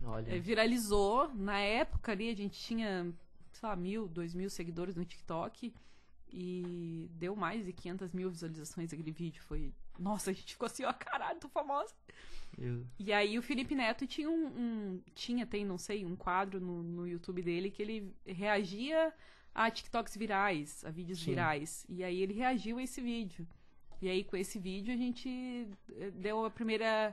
Olha. 0.05 0.35
é, 0.35 0.39
viralizou. 0.39 1.29
Na 1.35 1.59
época 1.59 2.13
ali 2.13 2.29
a 2.31 2.35
gente 2.37 2.59
tinha, 2.59 3.13
sei 3.53 3.69
lá, 3.69 3.77
mil, 3.77 4.09
dois 4.09 4.35
mil 4.35 4.49
seguidores 4.51 4.97
no 4.97 5.05
TikTok. 5.05 5.73
E 6.33 7.09
deu 7.15 7.35
mais 7.35 7.65
de 7.67 7.73
500 7.73 8.13
mil 8.13 8.31
visualizações 8.31 8.93
aquele 8.93 9.11
vídeo. 9.11 9.43
Foi. 9.43 9.73
Nossa, 9.99 10.31
a 10.31 10.33
gente 10.33 10.53
ficou 10.53 10.67
assim, 10.67 10.85
ó, 10.85 10.93
caralho, 10.93 11.41
tô 11.41 11.49
famosa. 11.49 11.93
Eu- 12.57 12.87
E 12.99 13.13
aí 13.13 13.37
o 13.39 13.43
Felipe 13.43 13.75
Neto 13.75 14.07
tinha 14.07 14.31
um. 14.31 14.47
um- 14.47 15.03
tinha, 15.15 15.45
tem, 15.45 15.65
não 15.65 15.77
sei, 15.77 16.05
um 16.05 16.15
quadro 16.17 16.61
no, 16.61 16.83
no 16.83 17.07
YouTube 17.07 17.43
dele 17.43 17.71
que 17.71 17.83
ele 17.83 18.15
reagia 18.25 19.13
a 19.53 19.69
TikToks 19.71 20.17
virais, 20.17 20.85
a 20.85 20.91
vídeos 20.91 21.19
Sim. 21.19 21.31
virais. 21.31 21.85
E 21.89 22.05
aí 22.05 22.23
ele 22.23 22.33
reagiu 22.33 22.79
a 22.79 22.83
esse 22.83 23.01
vídeo. 23.01 23.47
E 24.01 24.09
aí 24.09 24.23
com 24.23 24.37
esse 24.37 24.59
vídeo 24.59 24.95
a 24.95 24.97
gente 24.97 25.69
eh, 25.97 26.11
deu 26.13 26.45
a 26.45 26.51
primeira. 26.51 27.13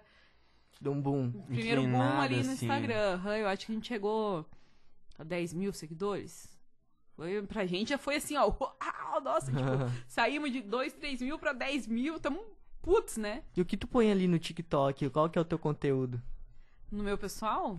Deu 0.80 0.92
um 0.92 1.02
boom. 1.02 1.28
o 1.28 1.44
primeiro 1.44 1.82
boom 1.82 1.88
Inclinada, 1.88 2.22
ali 2.22 2.36
no 2.36 2.42
assim. 2.52 2.66
Instagram. 2.66 3.14
Aham, 3.14 3.38
Eu 3.38 3.48
acho 3.48 3.66
que 3.66 3.72
a 3.72 3.76
gente 3.76 3.88
chegou 3.88 4.46
a 5.18 5.24
10 5.24 5.54
mil 5.54 5.74
seguidores. 5.74 6.56
Foi, 7.16 7.42
pra 7.44 7.66
gente 7.66 7.90
já 7.90 7.98
foi 7.98 8.18
assim, 8.18 8.38
ó. 8.38 8.46
Uau, 8.48 9.22
nossa, 9.22 9.52
tipo, 9.52 9.62
saímos 10.08 10.52
de 10.52 10.62
2, 10.62 10.94
3 10.94 11.22
mil 11.22 11.40
pra 11.40 11.52
10 11.54 11.88
mil. 11.88 12.20
Tamo 12.20 12.40
putz, 12.82 13.18
né? 13.18 13.44
E 13.56 13.62
o 13.62 13.66
que 13.66 13.76
tu 13.76 13.88
põe 13.88 14.12
ali 14.12 14.28
no 14.28 14.38
TikTok? 14.40 15.10
Qual 15.10 15.30
que 15.30 15.38
é 15.38 15.42
o 15.42 15.46
teu 15.46 15.60
conteúdo? 15.60 16.22
No 16.92 17.04
meu 17.04 17.18
pessoal. 17.18 17.78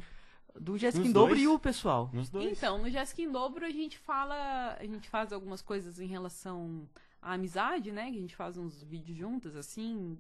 Do 0.61 0.77
Jéssica 0.77 1.01
Nos 1.01 1.11
em 1.11 1.13
dobro 1.13 1.37
e 1.37 1.47
o 1.47 1.59
pessoal. 1.59 2.11
Nos 2.13 2.29
dois. 2.29 2.51
Então, 2.51 2.79
no 2.79 2.91
Jéssica 2.91 3.23
em 3.23 3.31
Dobro 3.31 3.65
a 3.65 3.71
gente 3.71 3.97
fala, 3.97 4.77
a 4.79 4.85
gente 4.85 5.09
faz 5.09 5.33
algumas 5.33 5.63
coisas 5.63 6.01
em 6.01 6.07
relação 6.07 6.89
à 7.23 7.35
amizade, 7.35 7.93
né? 7.93 8.11
Que 8.11 8.19
a 8.19 8.21
gente 8.21 8.35
faz 8.35 8.59
uns 8.59 8.83
vídeos 8.83 9.17
juntas, 9.17 9.55
assim. 9.55 10.19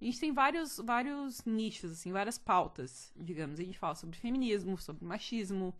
A 0.00 0.04
gente 0.04 0.20
tem 0.20 0.32
vários, 0.32 0.78
vários 0.78 1.44
nichos, 1.44 1.92
assim, 1.92 2.12
várias 2.12 2.38
pautas, 2.38 3.12
digamos. 3.16 3.58
A 3.58 3.64
gente 3.64 3.78
fala 3.78 3.94
sobre 3.94 4.16
feminismo, 4.16 4.78
sobre 4.78 5.04
machismo, 5.04 5.74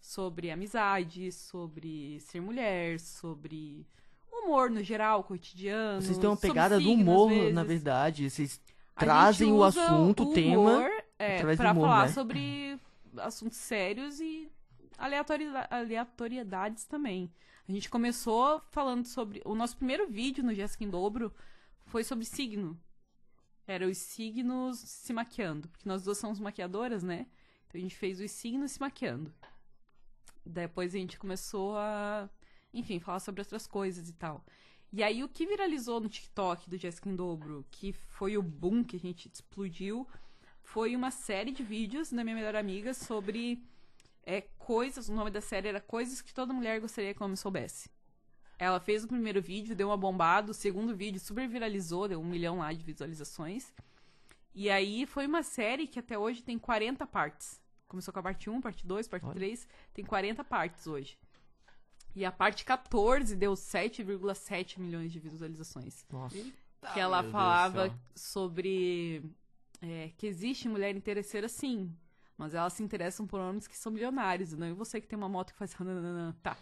sobre 0.00 0.50
amizade, 0.50 1.32
sobre 1.32 2.20
ser 2.20 2.40
mulher, 2.40 3.00
sobre 3.00 3.86
humor 4.30 4.70
no 4.70 4.82
geral, 4.82 5.24
cotidiano. 5.24 6.02
Vocês 6.02 6.18
têm 6.18 6.28
uma 6.28 6.36
pegada 6.36 6.78
do 6.78 6.84
signo, 6.84 7.02
humor, 7.02 7.52
na 7.52 7.64
verdade. 7.64 8.28
Vocês 8.28 8.60
trazem 8.94 9.50
o 9.50 9.64
assunto, 9.64 10.24
o 10.24 10.32
tema, 10.34 10.58
humor, 10.58 10.90
é, 11.18 11.36
através 11.36 11.58
do 11.58 11.62
pra 11.62 11.72
humor, 11.72 11.86
falar 11.86 12.06
né? 12.06 12.12
sobre 12.12 12.80
assuntos 13.16 13.56
sérios 13.56 14.20
e 14.20 14.50
aleatoriedades 15.70 16.84
também. 16.84 17.32
A 17.66 17.72
gente 17.72 17.88
começou 17.88 18.60
falando 18.70 19.06
sobre. 19.06 19.40
O 19.44 19.54
nosso 19.54 19.76
primeiro 19.76 20.06
vídeo 20.06 20.44
no 20.44 20.52
Jéssica 20.52 20.84
em 20.84 20.90
Dobro 20.90 21.32
foi 21.86 22.04
sobre 22.04 22.26
signo. 22.26 22.78
Era 23.66 23.86
os 23.86 23.98
signos 23.98 24.78
se 24.78 25.12
maquiando. 25.12 25.68
Porque 25.68 25.88
nós 25.88 26.02
duas 26.02 26.18
somos 26.18 26.38
maquiadoras, 26.38 27.02
né? 27.02 27.26
Então 27.66 27.78
a 27.78 27.82
gente 27.82 27.96
fez 27.96 28.20
os 28.20 28.30
signos 28.30 28.72
se 28.72 28.80
maquiando. 28.80 29.32
Depois 30.44 30.94
a 30.94 30.98
gente 30.98 31.18
começou 31.18 31.76
a, 31.76 32.28
enfim, 32.72 33.00
falar 33.00 33.20
sobre 33.20 33.40
outras 33.40 33.66
coisas 33.66 34.08
e 34.08 34.12
tal. 34.12 34.44
E 34.92 35.02
aí 35.02 35.24
o 35.24 35.28
que 35.28 35.46
viralizou 35.46 36.00
no 36.00 36.08
TikTok 36.08 36.70
do 36.70 36.76
Jéssica 36.76 37.08
em 37.08 37.16
Dobro, 37.16 37.66
que 37.70 37.92
foi 37.92 38.36
o 38.36 38.42
boom 38.42 38.84
que 38.84 38.96
a 38.96 39.00
gente 39.00 39.28
explodiu, 39.32 40.06
foi 40.62 40.94
uma 40.94 41.10
série 41.10 41.50
de 41.50 41.62
vídeos 41.62 42.12
da 42.12 42.22
minha 42.22 42.36
melhor 42.36 42.54
amiga 42.54 42.94
sobre 42.94 43.60
é, 44.22 44.40
coisas, 44.58 45.08
o 45.08 45.14
nome 45.14 45.30
da 45.30 45.40
série 45.40 45.68
era 45.68 45.80
Coisas 45.80 46.22
que 46.22 46.32
toda 46.32 46.52
mulher 46.52 46.80
gostaria 46.80 47.12
que 47.12 47.20
o 47.20 47.24
homem 47.24 47.36
soubesse. 47.36 47.90
Ela 48.58 48.80
fez 48.80 49.04
o 49.04 49.08
primeiro 49.08 49.42
vídeo, 49.42 49.74
deu 49.74 49.88
uma 49.88 49.96
bombada, 49.96 50.50
o 50.50 50.54
segundo 50.54 50.94
vídeo 50.94 51.20
super 51.20 51.48
viralizou, 51.48 52.08
deu 52.08 52.20
um 52.20 52.24
milhão 52.24 52.58
lá 52.58 52.72
de 52.72 52.84
visualizações. 52.84 53.72
E 54.54 54.70
aí 54.70 55.04
foi 55.06 55.26
uma 55.26 55.42
série 55.42 55.86
que 55.86 55.98
até 55.98 56.16
hoje 56.16 56.42
tem 56.42 56.58
40 56.58 57.06
partes. 57.06 57.60
Começou 57.88 58.12
com 58.12 58.20
a 58.20 58.22
parte 58.22 58.48
1, 58.48 58.60
parte 58.60 58.86
2, 58.86 59.08
parte 59.08 59.26
Olha. 59.26 59.34
3, 59.34 59.68
tem 59.92 60.04
40 60.04 60.44
partes 60.44 60.86
hoje. 60.86 61.18
E 62.14 62.24
a 62.24 62.30
parte 62.30 62.64
14 62.64 63.34
deu 63.34 63.54
7,7 63.54 64.78
milhões 64.78 65.12
de 65.12 65.18
visualizações. 65.18 66.04
Nossa. 66.10 66.36
que 66.92 67.00
ela 67.00 67.22
meu 67.22 67.32
falava 67.32 67.98
sobre 68.14 69.22
é, 69.82 70.10
que 70.16 70.26
existe 70.26 70.68
mulher 70.68 70.94
interesseira 70.94 71.48
sim, 71.48 71.92
mas 72.38 72.54
elas 72.54 72.72
se 72.72 72.82
interessam 72.82 73.26
por 73.26 73.40
homens 73.40 73.66
que 73.66 73.76
são 73.76 73.90
milionários, 73.92 74.52
não 74.52 74.66
e 74.66 74.72
você 74.72 75.00
que 75.00 75.06
tem 75.06 75.16
uma 75.16 75.28
moto 75.28 75.52
que 75.52 75.58
faz. 75.58 75.74
Tá. 76.42 76.56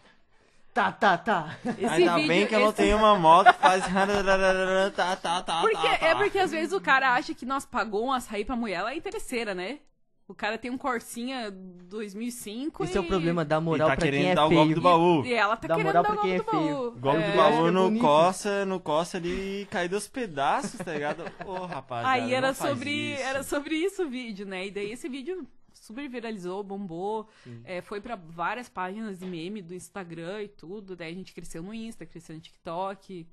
Tá, 0.75 0.91
tá, 0.91 1.19
tá. 1.19 1.57
Esse 1.79 1.85
Ainda 1.85 2.15
vídeo, 2.15 2.29
bem 2.29 2.47
que 2.47 2.55
eu 2.55 2.61
não 2.61 2.69
esse- 2.69 2.77
tenho 2.79 2.97
uma 2.97 3.15
moto 3.19 3.53
que 3.53 3.61
faz. 3.61 3.85
tá, 4.97 5.17
tá, 5.17 5.43
tá, 5.43 5.61
Porque, 5.61 5.77
tá, 5.77 5.99
tá. 5.99 6.07
é 6.07 6.15
porque 6.15 6.39
às 6.39 6.51
vezes 6.51 6.73
o 6.73 6.81
cara 6.81 7.13
acha 7.15 7.35
que 7.35 7.45
nós 7.45 7.67
pagou 7.67 8.07
um 8.07 8.13
açaí 8.13 8.45
pra 8.45 8.57
mulher, 8.57 8.77
ela 8.81 8.93
é 8.93 8.97
interesseira, 8.97 9.55
né? 9.55 9.81
O 10.27 10.35
cara 10.35 10.57
tem 10.57 10.71
um 10.71 10.79
Corsinha 10.79 11.51
2005 11.51 12.85
Esse 12.85 12.95
e... 12.95 12.97
é 12.97 13.01
o 13.01 13.05
problema, 13.05 13.45
dar 13.45 13.61
moral 13.61 13.87
e 13.89 13.91
tá 13.91 13.97
pra 13.97 14.03
quem 14.03 14.11
querendo 14.13 14.31
é 14.31 14.35
dar 14.35 14.47
o 14.47 14.51
golpe 14.51 14.75
do 14.75 14.81
baú. 14.81 15.27
E 15.27 15.35
ela 15.35 15.57
tá 15.57 15.69
Dá 15.69 15.75
querendo 15.75 15.87
moral 15.95 16.03
dar 16.03 16.13
o 16.15 16.21
quem 16.23 16.31
golpe 16.31 16.35
é 16.35 16.39
do 16.39 16.51
feio. 16.51 16.75
baú. 16.77 16.91
Golpe 17.01 17.23
É. 17.23 17.31
do 17.31 17.37
baú 17.37 17.63
que 17.63 17.69
é 17.69 17.71
no 17.71 17.99
coça, 17.99 18.65
no 18.65 18.81
coça 18.81 19.17
ali 19.19 19.69
cai 19.71 19.89
dos 19.89 20.09
pedaços, 20.09 20.79
tá 20.81 20.93
ligado? 20.93 21.25
Ô, 21.45 21.67
rapaz. 21.67 22.07
Aí 22.07 22.33
era 22.33 22.55
sobre, 22.55 23.13
era 23.21 23.43
sobre 23.43 23.75
isso 23.75 24.05
o 24.05 24.09
vídeo, 24.09 24.47
né? 24.47 24.67
E 24.69 24.71
daí 24.71 24.93
esse 24.93 25.07
vídeo 25.09 25.47
super 25.83 26.09
viralizou, 26.09 26.63
bombou, 26.63 27.29
é, 27.65 27.83
foi 27.83 28.01
pra 28.01 28.15
várias 28.15 28.69
páginas 28.69 29.19
de 29.19 29.27
meme 29.27 29.61
do 29.61 29.75
Instagram 29.75 30.45
e 30.45 30.49
tudo. 30.49 30.95
Daí 30.95 31.13
a 31.13 31.15
gente 31.15 31.35
cresceu 31.35 31.61
no 31.63 31.75
Insta, 31.75 32.07
cresceu 32.07 32.37
no 32.37 32.41
TikTok. 32.41 33.27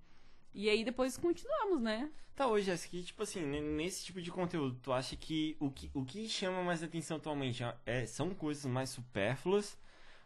E 0.54 0.68
aí 0.68 0.84
depois 0.84 1.16
continuamos, 1.16 1.80
né? 1.80 2.10
Tá, 2.36 2.48
hoje, 2.48 2.66
Jéssica, 2.66 2.98
que, 2.98 3.04
tipo 3.04 3.22
assim, 3.22 3.42
nesse 3.42 4.06
tipo 4.06 4.20
de 4.20 4.32
conteúdo, 4.32 4.80
tu 4.82 4.92
acha 4.92 5.16
que 5.16 5.56
o 5.60 5.70
que, 5.70 5.92
o 5.94 6.04
que 6.04 6.28
chama 6.28 6.64
mais 6.64 6.82
atenção 6.82 7.18
atualmente 7.18 7.62
é, 7.86 8.06
são 8.08 8.34
coisas 8.34 8.66
mais 8.66 8.90
supérfluas 8.90 9.78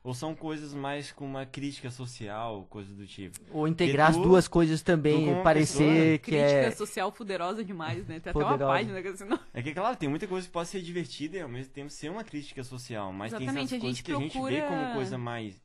ou 0.04 0.14
são 0.14 0.36
coisas 0.36 0.74
mais 0.74 1.12
com 1.14 1.26
uma 1.26 1.46
crítica 1.46 1.90
social, 1.90 2.66
coisa 2.70 2.94
do 2.94 3.08
tipo? 3.08 3.40
Ou 3.52 3.68
integrar 3.68 4.10
as 4.10 4.18
tu- 4.18 4.24
duas 4.24 4.48
coisas 4.48 4.82
também, 4.82 5.26
como 5.28 5.42
parecer 5.44 5.78
pessoa, 5.78 6.18
que 6.18 6.32
Crítica 6.32 6.68
é... 6.68 6.72
social 6.72 7.12
fuderosa 7.12 7.64
demais, 7.64 8.00
né? 8.08 8.20
Tem 8.20 8.32
até 8.32 8.34
Poderosa. 8.34 8.64
uma 8.66 8.74
página 8.74 9.02
que 9.02 9.08
assim, 9.08 9.24
não... 9.26 9.40
É 9.54 9.62
que, 9.62 9.74
claro, 9.74 9.96
tem 9.96 10.10
muita 10.10 10.28
coisa 10.28 10.46
que 10.46 10.52
pode 10.52 10.68
ser 10.68 10.82
divertida 10.82 11.38
e 11.38 11.42
ao 11.42 11.48
mesmo 11.50 11.72
tempo 11.72 11.90
ser 11.90 12.10
uma 12.10 12.24
crítica 12.24 12.64
social, 12.64 13.14
mas 13.14 13.32
Exatamente, 13.32 13.54
tem 13.56 13.64
a 13.64 13.68
certas 13.68 13.80
coisas 13.82 13.98
gente 13.98 14.04
que 14.04 14.12
a 14.12 14.20
gente 14.20 14.34
vê 14.54 14.62
procura- 14.62 14.82
como 14.84 14.94
coisa 14.94 15.18
mais 15.18 15.64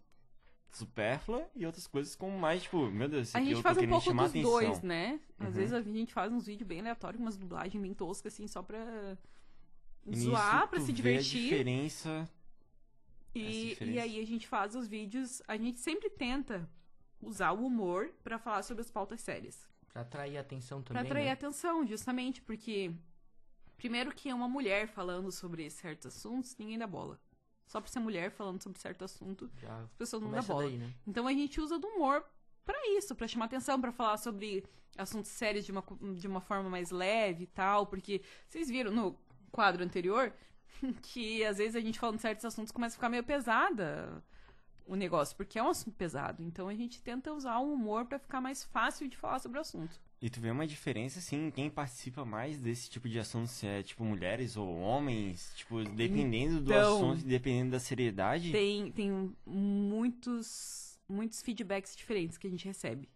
supérflua 0.71 1.45
e 1.57 1.67
outras 1.67 1.87
coisas 1.87 2.15
como 2.15 2.39
mais, 2.39 2.63
tipo, 2.63 2.87
meu 2.91 3.09
Deus, 3.09 3.35
A 3.35 3.41
gente 3.41 3.53
eu 3.53 3.63
faz 3.63 3.77
um 3.79 3.89
pouco 3.89 4.13
dos 4.13 4.23
atenção. 4.25 4.43
dois, 4.43 4.83
né? 4.83 5.19
Às 5.41 5.47
Uhum. 5.49 5.53
vezes 5.55 5.73
a 5.73 5.83
gente 5.83 6.13
faz 6.13 6.33
uns 6.33 6.47
vídeos 6.47 6.69
bem 6.69 6.79
aleatórios, 6.81 7.21
umas 7.21 7.37
dublagens 7.37 7.83
bem 7.83 7.93
toscas, 7.95 8.33
assim, 8.35 8.47
só 8.47 8.63
pra 8.63 9.17
E 10.07 10.11
nisso 10.11 10.31
zoar, 10.31 10.69
pra 10.69 10.79
tu 10.79 10.85
se 10.87 10.93
vê 10.93 10.97
divertir. 10.97 11.39
a 11.41 11.43
diferença 11.43 12.29
E, 13.35 13.41
Essa 13.41 13.51
e 13.51 13.69
diferença. 13.71 14.03
aí 14.03 14.21
a 14.21 14.27
gente 14.27 14.49
faz 14.49 14.75
os 14.75 14.87
vídeos, 14.89 15.43
a 15.47 15.57
gente 15.57 15.79
sempre 15.81 16.09
tenta 16.11 16.69
usar 17.21 17.53
o 17.53 17.65
humor 17.67 18.11
pra 18.23 18.39
falar 18.39 18.63
sobre 18.63 18.83
as 18.83 18.91
pautas 18.91 19.21
sérias. 19.21 19.69
Pra 19.93 20.03
atrair 20.03 20.37
atenção 20.39 20.83
Pra 20.83 20.95
também, 20.95 21.11
atrair 21.11 21.25
né? 21.27 21.33
atenção, 21.33 21.87
justamente 21.87 22.41
porque 22.43 22.93
primeiro 23.77 24.13
que 24.13 24.29
é 24.29 24.35
uma 24.35 24.49
mulher 24.49 24.89
falando 24.89 25.31
sobre 25.31 25.69
certos 25.71 26.07
assuntos, 26.07 26.57
ninguém 26.57 26.79
dá 26.79 26.87
bola. 26.87 27.21
Só 27.67 27.81
por 27.81 27.89
ser 27.91 27.99
mulher 28.01 28.31
falando 28.31 28.63
sobre 28.63 28.79
certo 28.79 29.05
assunto, 29.05 29.51
Já 29.61 29.83
as 29.83 29.93
pessoas 29.95 30.23
não 30.23 30.31
dão 30.31 30.43
bola. 30.43 30.63
daí, 30.65 30.79
né? 30.79 30.91
Então 31.07 31.27
a 31.27 31.33
gente 31.33 31.61
usa 31.61 31.79
do 31.79 31.87
humor 31.87 32.25
pra 32.65 32.79
isso, 32.97 33.15
pra 33.15 33.29
chamar 33.29 33.45
atenção, 33.47 33.81
pra 33.81 33.93
falar 33.93 34.17
sobre 34.17 34.65
assuntos 34.97 35.31
sérios 35.31 35.65
de 35.67 35.73
uma, 35.73 35.85
de 36.19 36.27
uma 36.27 36.41
forma 36.41 36.69
mais 36.71 36.91
leve 36.91 37.45
e 37.45 37.47
tal, 37.47 37.87
porque 37.87 38.23
vocês 38.49 38.69
viram 38.69 38.91
no 38.91 39.19
quadro 39.51 39.85
anterior 39.85 40.33
que 41.03 41.45
às 41.45 41.59
vezes 41.59 41.77
a 41.77 41.81
gente 41.81 41.99
falando 41.99 42.19
certos 42.19 42.45
assuntos 42.45 42.73
começa 42.73 42.95
a 42.95 42.99
ficar 42.99 43.09
meio 43.09 43.25
pesada 43.25 44.23
o 44.89 44.97
negócio, 44.97 45.37
porque 45.37 45.59
é 45.59 45.63
um 45.63 45.69
assunto 45.69 45.95
pesado. 45.95 46.43
Então 46.43 46.67
a 46.67 46.75
gente 46.75 47.01
tenta 47.03 47.33
usar 47.33 47.59
o 47.59 47.73
humor 47.73 48.07
pra 48.07 48.19
ficar 48.19 48.41
mais 48.41 48.65
fácil 48.65 49.07
de 49.07 49.17
falar 49.17 49.39
sobre 49.39 49.59
o 49.59 49.61
assunto. 49.61 50.01
E 50.21 50.29
tu 50.29 50.41
vê 50.41 50.51
uma 50.51 50.67
diferença, 50.67 51.21
assim, 51.21 51.47
em 51.47 51.51
quem 51.51 51.71
participa 51.71 52.25
mais 52.25 52.59
desse 52.59 52.91
tipo 52.91 53.09
de 53.09 53.21
assunto, 53.21 53.47
se 53.47 53.67
é, 53.67 53.83
tipo, 53.85 54.03
mulheres 54.03 54.57
ou 54.57 54.81
homens, 54.81 55.53
tipo, 55.55 55.85
dependendo 55.85 56.61
do 56.61 56.73
Então, 56.73 56.97
assunto, 56.97 57.25
dependendo 57.25 57.71
da 57.73 57.79
seriedade. 57.79 58.51
Tem, 58.51 58.91
tem 58.91 59.33
muitos, 59.47 60.99
muitos 61.09 61.41
feedbacks 61.41 61.95
diferentes 61.95 62.37
que 62.37 62.49
a 62.49 62.51
gente 62.51 62.65
recebe. 62.65 63.09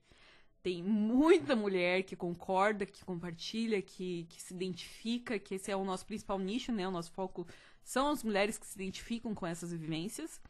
Tem 0.63 0.83
muita 0.83 1.57
mulher 1.57 2.05
que 2.05 2.15
concorda, 2.15 2.87
que 2.87 3.05
compartilha, 3.05 3.83
que, 3.83 4.27
que 4.29 4.41
se 4.41 4.55
identifica, 4.55 5.39
que 5.39 5.57
esse 5.57 5.71
é 5.71 5.77
o 5.77 5.85
nosso 5.85 6.07
principal 6.07 6.39
nicho, 6.39 6.71
né? 6.71 6.87
O 6.87 6.91
nosso 6.91 7.11
foco 7.13 7.47
são 7.83 8.09
as 8.09 8.23
mulheres 8.23 8.59
que 8.59 8.67
se 8.67 8.77
identificam 8.77 9.35
com 9.35 9.47
essas 9.47 9.73
vivências. 9.73 10.41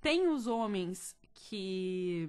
tem 0.00 0.28
os 0.28 0.46
homens 0.46 1.16
que 1.32 2.28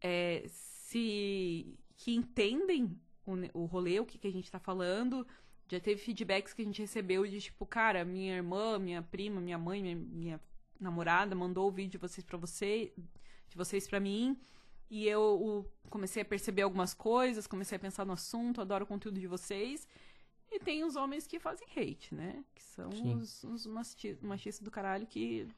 é, 0.00 0.44
se 0.48 1.78
que 1.96 2.14
entendem 2.14 3.00
o, 3.24 3.62
o 3.62 3.64
rolê, 3.66 4.00
o 4.00 4.06
que, 4.06 4.18
que 4.18 4.28
a 4.28 4.32
gente 4.32 4.50
tá 4.50 4.58
falando. 4.58 5.26
Já 5.68 5.80
teve 5.80 6.00
feedbacks 6.00 6.52
que 6.52 6.62
a 6.62 6.64
gente 6.64 6.82
recebeu 6.82 7.26
de 7.26 7.40
tipo, 7.40 7.64
cara, 7.64 8.04
minha 8.04 8.34
irmã, 8.34 8.78
minha 8.78 9.02
prima, 9.02 9.40
minha 9.40 9.56
mãe, 9.56 9.80
minha, 9.82 9.96
minha 9.96 10.40
namorada 10.78 11.34
mandou 11.34 11.68
o 11.68 11.72
vídeo 11.72 11.92
de 11.92 11.98
vocês 11.98 12.24
para 12.24 12.36
você, 12.36 12.92
de 13.48 13.56
vocês 13.56 13.86
para 13.88 14.00
mim. 14.00 14.36
E 14.94 15.08
eu 15.08 15.22
o- 15.22 15.66
comecei 15.88 16.20
a 16.20 16.24
perceber 16.24 16.60
algumas 16.60 16.92
coisas, 16.92 17.46
comecei 17.46 17.76
a 17.76 17.78
pensar 17.78 18.04
no 18.04 18.12
assunto, 18.12 18.60
adoro 18.60 18.84
o 18.84 18.86
conteúdo 18.86 19.18
de 19.18 19.26
vocês. 19.26 19.88
E 20.50 20.58
tem 20.60 20.84
os 20.84 20.96
homens 20.96 21.26
que 21.26 21.38
fazem 21.40 21.66
hate, 21.74 22.14
né? 22.14 22.44
Que 22.54 22.62
são 22.62 22.92
Sim. 22.92 23.14
os, 23.14 23.42
os 23.44 23.66
machi- 23.66 24.18
machistas 24.20 24.62
do 24.62 24.70
caralho 24.70 25.06
que 25.06 25.48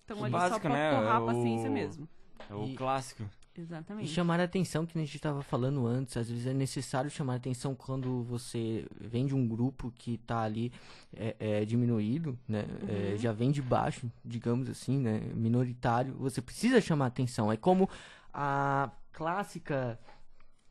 estão 0.00 0.20
O 0.20 0.24
ali 0.24 0.32
só 0.32 0.38
básico, 0.38 0.60
pra 0.60 0.70
né? 0.70 0.90
torrar 0.90 1.16
a 1.16 1.20
O- 1.22 1.26
paciência 1.26 1.68
mesmo. 1.68 2.08
É 2.48 2.54
o 2.54 2.64
E- 2.64 2.74
clássico. 2.74 3.24
E 3.54 3.60
Exatamente. 3.60 4.08
chamar 4.08 4.40
a 4.40 4.44
atenção, 4.44 4.86
que 4.86 4.96
a 4.96 5.00
gente 5.02 5.16
estava 5.16 5.42
falando 5.42 5.84
antes, 5.86 6.16
às 6.16 6.30
vezes 6.30 6.46
é 6.46 6.54
necessário 6.54 7.10
chamar 7.10 7.34
a 7.34 7.36
atenção 7.36 7.74
quando 7.74 8.22
você 8.22 8.86
vem 8.98 9.26
de 9.26 9.34
um 9.34 9.46
grupo 9.46 9.92
que 9.94 10.16
tá 10.18 10.40
ali 10.42 10.72
é, 11.14 11.34
é, 11.38 11.64
diminuído, 11.66 12.38
né? 12.48 12.64
É, 12.88 13.10
Uhum. 13.12 13.16
já 13.18 13.32
vem 13.32 13.50
de 13.50 13.60
baixo, 13.60 14.10
digamos 14.24 14.70
assim, 14.70 14.96
né? 14.98 15.18
Minoritário. 15.34 16.14
Você 16.14 16.40
precisa 16.40 16.80
chamar 16.80 17.06
a 17.06 17.08
atenção. 17.08 17.50
É 17.52 17.56
como 17.56 17.90
a 18.32 18.90
clássica 19.12 19.98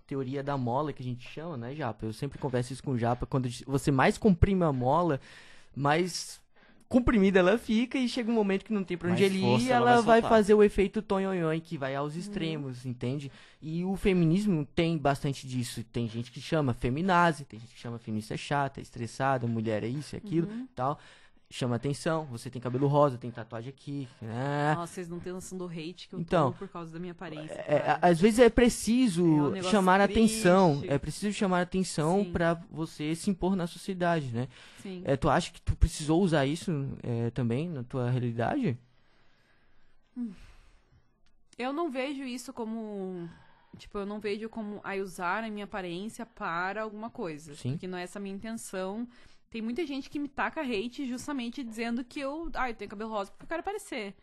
teoria 0.06 0.42
da 0.42 0.58
mola 0.58 0.94
que 0.94 1.02
a 1.02 1.06
gente 1.06 1.28
chama, 1.28 1.58
né, 1.58 1.76
Japa? 1.76 2.06
Eu 2.06 2.14
sempre 2.14 2.40
converso 2.40 2.72
isso 2.74 2.84
com 2.84 2.92
o 2.92 2.98
Japa. 2.98 3.26
Quando 3.26 3.50
você 3.66 3.92
mais 3.92 4.18
comprime 4.18 4.64
a 4.64 4.72
mola, 4.72 5.20
mais 5.76 6.40
comprimida 6.88 7.40
ela 7.40 7.58
fica 7.58 7.98
e 7.98 8.08
chega 8.08 8.32
um 8.32 8.34
momento 8.34 8.64
que 8.64 8.72
não 8.72 8.84
tem 8.84 8.98
pra 8.98 9.12
onde 9.12 9.22
Mais 9.22 9.34
ele 9.34 9.44
ir, 9.44 9.70
ela 9.70 9.92
ela, 9.92 10.02
vai 10.02 10.22
vai 10.22 10.30
fazer 10.30 10.54
o 10.54 10.64
efeito 10.64 11.02
tonhonhon, 11.02 11.60
que 11.60 11.78
vai 11.78 11.94
aos 11.94 12.16
extremos, 12.16 12.86
entende? 12.86 13.30
E 13.62 13.84
o 13.84 13.96
feminismo 13.98 14.66
tem 14.74 14.98
bastante 14.98 15.46
disso. 15.46 15.84
Tem 15.84 16.08
gente 16.08 16.32
que 16.32 16.40
chama 16.40 16.74
feminazi, 16.74 17.44
tem 17.44 17.60
gente 17.60 17.74
que 17.74 17.80
chama 17.80 18.00
feminista 18.00 18.38
chata, 18.38 18.80
estressada, 18.80 19.46
mulher 19.46 19.84
é 19.84 19.88
isso, 19.88 20.16
é 20.16 20.20
aquilo, 20.20 20.48
Uhum. 20.48 20.68
tal. 20.74 20.98
Chama 21.50 21.78
atenção, 21.78 22.26
você 22.26 22.50
tem 22.50 22.62
cabelo 22.62 22.88
rosa, 22.88 23.18
tem 23.18 23.32
tatuagem 23.32 23.70
aqui, 23.70 24.06
né? 24.22 24.76
Nossa, 24.76 24.94
vocês 24.94 25.08
não 25.08 25.18
têm 25.18 25.32
noção 25.32 25.58
do 25.58 25.66
hate 25.66 26.10
que 26.10 26.14
eu 26.14 26.20
Então, 26.20 26.52
por 26.52 26.68
causa 26.68 26.92
da 26.92 27.00
minha 27.00 27.14
aparência. 27.14 27.54
É, 27.54 27.98
às 28.02 28.20
vezes 28.20 28.40
é 28.40 28.50
preciso 28.50 29.56
É 29.56 29.60
um 29.60 29.64
chamar 29.64 30.02
a 30.02 30.08
triste. 30.10 30.42
atenção, 30.42 30.84
é 30.86 30.98
preciso 30.98 31.32
chamar 31.32 31.62
atenção 31.62 32.26
pra 32.34 32.62
você 32.70 33.16
se 33.16 33.30
impor 33.30 33.56
na 33.56 33.66
sociedade, 33.66 34.34
né? 34.34 34.50
Sim. 34.84 35.02
É, 35.06 35.16
tu 35.16 35.30
acha 35.30 35.50
que 35.50 35.62
tu 35.62 35.74
precisou 35.78 36.22
usar 36.22 36.46
isso 36.46 36.70
é, 37.02 37.30
também 37.30 37.70
na 37.70 37.82
tua 37.82 38.10
realidade? 38.10 38.78
Eu 41.58 41.72
não 41.72 41.90
vejo 41.90 42.24
isso 42.24 42.52
como. 42.52 43.30
Tipo, 43.78 44.00
eu 44.00 44.06
não 44.06 44.20
vejo 44.20 44.50
como 44.50 44.82
a 44.84 44.96
usar 44.96 45.44
a 45.46 45.50
minha 45.50 45.66
aparência 45.66 46.26
para 46.26 46.82
alguma 46.82 47.10
coisa. 47.10 47.56
Sim. 47.56 47.72
Porque 47.72 47.88
não 47.88 47.98
é 47.98 48.04
essa 48.04 48.20
a 48.20 48.22
minha 48.22 48.36
intenção. 48.36 49.08
Tem 49.50 49.62
muita 49.62 49.86
gente 49.86 50.10
que 50.10 50.20
me 50.20 50.28
taca 50.28 50.62
hate 50.62 51.08
justamente 51.08 51.64
dizendo 51.64 52.04
que 52.04 52.20
eu. 52.20 52.50
Ah, 52.54 52.70
eu 52.70 52.76
tenho 52.76 52.90
cabelo 52.90 53.12
rosa 53.12 53.32
porque 53.32 53.44
eu 53.46 53.48
quero 53.48 53.62
aparecer. 53.62 54.14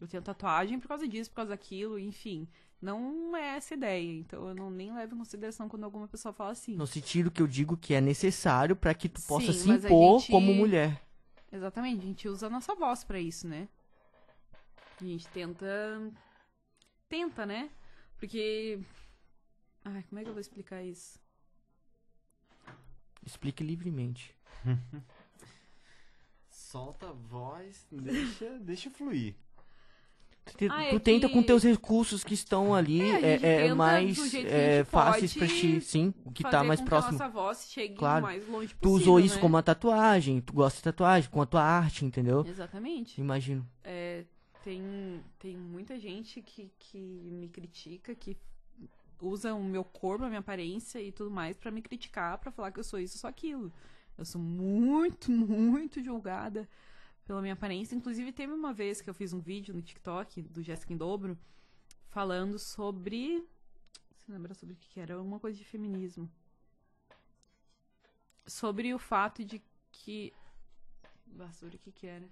Eu 0.00 0.06
tenho 0.06 0.22
tatuagem 0.22 0.78
por 0.78 0.86
causa 0.88 1.08
disso, 1.08 1.30
por 1.30 1.36
causa 1.36 1.50
daquilo, 1.50 1.98
enfim. 1.98 2.46
Não 2.80 3.36
é 3.36 3.56
essa 3.56 3.74
ideia. 3.74 4.12
Então 4.20 4.46
eu 4.48 4.54
não 4.54 4.70
nem 4.70 4.94
levo 4.94 5.14
em 5.16 5.18
consideração 5.18 5.68
quando 5.68 5.82
alguma 5.82 6.06
pessoa 6.06 6.32
fala 6.32 6.52
assim. 6.52 6.76
No 6.76 6.86
sentido 6.86 7.30
que 7.30 7.42
eu 7.42 7.48
digo 7.48 7.76
que 7.76 7.92
é 7.94 8.00
necessário 8.00 8.76
pra 8.76 8.94
que 8.94 9.08
tu 9.08 9.20
possa 9.22 9.52
Sim, 9.52 9.58
se 9.80 9.86
impor 9.86 10.20
gente- 10.20 10.30
como 10.30 10.54
mulher. 10.54 11.02
Exatamente, 11.50 12.02
a 12.02 12.06
gente 12.06 12.28
usa 12.28 12.46
a 12.46 12.50
nossa 12.50 12.74
voz 12.76 13.02
pra 13.02 13.18
isso, 13.18 13.48
né? 13.48 13.68
A 15.00 15.04
gente 15.04 15.26
tenta. 15.28 15.66
Tenta, 17.08 17.44
né? 17.44 17.70
Porque. 18.18 18.78
Ai, 19.84 20.04
como 20.08 20.20
é 20.20 20.22
que 20.22 20.28
eu 20.28 20.34
vou 20.34 20.40
explicar 20.40 20.82
isso? 20.84 21.18
Explique 23.28 23.62
livremente. 23.62 24.34
Solta 26.50 27.08
a 27.08 27.12
voz, 27.12 27.86
deixa, 27.90 28.58
deixa 28.58 28.90
fluir. 28.90 29.34
Tu, 30.44 30.56
te- 30.56 30.68
Ah, 30.70 30.82
é 30.84 30.90
tu 30.90 31.00
tenta 31.00 31.28
que- 31.28 31.34
com 31.34 31.42
teus 31.42 31.62
recursos 31.62 32.24
que 32.24 32.32
estão 32.34 32.74
ali 32.74 33.02
É, 33.02 33.36
é, 33.42 33.66
é, 33.66 33.74
mais 33.74 34.34
é, 34.34 34.82
fáceis 34.84 35.34
pra 35.34 35.46
ti, 35.46 35.80
sim, 35.82 36.12
o 36.24 36.32
que 36.32 36.42
tá 36.42 36.64
mais 36.64 36.80
próximo. 36.80 37.16
Que 37.18 37.22
a 37.22 37.26
nossa 37.26 37.32
voz 37.40 37.68
chegue 37.70 37.94
Claro. 37.94 38.20
o 38.24 38.28
mais 38.28 38.48
longe 38.48 38.68
Tu 38.74 38.78
possível. 38.80 39.02
usou 39.02 39.20
isso 39.20 39.34
né? 39.36 39.40
como 39.42 39.54
uma 39.56 39.62
tatuagem, 39.62 40.40
tu 40.40 40.52
gosta 40.54 40.78
de 40.78 40.84
tatuagem, 40.84 41.30
com 41.30 41.42
a 41.42 41.46
tua 41.46 41.62
arte, 41.62 42.04
entendeu? 42.04 42.44
Exatamente. 42.46 43.20
Imagino. 43.20 43.66
É, 43.84 44.24
tem, 44.64 45.22
tem 45.38 45.56
muita 45.56 45.98
gente 45.98 46.40
que, 46.42 46.70
que 46.78 46.98
me 46.98 47.48
critica, 47.48 48.14
que 48.14 48.36
usa 49.20 49.54
o 49.54 49.62
meu 49.62 49.84
corpo, 49.84 50.24
a 50.24 50.28
minha 50.28 50.40
aparência 50.40 51.00
e 51.00 51.12
tudo 51.12 51.30
mais 51.30 51.56
pra 51.56 51.70
me 51.70 51.82
criticar, 51.82 52.38
pra 52.38 52.50
falar 52.50 52.70
que 52.72 52.80
eu 52.80 52.84
sou 52.84 52.98
isso, 52.98 53.18
sou 53.18 53.28
aquilo. 53.28 53.72
Eu 54.16 54.24
sou 54.24 54.40
muito, 54.40 55.30
muito 55.32 56.02
julgada 56.02 56.68
pela 57.24 57.40
minha 57.40 57.54
aparência. 57.54 57.94
Inclusive, 57.94 58.32
teve 58.32 58.52
uma 58.52 58.72
vez 58.72 59.00
que 59.00 59.08
eu 59.08 59.14
fiz 59.14 59.32
um 59.32 59.40
vídeo 59.40 59.74
no 59.74 59.82
TikTok 59.82 60.42
do 60.42 60.62
Jéssica 60.62 60.92
em 60.92 60.96
Dobro 60.96 61.38
falando 62.08 62.58
sobre. 62.58 63.46
Você 64.16 64.32
lembra 64.32 64.54
sobre 64.54 64.74
o 64.74 64.76
que 64.76 64.88
que 64.88 65.00
era? 65.00 65.14
Alguma 65.14 65.38
coisa 65.38 65.56
de 65.56 65.64
feminismo. 65.64 66.30
Sobre 68.46 68.92
o 68.94 68.98
fato 68.98 69.44
de 69.44 69.62
que. 69.92 70.32
Ah, 71.38 71.52
sobre 71.52 71.76
o 71.76 71.78
que 71.78 71.92
que 71.92 72.06
era? 72.06 72.28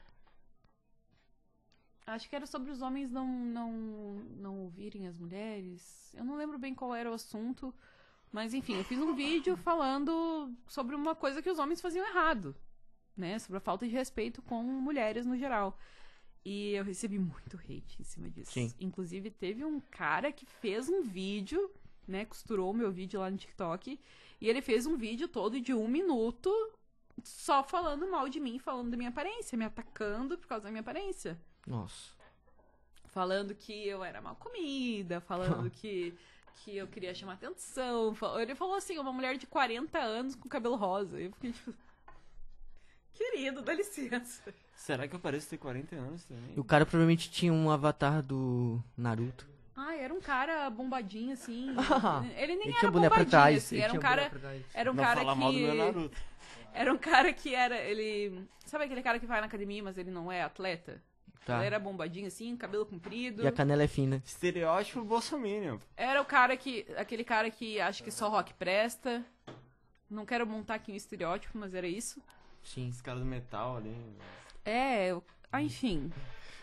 Acho 2.06 2.28
que 2.28 2.36
era 2.36 2.46
sobre 2.46 2.70
os 2.70 2.80
homens 2.80 3.10
não, 3.10 3.26
não, 3.26 3.72
não 4.36 4.60
ouvirem 4.60 5.08
as 5.08 5.18
mulheres. 5.18 6.14
Eu 6.14 6.24
não 6.24 6.36
lembro 6.36 6.58
bem 6.58 6.74
qual 6.74 6.94
era 6.94 7.10
o 7.10 7.14
assunto. 7.14 7.74
Mas 8.30 8.54
enfim, 8.54 8.76
eu 8.76 8.84
fiz 8.84 9.00
um 9.00 9.12
vídeo 9.16 9.56
falando 9.56 10.52
sobre 10.68 10.94
uma 10.94 11.16
coisa 11.16 11.42
que 11.42 11.50
os 11.50 11.58
homens 11.58 11.80
faziam 11.80 12.06
errado. 12.06 12.54
Né? 13.16 13.38
Sobre 13.38 13.56
a 13.56 13.60
falta 13.60 13.86
de 13.86 13.92
respeito 13.92 14.40
com 14.40 14.62
mulheres 14.62 15.26
no 15.26 15.36
geral. 15.36 15.76
E 16.44 16.74
eu 16.74 16.84
recebi 16.84 17.18
muito 17.18 17.56
hate 17.56 18.00
em 18.00 18.04
cima 18.04 18.30
disso. 18.30 18.52
Sim. 18.52 18.72
Inclusive, 18.78 19.30
teve 19.30 19.64
um 19.64 19.80
cara 19.80 20.30
que 20.30 20.46
fez 20.46 20.88
um 20.88 21.02
vídeo, 21.02 21.70
né? 22.06 22.24
Costurou 22.24 22.70
o 22.70 22.74
meu 22.74 22.92
vídeo 22.92 23.18
lá 23.18 23.28
no 23.28 23.36
TikTok. 23.36 23.98
E 24.40 24.48
ele 24.48 24.62
fez 24.62 24.86
um 24.86 24.96
vídeo 24.96 25.26
todo 25.26 25.60
de 25.60 25.74
um 25.74 25.88
minuto 25.88 26.52
só 27.24 27.64
falando 27.64 28.08
mal 28.08 28.28
de 28.28 28.38
mim, 28.38 28.60
falando 28.60 28.90
da 28.90 28.96
minha 28.96 29.08
aparência, 29.08 29.58
me 29.58 29.64
atacando 29.64 30.38
por 30.38 30.46
causa 30.46 30.64
da 30.64 30.70
minha 30.70 30.82
aparência. 30.82 31.36
Nossa. 31.66 32.14
Falando 33.08 33.54
que 33.54 33.86
eu 33.88 34.04
era 34.04 34.20
mal 34.20 34.36
comida, 34.36 35.20
falando 35.20 35.70
que, 35.72 36.14
que 36.62 36.76
eu 36.76 36.86
queria 36.86 37.14
chamar 37.14 37.34
atenção. 37.34 38.14
Ele 38.38 38.54
falou 38.54 38.74
assim, 38.74 38.98
uma 38.98 39.12
mulher 39.12 39.36
de 39.38 39.46
40 39.46 39.98
anos 39.98 40.34
com 40.34 40.48
cabelo 40.48 40.76
rosa. 40.76 41.18
Eu 41.18 41.32
fiquei 41.32 41.52
tipo. 41.52 41.74
Querido, 43.14 43.62
dá 43.62 43.72
licença. 43.72 44.42
Será 44.74 45.08
que 45.08 45.14
eu 45.16 45.18
pareço 45.20 45.48
ter 45.48 45.56
40 45.56 45.96
anos 45.96 46.24
também? 46.24 46.52
E 46.54 46.60
o 46.60 46.64
cara 46.64 46.84
provavelmente 46.84 47.30
tinha 47.30 47.50
um 47.52 47.70
avatar 47.70 48.22
do 48.22 48.82
Naruto. 48.96 49.48
Ah, 49.74 49.94
era 49.96 50.12
um 50.12 50.20
cara 50.20 50.68
bombadinho, 50.68 51.32
assim. 51.32 51.68
Ele 52.36 52.56
nem 52.56 52.64
Ele 52.66 52.70
era 52.70 52.78
tinha 52.80 52.90
boné 52.90 53.08
pra 53.08 53.18
bombadinho, 53.24 53.30
trás. 53.30 53.56
assim. 53.64 53.76
ele 53.76 53.84
Era 53.84 53.92
um 53.94 53.98
cara. 53.98 54.30
pra 54.30 54.38
trás. 54.38 54.62
Era 54.74 54.90
um 54.90 54.94
Não 54.94 55.04
cara 55.04 55.20
falar 55.20 55.34
mal 55.34 55.52
do 55.52 55.58
meu 55.58 55.70
que. 55.70 55.78
Naruto. 55.78 56.16
Era 56.74 56.92
um 56.92 56.98
cara 56.98 57.32
que 57.32 57.54
era. 57.54 57.76
Ele. 57.78 58.46
Sabe 58.66 58.84
aquele 58.84 59.02
cara 59.02 59.18
que 59.18 59.26
vai 59.26 59.40
na 59.40 59.46
academia, 59.46 59.82
mas 59.82 59.96
ele 59.96 60.10
não 60.10 60.30
é 60.30 60.42
atleta? 60.42 61.02
Tá. 61.46 61.58
Ele 61.58 61.66
era 61.66 61.78
bombadinho 61.78 62.26
assim, 62.26 62.56
cabelo 62.56 62.84
comprido. 62.84 63.44
E 63.44 63.46
a 63.46 63.52
canela 63.52 63.84
é 63.84 63.86
fina. 63.86 64.20
Estereótipo 64.26 65.04
Bolsominion. 65.04 65.78
Era 65.96 66.20
o 66.20 66.24
cara 66.24 66.56
que. 66.56 66.84
Aquele 66.96 67.22
cara 67.22 67.48
que 67.52 67.80
acha 67.80 68.02
que 68.02 68.10
só 68.10 68.28
rock 68.28 68.52
presta. 68.54 69.24
Não 70.10 70.26
quero 70.26 70.44
montar 70.44 70.74
aqui 70.74 70.90
um 70.90 70.96
estereótipo, 70.96 71.56
mas 71.56 71.72
era 71.72 71.86
isso. 71.86 72.20
Sim. 72.64 72.88
Esse 72.88 73.00
cara 73.00 73.20
do 73.20 73.24
metal 73.24 73.76
ali. 73.76 73.94
É, 74.64 75.12
eu- 75.12 75.22
ah, 75.52 75.62
enfim. 75.62 76.10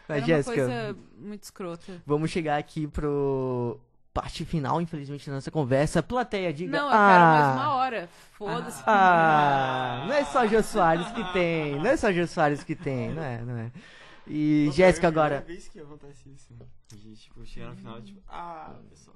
Mas, 0.05 0.17
era 0.17 0.25
Jéssica, 0.25 0.51
uma 0.51 0.67
coisa 0.67 0.97
muito 1.17 1.43
escrota. 1.43 2.01
vamos 2.05 2.29
chegar 2.29 2.57
aqui 2.57 2.85
pro 2.85 3.79
parte 4.13 4.43
final, 4.43 4.81
infelizmente, 4.81 5.27
da 5.29 5.35
nossa 5.35 5.49
conversa. 5.49 6.03
Plateia, 6.03 6.51
diga. 6.51 6.77
Não, 6.77 6.87
eu 6.87 6.93
ah, 6.93 7.07
quero 7.09 7.25
mais 7.25 7.55
uma 7.55 7.75
hora. 7.75 8.09
Foda-se. 8.33 8.83
Ah, 8.85 10.03
não 10.07 10.13
é 10.13 10.25
só 10.25 10.45
Jô 10.45 10.61
Soares 10.61 11.09
que 11.13 11.23
tem. 11.31 11.77
Não 11.77 11.87
é 11.87 11.95
só 11.95 12.11
Jô 12.11 12.27
Soares 12.27 12.65
que 12.65 12.75
tem, 12.75 13.13
não 13.13 13.23
é, 13.23 13.41
não 13.41 13.57
é. 13.57 13.71
E 14.27 14.69
Jéssica 14.71 15.07
agora. 15.07 15.41
Primeira 15.41 15.61
vez 15.61 15.67
que 15.69 15.79
acontece 15.79 16.29
isso. 16.29 16.53
De, 16.87 17.15
tipo, 17.15 17.45
chegar 17.45 17.71
no 17.71 17.75
final, 17.75 18.01
tipo, 18.01 18.21
ah, 18.27 18.79
pessoal. 18.89 19.15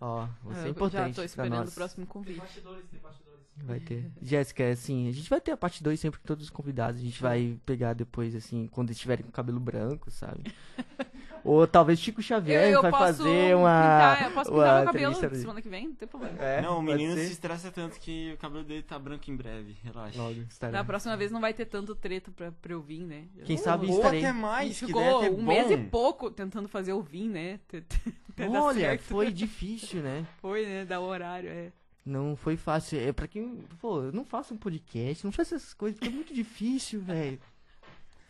Ó, 0.00 0.28
você 0.42 0.58
é 0.58 0.60
eu 0.60 0.64
já 0.64 0.68
importante 0.68 1.16
tô 1.16 1.22
esperando 1.22 1.68
o 1.68 1.72
próximo 1.72 2.06
convite. 2.06 2.38
Bastidores, 2.38 2.86
tem 2.90 3.00
bastidores. 3.00 3.40
Vai 3.56 3.80
ter. 3.80 4.10
Jéssica, 4.20 4.68
assim, 4.70 5.08
a 5.08 5.12
gente 5.12 5.30
vai 5.30 5.40
ter 5.40 5.52
a 5.52 5.56
parte 5.56 5.82
2 5.82 5.98
sempre 5.98 6.20
com 6.20 6.26
todos 6.26 6.44
os 6.44 6.50
convidados. 6.50 7.00
A 7.00 7.04
gente 7.04 7.22
vai 7.22 7.58
pegar 7.64 7.94
depois, 7.94 8.34
assim, 8.34 8.66
quando 8.66 8.90
estiverem 8.90 9.24
com 9.24 9.30
cabelo 9.30 9.60
branco, 9.60 10.10
sabe? 10.10 10.42
Ou 11.44 11.66
talvez 11.66 12.00
Chico 12.00 12.22
Xavier 12.22 12.70
eu 12.70 12.80
vai 12.80 12.90
posso 12.90 13.04
fazer 13.18 13.54
uma. 13.54 13.82
pintar, 13.82 14.22
eu 14.22 14.30
posso 14.30 14.50
pintar 14.50 14.66
uma 14.66 14.92
meu 14.92 15.12
cabelo 15.12 15.34
semana 15.36 15.60
que 15.62 15.68
vem, 15.68 15.88
não 15.88 15.94
tem 15.94 16.08
problema. 16.08 16.42
É, 16.42 16.62
não, 16.62 16.78
o 16.78 16.82
menino 16.82 17.12
ser. 17.14 17.26
se 17.26 17.32
estressa 17.32 17.70
tanto 17.70 18.00
que 18.00 18.32
o 18.32 18.38
cabelo 18.38 18.64
dele 18.64 18.82
tá 18.82 18.98
branco 18.98 19.30
em 19.30 19.36
breve. 19.36 19.76
Relaxa. 19.84 20.20
Logo 20.20 20.40
estará. 20.48 20.72
Da 20.72 20.84
próxima 20.84 21.16
vez 21.18 21.30
não 21.30 21.42
vai 21.42 21.52
ter 21.52 21.66
tanto 21.66 21.94
treta 21.94 22.30
pra, 22.30 22.50
pra 22.50 22.72
eu 22.72 22.80
vir, 22.80 23.00
né? 23.04 23.24
Quem 23.44 23.58
sabe 23.58 23.86
Ou 23.88 23.96
estarei. 23.96 24.20
até 24.20 24.30
A 24.30 24.34
mais, 24.34 24.78
ficou 24.78 25.22
um 25.32 25.42
mês 25.44 25.70
e 25.70 25.76
bom. 25.76 25.88
pouco 25.90 26.30
tentando 26.30 26.66
fazer 26.66 26.92
eu 26.92 27.02
vir, 27.02 27.28
né? 27.28 27.60
Olha, 28.50 28.80
certo. 28.80 29.02
foi 29.02 29.30
difícil, 29.30 30.02
né? 30.02 30.26
Foi, 30.40 30.64
né? 30.64 30.84
Dar 30.86 31.00
o 31.00 31.04
horário, 31.04 31.50
é. 31.50 31.70
Não 32.04 32.36
foi 32.36 32.56
fácil. 32.56 32.98
É 32.98 33.12
pra 33.12 33.28
quem. 33.28 33.64
Pô, 33.80 34.02
não 34.12 34.24
faça 34.24 34.52
um 34.52 34.58
podcast, 34.58 35.24
não 35.24 35.32
faça 35.32 35.56
essas 35.56 35.72
coisas, 35.74 35.98
porque 35.98 36.12
é 36.12 36.14
muito 36.14 36.34
difícil, 36.34 37.00
velho. 37.00 37.38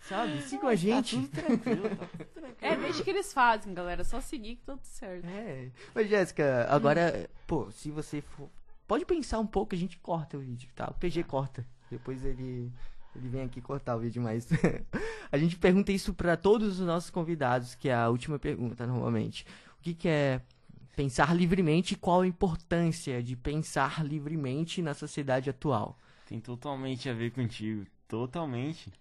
Sabe? 0.09 0.43
Sigam 0.43 0.69
a 0.69 0.75
gente. 0.75 1.17
Tá 1.29 1.43
tudo 1.43 1.59
tranquilo, 1.59 1.97
tá 1.97 2.07
tudo 2.07 2.25
tranquilo. 2.35 2.57
É, 2.61 2.77
deixa 2.77 3.03
que 3.03 3.11
eles 3.11 3.33
fazem, 3.33 3.73
galera. 3.73 4.05
Só 4.05 4.21
seguir 4.21 4.57
que 4.57 4.63
tá 4.63 4.75
tudo 4.75 4.85
certo. 4.85 5.27
É. 5.27 5.71
Mas, 5.95 6.09
Jéssica, 6.09 6.67
agora, 6.69 7.29
pô, 7.47 7.71
se 7.71 7.91
você 7.91 8.21
for. 8.21 8.51
Pode 8.87 9.07
pensar 9.07 9.39
um 9.39 9.47
pouco, 9.47 9.75
a 9.75 9.79
gente 9.79 9.99
corta 9.99 10.37
o 10.37 10.41
vídeo, 10.41 10.69
tá? 10.75 10.91
O 10.91 10.95
PG 10.95 11.25
corta. 11.25 11.67
Depois 11.91 12.23
ele. 12.25 12.71
Ele 13.17 13.29
vem 13.29 13.43
aqui 13.43 13.61
cortar 13.63 13.97
o 13.97 14.01
vídeo, 14.01 14.21
mas. 14.21 14.49
a 15.33 15.39
gente 15.39 15.57
pergunta 15.57 15.91
isso 15.91 16.13
pra 16.13 16.37
todos 16.37 16.81
os 16.81 16.87
nossos 16.87 17.11
convidados, 17.11 17.75
que 17.75 17.89
é 17.89 17.95
a 17.95 18.09
última 18.11 18.39
pergunta, 18.39 18.87
normalmente. 18.87 19.47
O 19.79 19.83
que, 19.83 19.95
que 19.95 20.09
é 20.09 20.43
pensar 20.95 21.35
livremente 21.35 21.95
e 21.95 21.97
qual 21.97 22.21
a 22.21 22.27
importância 22.27 23.23
de 23.23 23.37
pensar 23.37 24.05
livremente 24.05 24.83
na 24.83 24.93
sociedade 24.93 25.49
atual? 25.49 25.97
Tem 26.27 26.41
totalmente 26.41 27.09
a 27.09 27.15
ver 27.15 27.31
contigo. 27.31 27.87
Totalmente. 28.07 28.93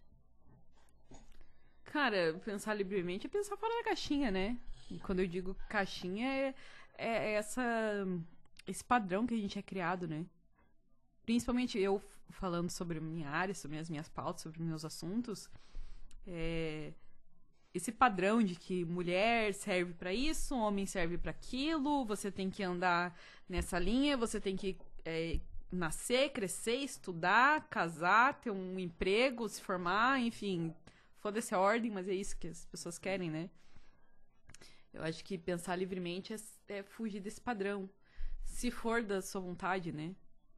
Cara, 1.94 2.42
pensar 2.44 2.74
livremente 2.74 3.28
é 3.28 3.30
pensar 3.30 3.56
fora 3.56 3.72
da 3.76 3.84
caixinha, 3.84 4.32
né? 4.32 4.58
E 4.90 4.98
quando 4.98 5.20
eu 5.20 5.28
digo 5.28 5.56
caixinha, 5.70 6.28
é, 6.28 6.56
é 6.98 7.34
essa, 7.34 7.64
esse 8.66 8.84
padrão 8.84 9.28
que 9.28 9.36
a 9.36 9.38
gente 9.38 9.60
é 9.60 9.62
criado, 9.62 10.08
né? 10.08 10.26
Principalmente 11.24 11.78
eu 11.78 12.02
falando 12.32 12.72
sobre 12.72 13.00
minha 13.00 13.30
área, 13.30 13.54
sobre 13.54 13.78
as 13.78 13.92
minhas 13.92 14.10
pautas, 14.10 14.42
sobre 14.42 14.64
meus 14.64 14.84
assuntos. 14.84 15.48
É, 16.26 16.94
esse 17.76 17.92
padrão 17.92 18.42
de 18.42 18.56
que 18.56 18.84
mulher 18.86 19.54
serve 19.54 19.94
pra 19.94 20.12
isso, 20.12 20.56
homem 20.56 20.88
serve 20.88 21.20
pra 21.20 21.30
aquilo, 21.30 22.06
você 22.06 22.32
tem 22.32 22.50
que 22.50 22.64
andar 22.64 23.16
nessa 23.48 23.78
linha, 23.78 24.18
você 24.18 24.42
tem 24.42 24.56
que 24.56 24.76
é, 25.06 25.40
nascer, 25.72 26.32
crescer, 26.32 26.78
estudar, 26.78 27.68
casar, 27.70 28.42
ter 28.42 28.50
um 28.50 28.80
emprego, 28.80 29.48
se 29.48 29.62
formar, 29.62 30.20
enfim, 30.20 30.74
foda-se 31.24 31.56
a 31.56 31.60
ordem, 31.60 31.90
mas 31.90 32.10
é 32.10 32.14
isso 32.14 32.36
que 32.38 32.50
as 32.50 32.66
pessoas 32.66 33.00
querem, 33.00 33.32
né? 33.32 33.50
Eu 34.92 35.02
acho 35.04 35.24
que 35.24 35.38
pensar 35.38 35.78
livremente 35.78 36.34
é, 36.34 36.38
é 36.68 36.84
fugir 36.84 37.22
desse 37.22 37.40
padrão. 37.40 37.90
Se 38.44 38.70
for 38.70 39.02
da 39.02 39.22
sua 39.22 39.40
vontade, 39.40 39.94
né? 39.94 40.14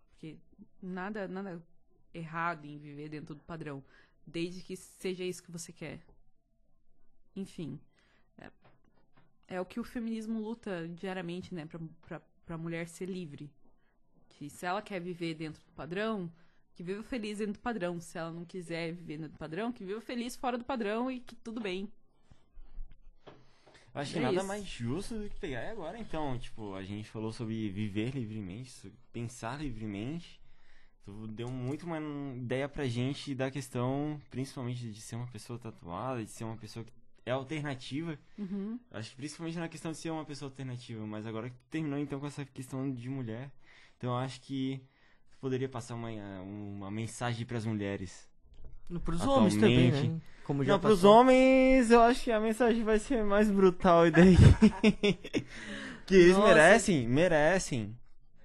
Porque 0.10 0.38
nada, 0.82 1.28
nada 1.28 1.64
errado 2.12 2.66
em 2.66 2.80
viver 2.80 3.10
dentro 3.10 3.36
do 3.36 3.44
padrão. 3.44 3.84
Desde 4.26 4.60
que 4.64 4.76
seja 4.76 5.24
isso 5.24 5.44
que 5.44 5.52
você 5.52 5.72
quer. 5.72 6.02
Enfim. 7.36 7.80
É, 8.40 8.52
é 9.48 9.62
o 9.62 9.66
que 9.66 9.80
o 9.80 9.84
feminismo 9.84 10.40
luta 10.40 10.88
diariamente, 10.88 11.54
né? 11.54 11.68
Pra, 11.68 11.80
pra, 12.02 12.22
pra 12.44 12.58
mulher 12.58 12.88
ser 12.88 13.06
livre. 13.06 13.52
Que 14.30 14.50
se 14.50 14.66
ela 14.66 14.82
quer 14.82 15.00
viver 15.00 15.36
dentro 15.36 15.64
do 15.64 15.72
padrão, 15.74 16.30
que 16.76 16.84
viva 16.84 17.02
feliz 17.04 17.38
dentro 17.40 17.54
do 17.54 17.60
padrão. 17.60 18.00
Se 18.00 18.18
ela 18.18 18.32
não 18.32 18.46
quiser 18.46 18.92
viver 18.94 19.18
dentro 19.18 19.34
do 19.34 19.38
padrão, 19.38 19.72
que 19.72 19.84
viva 19.84 20.02
feliz 20.02 20.36
fora 20.36 20.58
do 20.58 20.64
padrão 20.66 21.10
e 21.10 21.20
que 21.20 21.36
tudo 21.36 21.62
bem. 21.62 21.90
Eu 23.94 24.02
acho 24.02 24.12
que 24.12 24.20
É 24.20 24.22
nada 24.22 24.38
isso. 24.38 24.48
mais 24.48 24.66
justo 24.66 25.18
do 25.18 25.30
que 25.30 25.40
pegar 25.40 25.64
e 25.64 25.70
agora, 25.70 25.98
então. 25.98 26.38
Tipo, 26.38 26.76
a 26.76 26.84
gente 26.84 27.10
falou 27.10 27.32
sobre 27.32 27.70
viver 27.70 28.12
livremente, 28.14 28.92
pensar 29.14 29.62
livremente. 29.62 30.42
Tu 31.06 31.28
deu 31.28 31.50
muito 31.50 31.86
uma 31.86 32.00
ideia 32.36 32.68
pra 32.68 32.86
gente 32.88 33.34
da 33.34 33.50
questão, 33.50 34.20
principalmente 34.30 34.92
de 34.92 35.00
ser 35.00 35.16
uma 35.16 35.28
pessoa 35.28 35.58
tatuada, 35.58 36.24
de 36.24 36.30
ser 36.30 36.44
uma 36.44 36.58
pessoa 36.58 36.84
que 36.84 36.92
é 37.26 37.32
alternativa. 37.32 38.20
Uhum. 38.38 38.78
Acho 38.92 39.12
que 39.12 39.16
principalmente 39.16 39.58
na 39.58 39.70
questão 39.70 39.92
de 39.92 39.98
ser 39.98 40.10
uma 40.10 40.26
pessoa 40.26 40.50
alternativa, 40.50 41.06
mas 41.08 41.26
agora 41.26 41.50
que 41.50 41.56
tu 41.56 41.68
terminou 41.70 41.98
então 42.00 42.20
com 42.20 42.28
essa 42.28 42.44
questão 42.44 42.92
de 42.92 43.08
mulher, 43.08 43.50
então 43.98 44.10
eu 44.12 44.18
acho 44.18 44.42
que 44.42 44.82
poderia 45.46 45.70
passar 45.70 45.94
uma, 45.94 46.10
uma 46.42 46.90
mensagem 46.90 47.46
pras 47.46 47.68
mulheres. 47.68 48.28
Pros 49.04 49.22
homens 49.22 49.54
também, 49.54 49.92
né? 49.92 50.20
Como 50.44 50.64
já 50.64 50.74
Não, 50.74 50.80
pros 50.80 51.02
passou. 51.02 51.20
homens, 51.20 51.92
eu 51.92 52.02
acho 52.02 52.24
que 52.24 52.32
a 52.32 52.40
mensagem 52.40 52.84
vai 52.84 52.98
ser 52.98 53.24
mais 53.24 53.52
brutal 53.52 54.08
e 54.08 54.12
daí. 54.12 54.36
que 56.08 56.16
eles 56.16 56.36
Nossa. 56.36 56.48
merecem, 56.48 57.08
merecem. 57.08 57.96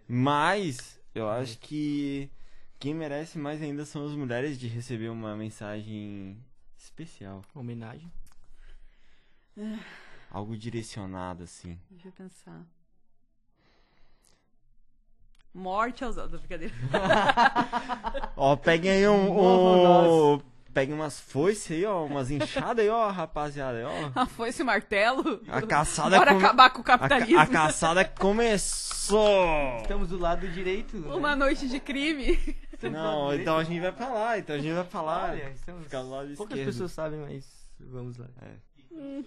Mas 0.06 1.00
eu 1.14 1.26
acho 1.30 1.58
que 1.60 2.30
quem 2.78 2.92
merece 2.92 3.38
mais 3.38 3.62
ainda 3.62 3.86
são 3.86 4.04
as 4.04 4.12
mulheres 4.12 4.58
de 4.58 4.68
receber 4.68 5.08
uma 5.08 5.34
mensagem 5.34 6.36
especial. 6.76 7.42
Homenagem. 7.54 8.12
Algo 10.30 10.54
direcionado, 10.54 11.44
assim. 11.44 11.80
Deixa 11.90 12.08
eu 12.08 12.12
pensar. 12.12 12.62
Morte 15.52 16.04
aos 16.04 16.16
outros, 16.16 16.40
brincadeira. 16.40 16.72
Ó, 18.36 18.54
peguem 18.56 18.90
aí 18.90 19.08
um. 19.08 20.34
Um 20.34 20.40
peguem 20.72 20.94
umas 20.94 21.18
foices 21.18 21.72
aí, 21.72 21.84
ó. 21.84 22.04
Umas 22.04 22.30
inchadas 22.30 22.84
aí, 22.84 22.88
ó, 22.88 23.08
rapaziada. 23.10 23.78
aí, 23.78 23.84
Ó. 23.84 24.10
Ah, 24.14 24.26
foi 24.26 24.50
esse 24.50 24.62
martelo? 24.62 25.40
A 25.48 25.60
caçada 25.60 26.16
Bora 26.16 26.32
come- 26.32 26.44
acabar 26.44 26.70
com 26.70 26.78
o 26.78 26.82
A, 26.82 26.84
ca- 26.84 26.98
capitalismo. 26.98 27.40
a 27.40 27.46
caçada 27.46 28.04
começou! 28.04 29.80
Estamos 29.82 30.08
do 30.08 30.18
lado 30.18 30.46
direito. 30.48 30.96
né? 30.96 31.12
Uma 31.14 31.34
noite 31.34 31.68
de 31.68 31.80
crime. 31.80 32.38
Estamos 32.72 32.98
Não, 32.98 33.34
então 33.34 33.58
a 33.58 33.64
gente 33.64 33.80
vai 33.80 33.92
pra 33.92 34.08
lá, 34.08 34.38
então 34.38 34.54
a 34.54 34.58
gente 34.58 34.72
vai 34.72 34.84
pra 34.84 35.02
lá. 35.02 35.24
Olha, 35.32 35.50
estamos... 35.50 35.82
Ficar 35.84 36.02
do 36.02 36.10
lado 36.10 36.34
Poucas 36.36 36.56
esquerdo. 36.56 36.66
pessoas 36.72 36.92
sabem, 36.92 37.20
mas 37.20 37.44
vamos 37.80 38.16
lá. 38.16 38.26
É. 38.42 38.69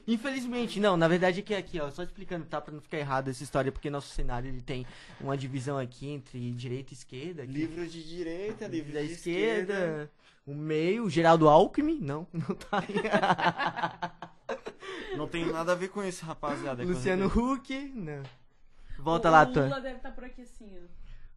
Infelizmente, 0.05 0.79
não, 0.79 0.97
na 0.97 1.07
verdade 1.07 1.39
é 1.39 1.43
que 1.43 1.53
aqui, 1.55 1.79
ó, 1.79 1.89
só 1.89 2.03
explicando, 2.03 2.45
tá, 2.45 2.59
pra 2.59 2.73
não 2.73 2.81
ficar 2.81 2.97
errado 2.97 3.29
essa 3.29 3.43
história, 3.43 3.71
porque 3.71 3.89
nosso 3.89 4.09
cenário 4.13 4.49
ele 4.49 4.61
tem 4.61 4.85
uma 5.21 5.37
divisão 5.37 5.77
aqui 5.77 6.09
entre 6.09 6.51
direita 6.51 6.93
e 6.93 6.97
esquerda. 6.97 7.43
aqui. 7.43 7.51
Livro 7.51 7.87
de 7.87 8.03
direita, 8.03 8.67
livro 8.67 8.93
da 8.93 9.01
de 9.01 9.11
esquerda, 9.13 9.73
esquerda. 9.73 10.11
o 10.45 10.53
meio, 10.53 11.09
Geraldo 11.09 11.47
Alckmin, 11.47 11.99
não, 12.01 12.27
não 12.33 12.55
tá 12.55 12.79
aí. 12.79 14.13
Não 15.17 15.27
tem 15.27 15.45
nada 15.45 15.73
a 15.73 15.75
ver 15.75 15.89
com 15.89 16.03
isso, 16.03 16.25
rapaziada. 16.25 16.81
é 16.81 16.85
Luciano 16.85 17.27
Huck, 17.27 17.71
não. 17.95 18.23
Volta 18.97 19.29
lá, 19.29 19.43
O 19.43 19.53
Tuan. 19.53 19.65
Lula 19.65 19.79
deve 19.79 19.97
estar 19.97 20.11
por 20.11 20.23
aqui 20.23 20.41
assim, 20.41 20.67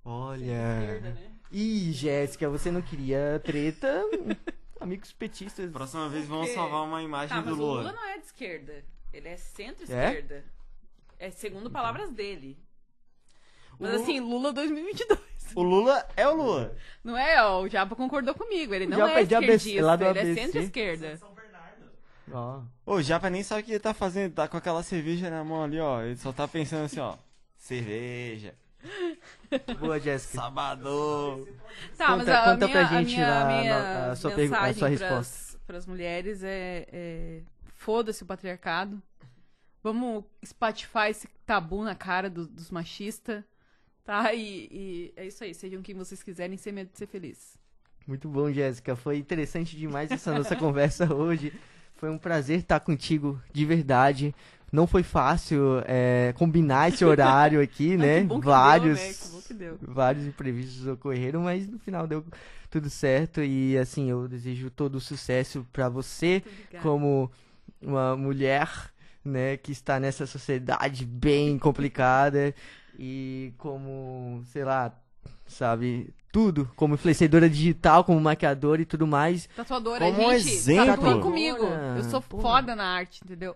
ó. 0.05 0.11
Olha. 0.11 0.81
Esquerda, 0.81 1.11
né? 1.11 1.31
Ih, 1.53 1.93
Jéssica, 1.93 2.49
você 2.49 2.71
não 2.71 2.81
queria 2.81 3.41
treta? 3.45 4.03
Amigos 4.81 5.13
petistas. 5.13 5.71
Próxima 5.71 6.09
vez 6.09 6.27
vamos 6.27 6.47
Porque- 6.49 6.61
salvar 6.61 6.85
uma 6.85 7.03
imagem 7.03 7.29
Tá, 7.37 7.41
do 7.41 7.51
mas 7.51 7.59
o 7.59 7.63
Lula. 7.63 7.81
Lula 7.83 7.93
não 7.93 8.05
é 8.05 8.19
de 8.19 8.25
esquerda. 8.27 8.85
Ele 9.13 9.29
é 9.29 9.37
centro-esquerda. 9.37 10.45
É? 11.19 11.31
segundo 11.31 11.71
palavras 11.71 12.11
dele. 12.13 12.59
Mas 13.79 13.91
Lula- 13.93 14.03
assim, 14.03 14.21
Lula 14.21 14.53
2022. 14.53 15.19
O 15.55 15.63
Lula 15.63 16.07
é 16.17 16.29
o 16.29 16.35
Lula. 16.35 16.77
Não 17.03 17.17
é, 17.17 17.43
ó, 17.43 17.63
o 17.63 17.69
Japa 17.69 17.95
concordou 17.97 18.35
comigo. 18.35 18.75
Ele 18.75 18.87
não 18.87 18.99
Japa 18.99 19.19
é 19.19 19.23
é 19.23 19.25
de 19.25 19.35
ABC, 19.35 19.55
esquerdista, 19.57 19.97
do 19.97 20.05
ele 20.05 20.19
é 20.19 20.23
ABC. 20.23 20.41
centro-esquerda. 20.43 21.17
São 21.17 21.33
Bernardo. 21.35 21.91
Ó. 22.33 22.63
Ô, 22.85 22.95
o 22.97 23.03
Japa 23.03 23.31
nem 23.31 23.43
sabe 23.43 23.63
o 23.63 23.65
que 23.65 23.71
ele 23.73 23.79
tá 23.81 23.95
fazendo. 23.95 24.35
Tá 24.35 24.47
com 24.49 24.57
aquela 24.59 24.83
cerveja 24.83 25.31
na 25.31 25.43
mão 25.45 25.63
ali, 25.63 25.79
ó. 25.81 26.03
Ele 26.03 26.17
só 26.17 26.33
tá 26.33 26.47
pensando 26.47 26.85
assim, 26.85 27.01
ó. 27.01 27.17
Cerveja. 27.57 28.55
Boa, 29.79 29.99
Jéssica. 30.01 30.39
Sabador. 30.43 31.47
Tá, 31.97 32.07
Conta- 32.07 32.17
mas 32.17 32.29
a, 32.29 32.45
conta 32.45 32.57
minha, 32.67 32.69
pra 32.71 32.81
a 32.81 32.85
gente 33.03 33.15
minha, 33.15 33.29
lá 33.29 33.43
a 33.43 33.61
minha 33.61 33.75
a- 33.77 34.11
a 34.13 34.17
sua 34.17 34.31
pergu- 34.31 34.55
a 34.55 34.73
sua 34.75 34.89
pras, 34.89 35.01
resposta. 35.01 35.59
pras 35.67 35.87
mulheres 35.87 36.43
é, 36.43 36.87
é 36.93 37.43
foda-se 37.75 38.23
o 38.23 38.27
patriarcado. 38.27 39.01
Vamos 39.83 40.25
espatifar 40.43 41.09
esse 41.11 41.29
tabu 41.45 41.85
na 41.85 41.95
cara 41.95 42.29
do- 42.29 42.47
dos 42.49 42.71
machistas, 42.71 43.45
tá? 44.05 44.33
E, 44.35 44.69
e 44.71 45.13
é 45.17 45.27
isso 45.27 45.45
aí, 45.45 45.55
sejam 45.55 45.81
quem 45.83 45.95
vocês 45.95 46.23
quiserem, 46.23 46.57
sem 46.57 46.73
medo 46.73 46.91
de 46.93 46.99
ser 46.99 47.07
feliz. 47.07 47.57
Muito 48.07 48.29
bom, 48.29 48.51
Jéssica. 48.53 48.97
Foi 48.97 49.17
interessante 49.19 49.77
demais 49.77 50.11
essa 50.11 50.33
nossa 50.33 50.55
conversa 50.57 51.13
hoje. 51.13 51.53
Foi 51.95 52.11
um 52.11 52.19
prazer 52.19 52.61
estar 52.61 52.81
contigo, 52.81 53.41
de 53.53 53.65
verdade. 53.65 54.35
Não 54.73 54.87
foi 54.87 55.03
fácil 55.03 55.83
é, 55.87 56.35
combinar 56.37 56.89
esse 56.89 57.05
horário 57.05 57.61
aqui, 57.61 57.97
né? 57.99 58.21
Que 58.21 58.27
bom 58.27 58.41
que 58.41 58.47
Vários. 58.47 58.99
Deu, 58.99 59.07
né? 59.09 59.15
Que 59.15 59.29
bom 59.29 59.41
que 59.43 59.55
deu. 59.55 59.79
vários 59.83 60.27
imprevistos 60.27 60.87
ocorreram, 60.87 61.43
mas 61.43 61.69
no 61.69 61.79
final 61.79 62.07
deu 62.07 62.25
tudo 62.69 62.91
certo 62.91 63.41
e 63.43 63.79
assim, 63.79 64.11
eu 64.11 64.27
desejo 64.29 64.69
todo 64.71 64.97
o 64.97 65.01
sucesso 65.01 65.65
pra 65.73 65.89
você 65.89 66.43
obrigada. 66.45 66.83
como 66.83 67.31
uma 67.81 68.17
mulher, 68.17 68.69
né, 69.25 69.57
que 69.57 69.71
está 69.73 70.01
nessa 70.01 70.27
sociedade 70.27 71.05
bem 71.05 71.59
complicada 71.59 72.53
e 72.99 73.53
como, 73.57 74.43
sei 74.53 74.65
lá, 74.65 74.93
sabe, 75.47 76.13
tudo, 76.33 76.69
como 76.77 76.95
influenciadora 76.95 77.49
digital, 77.49 78.03
como 78.05 78.21
maquiadora 78.21 78.83
e 78.83 78.85
tudo 78.85 79.07
mais. 79.07 79.49
Tatuadora, 79.57 80.05
Como 80.05 80.33
gente, 80.33 80.49
exemplo. 80.51 80.87
tatuem 80.87 81.21
comigo. 81.21 81.65
Eu 81.97 82.05
sou 82.05 82.21
porra. 82.21 82.43
foda 82.43 82.77
na 82.77 82.85
arte, 82.85 83.21
entendeu? 83.25 83.55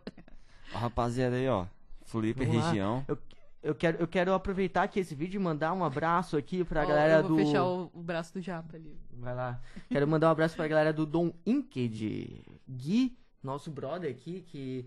Rapaziada 0.72 1.36
aí, 1.36 1.48
ó. 1.48 1.66
Floripa 2.02 2.44
lá. 2.44 2.50
região. 2.50 3.04
Eu 3.62 3.74
quero, 3.74 3.98
eu 3.98 4.08
quero 4.08 4.32
aproveitar 4.32 4.84
aqui 4.84 5.00
esse 5.00 5.14
vídeo 5.14 5.38
e 5.38 5.42
mandar 5.42 5.74
um 5.74 5.84
abraço 5.84 6.36
aqui 6.36 6.64
pra 6.64 6.82
Ó, 6.82 6.86
galera 6.86 7.18
eu 7.18 7.28
vou 7.28 7.36
do. 7.36 7.44
fechar 7.44 7.64
o, 7.64 7.90
o 7.92 8.02
braço 8.02 8.32
do 8.32 8.40
Japa 8.40 8.76
ali. 8.76 8.98
Vai 9.12 9.34
lá. 9.34 9.60
Quero 9.90 10.08
mandar 10.08 10.28
um 10.28 10.30
abraço 10.30 10.56
pra 10.56 10.66
galera 10.66 10.92
do 10.94 11.04
Dom 11.04 11.30
Inked. 11.44 12.42
Gui, 12.66 13.18
nosso 13.42 13.70
brother 13.70 14.10
aqui, 14.10 14.40
que 14.40 14.86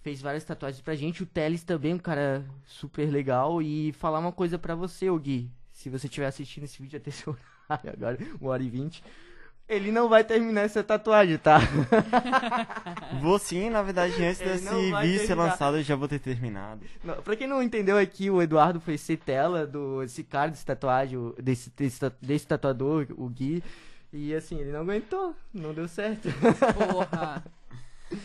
fez 0.00 0.20
várias 0.20 0.42
tatuagens 0.44 0.82
pra 0.82 0.96
gente. 0.96 1.22
O 1.22 1.26
Teles 1.26 1.62
também, 1.62 1.94
um 1.94 1.98
cara 1.98 2.44
super 2.64 3.08
legal. 3.08 3.62
E 3.62 3.92
falar 3.92 4.18
uma 4.18 4.32
coisa 4.32 4.58
pra 4.58 4.74
você, 4.74 5.08
ô 5.08 5.16
Gui. 5.16 5.48
Se 5.70 5.88
você 5.88 6.08
estiver 6.08 6.26
assistindo 6.26 6.64
esse 6.64 6.82
vídeo 6.82 6.96
até 6.96 7.10
esse 7.10 7.28
horário 7.28 7.92
agora, 7.92 8.18
1 8.40 8.46
hora 8.46 8.62
e 8.62 8.70
20. 8.70 9.04
Ele 9.66 9.90
não 9.90 10.08
vai 10.08 10.22
terminar 10.22 10.62
essa 10.62 10.82
tatuagem, 10.82 11.38
tá? 11.38 11.58
Vou 13.20 13.38
sim, 13.38 13.70
na 13.70 13.82
verdade, 13.82 14.22
antes 14.22 14.40
Ele 14.40 14.50
desse 14.50 14.92
vídeo 15.00 15.26
ser 15.26 15.34
lançado, 15.34 15.78
eu 15.78 15.82
já 15.82 15.96
vou 15.96 16.06
ter 16.06 16.18
terminado. 16.18 16.82
Não, 17.02 17.22
pra 17.22 17.34
quem 17.34 17.46
não 17.46 17.62
entendeu 17.62 17.96
aqui, 17.96 18.30
o 18.30 18.42
Eduardo 18.42 18.78
foi 18.78 18.98
ser 18.98 19.16
tela 19.16 19.66
do 19.66 20.02
esse 20.02 20.22
cara 20.22 20.50
desse 20.50 20.66
tatuagem, 20.66 21.32
desse, 21.42 21.70
desse, 21.74 21.98
desse 22.20 22.46
tatuador, 22.46 23.06
o 23.16 23.26
Gui. 23.28 23.64
E 24.12 24.34
assim, 24.34 24.60
ele 24.60 24.70
não 24.70 24.80
aguentou, 24.80 25.34
não 25.52 25.72
deu 25.72 25.88
certo. 25.88 26.28
Porra. 26.74 27.42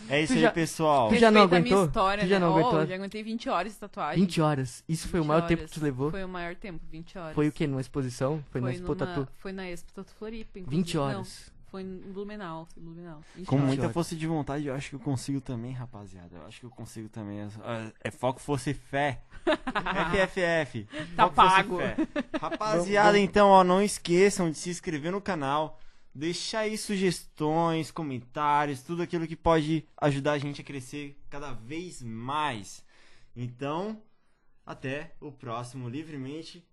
É 0.08 0.20
isso 0.22 0.32
Tu 0.32 0.36
aí, 0.36 0.42
já- 0.42 0.50
pessoal. 0.52 1.08
Tu 1.08 1.16
já 1.16 1.30
não 1.30 1.42
aguentou? 1.42 1.84
história, 1.86 2.24
Tu 2.24 2.28
já 2.28 2.38
né? 2.38 2.46
não 2.46 2.52
aguentou? 2.54 2.80
eu 2.80 2.86
já 2.86 2.94
aguentei 2.94 3.22
20 3.22 3.48
horas 3.48 3.72
de 3.72 3.78
tatuagem. 3.78 4.22
20 4.24 4.40
horas. 4.40 4.84
Isso 4.88 5.08
foi 5.08 5.20
o 5.20 5.22
20 5.22 5.28
maior 5.28 5.46
tempo 5.46 5.58
que 5.58 5.64
horas. 5.64 5.70
tu 5.72 5.82
levou? 5.82 6.10
Foi 6.10 6.24
o 6.24 6.28
maior 6.28 6.54
tempo, 6.54 6.80
20 6.90 7.18
horas. 7.18 7.34
Foi 7.34 7.48
o 7.48 7.52
que? 7.52 7.66
Numa 7.66 7.80
exposição? 7.80 8.42
Foi, 8.50 8.60
na 8.60 8.70
Expo 8.72 8.82
numa- 8.84 8.96
Tatu? 8.96 9.28
Foi 9.38 9.52
na 9.52 9.68
Expo 9.70 9.92
Tatu 9.92 10.12
Floripa. 10.14 10.50
20 10.54 10.66
inclusive. 10.66 10.98
Não, 10.98 11.04
horas. 11.18 11.52
foi 11.70 11.82
em 11.82 11.98
Blumenau. 12.12 12.66
Foi 12.72 12.82
em 12.82 12.86
Blumenau. 12.86 13.20
20 13.36 13.46
Com 13.46 13.56
horas. 13.56 13.66
muita 13.68 13.82
horas. 13.84 13.94
força 13.94 14.16
de 14.16 14.26
vontade, 14.26 14.66
eu 14.66 14.74
acho 14.74 14.90
que 14.90 14.96
eu 14.96 15.00
consigo 15.00 15.40
também, 15.40 15.72
rapaziada. 15.72 16.36
Eu 16.36 16.46
acho 16.46 16.60
que 16.60 16.66
eu 16.66 16.70
consigo 16.70 17.08
também. 17.08 17.40
É- 17.40 17.48
É 18.04 18.10
foco, 18.10 18.40
força 18.40 18.70
e 18.70 18.74
fé. 18.74 19.20
FFF. 20.12 20.86
Tá 21.16 21.28
pago. 21.28 21.78
fé. 21.78 21.96
Rapaziada, 22.40 23.18
então, 23.18 23.48
ó, 23.48 23.62
não 23.64 23.82
esqueçam 23.82 24.50
de 24.50 24.58
se 24.58 24.70
inscrever 24.70 25.12
no 25.12 25.20
canal. 25.20 25.78
Deixar 26.14 26.60
aí 26.60 26.76
sugestões, 26.76 27.90
comentários, 27.90 28.82
tudo 28.82 29.02
aquilo 29.02 29.26
que 29.26 29.36
pode 29.36 29.86
ajudar 29.96 30.32
a 30.32 30.38
gente 30.38 30.60
a 30.60 30.64
crescer 30.64 31.16
cada 31.28 31.52
vez 31.52 32.02
mais. 32.02 32.84
Então, 33.36 34.02
até 34.66 35.12
o 35.20 35.30
próximo 35.30 35.88
Livremente 35.88 36.66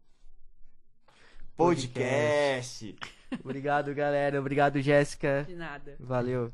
Podcast. 1.55 2.95
Obrigado, 3.43 3.93
galera. 3.93 4.39
Obrigado, 4.39 4.81
Jéssica. 4.81 5.43
De 5.47 5.55
nada. 5.55 5.95
Valeu. 5.99 6.53